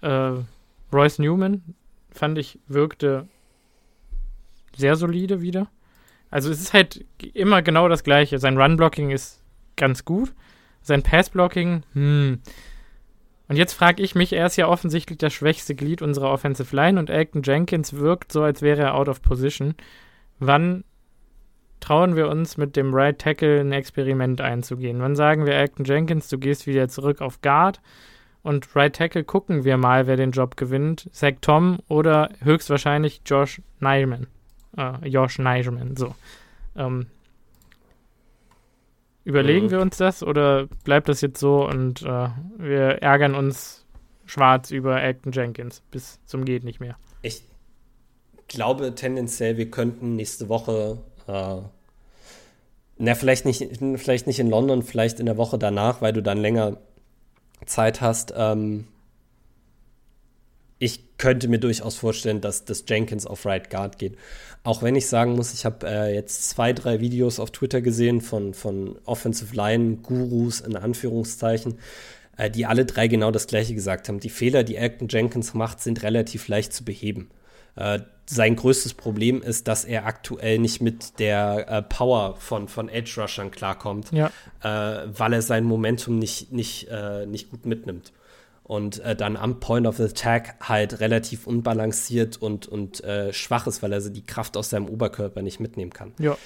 Äh, 0.00 0.32
Royce 0.92 1.18
Newman, 1.18 1.62
fand 2.10 2.38
ich, 2.38 2.58
wirkte 2.66 3.28
sehr 4.76 4.96
solide 4.96 5.40
wieder. 5.40 5.68
Also 6.30 6.50
es 6.50 6.60
ist 6.60 6.72
halt 6.72 7.04
immer 7.32 7.62
genau 7.62 7.88
das 7.88 8.04
Gleiche. 8.04 8.38
Sein 8.38 8.58
Run-Blocking 8.58 9.10
ist 9.10 9.42
ganz 9.76 10.04
gut. 10.04 10.34
Sein 10.82 11.02
Pass-Blocking, 11.02 11.82
hm. 11.92 12.40
Und 13.46 13.56
jetzt 13.56 13.74
frage 13.74 14.02
ich 14.02 14.14
mich, 14.14 14.32
er 14.32 14.46
ist 14.46 14.56
ja 14.56 14.68
offensichtlich 14.68 15.18
das 15.18 15.32
schwächste 15.32 15.74
Glied 15.74 16.00
unserer 16.00 16.30
Offensive 16.30 16.74
Line 16.74 16.98
und 16.98 17.10
Elton 17.10 17.42
Jenkins 17.42 17.92
wirkt 17.92 18.32
so, 18.32 18.42
als 18.42 18.62
wäre 18.62 18.82
er 18.82 18.94
out 18.94 19.08
of 19.08 19.20
position. 19.20 19.74
Wann 20.38 20.84
trauen 21.84 22.16
wir 22.16 22.28
uns 22.28 22.56
mit 22.56 22.76
dem 22.76 22.94
Right 22.94 23.18
Tackle 23.18 23.60
ein 23.60 23.72
Experiment 23.72 24.40
einzugehen? 24.40 25.00
Wann 25.00 25.16
sagen 25.16 25.46
wir 25.46 25.54
Elton 25.54 25.84
Jenkins, 25.84 26.28
du 26.28 26.38
gehst 26.38 26.66
wieder 26.66 26.88
zurück 26.88 27.20
auf 27.20 27.40
Guard 27.42 27.80
und 28.42 28.74
Right 28.74 28.94
Tackle 28.94 29.24
gucken 29.24 29.64
wir 29.64 29.76
mal, 29.76 30.06
wer 30.06 30.16
den 30.16 30.30
Job 30.30 30.56
gewinnt? 30.56 31.08
Zach 31.12 31.34
Tom 31.40 31.78
oder 31.88 32.30
höchstwahrscheinlich 32.42 33.22
Josh 33.24 33.60
Nyman? 33.80 34.26
äh, 34.76 35.08
Josh 35.08 35.38
Neigemann. 35.38 35.96
So. 35.96 36.14
Ähm, 36.76 37.06
überlegen 39.24 39.66
mhm. 39.66 39.70
wir 39.70 39.80
uns 39.80 39.96
das 39.96 40.22
oder 40.22 40.66
bleibt 40.84 41.08
das 41.08 41.20
jetzt 41.20 41.40
so 41.40 41.66
und 41.66 42.02
äh, 42.02 42.28
wir 42.58 43.02
ärgern 43.02 43.34
uns 43.34 43.86
schwarz 44.26 44.70
über 44.70 45.02
Acton 45.02 45.32
Jenkins 45.32 45.82
bis 45.90 46.20
zum 46.24 46.44
geht 46.44 46.64
nicht 46.64 46.80
mehr? 46.80 46.96
Ich 47.22 47.42
glaube 48.48 48.94
tendenziell, 48.94 49.56
wir 49.56 49.70
könnten 49.70 50.16
nächste 50.16 50.48
Woche, 50.48 50.98
äh, 51.26 51.62
na, 52.96 53.14
vielleicht 53.14 53.44
nicht, 53.44 53.68
vielleicht 53.96 54.26
nicht 54.26 54.38
in 54.38 54.50
London, 54.50 54.82
vielleicht 54.82 55.20
in 55.20 55.26
der 55.26 55.36
Woche 55.36 55.58
danach, 55.58 56.00
weil 56.00 56.12
du 56.12 56.22
dann 56.22 56.38
länger 56.38 56.78
Zeit 57.66 58.00
hast, 58.00 58.32
ähm, 58.36 58.86
ich 60.78 61.16
könnte 61.16 61.48
mir 61.48 61.58
durchaus 61.58 61.96
vorstellen, 61.96 62.40
dass 62.40 62.64
das 62.64 62.84
Jenkins 62.86 63.26
auf 63.26 63.46
Right 63.46 63.70
Guard 63.70 63.98
geht. 63.98 64.16
Auch 64.64 64.82
wenn 64.82 64.96
ich 64.96 65.06
sagen 65.06 65.34
muss, 65.34 65.54
ich 65.54 65.64
habe 65.64 65.86
äh, 65.86 66.14
jetzt 66.14 66.48
zwei, 66.50 66.72
drei 66.72 67.00
Videos 67.00 67.38
auf 67.38 67.50
Twitter 67.50 67.80
gesehen 67.80 68.20
von, 68.20 68.54
von 68.54 68.98
Offensive 69.04 69.54
Line 69.54 69.96
Gurus 69.96 70.60
in 70.60 70.76
Anführungszeichen, 70.76 71.78
äh, 72.36 72.50
die 72.50 72.66
alle 72.66 72.84
drei 72.84 73.08
genau 73.08 73.30
das 73.30 73.46
gleiche 73.46 73.74
gesagt 73.74 74.08
haben. 74.08 74.20
Die 74.20 74.30
Fehler, 74.30 74.64
die 74.64 74.76
Elton 74.76 75.08
Jenkins 75.08 75.54
macht, 75.54 75.80
sind 75.80 76.02
relativ 76.02 76.48
leicht 76.48 76.72
zu 76.72 76.84
beheben. 76.84 77.30
Äh, 77.76 78.00
sein 78.26 78.56
größtes 78.56 78.94
Problem 78.94 79.42
ist, 79.42 79.68
dass 79.68 79.84
er 79.84 80.06
aktuell 80.06 80.58
nicht 80.58 80.80
mit 80.80 81.18
der 81.18 81.68
äh, 81.68 81.82
Power 81.82 82.36
von, 82.36 82.68
von 82.68 82.88
Edge 82.88 83.20
Rushern 83.20 83.50
klarkommt, 83.50 84.12
ja. 84.12 84.30
äh, 84.62 85.06
weil 85.06 85.34
er 85.34 85.42
sein 85.42 85.64
Momentum 85.64 86.18
nicht, 86.18 86.50
nicht, 86.50 86.88
äh, 86.88 87.26
nicht 87.26 87.50
gut 87.50 87.66
mitnimmt. 87.66 88.12
Und 88.62 89.00
äh, 89.00 89.14
dann 89.14 89.36
am 89.36 89.60
Point 89.60 89.86
of 89.86 90.00
Attack 90.00 90.54
halt 90.66 91.00
relativ 91.00 91.46
unbalanciert 91.46 92.40
und, 92.40 92.66
und 92.66 93.02
schwach 93.32 93.66
ist, 93.66 93.82
weil 93.82 93.92
er 93.92 94.00
die 94.00 94.24
Kraft 94.24 94.56
aus 94.56 94.70
seinem 94.70 94.88
Oberkörper 94.88 95.42
nicht 95.42 95.60
mitnehmen 95.60 95.92
kann. 95.92 96.12
Ja. 96.18 96.38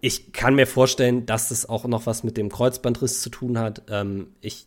Ich 0.00 0.32
kann 0.32 0.56
mir 0.56 0.66
vorstellen, 0.66 1.26
dass 1.26 1.50
das 1.50 1.68
auch 1.68 1.84
noch 1.84 2.06
was 2.06 2.24
mit 2.24 2.36
dem 2.36 2.48
Kreuzbandriss 2.48 3.22
zu 3.22 3.30
tun 3.30 3.56
hat. 3.56 3.82
Ähm, 3.88 4.34
ich 4.40 4.64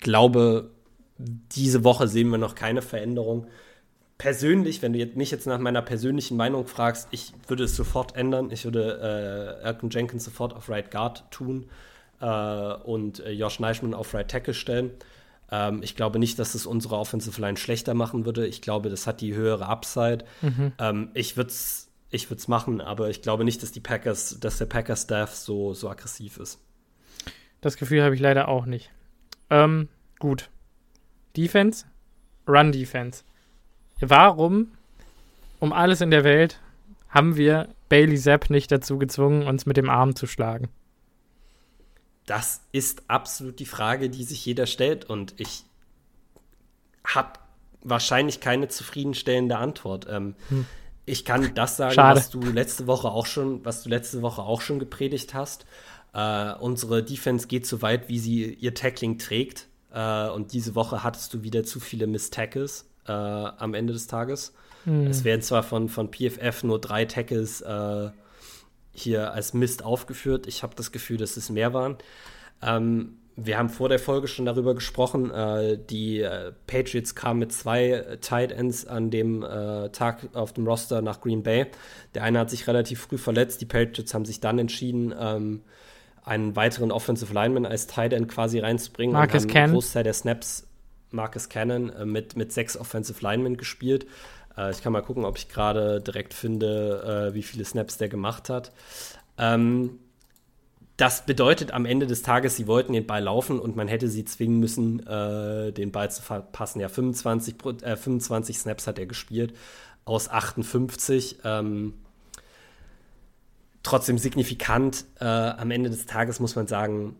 glaube, 0.00 0.70
diese 1.18 1.84
Woche 1.84 2.08
sehen 2.08 2.30
wir 2.30 2.38
noch 2.38 2.56
keine 2.56 2.82
Veränderung 2.82 3.46
persönlich, 4.18 4.82
wenn 4.82 4.92
du 4.92 5.04
mich 5.14 5.30
jetzt 5.30 5.46
nach 5.46 5.58
meiner 5.58 5.82
persönlichen 5.82 6.36
Meinung 6.36 6.66
fragst, 6.66 7.08
ich 7.12 7.32
würde 7.46 7.64
es 7.64 7.76
sofort 7.76 8.16
ändern. 8.16 8.50
Ich 8.50 8.64
würde 8.64 9.60
äh, 9.62 9.66
Elton 9.66 9.90
Jenkins 9.90 10.24
sofort 10.24 10.54
auf 10.54 10.68
Right 10.68 10.90
Guard 10.90 11.24
tun 11.30 11.70
äh, 12.20 12.26
und 12.26 13.20
äh, 13.20 13.30
Josh 13.30 13.60
Neischmann 13.60 13.94
auf 13.94 14.12
Right 14.12 14.28
Tackle 14.28 14.54
stellen. 14.54 14.90
Ähm, 15.50 15.82
ich 15.82 15.94
glaube 15.94 16.18
nicht, 16.18 16.38
dass 16.38 16.54
es 16.54 16.66
unsere 16.66 16.96
Offensive 16.96 17.40
Line 17.40 17.56
schlechter 17.56 17.94
machen 17.94 18.26
würde. 18.26 18.46
Ich 18.46 18.60
glaube, 18.60 18.90
das 18.90 19.06
hat 19.06 19.20
die 19.20 19.34
höhere 19.34 19.66
Upside. 19.66 20.24
Mhm. 20.42 20.72
Ähm, 20.78 21.10
ich 21.14 21.36
würde 21.36 21.50
es 21.50 21.88
ich 22.10 22.30
würd's 22.30 22.48
machen, 22.48 22.80
aber 22.80 23.10
ich 23.10 23.22
glaube 23.22 23.44
nicht, 23.44 23.62
dass 23.62 23.70
die 23.70 23.80
Packers, 23.80 24.40
dass 24.40 24.58
der 24.58 24.66
Packers-Staff 24.66 25.34
so, 25.34 25.74
so 25.74 25.90
aggressiv 25.90 26.38
ist. 26.38 26.58
Das 27.60 27.76
Gefühl 27.76 28.02
habe 28.02 28.14
ich 28.14 28.20
leider 28.20 28.48
auch 28.48 28.64
nicht. 28.64 28.90
Ähm, 29.50 29.88
gut. 30.18 30.48
Defense, 31.36 31.84
Run 32.46 32.72
Defense. 32.72 33.24
Warum 34.00 34.68
um 35.60 35.72
alles 35.72 36.00
in 36.00 36.10
der 36.10 36.24
Welt 36.24 36.60
haben 37.08 37.36
wir 37.36 37.68
Bailey 37.88 38.18
Zapp 38.18 38.50
nicht 38.50 38.70
dazu 38.70 38.98
gezwungen, 38.98 39.46
uns 39.46 39.66
mit 39.66 39.76
dem 39.76 39.90
Arm 39.90 40.14
zu 40.14 40.26
schlagen? 40.26 40.68
Das 42.26 42.60
ist 42.72 43.02
absolut 43.08 43.58
die 43.58 43.66
Frage, 43.66 44.10
die 44.10 44.24
sich 44.24 44.44
jeder 44.44 44.66
stellt 44.66 45.06
und 45.06 45.34
ich 45.38 45.64
habe 47.04 47.38
wahrscheinlich 47.82 48.40
keine 48.40 48.68
zufriedenstellende 48.68 49.56
Antwort. 49.56 50.06
Ähm, 50.10 50.34
hm. 50.48 50.66
Ich 51.06 51.24
kann 51.24 51.54
das 51.54 51.78
sagen, 51.78 51.94
Schade. 51.94 52.18
was 52.18 52.28
du 52.28 52.40
letzte 52.40 52.86
Woche 52.86 53.08
auch 53.08 53.24
schon, 53.24 53.64
was 53.64 53.82
du 53.82 53.88
letzte 53.88 54.20
Woche 54.20 54.42
auch 54.42 54.60
schon 54.60 54.78
gepredigt 54.78 55.32
hast. 55.32 55.64
Äh, 56.12 56.52
unsere 56.54 57.02
Defense 57.02 57.46
geht 57.46 57.66
so 57.66 57.80
weit, 57.80 58.10
wie 58.10 58.18
sie 58.18 58.52
ihr 58.52 58.74
Tackling 58.74 59.16
trägt. 59.16 59.68
Äh, 59.90 60.28
und 60.28 60.52
diese 60.52 60.74
Woche 60.74 61.02
hattest 61.02 61.32
du 61.32 61.42
wieder 61.42 61.64
zu 61.64 61.80
viele 61.80 62.06
Miss 62.06 62.28
Tackles 62.28 62.87
äh, 63.08 63.12
am 63.12 63.74
Ende 63.74 63.92
des 63.92 64.06
Tages. 64.06 64.54
Mhm. 64.84 65.06
Es 65.06 65.24
werden 65.24 65.42
zwar 65.42 65.62
von, 65.62 65.88
von 65.88 66.10
PFF 66.10 66.64
nur 66.64 66.80
drei 66.80 67.04
Tackles 67.04 67.60
äh, 67.60 68.10
hier 68.92 69.32
als 69.32 69.54
Mist 69.54 69.84
aufgeführt. 69.84 70.46
Ich 70.46 70.62
habe 70.62 70.74
das 70.74 70.92
Gefühl, 70.92 71.16
dass 71.16 71.36
es 71.36 71.50
mehr 71.50 71.72
waren. 71.72 71.96
Ähm, 72.62 73.18
wir 73.40 73.56
haben 73.56 73.68
vor 73.68 73.88
der 73.88 74.00
Folge 74.00 74.26
schon 74.26 74.46
darüber 74.46 74.74
gesprochen. 74.74 75.30
Äh, 75.30 75.78
die 75.78 76.20
äh, 76.20 76.52
Patriots 76.66 77.14
kamen 77.14 77.38
mit 77.38 77.52
zwei 77.52 78.18
Tight 78.20 78.50
Ends 78.50 78.84
an 78.84 79.10
dem 79.10 79.44
äh, 79.44 79.90
Tag 79.90 80.28
auf 80.34 80.52
dem 80.52 80.66
Roster 80.66 81.02
nach 81.02 81.20
Green 81.20 81.44
Bay. 81.44 81.66
Der 82.14 82.24
eine 82.24 82.40
hat 82.40 82.50
sich 82.50 82.66
relativ 82.66 83.00
früh 83.00 83.18
verletzt. 83.18 83.60
Die 83.60 83.66
Patriots 83.66 84.12
haben 84.12 84.24
sich 84.24 84.40
dann 84.40 84.58
entschieden, 84.58 85.14
ähm, 85.18 85.62
einen 86.24 86.56
weiteren 86.56 86.90
Offensive 86.90 87.32
Lineman 87.32 87.64
als 87.64 87.86
Tight 87.86 88.12
End 88.12 88.28
quasi 88.28 88.58
reinzubringen. 88.58 89.14
Marcus 89.14 89.44
und 89.44 89.50
haben 89.54 89.62
einen 89.62 89.72
Großteil 89.72 90.04
der 90.04 90.12
Snaps 90.12 90.67
Marcus 91.10 91.48
Cannon 91.48 91.90
äh, 91.90 92.04
mit, 92.04 92.36
mit 92.36 92.52
sechs 92.52 92.76
Offensive 92.76 93.22
Linemen 93.22 93.56
gespielt. 93.56 94.06
Äh, 94.56 94.70
ich 94.70 94.82
kann 94.82 94.92
mal 94.92 95.02
gucken, 95.02 95.24
ob 95.24 95.38
ich 95.38 95.48
gerade 95.48 96.00
direkt 96.00 96.34
finde, 96.34 97.30
äh, 97.30 97.34
wie 97.34 97.42
viele 97.42 97.64
Snaps 97.64 97.98
der 97.98 98.08
gemacht 98.08 98.50
hat. 98.50 98.72
Ähm, 99.38 99.98
das 100.96 101.24
bedeutet 101.24 101.70
am 101.70 101.86
Ende 101.86 102.08
des 102.08 102.22
Tages, 102.22 102.56
sie 102.56 102.66
wollten 102.66 102.92
den 102.92 103.06
Ball 103.06 103.22
laufen 103.22 103.60
und 103.60 103.76
man 103.76 103.86
hätte 103.86 104.08
sie 104.08 104.24
zwingen 104.24 104.58
müssen, 104.58 105.06
äh, 105.06 105.72
den 105.72 105.92
Ball 105.92 106.10
zu 106.10 106.22
verpassen. 106.22 106.80
Ja, 106.80 106.88
25, 106.88 107.54
25 107.62 108.56
äh, 108.56 108.58
Snaps 108.58 108.86
hat 108.88 108.98
er 108.98 109.06
gespielt 109.06 109.54
aus 110.04 110.28
58. 110.28 111.38
Ähm, 111.44 111.94
trotzdem 113.84 114.18
signifikant. 114.18 115.04
Äh, 115.20 115.24
am 115.24 115.70
Ende 115.70 115.90
des 115.90 116.06
Tages 116.06 116.40
muss 116.40 116.56
man 116.56 116.66
sagen, 116.66 117.14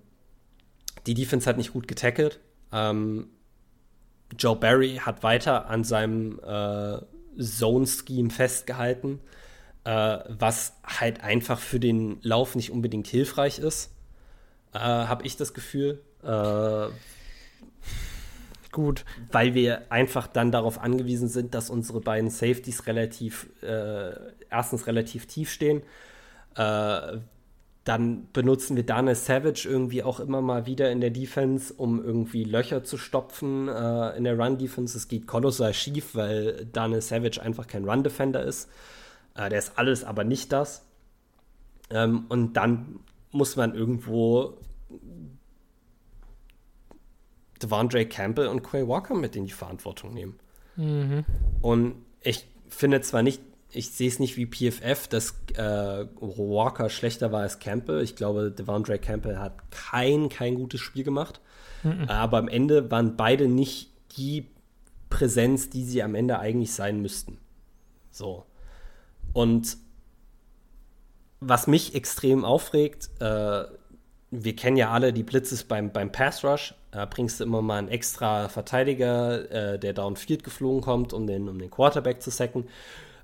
die 1.07 1.15
Defense 1.15 1.49
hat 1.49 1.57
nicht 1.57 1.73
gut 1.73 1.87
getackelt. 1.87 2.41
Ähm, 2.73 3.29
Joe 4.37 4.57
Barry 4.57 4.97
hat 4.97 5.23
weiter 5.23 5.69
an 5.69 5.85
seinem 5.85 6.41
äh, 6.41 6.99
Zone-Scheme 7.41 8.31
festgehalten, 8.31 9.21
äh, 9.85 10.19
was 10.29 10.75
halt 10.85 11.23
einfach 11.23 11.59
für 11.59 11.81
den 11.81 12.19
Lauf 12.23 12.55
nicht 12.55 12.71
unbedingt 12.71 13.07
hilfreich 13.07 13.59
ist, 13.59 13.93
äh, 14.75 14.79
habe 14.79 15.25
ich 15.25 15.37
das 15.37 15.55
Gefühl. 15.55 16.03
Äh, 16.23 16.89
Gut. 18.71 19.05
Weil 19.33 19.55
wir 19.55 19.91
einfach 19.91 20.27
dann 20.27 20.53
darauf 20.53 20.79
angewiesen 20.81 21.29
sind, 21.29 21.55
dass 21.55 21.71
unsere 21.71 22.01
beiden 22.01 22.31
Safeties 22.31 22.87
relativ, 22.87 23.49
äh, 23.63 24.13
erstens 24.51 24.87
relativ 24.87 25.27
tief 25.27 25.51
stehen, 25.51 25.83
äh, 26.55 27.19
dann 27.89 28.29
benutzen 28.35 28.77
wir 28.77 28.85
Daniel 28.85 29.15
Savage 29.15 29.67
irgendwie 29.67 30.03
auch 30.03 30.21
immer 30.21 30.43
mal 30.43 30.67
wieder 30.67 30.93
in 30.93 31.01
der 31.01 31.09
Defense, 31.09 31.73
um 31.73 32.05
irgendwie 32.05 32.45
Löcher 32.45 32.85
zu 32.85 32.99
stopfen 32.99 33.67
äh, 33.67 34.15
in 34.15 34.25
der 34.25 34.39
Run-Defense. 34.39 34.99
Es 34.99 35.09
geht 35.09 35.27
kolossal 35.27 35.73
schief, 35.73 36.15
weil 36.15 36.67
Daniel 36.71 37.01
Savage 37.01 37.41
einfach 37.41 37.67
kein 37.67 37.89
Run-Defender 37.89 38.43
ist. 38.43 38.69
Äh, 39.35 39.49
der 39.49 39.59
ist 39.59 39.79
alles, 39.79 40.05
aber 40.05 40.25
nicht 40.25 40.53
das. 40.53 40.85
Ähm, 41.89 42.27
und 42.29 42.59
dann 42.59 43.01
muss 43.31 43.57
man 43.57 43.75
irgendwo 43.75 44.59
Devondre 47.63 48.05
Campbell 48.05 48.49
und 48.49 48.63
Quay 48.63 48.87
Walker 48.87 49.15
mit 49.15 49.35
in 49.35 49.47
die 49.47 49.53
Verantwortung 49.53 50.13
nehmen. 50.13 50.39
Mhm. 50.77 51.25
Und 51.63 51.95
ich 52.21 52.47
finde 52.69 53.01
zwar 53.01 53.23
nicht 53.23 53.41
ich 53.71 53.91
sehe 53.91 54.09
es 54.09 54.19
nicht 54.19 54.37
wie 54.37 54.47
PFF, 54.47 55.09
dass 55.09 55.35
äh, 55.55 56.07
Walker 56.21 56.89
schlechter 56.89 57.33
war 57.33 57.43
als 57.43 57.59
Campbell. 57.59 58.03
Ich 58.03 58.17
glaube, 58.17 58.51
Devondre 58.51 58.99
Campbell 58.99 59.39
hat 59.39 59.71
kein, 59.71 60.29
kein 60.29 60.55
gutes 60.55 60.81
Spiel 60.81 61.05
gemacht. 61.05 61.41
Mhm. 61.83 62.05
Aber 62.09 62.39
am 62.39 62.49
Ende 62.49 62.91
waren 62.91 63.17
beide 63.17 63.47
nicht 63.47 63.91
die 64.17 64.47
Präsenz, 65.11 65.71
die 65.71 65.85
sie 65.85 66.03
am 66.03 66.15
Ende 66.15 66.39
eigentlich 66.39 66.73
sein 66.73 67.03
müssten. 67.03 67.39
So. 68.11 68.47
Und 69.33 69.77
was 71.41 71.67
mich 71.67 71.95
extrem 71.95 72.45
aufregt, 72.45 73.11
äh, 73.21 73.65
wir 74.31 74.57
kennen 74.57 74.77
ja 74.77 74.91
alle 74.91 75.13
die 75.13 75.23
Blitzes 75.23 75.65
beim, 75.65 75.93
beim 75.93 76.11
Pass 76.11 76.43
Rush. 76.45 76.75
Da 76.91 77.05
bringst 77.05 77.39
du 77.39 77.45
immer 77.45 77.63
mal 77.63 77.79
einen 77.79 77.89
extra 77.89 78.49
Verteidiger, 78.49 79.51
äh, 79.51 79.79
der 79.79 79.93
downfield 79.93 80.43
geflogen 80.43 80.81
kommt, 80.81 81.13
um 81.13 81.27
den, 81.27 81.49
um 81.49 81.59
den 81.59 81.71
Quarterback 81.71 82.23
zu 82.23 82.31
sacken. 82.31 82.65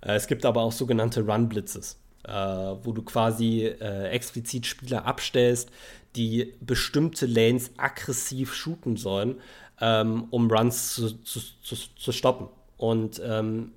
Äh, 0.04 0.14
es 0.14 0.26
gibt 0.26 0.44
aber 0.44 0.62
auch 0.62 0.72
sogenannte 0.72 1.22
Run-Blitzes, 1.22 1.98
äh, 2.24 2.32
wo 2.32 2.92
du 2.92 3.02
quasi 3.02 3.62
äh, 3.64 4.08
explizit 4.10 4.66
Spieler 4.66 5.04
abstellst, 5.06 5.70
die 6.16 6.54
bestimmte 6.60 7.26
Lanes 7.26 7.72
aggressiv 7.76 8.54
shooten 8.54 8.96
sollen, 8.96 9.40
ähm, 9.80 10.26
um 10.30 10.50
Runs 10.50 10.94
zu, 10.94 11.10
zu, 11.22 11.40
zu, 11.62 11.76
zu 11.96 12.12
stoppen. 12.12 12.48
Und 12.76 13.20
ähm, 13.24 13.72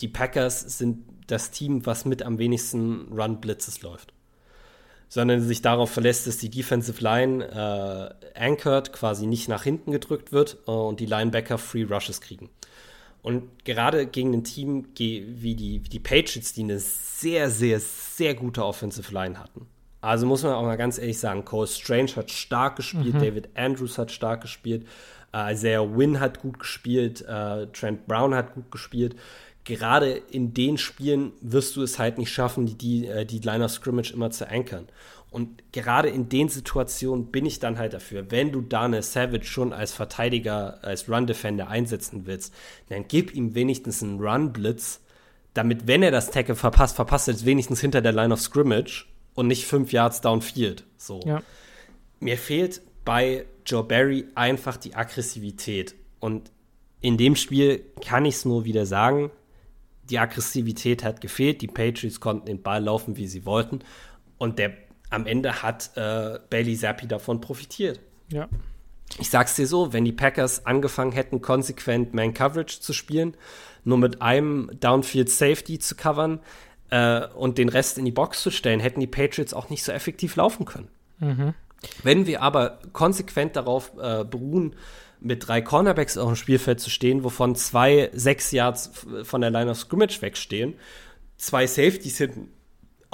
die 0.00 0.08
Packers 0.08 0.78
sind 0.78 1.04
das 1.26 1.50
Team, 1.50 1.86
was 1.86 2.04
mit 2.04 2.22
am 2.22 2.38
wenigsten 2.38 3.12
Run-Blitzes 3.12 3.82
läuft. 3.82 4.12
Sondern 5.08 5.40
sich 5.40 5.62
darauf 5.62 5.90
verlässt, 5.90 6.26
dass 6.26 6.38
die 6.38 6.50
Defensive 6.50 7.02
Line 7.02 7.44
äh, 7.44 8.38
anchored, 8.38 8.92
quasi 8.92 9.26
nicht 9.26 9.48
nach 9.48 9.62
hinten 9.62 9.92
gedrückt 9.92 10.32
wird 10.32 10.58
äh, 10.66 10.70
und 10.70 11.00
die 11.00 11.06
Linebacker 11.06 11.58
Free 11.58 11.84
Rushes 11.84 12.20
kriegen. 12.20 12.50
Und 13.24 13.64
gerade 13.64 14.06
gegen 14.06 14.34
ein 14.34 14.44
Team 14.44 14.88
wie 14.98 15.54
die, 15.54 15.82
wie 15.82 15.88
die 15.88 15.98
Patriots, 15.98 16.52
die 16.52 16.62
eine 16.62 16.78
sehr, 16.78 17.48
sehr, 17.48 17.80
sehr 17.80 18.34
gute 18.34 18.62
Offensive 18.62 19.10
Line 19.14 19.40
hatten. 19.40 19.66
Also 20.02 20.26
muss 20.26 20.42
man 20.42 20.52
auch 20.52 20.62
mal 20.62 20.76
ganz 20.76 20.98
ehrlich 20.98 21.18
sagen, 21.18 21.42
Cole 21.46 21.66
Strange 21.66 22.16
hat 22.16 22.30
stark 22.30 22.76
gespielt, 22.76 23.14
mhm. 23.14 23.20
David 23.20 23.48
Andrews 23.54 23.96
hat 23.96 24.12
stark 24.12 24.42
gespielt, 24.42 24.86
äh, 25.32 25.54
Isaiah 25.54 25.96
Wynn 25.96 26.20
hat 26.20 26.42
gut 26.42 26.58
gespielt, 26.58 27.22
äh, 27.22 27.66
Trent 27.68 28.06
Brown 28.06 28.34
hat 28.34 28.52
gut 28.52 28.70
gespielt. 28.70 29.16
Gerade 29.64 30.10
in 30.30 30.52
den 30.52 30.76
Spielen 30.76 31.32
wirst 31.40 31.76
du 31.76 31.82
es 31.82 31.98
halt 31.98 32.18
nicht 32.18 32.30
schaffen, 32.30 32.66
die, 32.66 32.74
die, 32.74 33.06
äh, 33.06 33.24
die 33.24 33.38
Line 33.38 33.64
of 33.64 33.70
Scrimmage 33.70 34.12
immer 34.12 34.30
zu 34.30 34.46
ankern. 34.46 34.86
Und 35.34 35.72
gerade 35.72 36.08
in 36.10 36.28
den 36.28 36.48
Situationen 36.48 37.32
bin 37.32 37.44
ich 37.44 37.58
dann 37.58 37.76
halt 37.76 37.92
dafür, 37.92 38.30
wenn 38.30 38.52
du 38.52 38.60
Daniel 38.60 39.02
Savage 39.02 39.46
schon 39.46 39.72
als 39.72 39.92
Verteidiger, 39.92 40.78
als 40.84 41.08
Run-Defender 41.08 41.66
einsetzen 41.66 42.24
willst, 42.24 42.54
dann 42.88 43.06
gib 43.08 43.34
ihm 43.34 43.56
wenigstens 43.56 44.00
einen 44.00 44.20
Run-Blitz, 44.20 45.00
damit, 45.52 45.88
wenn 45.88 46.04
er 46.04 46.12
das 46.12 46.30
Tackle 46.30 46.54
verpasst, 46.54 46.94
verpasst 46.94 47.26
er 47.26 47.34
es 47.34 47.44
wenigstens 47.44 47.80
hinter 47.80 48.00
der 48.00 48.12
Line 48.12 48.32
of 48.32 48.40
Scrimmage 48.40 49.06
und 49.34 49.48
nicht 49.48 49.64
fünf 49.64 49.90
Yards 49.90 50.20
downfield. 50.20 50.84
So. 50.96 51.18
Ja. 51.26 51.42
Mir 52.20 52.38
fehlt 52.38 52.80
bei 53.04 53.44
Joe 53.66 53.82
Barry 53.82 54.26
einfach 54.36 54.76
die 54.76 54.94
Aggressivität. 54.94 55.96
Und 56.20 56.52
in 57.00 57.16
dem 57.16 57.34
Spiel 57.34 57.84
kann 58.06 58.24
ich 58.24 58.36
es 58.36 58.44
nur 58.44 58.64
wieder 58.64 58.86
sagen, 58.86 59.32
die 60.10 60.20
Aggressivität 60.20 61.02
hat 61.02 61.20
gefehlt. 61.20 61.60
Die 61.60 61.66
Patriots 61.66 62.20
konnten 62.20 62.46
den 62.46 62.62
Ball 62.62 62.84
laufen, 62.84 63.16
wie 63.16 63.26
sie 63.26 63.44
wollten. 63.44 63.80
Und 64.38 64.60
der, 64.60 64.74
am 65.14 65.26
Ende 65.26 65.62
hat 65.62 65.90
äh, 65.96 66.38
Bailey 66.50 66.76
Zappi 66.76 67.06
davon 67.06 67.40
profitiert. 67.40 68.00
Ja. 68.32 68.48
Ich 69.18 69.30
sag's 69.30 69.54
dir 69.54 69.66
so, 69.66 69.92
wenn 69.92 70.04
die 70.04 70.12
Packers 70.12 70.66
angefangen 70.66 71.12
hätten, 71.12 71.40
konsequent 71.40 72.14
Man 72.14 72.34
Coverage 72.34 72.80
zu 72.80 72.92
spielen, 72.92 73.36
nur 73.84 73.98
mit 73.98 74.22
einem 74.22 74.70
Downfield 74.80 75.30
Safety 75.30 75.78
zu 75.78 75.94
covern 75.94 76.40
äh, 76.90 77.26
und 77.28 77.58
den 77.58 77.68
Rest 77.68 77.98
in 77.98 78.04
die 78.04 78.12
Box 78.12 78.42
zu 78.42 78.50
stellen, 78.50 78.80
hätten 78.80 79.00
die 79.00 79.06
Patriots 79.06 79.54
auch 79.54 79.70
nicht 79.70 79.84
so 79.84 79.92
effektiv 79.92 80.36
laufen 80.36 80.64
können. 80.64 80.88
Mhm. 81.18 81.54
Wenn 82.02 82.26
wir 82.26 82.42
aber 82.42 82.78
konsequent 82.92 83.56
darauf 83.56 83.92
äh, 83.98 84.24
beruhen, 84.24 84.74
mit 85.20 85.48
drei 85.48 85.62
Cornerbacks 85.62 86.18
auf 86.18 86.28
dem 86.28 86.36
Spielfeld 86.36 86.80
zu 86.80 86.90
stehen, 86.90 87.24
wovon 87.24 87.56
zwei 87.56 88.10
sechs 88.12 88.50
Yards 88.52 88.90
von 89.22 89.40
der 89.40 89.50
Line 89.50 89.70
of 89.70 89.78
Scrimmage 89.78 90.20
wegstehen, 90.20 90.74
zwei 91.36 91.66
Safeties 91.66 92.18
hinten 92.18 92.50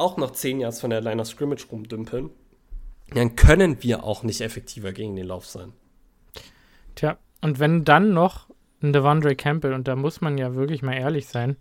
auch 0.01 0.17
noch 0.17 0.33
zehn 0.33 0.61
Yards 0.61 0.81
von 0.81 0.91
der 0.91 1.01
Line 1.01 1.21
of 1.21 1.29
Scrimmage 1.29 1.67
rumdümpeln, 1.71 2.31
dann 3.15 3.37
können 3.37 3.83
wir 3.83 4.05
auch 4.05 4.23
nicht 4.23 4.41
effektiver 4.41 4.93
gegen 4.93 5.17
den 5.17 5.27
Lauf 5.27 5.47
sein. 5.47 5.73
Tja, 6.95 7.19
und 7.41 7.59
wenn 7.59 7.85
dann 7.85 8.13
noch 8.13 8.49
ein 8.83 8.93
Devondre 8.93 9.37
Campbell, 9.37 9.75
und 9.75 9.89
da 9.89 9.97
muss 9.97 10.21
man 10.21 10.39
ja 10.39 10.55
wirklich 10.55 10.83
mal 10.83 10.95
ehrlich 10.95 11.27
sein, 11.27 11.57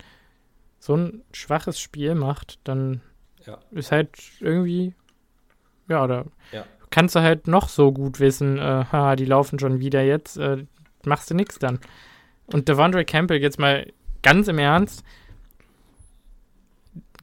so 0.79 0.95
ein 0.95 1.21
schwaches 1.33 1.79
Spiel 1.79 2.15
macht, 2.15 2.59
dann 2.63 3.01
ja. 3.45 3.57
ist 3.71 3.91
halt 3.91 4.17
irgendwie, 4.39 4.93
ja, 5.87 6.03
oder 6.03 6.25
ja. 6.51 6.65
kannst 6.89 7.15
du 7.15 7.21
halt 7.21 7.47
noch 7.47 7.67
so 7.67 7.91
gut 7.91 8.19
wissen, 8.19 8.57
äh, 8.57 8.85
haha, 8.91 9.15
die 9.15 9.25
laufen 9.25 9.59
schon 9.59 9.79
wieder 9.79 10.01
jetzt, 10.01 10.37
äh, 10.37 10.65
machst 11.03 11.29
du 11.29 11.35
nichts 11.35 11.59
dann. 11.59 11.79
Und 12.45 12.69
Devondre 12.69 13.05
Campbell, 13.05 13.41
jetzt 13.41 13.59
mal 13.59 13.91
ganz 14.21 14.47
im 14.47 14.59
Ernst, 14.59 15.03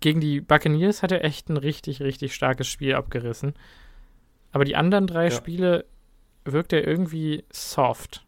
gegen 0.01 0.21
die 0.21 0.41
Buccaneers 0.41 1.03
hat 1.03 1.13
er 1.13 1.25
echt 1.25 1.49
ein 1.49 1.57
richtig, 1.57 2.01
richtig 2.01 2.35
starkes 2.35 2.69
Spiel 2.69 2.95
abgerissen. 2.95 3.55
Aber 4.53 4.65
die 4.65 4.77
anderen 4.77 5.07
drei 5.07 5.25
ja. 5.25 5.31
Spiele 5.31 5.85
wirkt 6.45 6.73
er 6.73 6.87
irgendwie 6.87 7.45
soft. 7.51 8.27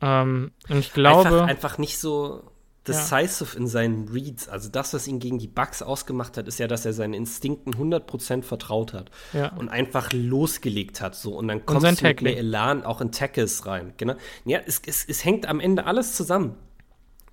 Ähm, 0.00 0.52
und 0.68 0.78
ich 0.78 0.92
glaube. 0.92 1.28
Einfach, 1.28 1.46
einfach 1.46 1.78
nicht 1.78 1.98
so 1.98 2.42
decisive 2.86 3.54
ja. 3.54 3.60
in 3.60 3.66
seinen 3.66 4.08
Reads. 4.08 4.48
Also 4.48 4.68
das, 4.68 4.94
was 4.94 5.08
ihn 5.08 5.18
gegen 5.18 5.38
die 5.38 5.48
Bugs 5.48 5.82
ausgemacht 5.82 6.36
hat, 6.36 6.46
ist 6.46 6.58
ja, 6.58 6.68
dass 6.68 6.86
er 6.86 6.92
seinen 6.92 7.14
Instinkten 7.14 7.74
100% 7.74 8.42
vertraut 8.42 8.92
hat. 8.92 9.10
Ja. 9.32 9.52
Und 9.54 9.68
einfach 9.68 10.12
losgelegt 10.12 11.00
hat. 11.00 11.16
So. 11.16 11.34
Und 11.34 11.48
dann 11.48 11.66
kommst 11.66 11.86
und 11.86 12.00
du 12.00 12.06
mit 12.06 12.22
mehr 12.22 12.36
Elan 12.36 12.84
auch 12.84 13.00
in 13.00 13.10
Tackles 13.10 13.66
rein. 13.66 13.94
Genau. 13.96 14.14
Ja, 14.44 14.60
es, 14.64 14.80
es, 14.86 15.04
es 15.08 15.24
hängt 15.24 15.46
am 15.46 15.60
Ende 15.60 15.86
alles 15.86 16.14
zusammen. 16.14 16.54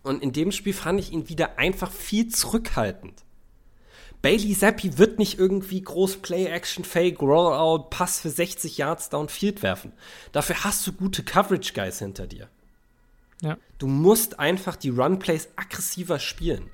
Und 0.03 0.21
in 0.21 0.34
dem 0.34 0.51
Spiel 0.51 0.73
fand 0.73 0.99
ich 0.99 1.11
ihn 1.11 1.30
wieder 1.30 1.57
einfach 1.57 1.91
viel 1.91 2.27
zurückhaltend. 2.27 3.23
Bailey 4.21 4.55
Zappi 4.55 4.97
wird 4.97 5.19
nicht 5.19 5.38
irgendwie 5.38 5.81
groß 5.81 6.17
Play-Action, 6.17 6.85
Fake, 6.85 7.21
Rollout, 7.21 7.89
Pass 7.89 8.21
für 8.21 8.30
60 8.30 8.77
Yards 8.77 9.09
downfield 9.09 9.63
werfen. 9.63 9.91
Dafür 10.31 10.63
hast 10.63 10.85
du 10.88 10.93
gute 10.93 11.23
Coverage-Guys 11.23 11.99
hinter 11.99 12.27
dir. 12.27 12.49
Ja. 13.41 13.57
Du 13.77 13.88
musst 13.88 14.39
einfach 14.39 14.77
die 14.77 14.89
Run-Plays 14.89 15.49
aggressiver 15.57 16.19
spielen. 16.19 16.69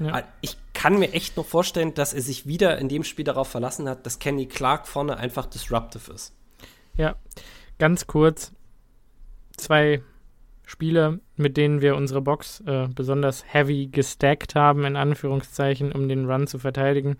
Ja. 0.00 0.22
Ich 0.40 0.56
kann 0.72 0.98
mir 0.98 1.12
echt 1.12 1.36
noch 1.36 1.46
vorstellen, 1.46 1.92
dass 1.92 2.14
er 2.14 2.22
sich 2.22 2.46
wieder 2.46 2.78
in 2.78 2.88
dem 2.88 3.04
Spiel 3.04 3.24
darauf 3.24 3.48
verlassen 3.48 3.88
hat, 3.88 4.06
dass 4.06 4.18
Kenny 4.18 4.46
Clark 4.46 4.88
vorne 4.88 5.18
einfach 5.18 5.46
disruptive 5.46 6.12
ist. 6.12 6.32
Ja, 6.96 7.16
ganz 7.78 8.06
kurz. 8.06 8.52
Zwei 9.56 10.02
Spiele, 10.64 11.20
mit 11.36 11.56
denen 11.56 11.82
wir 11.82 11.96
unsere 11.96 12.22
Box 12.22 12.60
äh, 12.66 12.88
besonders 12.94 13.44
heavy 13.46 13.86
gestackt 13.86 14.54
haben, 14.54 14.84
in 14.84 14.96
Anführungszeichen, 14.96 15.92
um 15.92 16.08
den 16.08 16.30
Run 16.30 16.46
zu 16.46 16.58
verteidigen, 16.58 17.16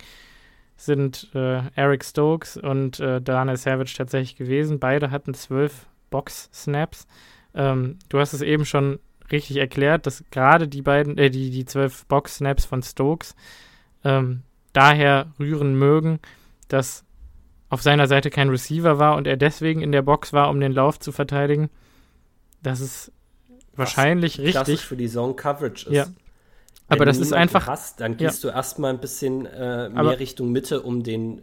sind 0.77 1.31
äh, 1.35 1.63
Eric 1.75 2.05
Stokes 2.05 2.57
und 2.57 3.01
äh, 3.01 3.21
Daniel 3.21 3.57
Savage 3.57 3.95
tatsächlich 3.97 4.37
gewesen. 4.37 4.81
Beide 4.81 5.11
hatten 5.11 5.35
zwölf 5.35 5.87
Box-Snaps. 6.11 7.07
Ähm, 7.55 7.99
du 8.09 8.19
hast 8.19 8.33
es 8.33 8.41
eben 8.41 8.65
schon 8.65 8.99
richtig 9.31 9.59
erklärt, 9.59 10.07
dass 10.07 10.25
gerade 10.31 10.67
die 10.67 10.83
beiden, 10.83 11.17
äh, 11.19 11.31
die, 11.31 11.51
die 11.51 11.65
zwölf 11.65 12.07
Box-Snaps 12.07 12.65
von 12.65 12.83
Stokes 12.83 13.37
ähm, 14.05 14.43
daher 14.73 15.33
rühren 15.39 15.75
mögen, 15.79 16.19
dass 16.69 17.05
auf 17.69 17.83
seiner 17.83 18.07
Seite 18.07 18.31
kein 18.31 18.51
Receiver 18.51 18.99
war 18.99 19.17
und 19.17 19.27
er 19.27 19.37
deswegen 19.37 19.83
in 19.83 19.93
der 19.93 20.03
Box 20.03 20.33
war, 20.33 20.51
um 20.51 20.61
den 20.61 20.73
Lauf 20.73 20.99
zu 20.99 21.13
verteidigen. 21.13 21.71
Das 22.63 22.81
ist 22.81 23.13
wahrscheinlich 23.77 24.39
richtig. 24.39 24.81
Für 24.81 24.97
die 24.97 25.09
Zone 25.09 25.35
Coverage 25.35 25.87
ist. 25.87 25.95
Ja. 25.95 26.07
Wenn 26.07 26.15
aber 26.97 27.07
das 27.07 27.19
ist 27.19 27.33
einfach. 27.33 27.67
Hast, 27.67 28.01
dann 28.01 28.17
gehst 28.17 28.45
ja. 28.45 28.51
du 28.51 28.57
erstmal 28.57 28.93
ein 28.93 29.01
bisschen 29.01 29.47
äh, 29.47 29.89
mehr 29.89 29.97
aber 29.97 30.19
Richtung 30.19 30.53
Mitte, 30.53 30.83
um 30.83 31.03
den 31.03 31.43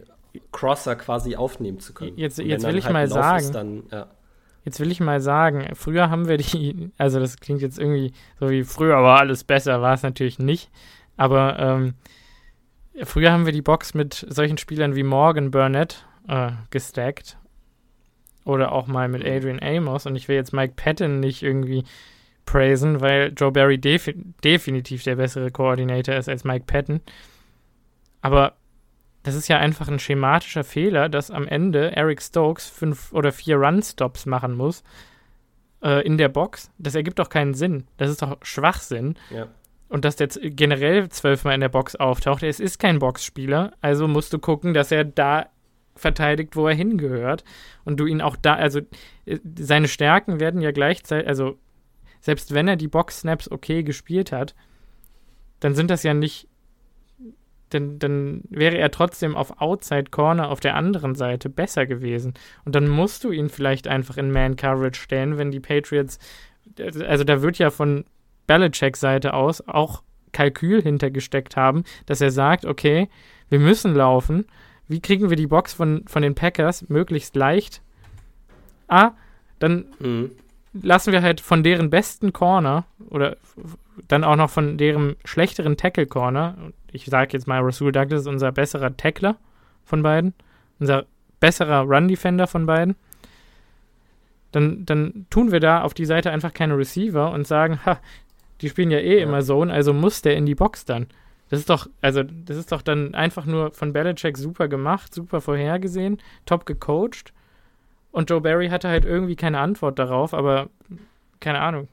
Crosser 0.51 0.95
quasi 0.95 1.35
aufnehmen 1.35 1.79
zu 1.79 1.93
können. 1.93 2.17
Jetzt, 2.17 2.37
jetzt 2.37 2.65
will 2.65 2.77
ich 2.77 2.85
halt 2.85 2.93
mal 2.93 3.07
sagen. 3.07 3.43
Ist, 3.43 3.55
dann, 3.55 3.83
ja. 3.91 4.07
Jetzt 4.63 4.79
will 4.79 4.91
ich 4.91 4.99
mal 4.99 5.19
sagen, 5.19 5.67
früher 5.73 6.11
haben 6.11 6.27
wir 6.27 6.37
die, 6.37 6.91
also 6.99 7.19
das 7.19 7.37
klingt 7.37 7.61
jetzt 7.61 7.79
irgendwie 7.79 8.13
so 8.39 8.51
wie 8.51 8.63
früher 8.63 9.01
war 9.01 9.19
alles 9.19 9.43
besser, 9.43 9.81
war 9.81 9.95
es 9.95 10.03
natürlich 10.03 10.37
nicht. 10.37 10.69
Aber 11.17 11.57
ähm, 11.57 11.95
früher 13.03 13.31
haben 13.31 13.47
wir 13.47 13.53
die 13.53 13.63
Box 13.63 13.95
mit 13.95 14.25
solchen 14.29 14.59
Spielern 14.59 14.95
wie 14.95 15.03
Morgan 15.03 15.49
Burnett 15.49 16.05
äh, 16.27 16.51
gestackt. 16.69 17.37
Oder 18.43 18.71
auch 18.71 18.87
mal 18.87 19.07
mit. 19.07 19.25
Adrian 19.25 19.61
Amos. 19.61 20.05
Und 20.05 20.15
ich 20.15 20.27
will 20.27 20.35
jetzt 20.35 20.53
Mike 20.53 20.73
Patton 20.75 21.19
nicht 21.19 21.43
irgendwie 21.43 21.83
praisen, 22.45 23.01
weil 23.01 23.33
Joe 23.35 23.51
Barry 23.51 23.77
defi 23.77 24.15
definitiv 24.43 25.03
der 25.03 25.15
bessere 25.15 25.51
Koordinator 25.51 26.15
ist 26.15 26.29
als 26.29 26.43
Mike 26.43 26.65
Patton. 26.65 27.01
Aber 28.21 28.55
das 29.23 29.35
ist 29.35 29.47
ja 29.47 29.57
einfach 29.57 29.87
ein 29.87 29.99
schematischer 29.99 30.63
Fehler, 30.63 31.09
dass 31.09 31.31
am 31.31 31.47
Ende 31.47 31.95
Eric 31.95 32.21
Stokes 32.21 32.67
fünf 32.67 33.13
oder 33.13 33.31
vier 33.31 33.57
Run-Stops 33.57 34.25
machen 34.25 34.55
muss 34.55 34.83
äh, 35.83 36.05
in 36.05 36.17
der 36.17 36.29
Box. 36.29 36.71
Das 36.77 36.95
ergibt 36.95 37.19
doch 37.19 37.29
keinen 37.29 37.53
Sinn. 37.53 37.85
Das 37.97 38.09
ist 38.09 38.21
doch 38.21 38.37
Schwachsinn. 38.41 39.15
Ja. 39.29 39.47
Und 39.89 40.05
dass 40.05 40.15
der 40.15 40.27
generell 40.27 41.09
zwölfmal 41.09 41.53
in 41.53 41.61
der 41.61 41.69
Box 41.69 41.95
auftaucht. 41.95 42.43
Es 42.43 42.59
ist 42.59 42.79
kein 42.79 42.99
Boxspieler, 42.99 43.73
also 43.81 44.07
musst 44.07 44.31
du 44.31 44.39
gucken, 44.39 44.73
dass 44.73 44.91
er 44.91 45.03
da 45.03 45.49
verteidigt, 45.95 46.55
wo 46.55 46.67
er 46.67 46.73
hingehört. 46.73 47.43
Und 47.83 47.99
du 47.99 48.05
ihn 48.05 48.21
auch 48.21 48.35
da, 48.35 48.55
also 48.55 48.79
äh, 49.25 49.39
seine 49.59 49.87
Stärken 49.87 50.39
werden 50.39 50.61
ja 50.61 50.71
gleichzeitig, 50.71 51.27
also 51.27 51.57
selbst 52.21 52.53
wenn 52.53 52.67
er 52.67 52.77
die 52.77 52.87
Box-Snaps 52.87 53.51
okay 53.51 53.83
gespielt 53.83 54.31
hat, 54.31 54.55
dann 55.59 55.75
sind 55.75 55.89
das 55.89 56.03
ja 56.03 56.13
nicht, 56.13 56.47
dann, 57.69 57.99
dann 57.99 58.43
wäre 58.49 58.77
er 58.77 58.91
trotzdem 58.91 59.35
auf 59.35 59.59
Outside 59.59 60.11
Corner 60.11 60.49
auf 60.49 60.59
der 60.59 60.75
anderen 60.75 61.15
Seite 61.15 61.49
besser 61.49 61.85
gewesen. 61.85 62.33
Und 62.63 62.75
dann 62.75 62.87
musst 62.87 63.23
du 63.23 63.31
ihn 63.31 63.49
vielleicht 63.49 63.87
einfach 63.87 64.17
in 64.17 64.31
Man-Coverage 64.31 64.99
stellen, 64.99 65.37
wenn 65.37 65.51
die 65.51 65.59
Patriots, 65.59 66.19
also 66.79 67.23
da 67.23 67.41
wird 67.41 67.57
ja 67.57 67.71
von 67.71 68.05
Belichicks 68.47 68.99
Seite 68.99 69.33
aus 69.33 69.67
auch 69.67 70.03
Kalkül 70.31 70.81
hintergesteckt 70.81 71.57
haben, 71.57 71.83
dass 72.05 72.21
er 72.21 72.31
sagt, 72.31 72.65
okay, 72.65 73.09
wir 73.49 73.59
müssen 73.59 73.95
laufen. 73.95 74.45
Wie 74.87 75.01
kriegen 75.01 75.29
wir 75.29 75.37
die 75.37 75.47
Box 75.47 75.73
von, 75.73 76.03
von 76.07 76.21
den 76.21 76.35
Packers 76.35 76.87
möglichst 76.89 77.35
leicht? 77.35 77.81
Ah, 78.87 79.11
dann 79.59 79.85
mhm 79.99 80.31
lassen 80.73 81.11
wir 81.11 81.21
halt 81.21 81.41
von 81.41 81.63
deren 81.63 81.89
besten 81.89 82.33
Corner 82.33 82.85
oder 83.09 83.37
dann 84.07 84.23
auch 84.23 84.35
noch 84.35 84.49
von 84.49 84.77
deren 84.77 85.15
schlechteren 85.25 85.77
Tackle 85.77 86.05
Corner, 86.05 86.55
ich 86.91 87.05
sage 87.05 87.33
jetzt 87.33 87.47
mal, 87.47 87.61
Rasul 87.61 87.91
Douglas 87.91 88.21
ist 88.21 88.27
unser 88.27 88.51
besserer 88.51 88.95
Tackler 88.95 89.37
von 89.83 90.03
beiden, 90.03 90.33
unser 90.79 91.05
besserer 91.39 91.81
Run 91.81 92.07
Defender 92.07 92.47
von 92.47 92.65
beiden. 92.65 92.95
Dann, 94.51 94.85
dann 94.85 95.25
tun 95.29 95.51
wir 95.51 95.59
da 95.59 95.81
auf 95.81 95.93
die 95.93 96.05
Seite 96.05 96.31
einfach 96.31 96.53
keine 96.53 96.77
Receiver 96.77 97.31
und 97.31 97.47
sagen, 97.47 97.79
ha, 97.85 97.99
die 98.61 98.69
spielen 98.69 98.91
ja 98.91 98.99
eh 98.99 99.17
ja. 99.17 99.23
immer 99.23 99.41
Zone, 99.41 99.71
also 99.71 99.93
muss 99.93 100.21
der 100.21 100.35
in 100.35 100.45
die 100.45 100.55
Box 100.55 100.85
dann. 100.85 101.07
Das 101.49 101.59
ist 101.59 101.69
doch, 101.69 101.89
also, 102.01 102.23
das 102.23 102.55
ist 102.55 102.71
doch 102.71 102.81
dann 102.81 103.13
einfach 103.13 103.45
nur 103.45 103.71
von 103.71 103.91
Belichick 103.91 104.37
super 104.37 104.69
gemacht, 104.69 105.13
super 105.13 105.41
vorhergesehen, 105.41 106.19
top 106.45 106.65
gecoacht. 106.65 107.33
Und 108.11 108.29
Joe 108.29 108.41
Barry 108.41 108.69
hatte 108.69 108.89
halt 108.89 109.05
irgendwie 109.05 109.35
keine 109.35 109.59
Antwort 109.59 109.97
darauf, 109.99 110.33
aber 110.33 110.69
keine 111.39 111.59
Ahnung. 111.59 111.87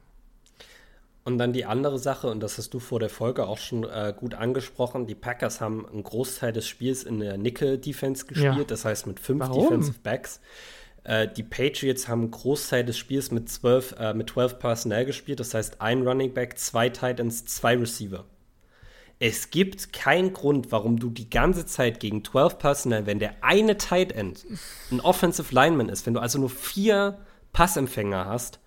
Und 1.25 1.37
dann 1.37 1.53
die 1.53 1.67
andere 1.67 1.99
Sache, 1.99 2.29
und 2.29 2.41
das 2.41 2.57
hast 2.57 2.73
du 2.73 2.79
vor 2.79 3.01
der 3.01 3.11
Folge 3.11 3.47
auch 3.47 3.59
schon 3.59 3.85
äh, 3.85 4.15
gut 4.17 4.35
angesprochen, 4.35 5.07
die 5.07 5.15
Packers 5.15 5.61
haben 5.61 5.87
einen 5.87 6.03
Großteil 6.03 6.53
des 6.53 6.67
Spiels 6.67 7.05
in 7.05 7.21
der 7.21 7.37
Nickel-Defense 7.37 8.25
gespielt, 8.25 8.57
ja. 8.57 8.65
das 8.65 8.87
heißt 8.87 9.07
mit 9.07 9.21
fünf 9.21 9.41
Warum? 9.41 9.65
Defensive 9.65 9.99
Backs. 10.03 10.41
Äh, 11.05 11.29
die 11.29 11.43
Patriots 11.43 12.09
haben 12.09 12.23
einen 12.23 12.31
Großteil 12.31 12.83
des 12.83 12.97
Spiels 12.97 13.31
mit 13.31 13.51
zwölf, 13.51 13.95
äh, 13.99 14.15
mit 14.15 14.31
12 14.31 14.59
Personnel 14.59 15.05
gespielt, 15.05 15.39
das 15.39 15.53
heißt 15.53 15.83
ein 15.83 16.07
Running 16.07 16.33
Back, 16.33 16.59
zwei 16.59 16.89
Titans, 16.89 17.45
zwei 17.45 17.77
Receiver. 17.77 18.25
Es 19.21 19.51
gibt 19.51 19.93
keinen 19.93 20.33
Grund, 20.33 20.71
warum 20.71 21.01
du 21.01 21.11
die 21.11 21.29
ganze 21.29 21.67
Zeit 21.67 21.99
gegen 21.99 22.25
12 22.25 22.59
Personnel, 22.59 23.07
wenn 23.07 23.19
der 23.19 23.43
eine 23.43 23.77
Tight 23.77 24.13
End 24.13 24.47
ein 24.93 25.01
Offensive 25.01 25.53
Lineman 25.53 25.89
ist, 25.89 26.07
wenn 26.07 26.15
du 26.15 26.21
also 26.21 26.39
nur 26.39 26.51
vier 26.51 27.19
Passempfänger 27.53 28.27
hast, 28.27 28.61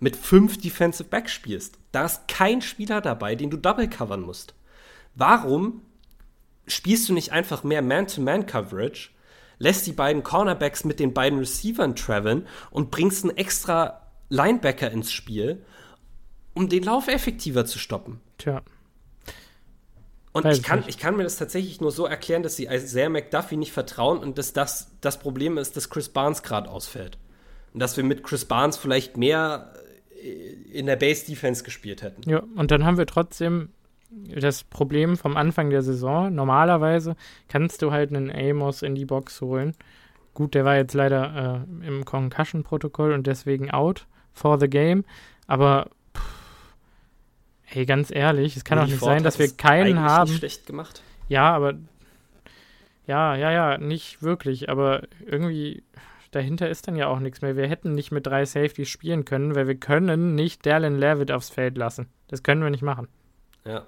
mit 0.00 0.16
fünf 0.16 0.58
Defensive 0.58 1.08
Backs 1.08 1.32
spielst. 1.32 1.78
Da 1.92 2.04
ist 2.04 2.26
kein 2.26 2.62
Spieler 2.62 3.00
dabei, 3.00 3.36
den 3.36 3.50
du 3.50 3.56
double 3.56 3.88
covern 3.88 4.22
musst. 4.22 4.54
Warum 5.14 5.82
spielst 6.66 7.08
du 7.08 7.12
nicht 7.12 7.30
einfach 7.30 7.62
mehr 7.62 7.82
Man-to-Man-Coverage, 7.82 9.10
lässt 9.58 9.86
die 9.86 9.92
beiden 9.92 10.24
Cornerbacks 10.24 10.82
mit 10.84 10.98
den 10.98 11.14
beiden 11.14 11.38
Receivern 11.38 11.94
traveln 11.94 12.48
und 12.70 12.90
bringst 12.90 13.22
einen 13.22 13.36
extra 13.36 14.00
Linebacker 14.28 14.90
ins 14.90 15.12
Spiel, 15.12 15.64
um 16.54 16.68
den 16.68 16.82
Lauf 16.82 17.06
effektiver 17.06 17.64
zu 17.64 17.78
stoppen? 17.78 18.20
Tja. 18.38 18.62
Und 20.32 20.46
ich 20.46 20.62
kann, 20.62 20.84
ich 20.86 20.98
kann 20.98 21.16
mir 21.16 21.24
das 21.24 21.36
tatsächlich 21.36 21.80
nur 21.80 21.92
so 21.92 22.06
erklären, 22.06 22.42
dass 22.42 22.56
sie 22.56 22.68
sehr 22.78 23.10
McDuffie 23.10 23.56
nicht 23.56 23.72
vertrauen 23.72 24.18
und 24.18 24.38
dass 24.38 24.52
das 24.52 24.90
das 25.00 25.18
Problem 25.18 25.58
ist, 25.58 25.76
dass 25.76 25.90
Chris 25.90 26.08
Barnes 26.08 26.42
gerade 26.42 26.70
ausfällt. 26.70 27.18
Und 27.74 27.80
dass 27.80 27.96
wir 27.96 28.04
mit 28.04 28.22
Chris 28.22 28.46
Barnes 28.46 28.76
vielleicht 28.76 29.16
mehr 29.16 29.74
in 30.72 30.86
der 30.86 30.96
Base 30.96 31.26
Defense 31.26 31.64
gespielt 31.64 32.02
hätten. 32.02 32.28
Ja, 32.28 32.42
und 32.56 32.70
dann 32.70 32.84
haben 32.84 32.96
wir 32.96 33.06
trotzdem 33.06 33.70
das 34.10 34.64
Problem 34.64 35.16
vom 35.16 35.36
Anfang 35.36 35.70
der 35.70 35.82
Saison. 35.82 36.34
Normalerweise 36.34 37.16
kannst 37.48 37.82
du 37.82 37.92
halt 37.92 38.14
einen 38.14 38.30
Amos 38.30 38.82
in 38.82 38.94
die 38.94 39.06
Box 39.06 39.40
holen. 39.40 39.74
Gut, 40.34 40.54
der 40.54 40.64
war 40.64 40.76
jetzt 40.76 40.94
leider 40.94 41.66
äh, 41.82 41.86
im 41.86 42.04
Concussion-Protokoll 42.04 43.12
und 43.12 43.26
deswegen 43.26 43.70
out 43.70 44.06
for 44.32 44.58
the 44.58 44.68
game. 44.68 45.04
Aber 45.46 45.90
hey, 47.74 47.86
ganz 47.86 48.10
ehrlich, 48.10 48.56
es 48.56 48.64
kann 48.64 48.78
doch 48.78 48.86
nicht 48.86 48.98
Ford 48.98 49.12
sein, 49.12 49.22
dass 49.22 49.38
wir 49.38 49.50
keinen 49.50 50.00
haben. 50.00 50.30
Nicht 50.30 50.38
schlecht 50.38 50.66
gemacht. 50.66 51.02
Ja, 51.28 51.54
aber 51.54 51.74
ja, 53.06 53.34
ja, 53.36 53.50
ja, 53.50 53.78
nicht 53.78 54.22
wirklich. 54.22 54.68
Aber 54.68 55.02
irgendwie 55.24 55.82
dahinter 56.30 56.68
ist 56.68 56.88
dann 56.88 56.96
ja 56.96 57.08
auch 57.08 57.20
nichts 57.20 57.42
mehr. 57.42 57.56
Wir 57.56 57.68
hätten 57.68 57.94
nicht 57.94 58.12
mit 58.12 58.26
drei 58.26 58.44
Safeties 58.44 58.88
spielen 58.88 59.24
können, 59.24 59.54
weil 59.54 59.66
wir 59.66 59.76
können 59.76 60.34
nicht 60.34 60.66
Dallin 60.66 60.98
Levitt 60.98 61.32
aufs 61.32 61.50
Feld 61.50 61.76
lassen. 61.76 62.08
Das 62.28 62.42
können 62.42 62.62
wir 62.62 62.70
nicht 62.70 62.82
machen. 62.82 63.08
Ja. 63.64 63.86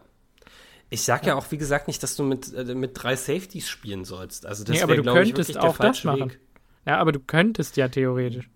Ich 0.90 1.02
sag 1.02 1.26
ja, 1.26 1.34
auch, 1.34 1.50
wie 1.50 1.58
gesagt, 1.58 1.88
nicht, 1.88 2.02
dass 2.02 2.14
du 2.14 2.22
mit, 2.22 2.52
äh, 2.54 2.74
mit 2.74 2.92
drei 2.94 3.16
Safeties 3.16 3.68
spielen 3.68 4.04
sollst. 4.04 4.46
Also 4.46 4.64
das 4.64 4.76
nee, 4.76 4.82
aber 4.82 4.96
du 4.96 5.02
könntest 5.02 5.50
ich, 5.50 5.58
auch 5.58 5.78
das 5.78 6.04
machen. 6.04 6.30
Weg. 6.30 6.40
Ja, 6.86 6.98
aber 6.98 7.12
du 7.12 7.20
könntest 7.20 7.76
ja 7.76 7.88
theoretisch. 7.88 8.48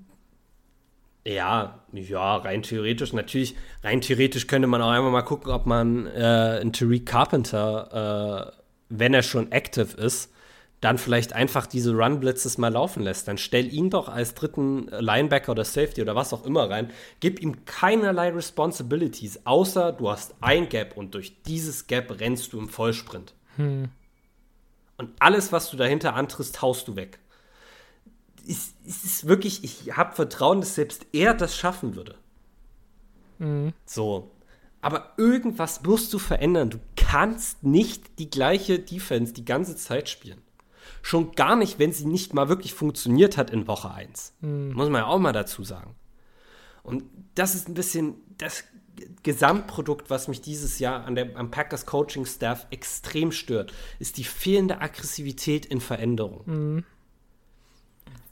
Ja, 1.29 1.85
ja, 1.93 2.37
rein 2.37 2.63
theoretisch. 2.63 3.13
Natürlich, 3.13 3.55
rein 3.85 4.01
theoretisch 4.01 4.47
könnte 4.47 4.67
man 4.67 4.81
auch 4.81 4.89
einmal 4.89 5.11
mal 5.11 5.21
gucken, 5.21 5.53
ob 5.53 5.67
man 5.67 6.07
äh, 6.07 6.59
einen 6.61 6.73
Tariq 6.73 7.05
Carpenter, 7.05 8.55
äh, 8.57 8.63
wenn 8.89 9.13
er 9.13 9.23
schon 9.23 9.53
active 9.53 9.95
ist, 9.99 10.33
dann 10.81 10.97
vielleicht 10.97 11.35
einfach 11.35 11.67
diese 11.67 11.93
Run-Blitzes 11.93 12.57
mal 12.57 12.73
laufen 12.73 13.03
lässt. 13.03 13.29
Dann 13.29 13.37
stell 13.37 13.71
ihn 13.71 13.91
doch 13.91 14.09
als 14.09 14.33
dritten 14.33 14.89
Linebacker 14.89 15.53
oder 15.53 15.67
Safety 15.67 16.01
oder 16.01 16.15
was 16.15 16.33
auch 16.33 16.47
immer 16.47 16.71
rein. 16.71 16.91
Gib 17.21 17.43
ihm 17.43 17.67
keinerlei 17.67 18.31
Responsibilities, 18.31 19.45
außer 19.45 19.93
du 19.93 20.09
hast 20.09 20.35
ein 20.41 20.71
Gap 20.71 20.97
und 20.97 21.15
durch 21.15 21.43
dieses 21.43 21.89
Gap 21.89 22.21
rennst 22.21 22.55
du 22.55 22.59
im 22.59 22.71
Vollsprint. 22.71 23.35
Hm. 23.57 23.91
Und 24.97 25.11
alles, 25.19 25.53
was 25.53 25.71
du 25.71 25.77
dahinter 25.77 26.15
antrittst, 26.15 26.63
haust 26.63 26.89
du 26.89 26.97
weg. 26.97 27.19
Es, 28.49 28.75
es 28.87 29.05
ist 29.05 29.29
wirklich, 29.29 29.63
ich 29.63 29.97
habe 29.97 30.15
Vertrauen, 30.15 30.61
dass 30.61 30.75
selbst 30.75 31.07
er 31.13 31.35
das 31.35 31.55
schaffen 31.55 31.95
würde. 31.95 32.17
Hm. 33.39 33.73
So. 33.85 34.31
Aber 34.81 35.13
irgendwas 35.17 35.83
musst 35.83 36.13
du 36.15 36.19
verändern. 36.19 36.71
Du 36.71 36.79
kannst 36.97 37.63
nicht 37.65 38.19
die 38.19 38.31
gleiche 38.31 38.79
Defense 38.79 39.33
die 39.33 39.45
ganze 39.45 39.77
Zeit 39.77 40.09
spielen. 40.09 40.41
Schon 41.03 41.33
gar 41.33 41.57
nicht, 41.57 41.79
wenn 41.79 41.93
sie 41.93 42.07
nicht 42.07 42.33
mal 42.33 42.49
wirklich 42.49 42.75
funktioniert 42.75 43.37
hat 43.37 43.51
in 43.51 43.67
Woche 43.67 43.91
1. 43.91 44.35
Mhm. 44.41 44.73
Muss 44.73 44.89
man 44.89 45.03
ja 45.03 45.07
auch 45.07 45.19
mal 45.19 45.33
dazu 45.33 45.65
sagen. 45.65 45.95
Und 46.83 47.05
das 47.35 47.55
ist 47.55 47.69
ein 47.69 47.75
bisschen 47.75 48.15
das 48.39 48.65
Gesamtprodukt, 49.23 50.11
was 50.11 50.29
mich 50.29 50.41
dieses 50.41 50.79
Jahr 50.79 51.05
an 51.05 51.15
der, 51.15 51.37
am 51.37 51.51
Packers 51.51 51.87
Coaching 51.87 52.27
Staff 52.27 52.67
extrem 52.71 53.31
stört, 53.31 53.73
ist 53.99 54.17
die 54.17 54.25
fehlende 54.25 54.81
Aggressivität 54.81 55.67
in 55.67 55.81
Veränderung. 55.81 56.43
Mhm 56.47 56.85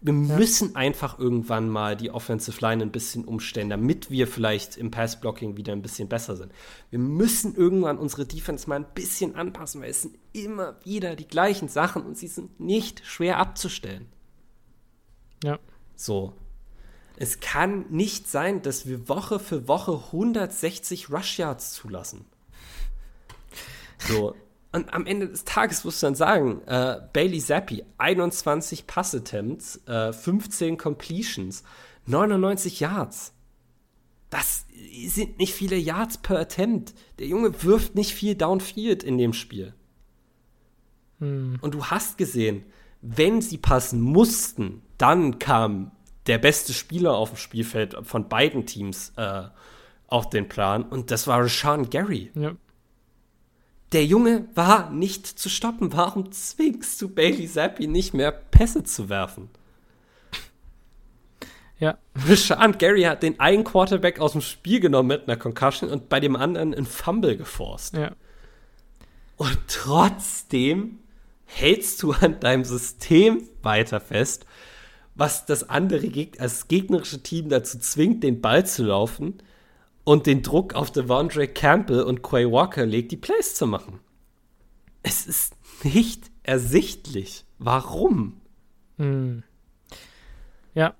wir 0.00 0.12
ja. 0.12 0.36
müssen 0.36 0.76
einfach 0.76 1.18
irgendwann 1.18 1.68
mal 1.68 1.96
die 1.96 2.10
Offensive 2.10 2.60
Line 2.60 2.82
ein 2.82 2.92
bisschen 2.92 3.24
umstellen, 3.24 3.70
damit 3.70 4.10
wir 4.10 4.26
vielleicht 4.26 4.76
im 4.76 4.90
Pass-Blocking 4.90 5.56
wieder 5.56 5.72
ein 5.72 5.82
bisschen 5.82 6.08
besser 6.08 6.36
sind. 6.36 6.52
Wir 6.90 6.98
müssen 6.98 7.54
irgendwann 7.54 7.98
unsere 7.98 8.26
Defense 8.26 8.68
mal 8.68 8.76
ein 8.76 8.86
bisschen 8.94 9.34
anpassen, 9.34 9.80
weil 9.80 9.90
es 9.90 10.02
sind 10.02 10.18
immer 10.32 10.76
wieder 10.84 11.16
die 11.16 11.26
gleichen 11.26 11.68
Sachen 11.68 12.02
und 12.02 12.16
sie 12.16 12.28
sind 12.28 12.60
nicht 12.60 13.04
schwer 13.04 13.38
abzustellen. 13.38 14.06
Ja. 15.42 15.58
So. 15.94 16.34
Es 17.16 17.40
kann 17.40 17.86
nicht 17.88 18.28
sein, 18.28 18.60
dass 18.60 18.86
wir 18.86 19.08
Woche 19.08 19.38
für 19.38 19.66
Woche 19.66 19.92
160 20.12 21.10
Rush 21.10 21.38
Yards 21.38 21.72
zulassen. 21.72 22.26
So. 23.98 24.34
Und 24.76 24.92
am 24.92 25.06
Ende 25.06 25.26
des 25.26 25.44
Tages 25.44 25.84
musst 25.84 26.02
du 26.02 26.06
dann 26.08 26.14
sagen, 26.14 26.60
äh, 26.66 27.00
Bailey 27.14 27.40
Zappi, 27.40 27.82
21 27.96 28.86
Passattempts, 28.86 29.80
äh, 29.86 30.12
15 30.12 30.76
Completions, 30.76 31.62
99 32.04 32.80
Yards. 32.80 33.32
Das 34.28 34.66
sind 35.06 35.38
nicht 35.38 35.54
viele 35.54 35.76
Yards 35.76 36.18
per 36.18 36.38
Attempt. 36.38 36.92
Der 37.18 37.26
Junge 37.26 37.62
wirft 37.62 37.94
nicht 37.94 38.12
viel 38.12 38.34
Downfield 38.34 39.02
in 39.02 39.16
dem 39.16 39.32
Spiel. 39.32 39.72
Hm. 41.20 41.56
Und 41.62 41.72
du 41.72 41.86
hast 41.86 42.18
gesehen, 42.18 42.62
wenn 43.00 43.40
sie 43.40 43.56
passen 43.56 44.02
mussten, 44.02 44.82
dann 44.98 45.38
kam 45.38 45.90
der 46.26 46.36
beste 46.36 46.74
Spieler 46.74 47.14
auf 47.14 47.30
dem 47.30 47.38
Spielfeld 47.38 47.96
von 48.02 48.28
beiden 48.28 48.66
Teams 48.66 49.14
äh, 49.16 49.44
auf 50.06 50.28
den 50.28 50.50
Plan 50.50 50.82
und 50.82 51.10
das 51.10 51.26
war 51.26 51.40
Rashawn 51.40 51.88
Gary. 51.88 52.30
Ja. 52.34 52.52
Der 53.92 54.04
Junge 54.04 54.48
war 54.54 54.90
nicht 54.90 55.26
zu 55.26 55.48
stoppen. 55.48 55.92
Warum 55.92 56.32
zwingst 56.32 57.00
du 57.00 57.08
Bailey 57.08 57.48
Zappi 57.48 57.86
nicht 57.86 58.14
mehr 58.14 58.32
Pässe 58.32 58.82
zu 58.82 59.08
werfen? 59.08 59.48
Ja. 61.78 61.98
Rashan 62.28 62.78
Gary 62.78 63.02
hat 63.02 63.22
den 63.22 63.38
einen 63.38 63.64
Quarterback 63.64 64.18
aus 64.18 64.32
dem 64.32 64.40
Spiel 64.40 64.80
genommen 64.80 65.08
mit 65.08 65.28
einer 65.28 65.36
Concussion 65.36 65.90
und 65.90 66.08
bei 66.08 66.20
dem 66.20 66.34
anderen 66.34 66.74
einen 66.74 66.86
Fumble 66.86 67.36
geforst. 67.36 67.94
Ja. 67.96 68.12
Und 69.36 69.58
trotzdem 69.68 70.98
hältst 71.44 72.02
du 72.02 72.12
an 72.12 72.40
deinem 72.40 72.64
System 72.64 73.48
weiter 73.62 74.00
fest, 74.00 74.46
was 75.14 75.46
das 75.46 75.68
andere 75.68 76.08
Geg 76.08 76.38
das 76.38 76.68
gegnerische 76.68 77.22
Team 77.22 77.48
dazu 77.48 77.78
zwingt, 77.78 78.22
den 78.22 78.40
Ball 78.40 78.66
zu 78.66 78.84
laufen 78.84 79.38
und 80.06 80.26
den 80.26 80.42
Druck 80.42 80.74
auf 80.74 80.92
Devondre 80.92 81.48
Campbell 81.48 82.04
und 82.04 82.22
Quay 82.22 82.50
Walker 82.50 82.86
legt, 82.86 83.10
die 83.10 83.16
Plays 83.16 83.56
zu 83.56 83.66
machen. 83.66 83.98
Es 85.02 85.26
ist 85.26 85.56
nicht 85.82 86.30
ersichtlich. 86.44 87.44
Warum? 87.58 88.40
Hm. 88.98 89.42
Ja. 90.74 90.94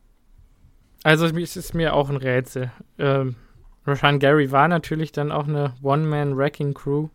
Also 1.05 1.27
es 1.27 1.57
ist 1.57 1.73
mir 1.73 1.95
auch 1.95 2.11
ein 2.11 2.17
Rätsel. 2.17 2.73
Ähm, 2.99 3.37
Rashan 3.87 4.19
Gary 4.19 4.51
war 4.51 4.67
natürlich 4.67 5.13
dann 5.13 5.31
auch 5.31 5.47
eine 5.47 5.75
One-Man-Wrecking-Crew. 5.83 7.09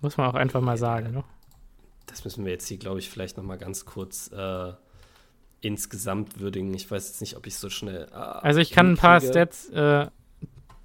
Muss 0.00 0.16
man 0.16 0.26
auch 0.26 0.34
einfach 0.34 0.60
mal 0.60 0.76
sagen. 0.76 1.12
Ne? 1.12 1.24
Das 2.06 2.24
müssen 2.24 2.44
wir 2.44 2.50
jetzt 2.50 2.66
hier, 2.66 2.78
glaube 2.78 2.98
ich, 2.98 3.10
vielleicht 3.10 3.36
noch 3.36 3.44
mal 3.44 3.58
ganz 3.58 3.84
kurz 3.84 4.32
äh, 4.32 4.72
insgesamt 5.60 6.40
würdigen. 6.40 6.74
Ich 6.74 6.90
weiß 6.90 7.06
jetzt 7.10 7.20
nicht, 7.20 7.36
ob 7.36 7.46
ich 7.46 7.54
so 7.54 7.70
schnell. 7.70 8.08
Äh, 8.10 8.16
also 8.16 8.58
ich 8.58 8.72
kann 8.72 8.90
ein 8.90 8.96
paar 8.96 9.20
Stats 9.20 9.68
äh, 9.68 10.08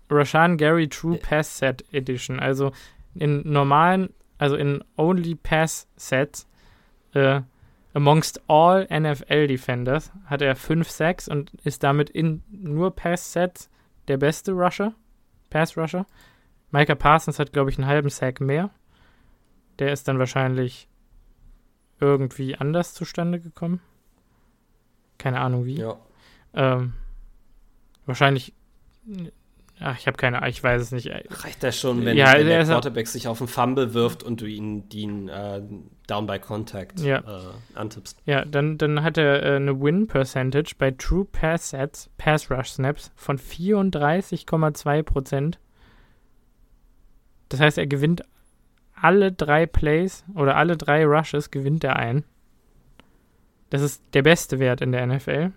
Rashan 0.09 0.57
Gary 0.57 0.87
True 0.87 1.17
Pass 1.17 1.57
Set 1.57 1.83
Edition. 1.91 2.39
Also 2.39 2.71
in 3.15 3.41
normalen, 3.45 4.13
also 4.37 4.55
in 4.55 4.83
Only 4.97 5.35
Pass 5.35 5.87
Sets, 5.95 6.47
äh, 7.13 7.41
amongst 7.93 8.41
all 8.49 8.87
NFL 8.89 9.47
Defenders, 9.47 10.11
hat 10.25 10.41
er 10.41 10.55
5 10.55 10.89
Sacks 10.89 11.27
und 11.27 11.53
ist 11.63 11.83
damit 11.83 12.09
in 12.09 12.43
nur 12.49 12.95
Pass 12.95 13.33
Sets 13.33 13.69
der 14.07 14.17
beste 14.17 14.51
Rusher, 14.51 14.93
Pass 15.49 15.77
Rusher. 15.77 16.05
Micah 16.71 16.95
Parsons 16.95 17.37
hat, 17.37 17.53
glaube 17.53 17.69
ich, 17.69 17.77
einen 17.77 17.87
halben 17.87 18.09
Sack 18.09 18.41
mehr. 18.41 18.71
Der 19.77 19.93
ist 19.93 20.07
dann 20.07 20.17
wahrscheinlich 20.17 20.87
irgendwie 21.99 22.55
anders 22.55 22.95
zustande 22.95 23.39
gekommen. 23.39 23.79
Keine 25.19 25.39
Ahnung 25.39 25.65
wie. 25.65 25.77
Ja. 25.77 25.97
Ähm, 26.55 26.93
wahrscheinlich 28.07 28.53
Ach, 29.79 29.97
ich 29.97 30.07
habe 30.07 30.15
keine 30.17 30.37
Ahnung, 30.37 30.49
ich 30.49 30.63
weiß 30.63 30.81
es 30.81 30.91
nicht. 30.91 31.09
Reicht 31.43 31.61
das 31.63 31.77
schon, 31.79 32.05
wenn, 32.05 32.15
Ja, 32.15 32.33
wenn 32.33 32.45
der 32.47 32.63
Quarterback 32.63 33.07
sich 33.07 33.27
auf 33.27 33.39
den 33.39 33.47
Fumble 33.47 33.93
wirft 33.93 34.23
und 34.23 34.39
du 34.39 34.45
ihn, 34.45 34.83
ihn 34.93 35.27
äh, 35.29 35.61
down 36.07 36.25
by 36.27 36.39
contact 36.39 36.99
Ja. 36.99 37.17
äh, 37.19 37.77
antippst? 37.77 38.17
Ja, 38.25 38.45
dann, 38.45 38.77
dann 38.77 39.03
hat 39.03 39.17
er 39.17 39.43
äh, 39.43 39.55
eine 39.55 39.81
Win 39.81 40.07
Percentage 40.07 40.75
bei 40.77 40.91
True 40.91 41.25
Pass 41.25 41.71
Sets, 41.71 42.09
Pass 42.17 42.49
Rush 42.51 42.69
Snaps 42.69 43.11
von 43.15 43.37
34,2 43.39 45.03
Prozent. 45.03 45.59
Das 47.49 47.59
heißt, 47.59 47.77
er 47.77 47.87
gewinnt 47.87 48.23
alle 48.95 49.31
drei 49.31 49.65
Plays 49.65 50.23
oder 50.35 50.55
alle 50.55 50.77
drei 50.77 51.05
Rushes 51.05 51.51
gewinnt 51.51 51.83
er 51.83 51.97
ein. 51.97 52.23
Das 53.69 53.81
ist 53.81 54.01
der 54.13 54.21
beste 54.21 54.59
Wert 54.59 54.81
in 54.81 54.91
der 54.91 55.05
NFL. 55.05 55.51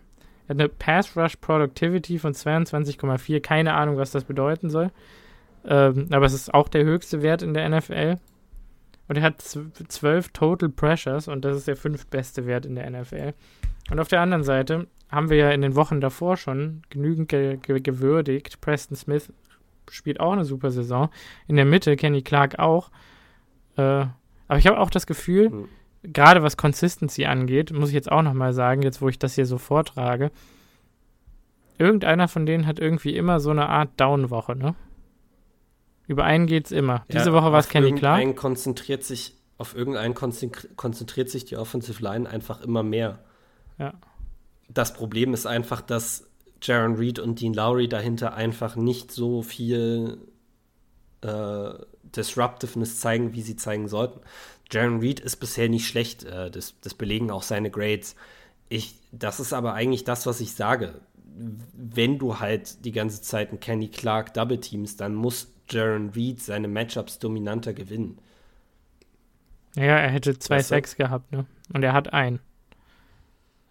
Er 0.46 0.54
hat 0.54 0.60
eine 0.60 0.68
Pass 0.68 1.16
Rush 1.16 1.36
Productivity 1.36 2.18
von 2.18 2.32
22,4. 2.32 3.40
Keine 3.40 3.74
Ahnung, 3.74 3.96
was 3.96 4.10
das 4.12 4.24
bedeuten 4.24 4.70
soll. 4.70 4.90
Ähm, 5.64 6.08
aber 6.12 6.26
es 6.26 6.32
ist 6.34 6.54
auch 6.54 6.68
der 6.68 6.84
höchste 6.84 7.22
Wert 7.22 7.42
in 7.42 7.54
der 7.54 7.68
NFL. 7.68 8.18
Und 9.08 9.16
er 9.16 9.22
hat 9.22 9.40
zw- 9.40 9.70
12 9.88 10.30
Total 10.30 10.68
Pressures 10.68 11.28
und 11.28 11.44
das 11.44 11.56
ist 11.56 11.68
der 11.68 11.76
fünftbeste 11.76 12.46
Wert 12.46 12.66
in 12.66 12.74
der 12.74 12.90
NFL. 12.90 13.34
Und 13.90 14.00
auf 14.00 14.08
der 14.08 14.20
anderen 14.20 14.42
Seite 14.42 14.86
haben 15.10 15.30
wir 15.30 15.36
ja 15.36 15.50
in 15.50 15.62
den 15.62 15.76
Wochen 15.76 16.00
davor 16.00 16.36
schon 16.36 16.82
genügend 16.90 17.28
ge 17.28 17.56
ge 17.58 17.80
gewürdigt. 17.80 18.60
Preston 18.60 18.96
Smith 18.96 19.32
spielt 19.90 20.18
auch 20.18 20.32
eine 20.32 20.44
super 20.44 20.70
Saison. 20.72 21.10
In 21.46 21.54
der 21.56 21.64
Mitte 21.64 21.94
Kenny 21.94 22.22
Clark 22.22 22.58
auch. 22.58 22.90
Äh, 23.76 24.06
aber 24.48 24.58
ich 24.58 24.66
habe 24.66 24.78
auch 24.80 24.90
das 24.90 25.06
Gefühl, 25.06 25.50
Hm. 25.50 25.68
Gerade 26.02 26.42
was 26.42 26.56
Consistency 26.56 27.24
angeht, 27.26 27.72
muss 27.72 27.88
ich 27.88 27.94
jetzt 27.94 28.10
auch 28.10 28.22
nochmal 28.22 28.52
sagen, 28.52 28.82
jetzt 28.82 29.02
wo 29.02 29.08
ich 29.08 29.18
das 29.18 29.34
hier 29.34 29.46
so 29.46 29.58
vortrage, 29.58 30.30
irgendeiner 31.78 32.28
von 32.28 32.46
denen 32.46 32.66
hat 32.66 32.78
irgendwie 32.78 33.16
immer 33.16 33.40
so 33.40 33.50
eine 33.50 33.68
Art 33.68 33.90
Down-Woche, 33.98 34.56
ne? 34.56 34.74
Über 36.06 36.24
einen 36.24 36.46
geht's 36.46 36.70
immer. 36.70 37.04
Diese 37.12 37.30
Ja, 37.30 37.32
Woche 37.32 37.50
war 37.52 37.58
es 37.58 37.68
Kenny 37.68 37.92
Clark. 37.92 38.36
konzentriert 38.36 39.02
sich 39.02 39.34
auf 39.58 39.74
irgendeinen 39.74 40.14
konzentri- 40.14 40.72
konzentriert 40.76 41.30
sich 41.30 41.44
die 41.44 41.56
Offensive 41.56 42.02
Line 42.02 42.28
einfach 42.28 42.60
immer 42.60 42.82
mehr. 42.82 43.18
Ja. 43.78 43.94
Das 44.68 44.94
Problem 44.94 45.34
ist 45.34 45.46
einfach, 45.46 45.80
dass 45.80 46.28
Jaron 46.62 46.94
Reed 46.94 47.18
und 47.18 47.40
Dean 47.40 47.54
Lowry 47.54 47.88
dahinter 47.88 48.34
einfach 48.34 48.76
nicht 48.76 49.10
so 49.10 49.42
viel 49.42 50.18
äh, 51.22 51.70
Disruptiveness 52.04 53.00
zeigen, 53.00 53.34
wie 53.34 53.42
sie 53.42 53.56
zeigen 53.56 53.88
sollten. 53.88 54.20
Jaron 54.70 55.00
Reed 55.00 55.20
ist 55.20 55.36
bisher 55.36 55.68
nicht 55.68 55.86
schlecht, 55.88 56.24
äh, 56.24 56.50
das, 56.50 56.74
das 56.80 56.94
belegen 56.94 57.30
auch 57.30 57.42
seine 57.42 57.70
Grades. 57.70 58.16
Ich, 58.68 58.94
das 59.12 59.40
ist 59.40 59.52
aber 59.52 59.74
eigentlich 59.74 60.04
das, 60.04 60.26
was 60.26 60.40
ich 60.40 60.54
sage. 60.54 61.00
Wenn 61.74 62.18
du 62.18 62.40
halt 62.40 62.84
die 62.84 62.92
ganze 62.92 63.22
Zeit 63.22 63.50
einen 63.50 63.60
Kenny 63.60 63.88
Clark 63.88 64.34
Double 64.34 64.58
Teams, 64.60 64.96
dann 64.96 65.14
muss 65.14 65.48
Jaron 65.68 66.10
Reed 66.10 66.42
seine 66.42 66.68
Matchups 66.68 67.18
dominanter 67.18 67.74
gewinnen. 67.74 68.18
Ja, 69.76 69.96
er 69.98 70.10
hätte 70.10 70.38
zwei 70.38 70.56
Weißt? 70.58 70.68
Sacks 70.68 70.96
gehabt, 70.96 71.30
ne? 71.32 71.46
Und 71.72 71.82
er 71.82 71.92
hat 71.92 72.12
einen. 72.12 72.40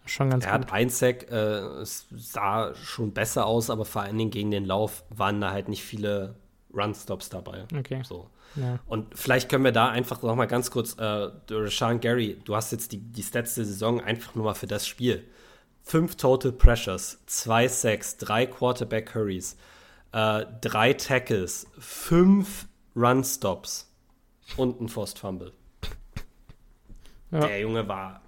Schon 0.04 0.30
ganz 0.30 0.44
Er 0.44 0.52
gut. 0.58 0.66
hat 0.66 0.72
ein 0.72 0.88
Sack, 0.88 1.30
äh, 1.30 1.34
es 1.82 2.06
sah 2.12 2.74
schon 2.76 3.12
besser 3.12 3.46
aus, 3.46 3.70
aber 3.70 3.84
vor 3.84 4.02
allen 4.02 4.16
Dingen 4.16 4.30
gegen 4.30 4.50
den 4.52 4.64
Lauf 4.64 5.04
waren 5.10 5.40
da 5.40 5.50
halt 5.50 5.68
nicht 5.68 5.82
viele 5.82 6.36
Run-Stops 6.72 7.28
dabei. 7.28 7.66
Okay. 7.76 8.04
So. 8.04 8.30
Ja. 8.56 8.78
Und 8.86 9.16
vielleicht 9.16 9.48
können 9.48 9.64
wir 9.64 9.72
da 9.72 9.88
einfach 9.88 10.22
noch 10.22 10.34
mal 10.34 10.46
ganz 10.46 10.70
kurz, 10.70 10.94
äh, 10.98 11.30
Rashawn 11.50 12.00
Gary, 12.00 12.40
du 12.44 12.56
hast 12.56 12.72
jetzt 12.72 12.92
die, 12.92 12.98
die 12.98 13.22
Stats 13.22 13.54
der 13.54 13.64
Saison 13.64 14.00
einfach 14.00 14.34
nur 14.34 14.44
mal 14.46 14.54
für 14.54 14.66
das 14.66 14.86
Spiel. 14.86 15.24
Fünf 15.82 16.16
Total 16.16 16.52
Pressures, 16.52 17.18
zwei 17.26 17.68
Sacks, 17.68 18.16
drei 18.16 18.46
Quarterback 18.46 19.14
Hurries, 19.14 19.56
äh, 20.12 20.44
drei 20.60 20.94
Tackles, 20.94 21.66
fünf 21.78 22.66
Run-Stops 22.96 23.92
und 24.56 24.80
ein 24.80 24.88
Forced 24.88 25.18
Fumble. 25.18 25.52
Ja. 27.30 27.40
Der 27.40 27.60
Junge 27.60 27.86
war 27.86 28.20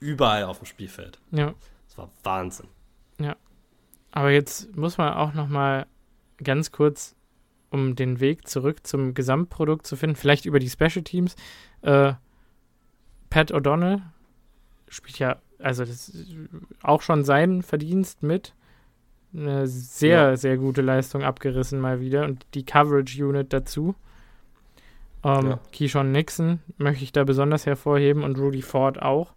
überall 0.00 0.44
auf 0.44 0.58
dem 0.58 0.66
Spielfeld. 0.66 1.18
ja. 1.30 1.54
Das 1.88 1.98
war 1.98 2.10
Wahnsinn. 2.24 2.66
Aber 4.14 4.30
jetzt 4.30 4.76
muss 4.76 4.96
man 4.96 5.12
auch 5.12 5.34
noch 5.34 5.48
mal 5.48 5.86
ganz 6.40 6.70
kurz, 6.70 7.16
um 7.74 7.96
den 7.96 8.20
Weg 8.20 8.46
zurück 8.48 8.86
zum 8.86 9.12
Gesamtprodukt 9.14 9.86
zu 9.86 9.96
finden, 9.96 10.16
vielleicht 10.16 10.46
über 10.46 10.58
die 10.60 10.70
Special 10.70 11.02
Teams. 11.02 11.34
Äh, 11.82 12.14
Pat 13.30 13.52
O'Donnell 13.52 14.00
spielt 14.88 15.18
ja, 15.18 15.36
also 15.58 15.84
das 15.84 16.08
ist 16.08 16.36
auch 16.82 17.02
schon 17.02 17.24
sein 17.24 17.62
Verdienst 17.62 18.22
mit. 18.22 18.54
Eine 19.34 19.66
sehr, 19.66 20.30
Ja. 20.30 20.36
sehr 20.36 20.56
gute 20.56 20.80
Leistung 20.82 21.24
abgerissen 21.24 21.80
mal 21.80 22.00
wieder 22.00 22.24
und 22.24 22.46
die 22.54 22.64
Coverage 22.64 23.26
Unit 23.26 23.52
dazu. 23.52 23.96
Ähm, 25.24 25.46
Ja. 25.48 25.58
Keyshawn 25.76 26.12
Nixon 26.12 26.60
möchte 26.78 27.02
ich 27.02 27.10
da 27.10 27.24
besonders 27.24 27.66
hervorheben 27.66 28.22
und 28.22 28.38
Rudy 28.38 28.62
Ford 28.62 29.02
auch. 29.02 29.32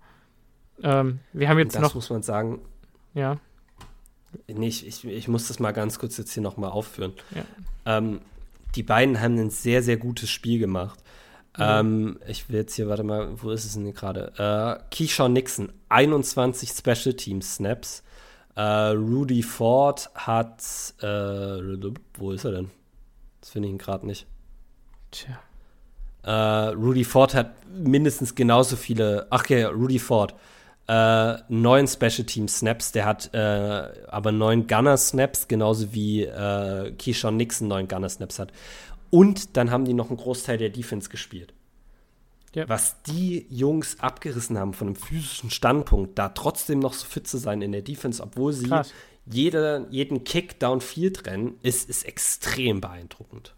Ähm, 0.83 1.19
wir 1.33 1.49
haben 1.49 1.57
jetzt 1.57 1.73
das 1.75 1.81
noch, 1.81 1.95
muss 1.95 2.09
man 2.11 2.21
sagen. 2.21 2.59
ja, 3.13 3.37
Nee, 4.47 4.67
ich, 4.67 4.85
ich, 4.85 5.03
ich 5.05 5.27
muss 5.29 5.47
das 5.47 5.59
mal 5.59 5.71
ganz 5.71 5.97
kurz 5.99 6.17
jetzt 6.17 6.31
hier 6.33 6.43
nochmal 6.43 6.69
aufführen. 6.69 7.13
Ja. 7.33 7.43
Ähm, 7.87 8.21
die 8.75 8.83
beiden 8.83 9.19
haben 9.19 9.39
ein 9.39 9.49
sehr, 9.49 9.81
sehr 9.81 9.97
gutes 9.97 10.29
Spiel 10.29 10.59
gemacht. 10.59 10.99
Ähm, 11.57 12.19
ich 12.27 12.49
will 12.49 12.57
jetzt 12.57 12.75
hier, 12.75 12.87
warte 12.87 13.03
mal, 13.03 13.29
wo 13.41 13.49
ist 13.49 13.65
es 13.65 13.73
denn 13.73 13.91
gerade? 13.93 14.31
Äh, 14.37 14.95
Keyshawn 14.95 15.33
Nixon, 15.33 15.71
21 15.89 16.69
Special 16.69 17.15
Teams 17.15 17.55
Snaps. 17.55 18.03
Äh, 18.55 18.61
Rudy 18.61 19.41
Ford 19.41 20.09
hat, 20.13 20.61
äh, 21.01 21.05
wo 22.17 22.31
ist 22.31 22.45
er 22.45 22.51
denn? 22.51 22.69
Das 23.41 23.51
finde 23.51 23.67
ich 23.67 23.73
ihn 23.73 23.77
gerade 23.77 24.05
nicht. 24.05 24.27
tja. 25.11 25.39
Äh, 26.23 26.73
Rudy 26.73 27.05
Ford 27.05 27.33
hat 27.33 27.53
mindestens 27.69 28.35
genauso 28.35 28.75
viele. 28.75 29.27
Ach 29.29 29.47
ja, 29.47 29.69
Rudy 29.69 29.99
Ford. 29.99 30.35
Äh, 30.87 31.37
neun 31.49 31.87
Special 31.87 32.25
Team 32.25 32.47
Snaps. 32.47 32.91
Der 32.93 33.05
hat 33.05 33.33
äh, 33.33 33.37
aber 34.07 34.31
neun 34.31 34.67
Gunner 34.67 34.97
Snaps, 34.97 35.47
genauso 35.47 35.93
wie 35.93 36.23
äh, 36.23 36.93
Keyshawn 36.93 37.35
Nixon 37.35 37.67
neun 37.67 37.87
Gunner 37.87 38.09
Snaps 38.09 38.39
hat. 38.39 38.53
Und 39.09 39.57
dann 39.57 39.71
haben 39.71 39.85
die 39.85 39.93
noch 39.93 40.09
einen 40.09 40.17
Großteil 40.17 40.57
der 40.57 40.69
Defense 40.69 41.09
gespielt. 41.09 41.53
Ja. 42.55 42.67
Was 42.69 43.01
die 43.03 43.45
Jungs 43.49 43.99
abgerissen 43.99 44.57
haben 44.57 44.73
von 44.73 44.87
einem 44.87 44.95
physischen 44.95 45.49
Standpunkt, 45.49 46.17
da 46.17 46.29
trotzdem 46.29 46.79
noch 46.79 46.93
so 46.93 47.05
fit 47.05 47.27
zu 47.27 47.37
sein 47.37 47.61
in 47.61 47.71
der 47.71 47.81
Defense, 47.81 48.23
obwohl 48.23 48.53
sie 48.53 48.67
Krass. 48.67 48.93
jede, 49.25 49.87
jeden 49.91 50.23
Kick 50.23 50.59
downfield 50.59 51.27
rennen, 51.27 51.59
ist, 51.61 51.89
ist 51.89 52.03
extrem 52.05 52.81
beeindruckend. 52.81 53.53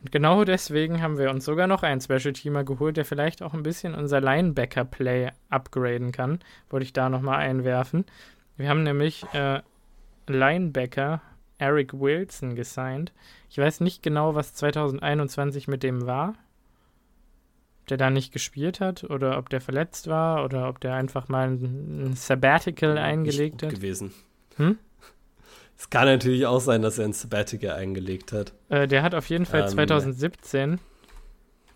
Und 0.00 0.12
genau 0.12 0.44
deswegen 0.44 1.02
haben 1.02 1.18
wir 1.18 1.30
uns 1.30 1.44
sogar 1.44 1.66
noch 1.66 1.82
einen 1.82 2.00
Special-Teamer 2.00 2.64
geholt, 2.64 2.96
der 2.96 3.04
vielleicht 3.04 3.42
auch 3.42 3.52
ein 3.52 3.62
bisschen 3.62 3.94
unser 3.94 4.20
Linebacker-Play 4.20 5.30
upgraden 5.50 6.10
kann. 6.10 6.40
Wollte 6.70 6.84
ich 6.84 6.92
da 6.92 7.10
nochmal 7.10 7.40
einwerfen. 7.40 8.06
Wir 8.56 8.70
haben 8.70 8.82
nämlich 8.82 9.24
äh, 9.34 9.60
Linebacker 10.26 11.20
Eric 11.58 11.92
Wilson 11.92 12.54
gesigned. 12.54 13.12
Ich 13.50 13.58
weiß 13.58 13.80
nicht 13.80 14.02
genau, 14.02 14.34
was 14.34 14.54
2021 14.54 15.68
mit 15.68 15.82
dem 15.82 16.06
war. 16.06 16.34
Ob 17.82 17.86
der 17.88 17.98
da 17.98 18.08
nicht 18.08 18.32
gespielt 18.32 18.80
hat 18.80 19.04
oder 19.04 19.36
ob 19.36 19.50
der 19.50 19.60
verletzt 19.60 20.06
war 20.06 20.44
oder 20.44 20.68
ob 20.68 20.80
der 20.80 20.94
einfach 20.94 21.28
mal 21.28 21.48
ein, 21.48 22.06
ein 22.10 22.14
Sabbatical 22.14 22.96
eingelegt 22.96 23.38
Nicht 23.38 23.52
gut 23.52 23.62
hat. 23.64 23.74
gewesen. 23.74 24.12
Hm? 24.56 24.78
Es 25.80 25.88
kann 25.88 26.04
natürlich 26.04 26.44
auch 26.44 26.60
sein, 26.60 26.82
dass 26.82 26.98
er 26.98 27.06
ein 27.06 27.14
Sabbatical 27.14 27.70
eingelegt 27.70 28.32
hat. 28.32 28.52
Äh, 28.68 28.86
der 28.86 29.02
hat 29.02 29.14
auf 29.14 29.30
jeden 29.30 29.46
Fall 29.46 29.62
Ähm, 29.62 29.68
2017 29.68 30.78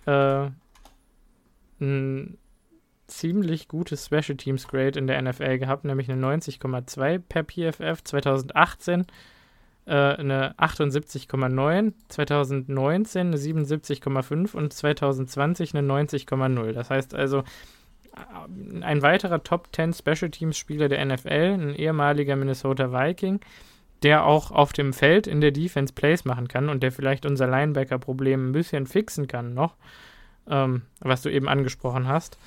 äh, 0.04 0.48
ein 1.80 2.36
ziemlich 3.06 3.66
gutes 3.66 4.04
Special 4.04 4.36
Teams 4.36 4.68
Grade 4.68 4.98
in 4.98 5.06
der 5.06 5.22
NFL 5.22 5.56
gehabt, 5.56 5.86
nämlich 5.86 6.10
eine 6.10 6.22
90,2 6.22 7.18
per 7.18 7.44
PFF. 7.44 8.04
2018 8.04 9.06
äh, 9.86 9.92
eine 9.94 10.54
78,9, 10.58 11.94
2019 12.08 13.28
eine 13.28 13.36
77,5 13.38 14.54
und 14.54 14.70
2020 14.74 15.74
eine 15.74 15.88
90,0. 15.90 16.72
Das 16.72 16.90
heißt 16.90 17.14
also, 17.14 17.38
äh, 17.38 18.82
ein 18.82 19.00
weiterer 19.00 19.42
Top 19.42 19.74
10 19.74 19.94
Special 19.94 20.30
Teams 20.30 20.58
Spieler 20.58 20.90
der 20.90 21.02
NFL, 21.06 21.56
ein 21.58 21.74
ehemaliger 21.74 22.36
Minnesota 22.36 22.92
Viking, 22.92 23.40
der 24.02 24.24
auch 24.26 24.50
auf 24.50 24.72
dem 24.72 24.92
Feld 24.92 25.26
in 25.26 25.40
der 25.40 25.50
Defense 25.50 25.92
Plays 25.94 26.24
machen 26.24 26.48
kann 26.48 26.68
und 26.68 26.82
der 26.82 26.92
vielleicht 26.92 27.24
unser 27.26 27.46
Linebacker-Problem 27.46 28.50
ein 28.50 28.52
bisschen 28.52 28.86
fixen 28.86 29.26
kann 29.28 29.54
noch, 29.54 29.76
ähm, 30.48 30.82
was 31.00 31.22
du 31.22 31.30
eben 31.30 31.48
angesprochen 31.48 32.06
hast. 32.08 32.38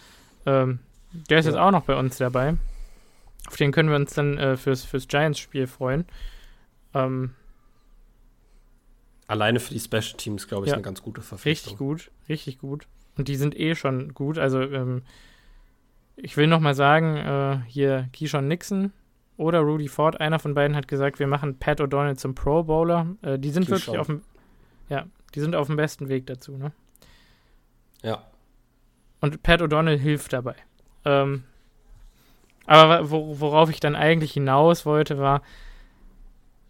Ähm, 0.45 0.80
der 1.30 1.40
ist 1.40 1.45
Ja. 1.45 1.52
jetzt 1.52 1.60
auch 1.60 1.72
noch 1.72 1.84
bei 1.84 1.95
uns 1.98 2.18
dabei. 2.18 2.56
Auf 3.48 3.56
den 3.56 3.72
können 3.72 3.90
wir 3.90 3.95
uns 3.95 4.14
dann 4.14 4.38
äh, 4.38 4.57
fürs, 4.57 4.84
fürs 4.84 5.07
Giants-Spiel 5.07 5.68
freuen. 5.68 6.06
Ähm, 6.94 7.34
Alleine 9.28 9.60
für 9.60 9.74
die 9.74 9.80
Special 9.80 10.15
Teams, 10.18 10.48
glaube 10.48 10.65
ich, 10.65 10.69
Ja. 10.69 10.76
eine 10.76 10.84
ganz 10.84 11.02
gute 11.02 11.22
Verpflichtung. 11.22 11.72
richtig 11.74 11.78
gut, 11.78 12.11
richtig 12.30 12.60
gut. 12.60 12.88
Und 13.18 13.28
die 13.28 13.36
sind 13.36 13.60
eh 13.60 13.76
schon 13.76 14.14
gut. 14.14 14.38
Also, 14.38 14.61
ähm, 14.61 15.02
ich 16.15 16.38
will 16.38 16.48
noch 16.48 16.60
mal 16.61 16.74
sagen, 16.76 17.18
äh, 17.18 17.60
hier 17.68 18.10
Keyshawn 18.14 18.48
Nixon, 18.48 18.94
oder 19.38 19.60
Rudy 19.60 19.88
Ford, 19.88 20.20
einer 20.20 20.40
von 20.40 20.54
beiden 20.54 20.76
hat 20.76 20.88
gesagt, 20.88 21.20
wir 21.20 21.28
machen 21.28 21.60
Pat 21.60 21.80
O'Donnell 21.80 22.16
zum 22.16 22.36
Pro 22.36 22.64
Bowler. 22.64 23.16
Äh, 23.22 23.40
die 23.40 23.52
sind 23.52 23.68
Die 23.68 23.72
wirklich 23.72 23.98
auf 23.98 24.08
dem, 24.08 24.22
ja, 24.90 25.06
die 25.36 25.40
sind 25.40 25.56
auf 25.56 25.68
dem 25.68 25.76
besten 25.76 26.10
Weg 26.10 26.26
dazu, 26.26 26.58
ne? 26.58 26.72
Ja. 28.02 28.24
Und 29.22 29.44
Pat 29.44 29.62
O'Donnell 29.62 29.98
hilft 29.98 30.34
dabei. 30.34 30.56
Ähm, 31.06 31.44
aber 32.66 33.10
wo, 33.10 33.40
worauf 33.40 33.70
ich 33.70 33.80
dann 33.80 33.96
eigentlich 33.96 34.34
hinaus 34.34 34.86
wollte, 34.86 35.18
war, 35.18 35.42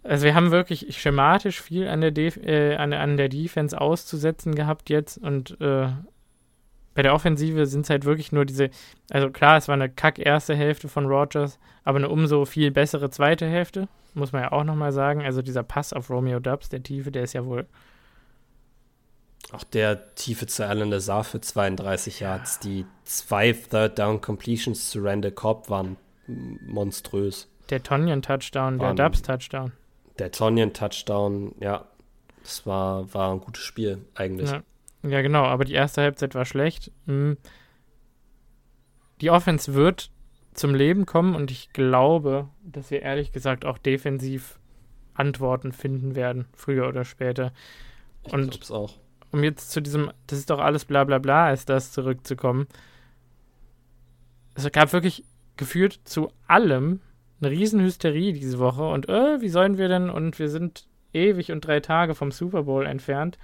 also 0.04 0.26
wir 0.26 0.36
haben 0.36 0.52
wirklich 0.52 0.98
schematisch 0.98 1.62
viel 1.62 1.88
an 1.88 2.02
der, 2.02 2.12
Def 2.12 2.38
äh, 2.38 2.76
an, 2.76 2.94
an 2.94 3.18
der 3.18 3.30
Defense 3.30 3.80
auszusetzen 3.80 4.56
gehabt 4.56 4.90
jetzt 4.90 5.18
und 5.18 5.60
äh, 5.60 5.90
bei 6.98 7.04
der 7.04 7.14
Offensive 7.14 7.68
sind 7.68 7.82
es 7.86 7.92
halt 7.92 8.06
wirklich 8.06 8.32
nur 8.32 8.44
diese, 8.44 8.72
also 9.12 9.30
klar, 9.30 9.56
es 9.58 9.68
war 9.68 9.74
eine 9.76 9.88
kack 9.88 10.18
erste 10.18 10.56
Hälfte 10.56 10.90
von 10.90 11.06
Rogers, 11.06 11.60
aber 11.84 12.00
eine 12.00 12.10
umso 12.10 12.44
viel 12.46 12.72
bessere 12.72 13.12
zweite 13.12 13.46
Hälfte, 13.46 13.88
muss 14.16 14.32
man 14.32 14.42
ja 14.42 14.52
auch 14.52 14.64
nochmal 14.64 14.92
sagen. 14.92 15.22
Also 15.22 15.44
dieser 15.44 15.62
Pass 15.62 15.94
auf 15.94 16.10
Romeo 16.10 16.40
Dubs, 16.40 16.70
der 16.70 16.82
Tiefe, 16.82 17.12
der 17.12 17.22
ist 17.22 17.34
ja 17.34 17.46
wohl 17.46 17.68
Auch 19.52 19.64
der 19.64 20.16
tiefe 20.16 20.48
zu 20.48 20.66
Alan 20.68 20.90
Lazar 20.90 21.24
für 21.24 21.40
32 21.40 22.20
Yards. 22.20 22.60
Die 22.60 22.86
zwei 23.04 23.54
Third 23.54 24.00
Down 24.00 24.20
Completions 24.20 24.90
zu 24.90 25.00
Randall 25.04 25.32
Cobb 25.34 25.70
waren 25.70 25.98
monströs. 26.66 27.48
der 27.70 27.84
Tonyan-Touchdown, 27.84 28.80
der 28.80 28.88
Waren- 28.88 28.96
Dubs-Touchdown. 28.98 29.72
Der 30.20 30.32
Tonyan 30.32 30.74
Touchdown, 30.74 31.54
ja, 31.60 31.86
das 32.42 32.66
war, 32.66 33.14
war 33.14 33.32
ein 33.34 33.40
gutes 33.40 33.62
Spiel 33.64 34.00
eigentlich. 34.16 34.50
Ja. 34.50 34.64
Ja, 35.04 35.22
genau, 35.22 35.44
aber 35.44 35.66
die 35.66 35.74
erste 35.74 36.02
Halbzeit 36.02 36.36
war 36.36 36.46
schlecht. 36.46 36.92
Hm. 37.06 37.38
Die 39.22 39.30
Offense 39.30 39.74
wird 39.74 40.12
zum 40.54 40.74
Leben 40.76 41.06
kommen 41.06 41.36
und 41.36 41.52
ich 41.52 41.72
glaube, 41.74 42.50
dass 42.64 42.92
wir 42.92 43.02
ehrlich 43.02 43.32
gesagt 43.32 43.66
auch 43.66 43.78
defensiv 43.78 44.60
Antworten 45.14 45.72
finden 45.72 46.16
werden, 46.16 46.46
früher 46.54 46.88
oder 46.88 47.06
später. 47.06 47.52
Ich 48.26 48.34
Und- 48.34 48.52
glaub's 48.52 48.72
auch. 48.72 48.94
Um 49.32 49.44
jetzt 49.44 49.72
zu 49.72 49.82
diesem, 49.82 50.12
das 50.28 50.40
ist 50.40 50.50
doch 50.50 50.60
alles 50.60 50.86
bla 50.86 51.04
bla 51.04 51.20
bla, 51.20 51.48
als 51.48 51.66
das 51.66 51.92
zurückzukommen. 51.92 52.68
Es 54.56 54.72
gab 54.72 54.94
wirklich 54.94 55.26
gefühlt 55.58 56.00
zu 56.06 56.32
allem 56.48 57.02
eine 57.42 57.52
Riesenhysterie 57.52 58.34
diese 58.34 58.58
Woche 58.58 58.88
und 58.88 59.10
äh, 59.10 59.42
wie 59.42 59.50
sollen 59.50 59.78
wir 59.78 59.90
denn 59.90 60.10
und 60.10 60.40
wir 60.40 60.50
sind 60.50 60.88
ewig 61.14 61.52
und 61.52 61.66
drei 61.66 61.82
Tage 61.82 62.16
vom 62.16 62.32
Super 62.32 62.64
Bowl 62.64 62.86
entfernt. 62.86 63.38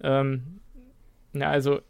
Ähm, 0.00 0.60
na, 1.34 1.50
also 1.50 1.80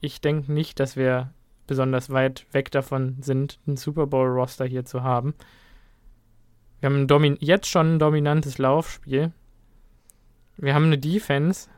ich 0.00 0.20
denke 0.20 0.52
nicht, 0.52 0.80
dass 0.80 0.96
wir 0.96 1.32
besonders 1.66 2.10
weit 2.10 2.46
weg 2.52 2.70
davon 2.70 3.16
sind, 3.20 3.60
ein 3.66 3.76
Super 3.76 4.06
Bowl-Roster 4.06 4.64
hier 4.64 4.84
zu 4.84 5.02
haben. 5.02 5.34
Wir 6.80 6.90
haben 6.90 7.36
jetzt 7.40 7.68
schon 7.68 7.94
ein 7.94 7.98
dominantes 7.98 8.58
Laufspiel. 8.58 9.32
Wir 10.56 10.74
haben 10.74 10.86
eine 10.86 10.98
Defense, 10.98 11.68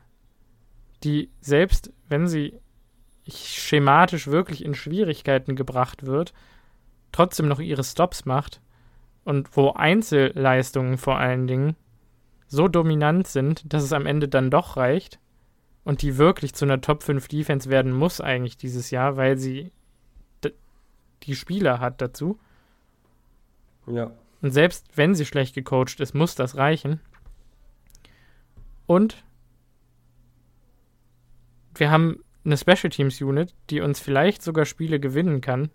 die 1.05 1.31
selbst 1.41 1.93
wenn 2.09 2.27
sie 2.27 2.59
schematisch 3.29 4.27
wirklich 4.27 4.65
in 4.65 4.75
Schwierigkeiten 4.75 5.57
gebracht 5.57 6.07
wird, 6.07 6.33
trotzdem 7.13 7.49
noch 7.49 7.61
ihre 7.61 7.85
Stops 7.85 8.25
macht 8.25 8.61
und 9.25 9.57
wo 9.57 9.73
Einzelleistungen 9.73 10.99
vor 10.99 11.19
allen 11.19 11.47
Dingen 11.47 11.77
so 12.47 12.69
dominant 12.69 13.29
sind, 13.29 13.73
dass 13.73 13.83
es 13.83 13.93
am 13.93 14.07
Ende 14.07 14.29
dann 14.29 14.51
doch 14.51 14.77
reicht 14.77 15.21
und 15.85 16.03
die 16.03 16.19
wirklich 16.19 16.55
zu 16.55 16.65
einer 16.65 16.81
Top 16.81 17.03
5 17.03 17.29
Defense 17.29 17.71
werden 17.71 17.93
muss 17.93 18.21
eigentlich 18.21 18.57
dieses 18.57 18.91
Jahr, 18.91 19.17
weil 19.17 19.37
sie 19.37 19.73
die 21.25 21.35
Spieler 21.35 21.81
hat 21.81 22.01
dazu. 22.01 22.39
Ja. 23.87 24.11
Und 24.43 24.53
selbst 24.53 24.87
wenn 24.95 25.15
sie 25.15 25.27
schlecht 25.27 25.55
gecoacht 25.55 26.01
ist, 26.01 26.15
muss 26.15 26.35
das 26.35 26.57
reichen. 26.57 27.01
Und 28.87 29.23
wir 31.75 31.91
haben 31.91 32.25
eine 32.45 32.57
Special 32.57 32.91
Teams 32.91 33.21
Unit, 33.21 33.55
die 33.69 33.81
uns 33.81 34.01
vielleicht 34.01 34.43
sogar 34.43 34.65
Spiele 34.65 34.99
gewinnen 34.99 35.41
kann. 35.41 35.71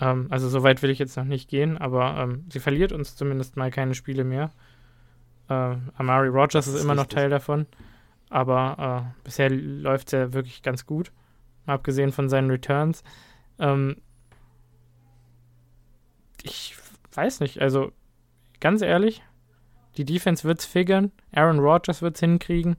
Ähm, 0.00 0.28
also 0.30 0.48
so 0.48 0.62
weit 0.62 0.82
will 0.82 0.90
ich 0.90 0.98
jetzt 0.98 1.16
noch 1.16 1.24
nicht 1.24 1.48
gehen, 1.48 1.76
aber 1.76 2.16
ähm, 2.16 2.44
sie 2.48 2.60
verliert 2.60 2.92
uns 2.92 3.16
zumindest 3.16 3.56
mal 3.56 3.70
keine 3.70 3.94
Spiele 3.94 4.24
mehr. 4.24 4.52
Äh, 5.48 5.76
Amari 5.96 6.28
Rogers 6.28 6.66
ist, 6.66 6.74
ist 6.74 6.84
immer 6.84 6.94
noch. 6.94 7.06
Teil 7.06 7.28
davon, 7.28 7.66
aber 8.34 9.14
äh, 9.14 9.22
bisher 9.22 9.48
läuft 9.48 10.08
es 10.08 10.12
ja 10.12 10.32
wirklich 10.32 10.62
ganz 10.62 10.86
gut, 10.86 11.12
abgesehen 11.66 12.10
von 12.10 12.28
seinen 12.28 12.50
Returns. 12.50 13.04
Ähm, 13.60 14.02
ich 16.42 16.76
weiß 17.12 17.38
nicht, 17.38 17.62
also 17.62 17.92
ganz 18.58 18.82
ehrlich, 18.82 19.22
die 19.96 20.04
Defense 20.04 20.42
wird's 20.42 20.66
figern, 20.66 21.12
Aaron 21.30 21.60
Rodgers 21.60 22.02
wird's 22.02 22.18
hinkriegen. 22.18 22.76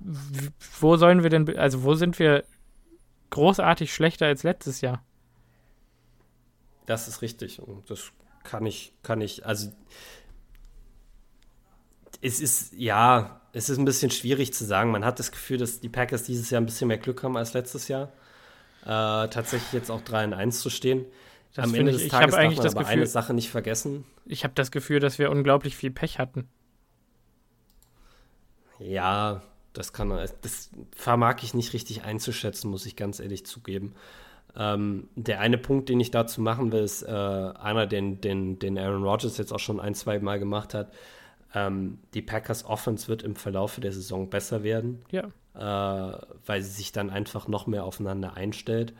W 0.00 0.48
wo 0.80 0.96
sollen 0.96 1.22
wir 1.22 1.28
denn, 1.28 1.54
also 1.58 1.82
wo 1.82 1.92
sind 1.94 2.18
wir 2.18 2.42
großartig 3.28 3.92
schlechter 3.92 4.24
als 4.24 4.42
letztes 4.42 4.80
Jahr? 4.80 5.04
Das 6.86 7.08
ist 7.08 7.20
richtig. 7.20 7.60
Und 7.60 7.90
das 7.90 8.10
kann 8.42 8.64
ich, 8.64 8.94
kann 9.02 9.20
ich, 9.20 9.44
also 9.44 9.70
es 12.22 12.40
ist, 12.40 12.72
ja, 12.72 13.42
es 13.56 13.70
ist 13.70 13.78
ein 13.78 13.84
bisschen 13.86 14.10
schwierig 14.10 14.52
zu 14.52 14.64
sagen. 14.64 14.90
Man 14.90 15.04
hat 15.04 15.18
das 15.18 15.30
Gefühl, 15.32 15.56
dass 15.58 15.80
die 15.80 15.88
Packers 15.88 16.24
dieses 16.24 16.50
Jahr 16.50 16.60
ein 16.60 16.66
bisschen 16.66 16.88
mehr 16.88 16.98
Glück 16.98 17.22
haben 17.22 17.36
als 17.36 17.54
letztes 17.54 17.88
Jahr. 17.88 18.12
Äh, 18.82 18.86
tatsächlich 19.28 19.72
jetzt 19.72 19.90
auch 19.90 20.02
3 20.02 20.24
in 20.24 20.34
1 20.34 20.60
zu 20.60 20.68
stehen. 20.70 21.06
Das 21.54 21.64
Am 21.64 21.74
Ende 21.74 21.92
ich- 21.92 22.02
des 22.02 22.08
Tages 22.08 22.34
habe 22.34 22.42
eigentlich 22.42 22.56
darf 22.58 22.64
man 22.64 22.64
das 22.66 22.74
aber 22.74 22.82
Gefühl- 22.84 22.92
eine 22.98 23.06
Sache 23.06 23.32
nicht 23.34 23.50
vergessen. 23.50 24.04
Ich 24.26 24.44
habe 24.44 24.52
das 24.54 24.70
Gefühl, 24.70 25.00
dass 25.00 25.18
wir 25.18 25.30
unglaublich 25.30 25.76
viel 25.76 25.90
Pech 25.90 26.18
hatten. 26.18 26.48
Ja, 28.78 29.42
das 29.72 29.92
kann 29.92 30.10
das 30.10 30.70
vermag 30.94 31.36
ich 31.42 31.54
nicht 31.54 31.72
richtig 31.72 32.02
einzuschätzen, 32.04 32.70
muss 32.70 32.86
ich 32.86 32.94
ganz 32.96 33.20
ehrlich 33.20 33.46
zugeben. 33.46 33.94
Ähm, 34.54 35.08
der 35.16 35.40
eine 35.40 35.58
Punkt, 35.58 35.88
den 35.88 36.00
ich 36.00 36.10
dazu 36.10 36.40
machen 36.40 36.72
will, 36.72 36.82
ist 36.82 37.02
äh, 37.02 37.06
einer, 37.10 37.86
den, 37.86 38.20
den, 38.20 38.58
den 38.58 38.78
Aaron 38.78 39.02
Rodgers 39.04 39.36
jetzt 39.38 39.52
auch 39.52 39.58
schon 39.60 39.80
ein, 39.80 39.94
zwei 39.94 40.18
Mal 40.18 40.38
gemacht 40.38 40.72
hat. 40.74 40.92
Ähm, 41.54 41.98
die 42.14 42.22
Packers 42.22 42.64
Offense 42.64 43.08
wird 43.08 43.22
im 43.22 43.36
Verlaufe 43.36 43.80
der 43.80 43.92
Saison 43.92 44.28
besser 44.28 44.62
werden, 44.62 45.02
Ja. 45.10 45.24
äh, 45.54 46.18
weil 46.44 46.62
sie 46.62 46.70
sich 46.70 46.92
dann 46.92 47.10
einfach 47.10 47.48
noch 47.48 47.66
mehr 47.66 47.84
aufeinander 47.84 48.34
einstellt. 48.34 48.92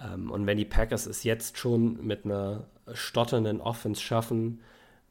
Ähm, 0.00 0.30
und 0.30 0.46
wenn 0.46 0.58
die 0.58 0.64
Packers 0.64 1.06
es 1.06 1.24
jetzt 1.24 1.58
schon 1.58 2.04
mit 2.06 2.24
einer 2.24 2.64
stotternden 2.92 3.60
Offense 3.60 4.00
schaffen, 4.02 4.60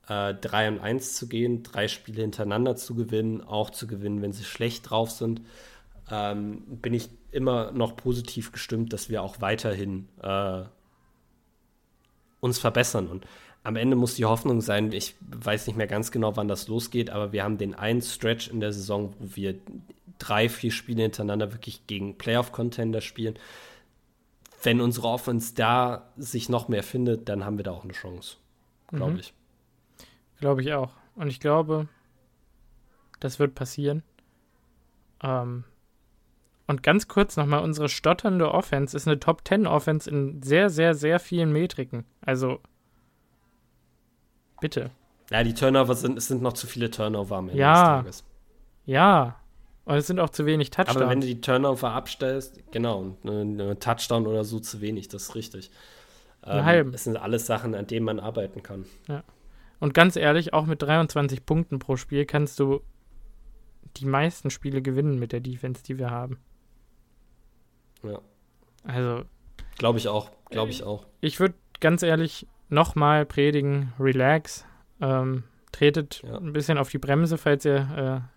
äh, 0.08 0.34
3 0.36 0.68
und 0.70 0.80
1 0.80 1.16
zu 1.16 1.28
gehen, 1.28 1.64
drei 1.64 1.88
Spiele 1.88 2.22
hintereinander 2.22 2.76
zu 2.76 2.94
gewinnen, 2.94 3.42
auch 3.42 3.70
zu 3.72 3.88
gewinnen, 3.88 4.22
wenn 4.22 4.34
sie 4.34 4.44
schlecht 4.44 4.90
drauf 4.90 5.10
sind, 5.12 5.42
ähm, 6.12 6.62
bin 6.82 6.94
ich 6.94 7.10
immer 7.32 7.72
noch 7.72 7.96
positiv 7.96 8.52
gestimmt, 8.52 8.94
dass 8.94 9.10
wir 9.10 9.24
auch 9.24 9.42
weiterhin 9.42 10.08
äh, 10.22 10.62
uns 12.40 12.60
verbessern. 12.60 13.08
Und 13.08 13.26
am 13.66 13.76
Ende 13.76 13.96
muss 13.96 14.16
die 14.16 14.26
Hoffnung 14.26 14.62
sein, 14.62 14.92
ich 14.92 15.16
weiß 15.20 15.68
nicht 15.68 15.76
mehr 15.76 15.88
ganz 15.88 16.12
genau, 16.12 16.36
wann 16.38 16.48
das 16.48 16.68
losgeht, 16.68 17.10
aber 17.10 17.32
wir 17.32 17.44
haben 17.44 17.58
den 17.58 17.74
einen 17.74 18.02
Stretch 18.02 18.48
in 18.48 18.60
der 18.60 18.72
Saison, 18.72 19.14
wo 19.20 19.36
wir 19.36 19.56
drei, 20.20 20.48
vier 20.50 20.72
Spiele 20.72 21.02
hintereinander 21.04 21.52
wirklich 21.52 21.88
gegen 21.88 22.18
Playoff-Contender 22.18 23.02
spielen. 23.02 23.38
Wenn 24.64 24.82
unsere 24.82 25.08
Offense 25.08 25.54
da 25.56 26.10
sich 26.16 26.48
noch 26.48 26.68
mehr 26.68 26.84
findet, 26.84 27.28
dann 27.28 27.44
haben 27.44 27.58
wir 27.58 27.64
da 27.64 27.72
auch 27.72 27.84
eine 27.84 27.94
Chance, 27.94 28.38
glaube 28.90 29.14
Mhm. 29.14 29.20
ich. 29.20 29.34
Glaube 30.40 30.62
ich 30.62 30.74
auch. 30.74 30.92
Und 31.16 31.28
ich 31.28 31.40
glaube, 31.40 31.88
das 33.20 33.40
wird 33.40 33.56
passieren. 33.56 34.04
Ähm, 35.24 35.64
und 36.68 36.84
ganz 36.84 37.08
kurz 37.08 37.38
nochmal, 37.38 37.64
unsere 37.64 37.90
stotternde 37.90 38.52
Offense 38.52 38.96
ist 38.98 39.08
eine 39.08 39.20
Top 39.20 39.42
10 39.48 39.68
Offense 39.68 40.10
in 40.10 40.42
sehr, 40.42 40.70
sehr, 40.70 40.94
sehr 40.94 41.20
vielen 41.20 41.52
Metriken. 41.52 42.06
Also, 42.22 42.60
bitte. 44.62 44.92
Ja, 45.32 45.44
die 45.44 45.54
Turnover 45.54 45.96
sind, 45.96 46.18
es 46.18 46.28
sind 46.28 46.42
noch 46.42 46.54
zu 46.54 46.68
viele 46.68 46.92
Turnover 46.92 47.38
am 47.38 47.50
Ende 47.50 47.60
Ja. 47.60 47.74
des 48.02 48.04
Tages. 48.20 48.24
Ja. 48.86 49.40
Und 49.86 49.96
es 49.96 50.08
sind 50.08 50.20
auch 50.20 50.30
zu 50.30 50.46
wenig 50.46 50.72
Aber 50.78 50.88
wenn 50.88 50.94
Touchdowns. 50.96 51.26
du 51.26 51.34
die 51.34 51.42
Turnover 51.42 51.92
abstellst, 51.92 52.60
genau, 52.72 53.16
eine 53.24 53.78
Touchdown 53.80 54.26
oder 54.28 54.44
so 54.44 54.60
zu 54.60 54.82
wenig, 54.82 55.08
das 55.08 55.24
ist 55.24 55.36
richtig. 55.36 55.72
Halben. 56.44 56.94
Es 56.94 57.06
sind 57.06 57.18
alles 57.18 57.48
Sachen, 57.48 57.74
an 57.74 57.88
denen 57.88 58.06
man 58.06 58.20
arbeiten 58.20 58.62
kann. 58.62 58.86
Und 59.80 59.94
ganz 59.96 60.16
ehrlich, 60.16 60.54
auch 60.54 60.66
mit 60.68 60.82
23 60.84 61.44
Punkten 61.46 61.80
pro 61.80 61.98
Spiel 61.98 62.26
kannst 62.26 62.60
du 62.60 62.82
die 63.98 64.06
meisten 64.06 64.50
Spiele 64.52 64.82
gewinnen 64.84 65.18
mit 65.18 65.32
der 65.32 65.40
Defense, 65.40 65.82
die 65.84 65.98
wir 65.98 66.12
haben. 66.12 66.40
Ja. 68.04 68.20
Also, 68.84 69.24
Glaube 69.78 69.98
ich 69.98 70.08
auch, 70.08 70.30
glaube 70.50 70.70
ich 70.72 70.84
auch. 70.84 71.06
ich 71.22 71.40
würde 71.40 71.56
ganz 71.80 72.04
ehrlich 72.04 72.48
nochmal 72.70 73.26
predigen, 73.26 73.94
relax. 74.00 74.66
Ähm, 75.02 75.44
tretet 75.72 76.22
Ja. 76.24 76.38
ein 76.38 76.54
bisschen 76.54 76.78
auf 76.78 76.90
die 76.90 76.98
Bremse, 76.98 77.38
falls 77.38 77.66
ihr 77.66 78.24
äh, 78.26 78.30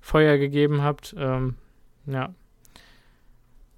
Feuer 0.00 0.38
gegeben 0.38 0.82
habt. 0.82 1.14
Ähm, 1.18 1.56
ja. 2.06 2.34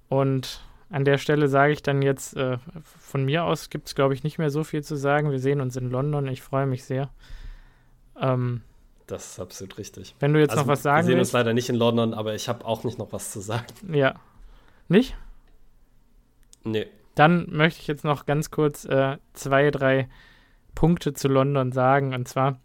Und 0.07 0.63
an 0.89 1.05
der 1.05 1.17
Stelle 1.17 1.47
sage 1.47 1.73
ich 1.73 1.81
dann 1.81 2.01
jetzt, 2.01 2.37
äh, 2.37 2.57
von 2.83 3.25
mir 3.25 3.43
aus 3.43 3.69
gibt 3.69 3.87
es, 3.87 3.95
glaube 3.95 4.13
ich, 4.13 4.23
nicht 4.23 4.37
mehr 4.37 4.49
so 4.49 4.63
viel 4.63 4.83
zu 4.83 4.95
sagen. 4.95 5.31
Wir 5.31 5.39
sehen 5.39 5.59
uns 5.59 5.75
in 5.75 5.89
London. 5.89 6.27
Ich 6.27 6.41
freue 6.41 6.65
mich 6.65 6.85
sehr. 6.85 7.09
Ähm, 8.19 8.61
das 9.07 9.31
ist 9.31 9.39
absolut 9.39 9.77
richtig. 9.77 10.15
Wenn 10.19 10.33
du 10.33 10.39
jetzt 10.39 10.51
also, 10.51 10.61
noch 10.61 10.67
was 10.67 10.83
sagen 10.83 10.97
willst. 10.99 11.07
Wir 11.07 11.11
sehen 11.13 11.17
willst, 11.17 11.33
uns 11.33 11.39
leider 11.39 11.53
nicht 11.53 11.69
in 11.69 11.75
London, 11.75 12.13
aber 12.13 12.35
ich 12.35 12.47
habe 12.47 12.63
auch 12.63 12.83
nicht 12.83 12.97
noch 12.97 13.11
was 13.11 13.31
zu 13.31 13.41
sagen. 13.41 13.65
Ja. 13.91 14.15
Nicht? 14.87 15.17
Nee. 16.63 16.87
Dann 17.15 17.47
möchte 17.49 17.81
ich 17.81 17.87
jetzt 17.87 18.03
noch 18.03 18.25
ganz 18.25 18.51
kurz 18.51 18.85
äh, 18.85 19.17
zwei, 19.33 19.71
drei 19.71 20.09
Punkte 20.75 21.13
zu 21.13 21.27
London 21.27 21.71
sagen. 21.71 22.13
Und 22.13 22.27
zwar 22.27 22.59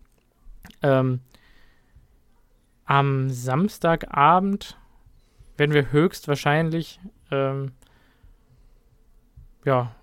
ähm, 0.83 1.21
am 2.85 3.29
Samstagabend 3.29 4.79
werden 5.57 5.75
wir 5.75 5.93
höchstwahrscheinlich 5.93 7.01
ähm, 7.31 7.73
ja, 9.65 9.95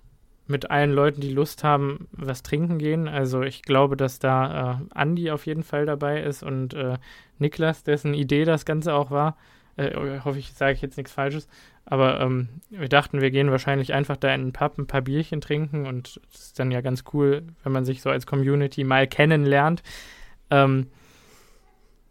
mit 0.46 0.70
allen 0.70 0.92
Leuten, 0.92 1.20
die 1.20 1.32
Lust 1.32 1.64
haben, 1.64 2.06
was 2.12 2.42
trinken 2.42 2.78
gehen. 2.78 3.08
Also 3.08 3.42
ich 3.42 3.62
glaube, 3.62 3.96
dass 3.96 4.18
da 4.18 4.80
äh, 4.80 4.84
Andi 4.94 5.30
auf 5.30 5.46
jeden 5.46 5.64
Fall 5.64 5.86
dabei 5.86 6.22
ist 6.22 6.42
und 6.42 6.74
äh, 6.74 6.98
Niklas, 7.38 7.82
dessen 7.82 8.14
Idee 8.14 8.44
das 8.44 8.64
Ganze 8.64 8.94
auch 8.94 9.10
war. 9.10 9.36
Äh, 9.76 10.20
hoffe 10.24 10.38
ich, 10.38 10.52
sage 10.52 10.72
ich 10.72 10.82
jetzt 10.82 10.96
nichts 10.96 11.12
Falsches. 11.12 11.48
Aber 11.84 12.20
ähm, 12.20 12.48
wir 12.70 12.88
dachten, 12.88 13.20
wir 13.20 13.30
gehen 13.30 13.50
wahrscheinlich 13.50 13.92
einfach 13.94 14.16
da 14.16 14.34
in 14.34 14.46
den 14.46 14.52
Pub 14.52 14.76
ein 14.78 14.86
paar 14.86 15.02
Bierchen 15.02 15.40
trinken 15.40 15.86
und 15.86 16.20
es 16.32 16.40
ist 16.40 16.58
dann 16.58 16.72
ja 16.72 16.80
ganz 16.80 17.04
cool, 17.12 17.42
wenn 17.62 17.72
man 17.72 17.84
sich 17.84 18.02
so 18.02 18.10
als 18.10 18.26
Community 18.26 18.82
mal 18.82 19.06
kennenlernt. 19.06 19.82
Ähm, 20.50 20.88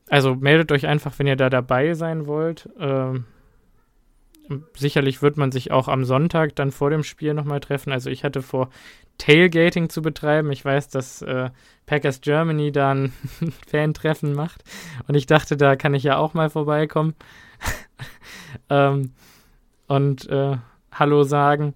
also 0.09 0.35
meldet 0.35 0.71
euch 0.71 0.87
einfach, 0.87 1.17
wenn 1.17 1.27
ihr 1.27 1.35
da 1.35 1.49
dabei 1.49 1.93
sein 1.93 2.27
wollt. 2.27 2.69
Ähm, 2.79 3.25
sicherlich 4.75 5.21
wird 5.21 5.37
man 5.37 5.51
sich 5.51 5.71
auch 5.71 5.87
am 5.87 6.05
Sonntag 6.05 6.55
dann 6.55 6.71
vor 6.71 6.89
dem 6.89 7.03
Spiel 7.03 7.33
nochmal 7.33 7.59
treffen. 7.59 7.91
Also 7.91 8.09
ich 8.09 8.23
hatte 8.23 8.41
vor, 8.41 8.69
Tailgating 9.17 9.89
zu 9.89 10.01
betreiben. 10.01 10.51
Ich 10.51 10.63
weiß, 10.63 10.89
dass 10.89 11.21
äh, 11.21 11.49
Packers 11.85 12.21
Germany 12.21 12.71
da 12.71 12.91
ein 12.91 13.13
Fan-Treffen 13.67 14.33
macht. 14.33 14.63
Und 15.07 15.15
ich 15.15 15.25
dachte, 15.25 15.57
da 15.57 15.75
kann 15.75 15.93
ich 15.93 16.03
ja 16.03 16.17
auch 16.17 16.33
mal 16.33 16.49
vorbeikommen. 16.49 17.15
ähm, 18.69 19.13
und 19.87 20.29
äh, 20.29 20.57
Hallo 20.91 21.23
sagen. 21.23 21.75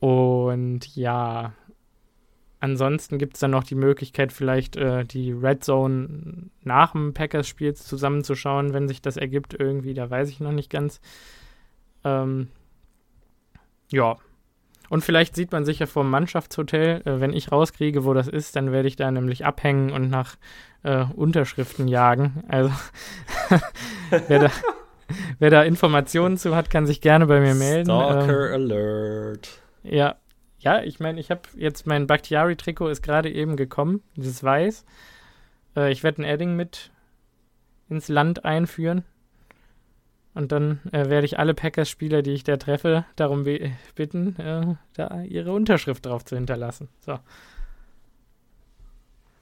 Und 0.00 0.96
ja, 0.96 1.52
ansonsten 2.58 3.18
gibt 3.18 3.34
es 3.34 3.40
dann 3.40 3.50
noch 3.50 3.64
die 3.64 3.74
Möglichkeit, 3.74 4.32
vielleicht 4.32 4.76
äh, 4.76 5.04
die 5.04 5.32
Red 5.32 5.62
Zone 5.62 6.50
nach 6.62 6.92
dem 6.92 7.14
Packers-Spiel 7.14 7.74
zusammenzuschauen, 7.74 8.72
wenn 8.72 8.88
sich 8.88 9.02
das 9.02 9.16
ergibt 9.16 9.54
irgendwie. 9.54 9.94
Da 9.94 10.08
weiß 10.10 10.30
ich 10.30 10.40
noch 10.40 10.52
nicht 10.52 10.70
ganz. 10.70 11.00
Ähm, 12.04 12.48
ja. 13.90 14.16
Und 14.88 15.04
vielleicht 15.04 15.36
sieht 15.36 15.52
man 15.52 15.64
sich 15.64 15.78
ja 15.78 15.86
vom 15.86 16.10
Mannschaftshotel. 16.10 17.02
Äh, 17.04 17.20
wenn 17.20 17.32
ich 17.32 17.52
rauskriege, 17.52 18.04
wo 18.04 18.14
das 18.14 18.28
ist, 18.28 18.56
dann 18.56 18.72
werde 18.72 18.88
ich 18.88 18.96
da 18.96 19.10
nämlich 19.10 19.44
abhängen 19.44 19.92
und 19.92 20.10
nach 20.10 20.36
äh, 20.82 21.04
Unterschriften 21.14 21.88
jagen. 21.88 22.42
Also, 22.48 22.72
wer, 24.28 24.38
da, 24.40 24.50
wer 25.38 25.50
da 25.50 25.62
Informationen 25.62 26.36
zu 26.38 26.56
hat, 26.56 26.70
kann 26.70 26.86
sich 26.86 27.00
gerne 27.00 27.26
bei 27.26 27.40
mir 27.40 27.54
melden. 27.54 27.86
Stalker 27.86 28.48
ähm, 28.48 28.54
Alert. 28.54 29.48
Ja. 29.82 30.16
Ja, 30.58 30.82
ich 30.82 31.00
meine, 31.00 31.18
ich 31.18 31.30
habe 31.30 31.40
jetzt 31.56 31.86
mein 31.86 32.06
Bakhtiari-Trikot 32.06 32.88
ist 32.88 33.02
gerade 33.02 33.30
eben 33.30 33.56
gekommen, 33.56 34.02
dieses 34.16 34.44
Weiß. 34.44 34.84
Äh, 35.74 35.90
ich 35.90 36.02
werde 36.02 36.20
ein 36.20 36.24
Edding 36.26 36.54
mit 36.54 36.90
ins 37.88 38.08
Land 38.08 38.44
einführen. 38.44 39.04
Und 40.34 40.52
dann 40.52 40.80
äh, 40.92 41.08
werde 41.08 41.24
ich 41.24 41.38
alle 41.38 41.54
Packers-Spieler, 41.54 42.22
die 42.22 42.32
ich 42.32 42.44
da 42.44 42.56
treffe, 42.56 43.04
darum 43.16 43.44
bitten, 43.94 44.36
äh, 44.38 44.76
da 44.94 45.22
ihre 45.22 45.52
Unterschrift 45.52 46.06
drauf 46.06 46.24
zu 46.24 46.36
hinterlassen. 46.36 46.88
So. 47.00 47.18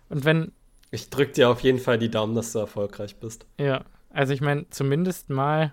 Und 0.08 0.24
wenn. 0.24 0.52
Ich 0.90 1.10
drücke 1.10 1.32
dir 1.32 1.50
auf 1.50 1.60
jeden 1.60 1.78
Fall 1.78 1.98
die 1.98 2.10
Daumen, 2.10 2.34
dass 2.34 2.52
du 2.52 2.60
erfolgreich 2.60 3.16
bist. 3.16 3.46
Ja, 3.58 3.84
also 4.10 4.32
ich 4.32 4.40
meine, 4.40 4.68
zumindest 4.70 5.28
mal, 5.28 5.72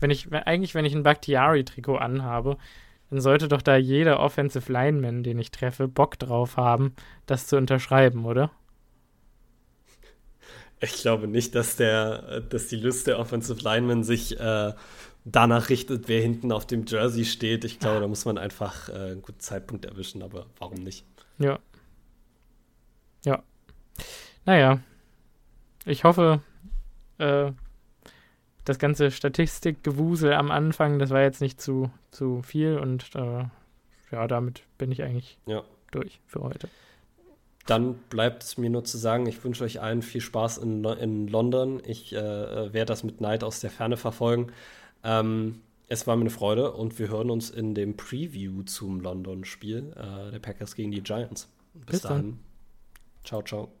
wenn 0.00 0.10
ich, 0.10 0.32
eigentlich, 0.32 0.74
wenn 0.74 0.84
ich 0.84 0.94
ein 0.94 1.04
Bakhtiari-Trikot 1.04 1.96
anhabe, 1.96 2.56
dann 3.10 3.20
sollte 3.20 3.46
doch 3.46 3.62
da 3.62 3.76
jeder 3.76 4.18
Offensive 4.18 4.72
Lineman, 4.72 5.22
den 5.22 5.38
ich 5.38 5.52
treffe, 5.52 5.86
Bock 5.86 6.18
drauf 6.18 6.56
haben, 6.56 6.94
das 7.26 7.46
zu 7.46 7.56
unterschreiben, 7.56 8.24
oder? 8.24 8.50
Ich 10.80 10.94
glaube 10.94 11.28
nicht, 11.28 11.54
dass 11.54 11.76
der, 11.76 12.40
dass 12.40 12.68
die 12.68 12.76
Lust 12.76 13.06
der 13.06 13.18
Offensive 13.18 13.60
Linemen 13.62 14.02
sich 14.02 14.38
äh, 14.40 14.72
danach 15.24 15.68
richtet, 15.68 16.08
wer 16.08 16.22
hinten 16.22 16.52
auf 16.52 16.66
dem 16.66 16.86
Jersey 16.86 17.24
steht. 17.24 17.64
Ich 17.64 17.78
glaube, 17.78 18.00
da 18.00 18.08
muss 18.08 18.24
man 18.24 18.38
einfach 18.38 18.88
äh, 18.88 18.92
einen 18.92 19.22
guten 19.22 19.40
Zeitpunkt 19.40 19.84
erwischen, 19.84 20.22
aber 20.22 20.46
warum 20.58 20.82
nicht? 20.82 21.04
Ja. 21.38 21.58
Ja. 23.24 23.42
Naja. 24.46 24.80
Ich 25.84 26.04
hoffe, 26.04 26.40
äh, 27.18 27.52
das 28.64 28.78
ganze 28.78 29.10
Statistikgewusel 29.10 30.32
am 30.32 30.50
Anfang, 30.50 30.98
das 30.98 31.10
war 31.10 31.22
jetzt 31.22 31.40
nicht 31.40 31.60
zu, 31.60 31.90
zu 32.10 32.42
viel 32.42 32.78
und 32.78 33.14
äh, 33.14 33.44
ja, 34.10 34.26
damit 34.28 34.64
bin 34.78 34.92
ich 34.92 35.02
eigentlich 35.02 35.38
ja. 35.46 35.62
durch 35.90 36.20
für 36.26 36.40
heute. 36.40 36.68
Dann 37.70 37.94
bleibt 38.10 38.42
es 38.42 38.58
mir 38.58 38.68
nur 38.68 38.82
zu 38.82 38.98
sagen, 38.98 39.26
ich 39.26 39.44
wünsche 39.44 39.62
euch 39.62 39.80
allen 39.80 40.02
viel 40.02 40.20
Spaß 40.20 40.58
in, 40.58 40.84
in 40.84 41.28
London. 41.28 41.80
Ich 41.86 42.12
äh, 42.12 42.18
werde 42.72 42.86
das 42.86 43.04
mit 43.04 43.20
Neid 43.20 43.44
aus 43.44 43.60
der 43.60 43.70
Ferne 43.70 43.96
verfolgen. 43.96 44.48
Ähm, 45.04 45.60
es 45.86 46.04
war 46.08 46.16
mir 46.16 46.22
eine 46.22 46.30
Freude 46.30 46.72
und 46.72 46.98
wir 46.98 47.08
hören 47.08 47.30
uns 47.30 47.48
in 47.48 47.76
dem 47.76 47.96
Preview 47.96 48.64
zum 48.64 48.98
London-Spiel 48.98 49.92
äh, 49.96 50.32
der 50.32 50.40
Packers 50.40 50.74
gegen 50.74 50.90
die 50.90 51.00
Giants. 51.00 51.48
Bis, 51.74 51.86
Bis 51.86 52.00
dahin. 52.02 52.22
Dann. 52.22 52.38
Ciao, 53.22 53.42
ciao. 53.42 53.79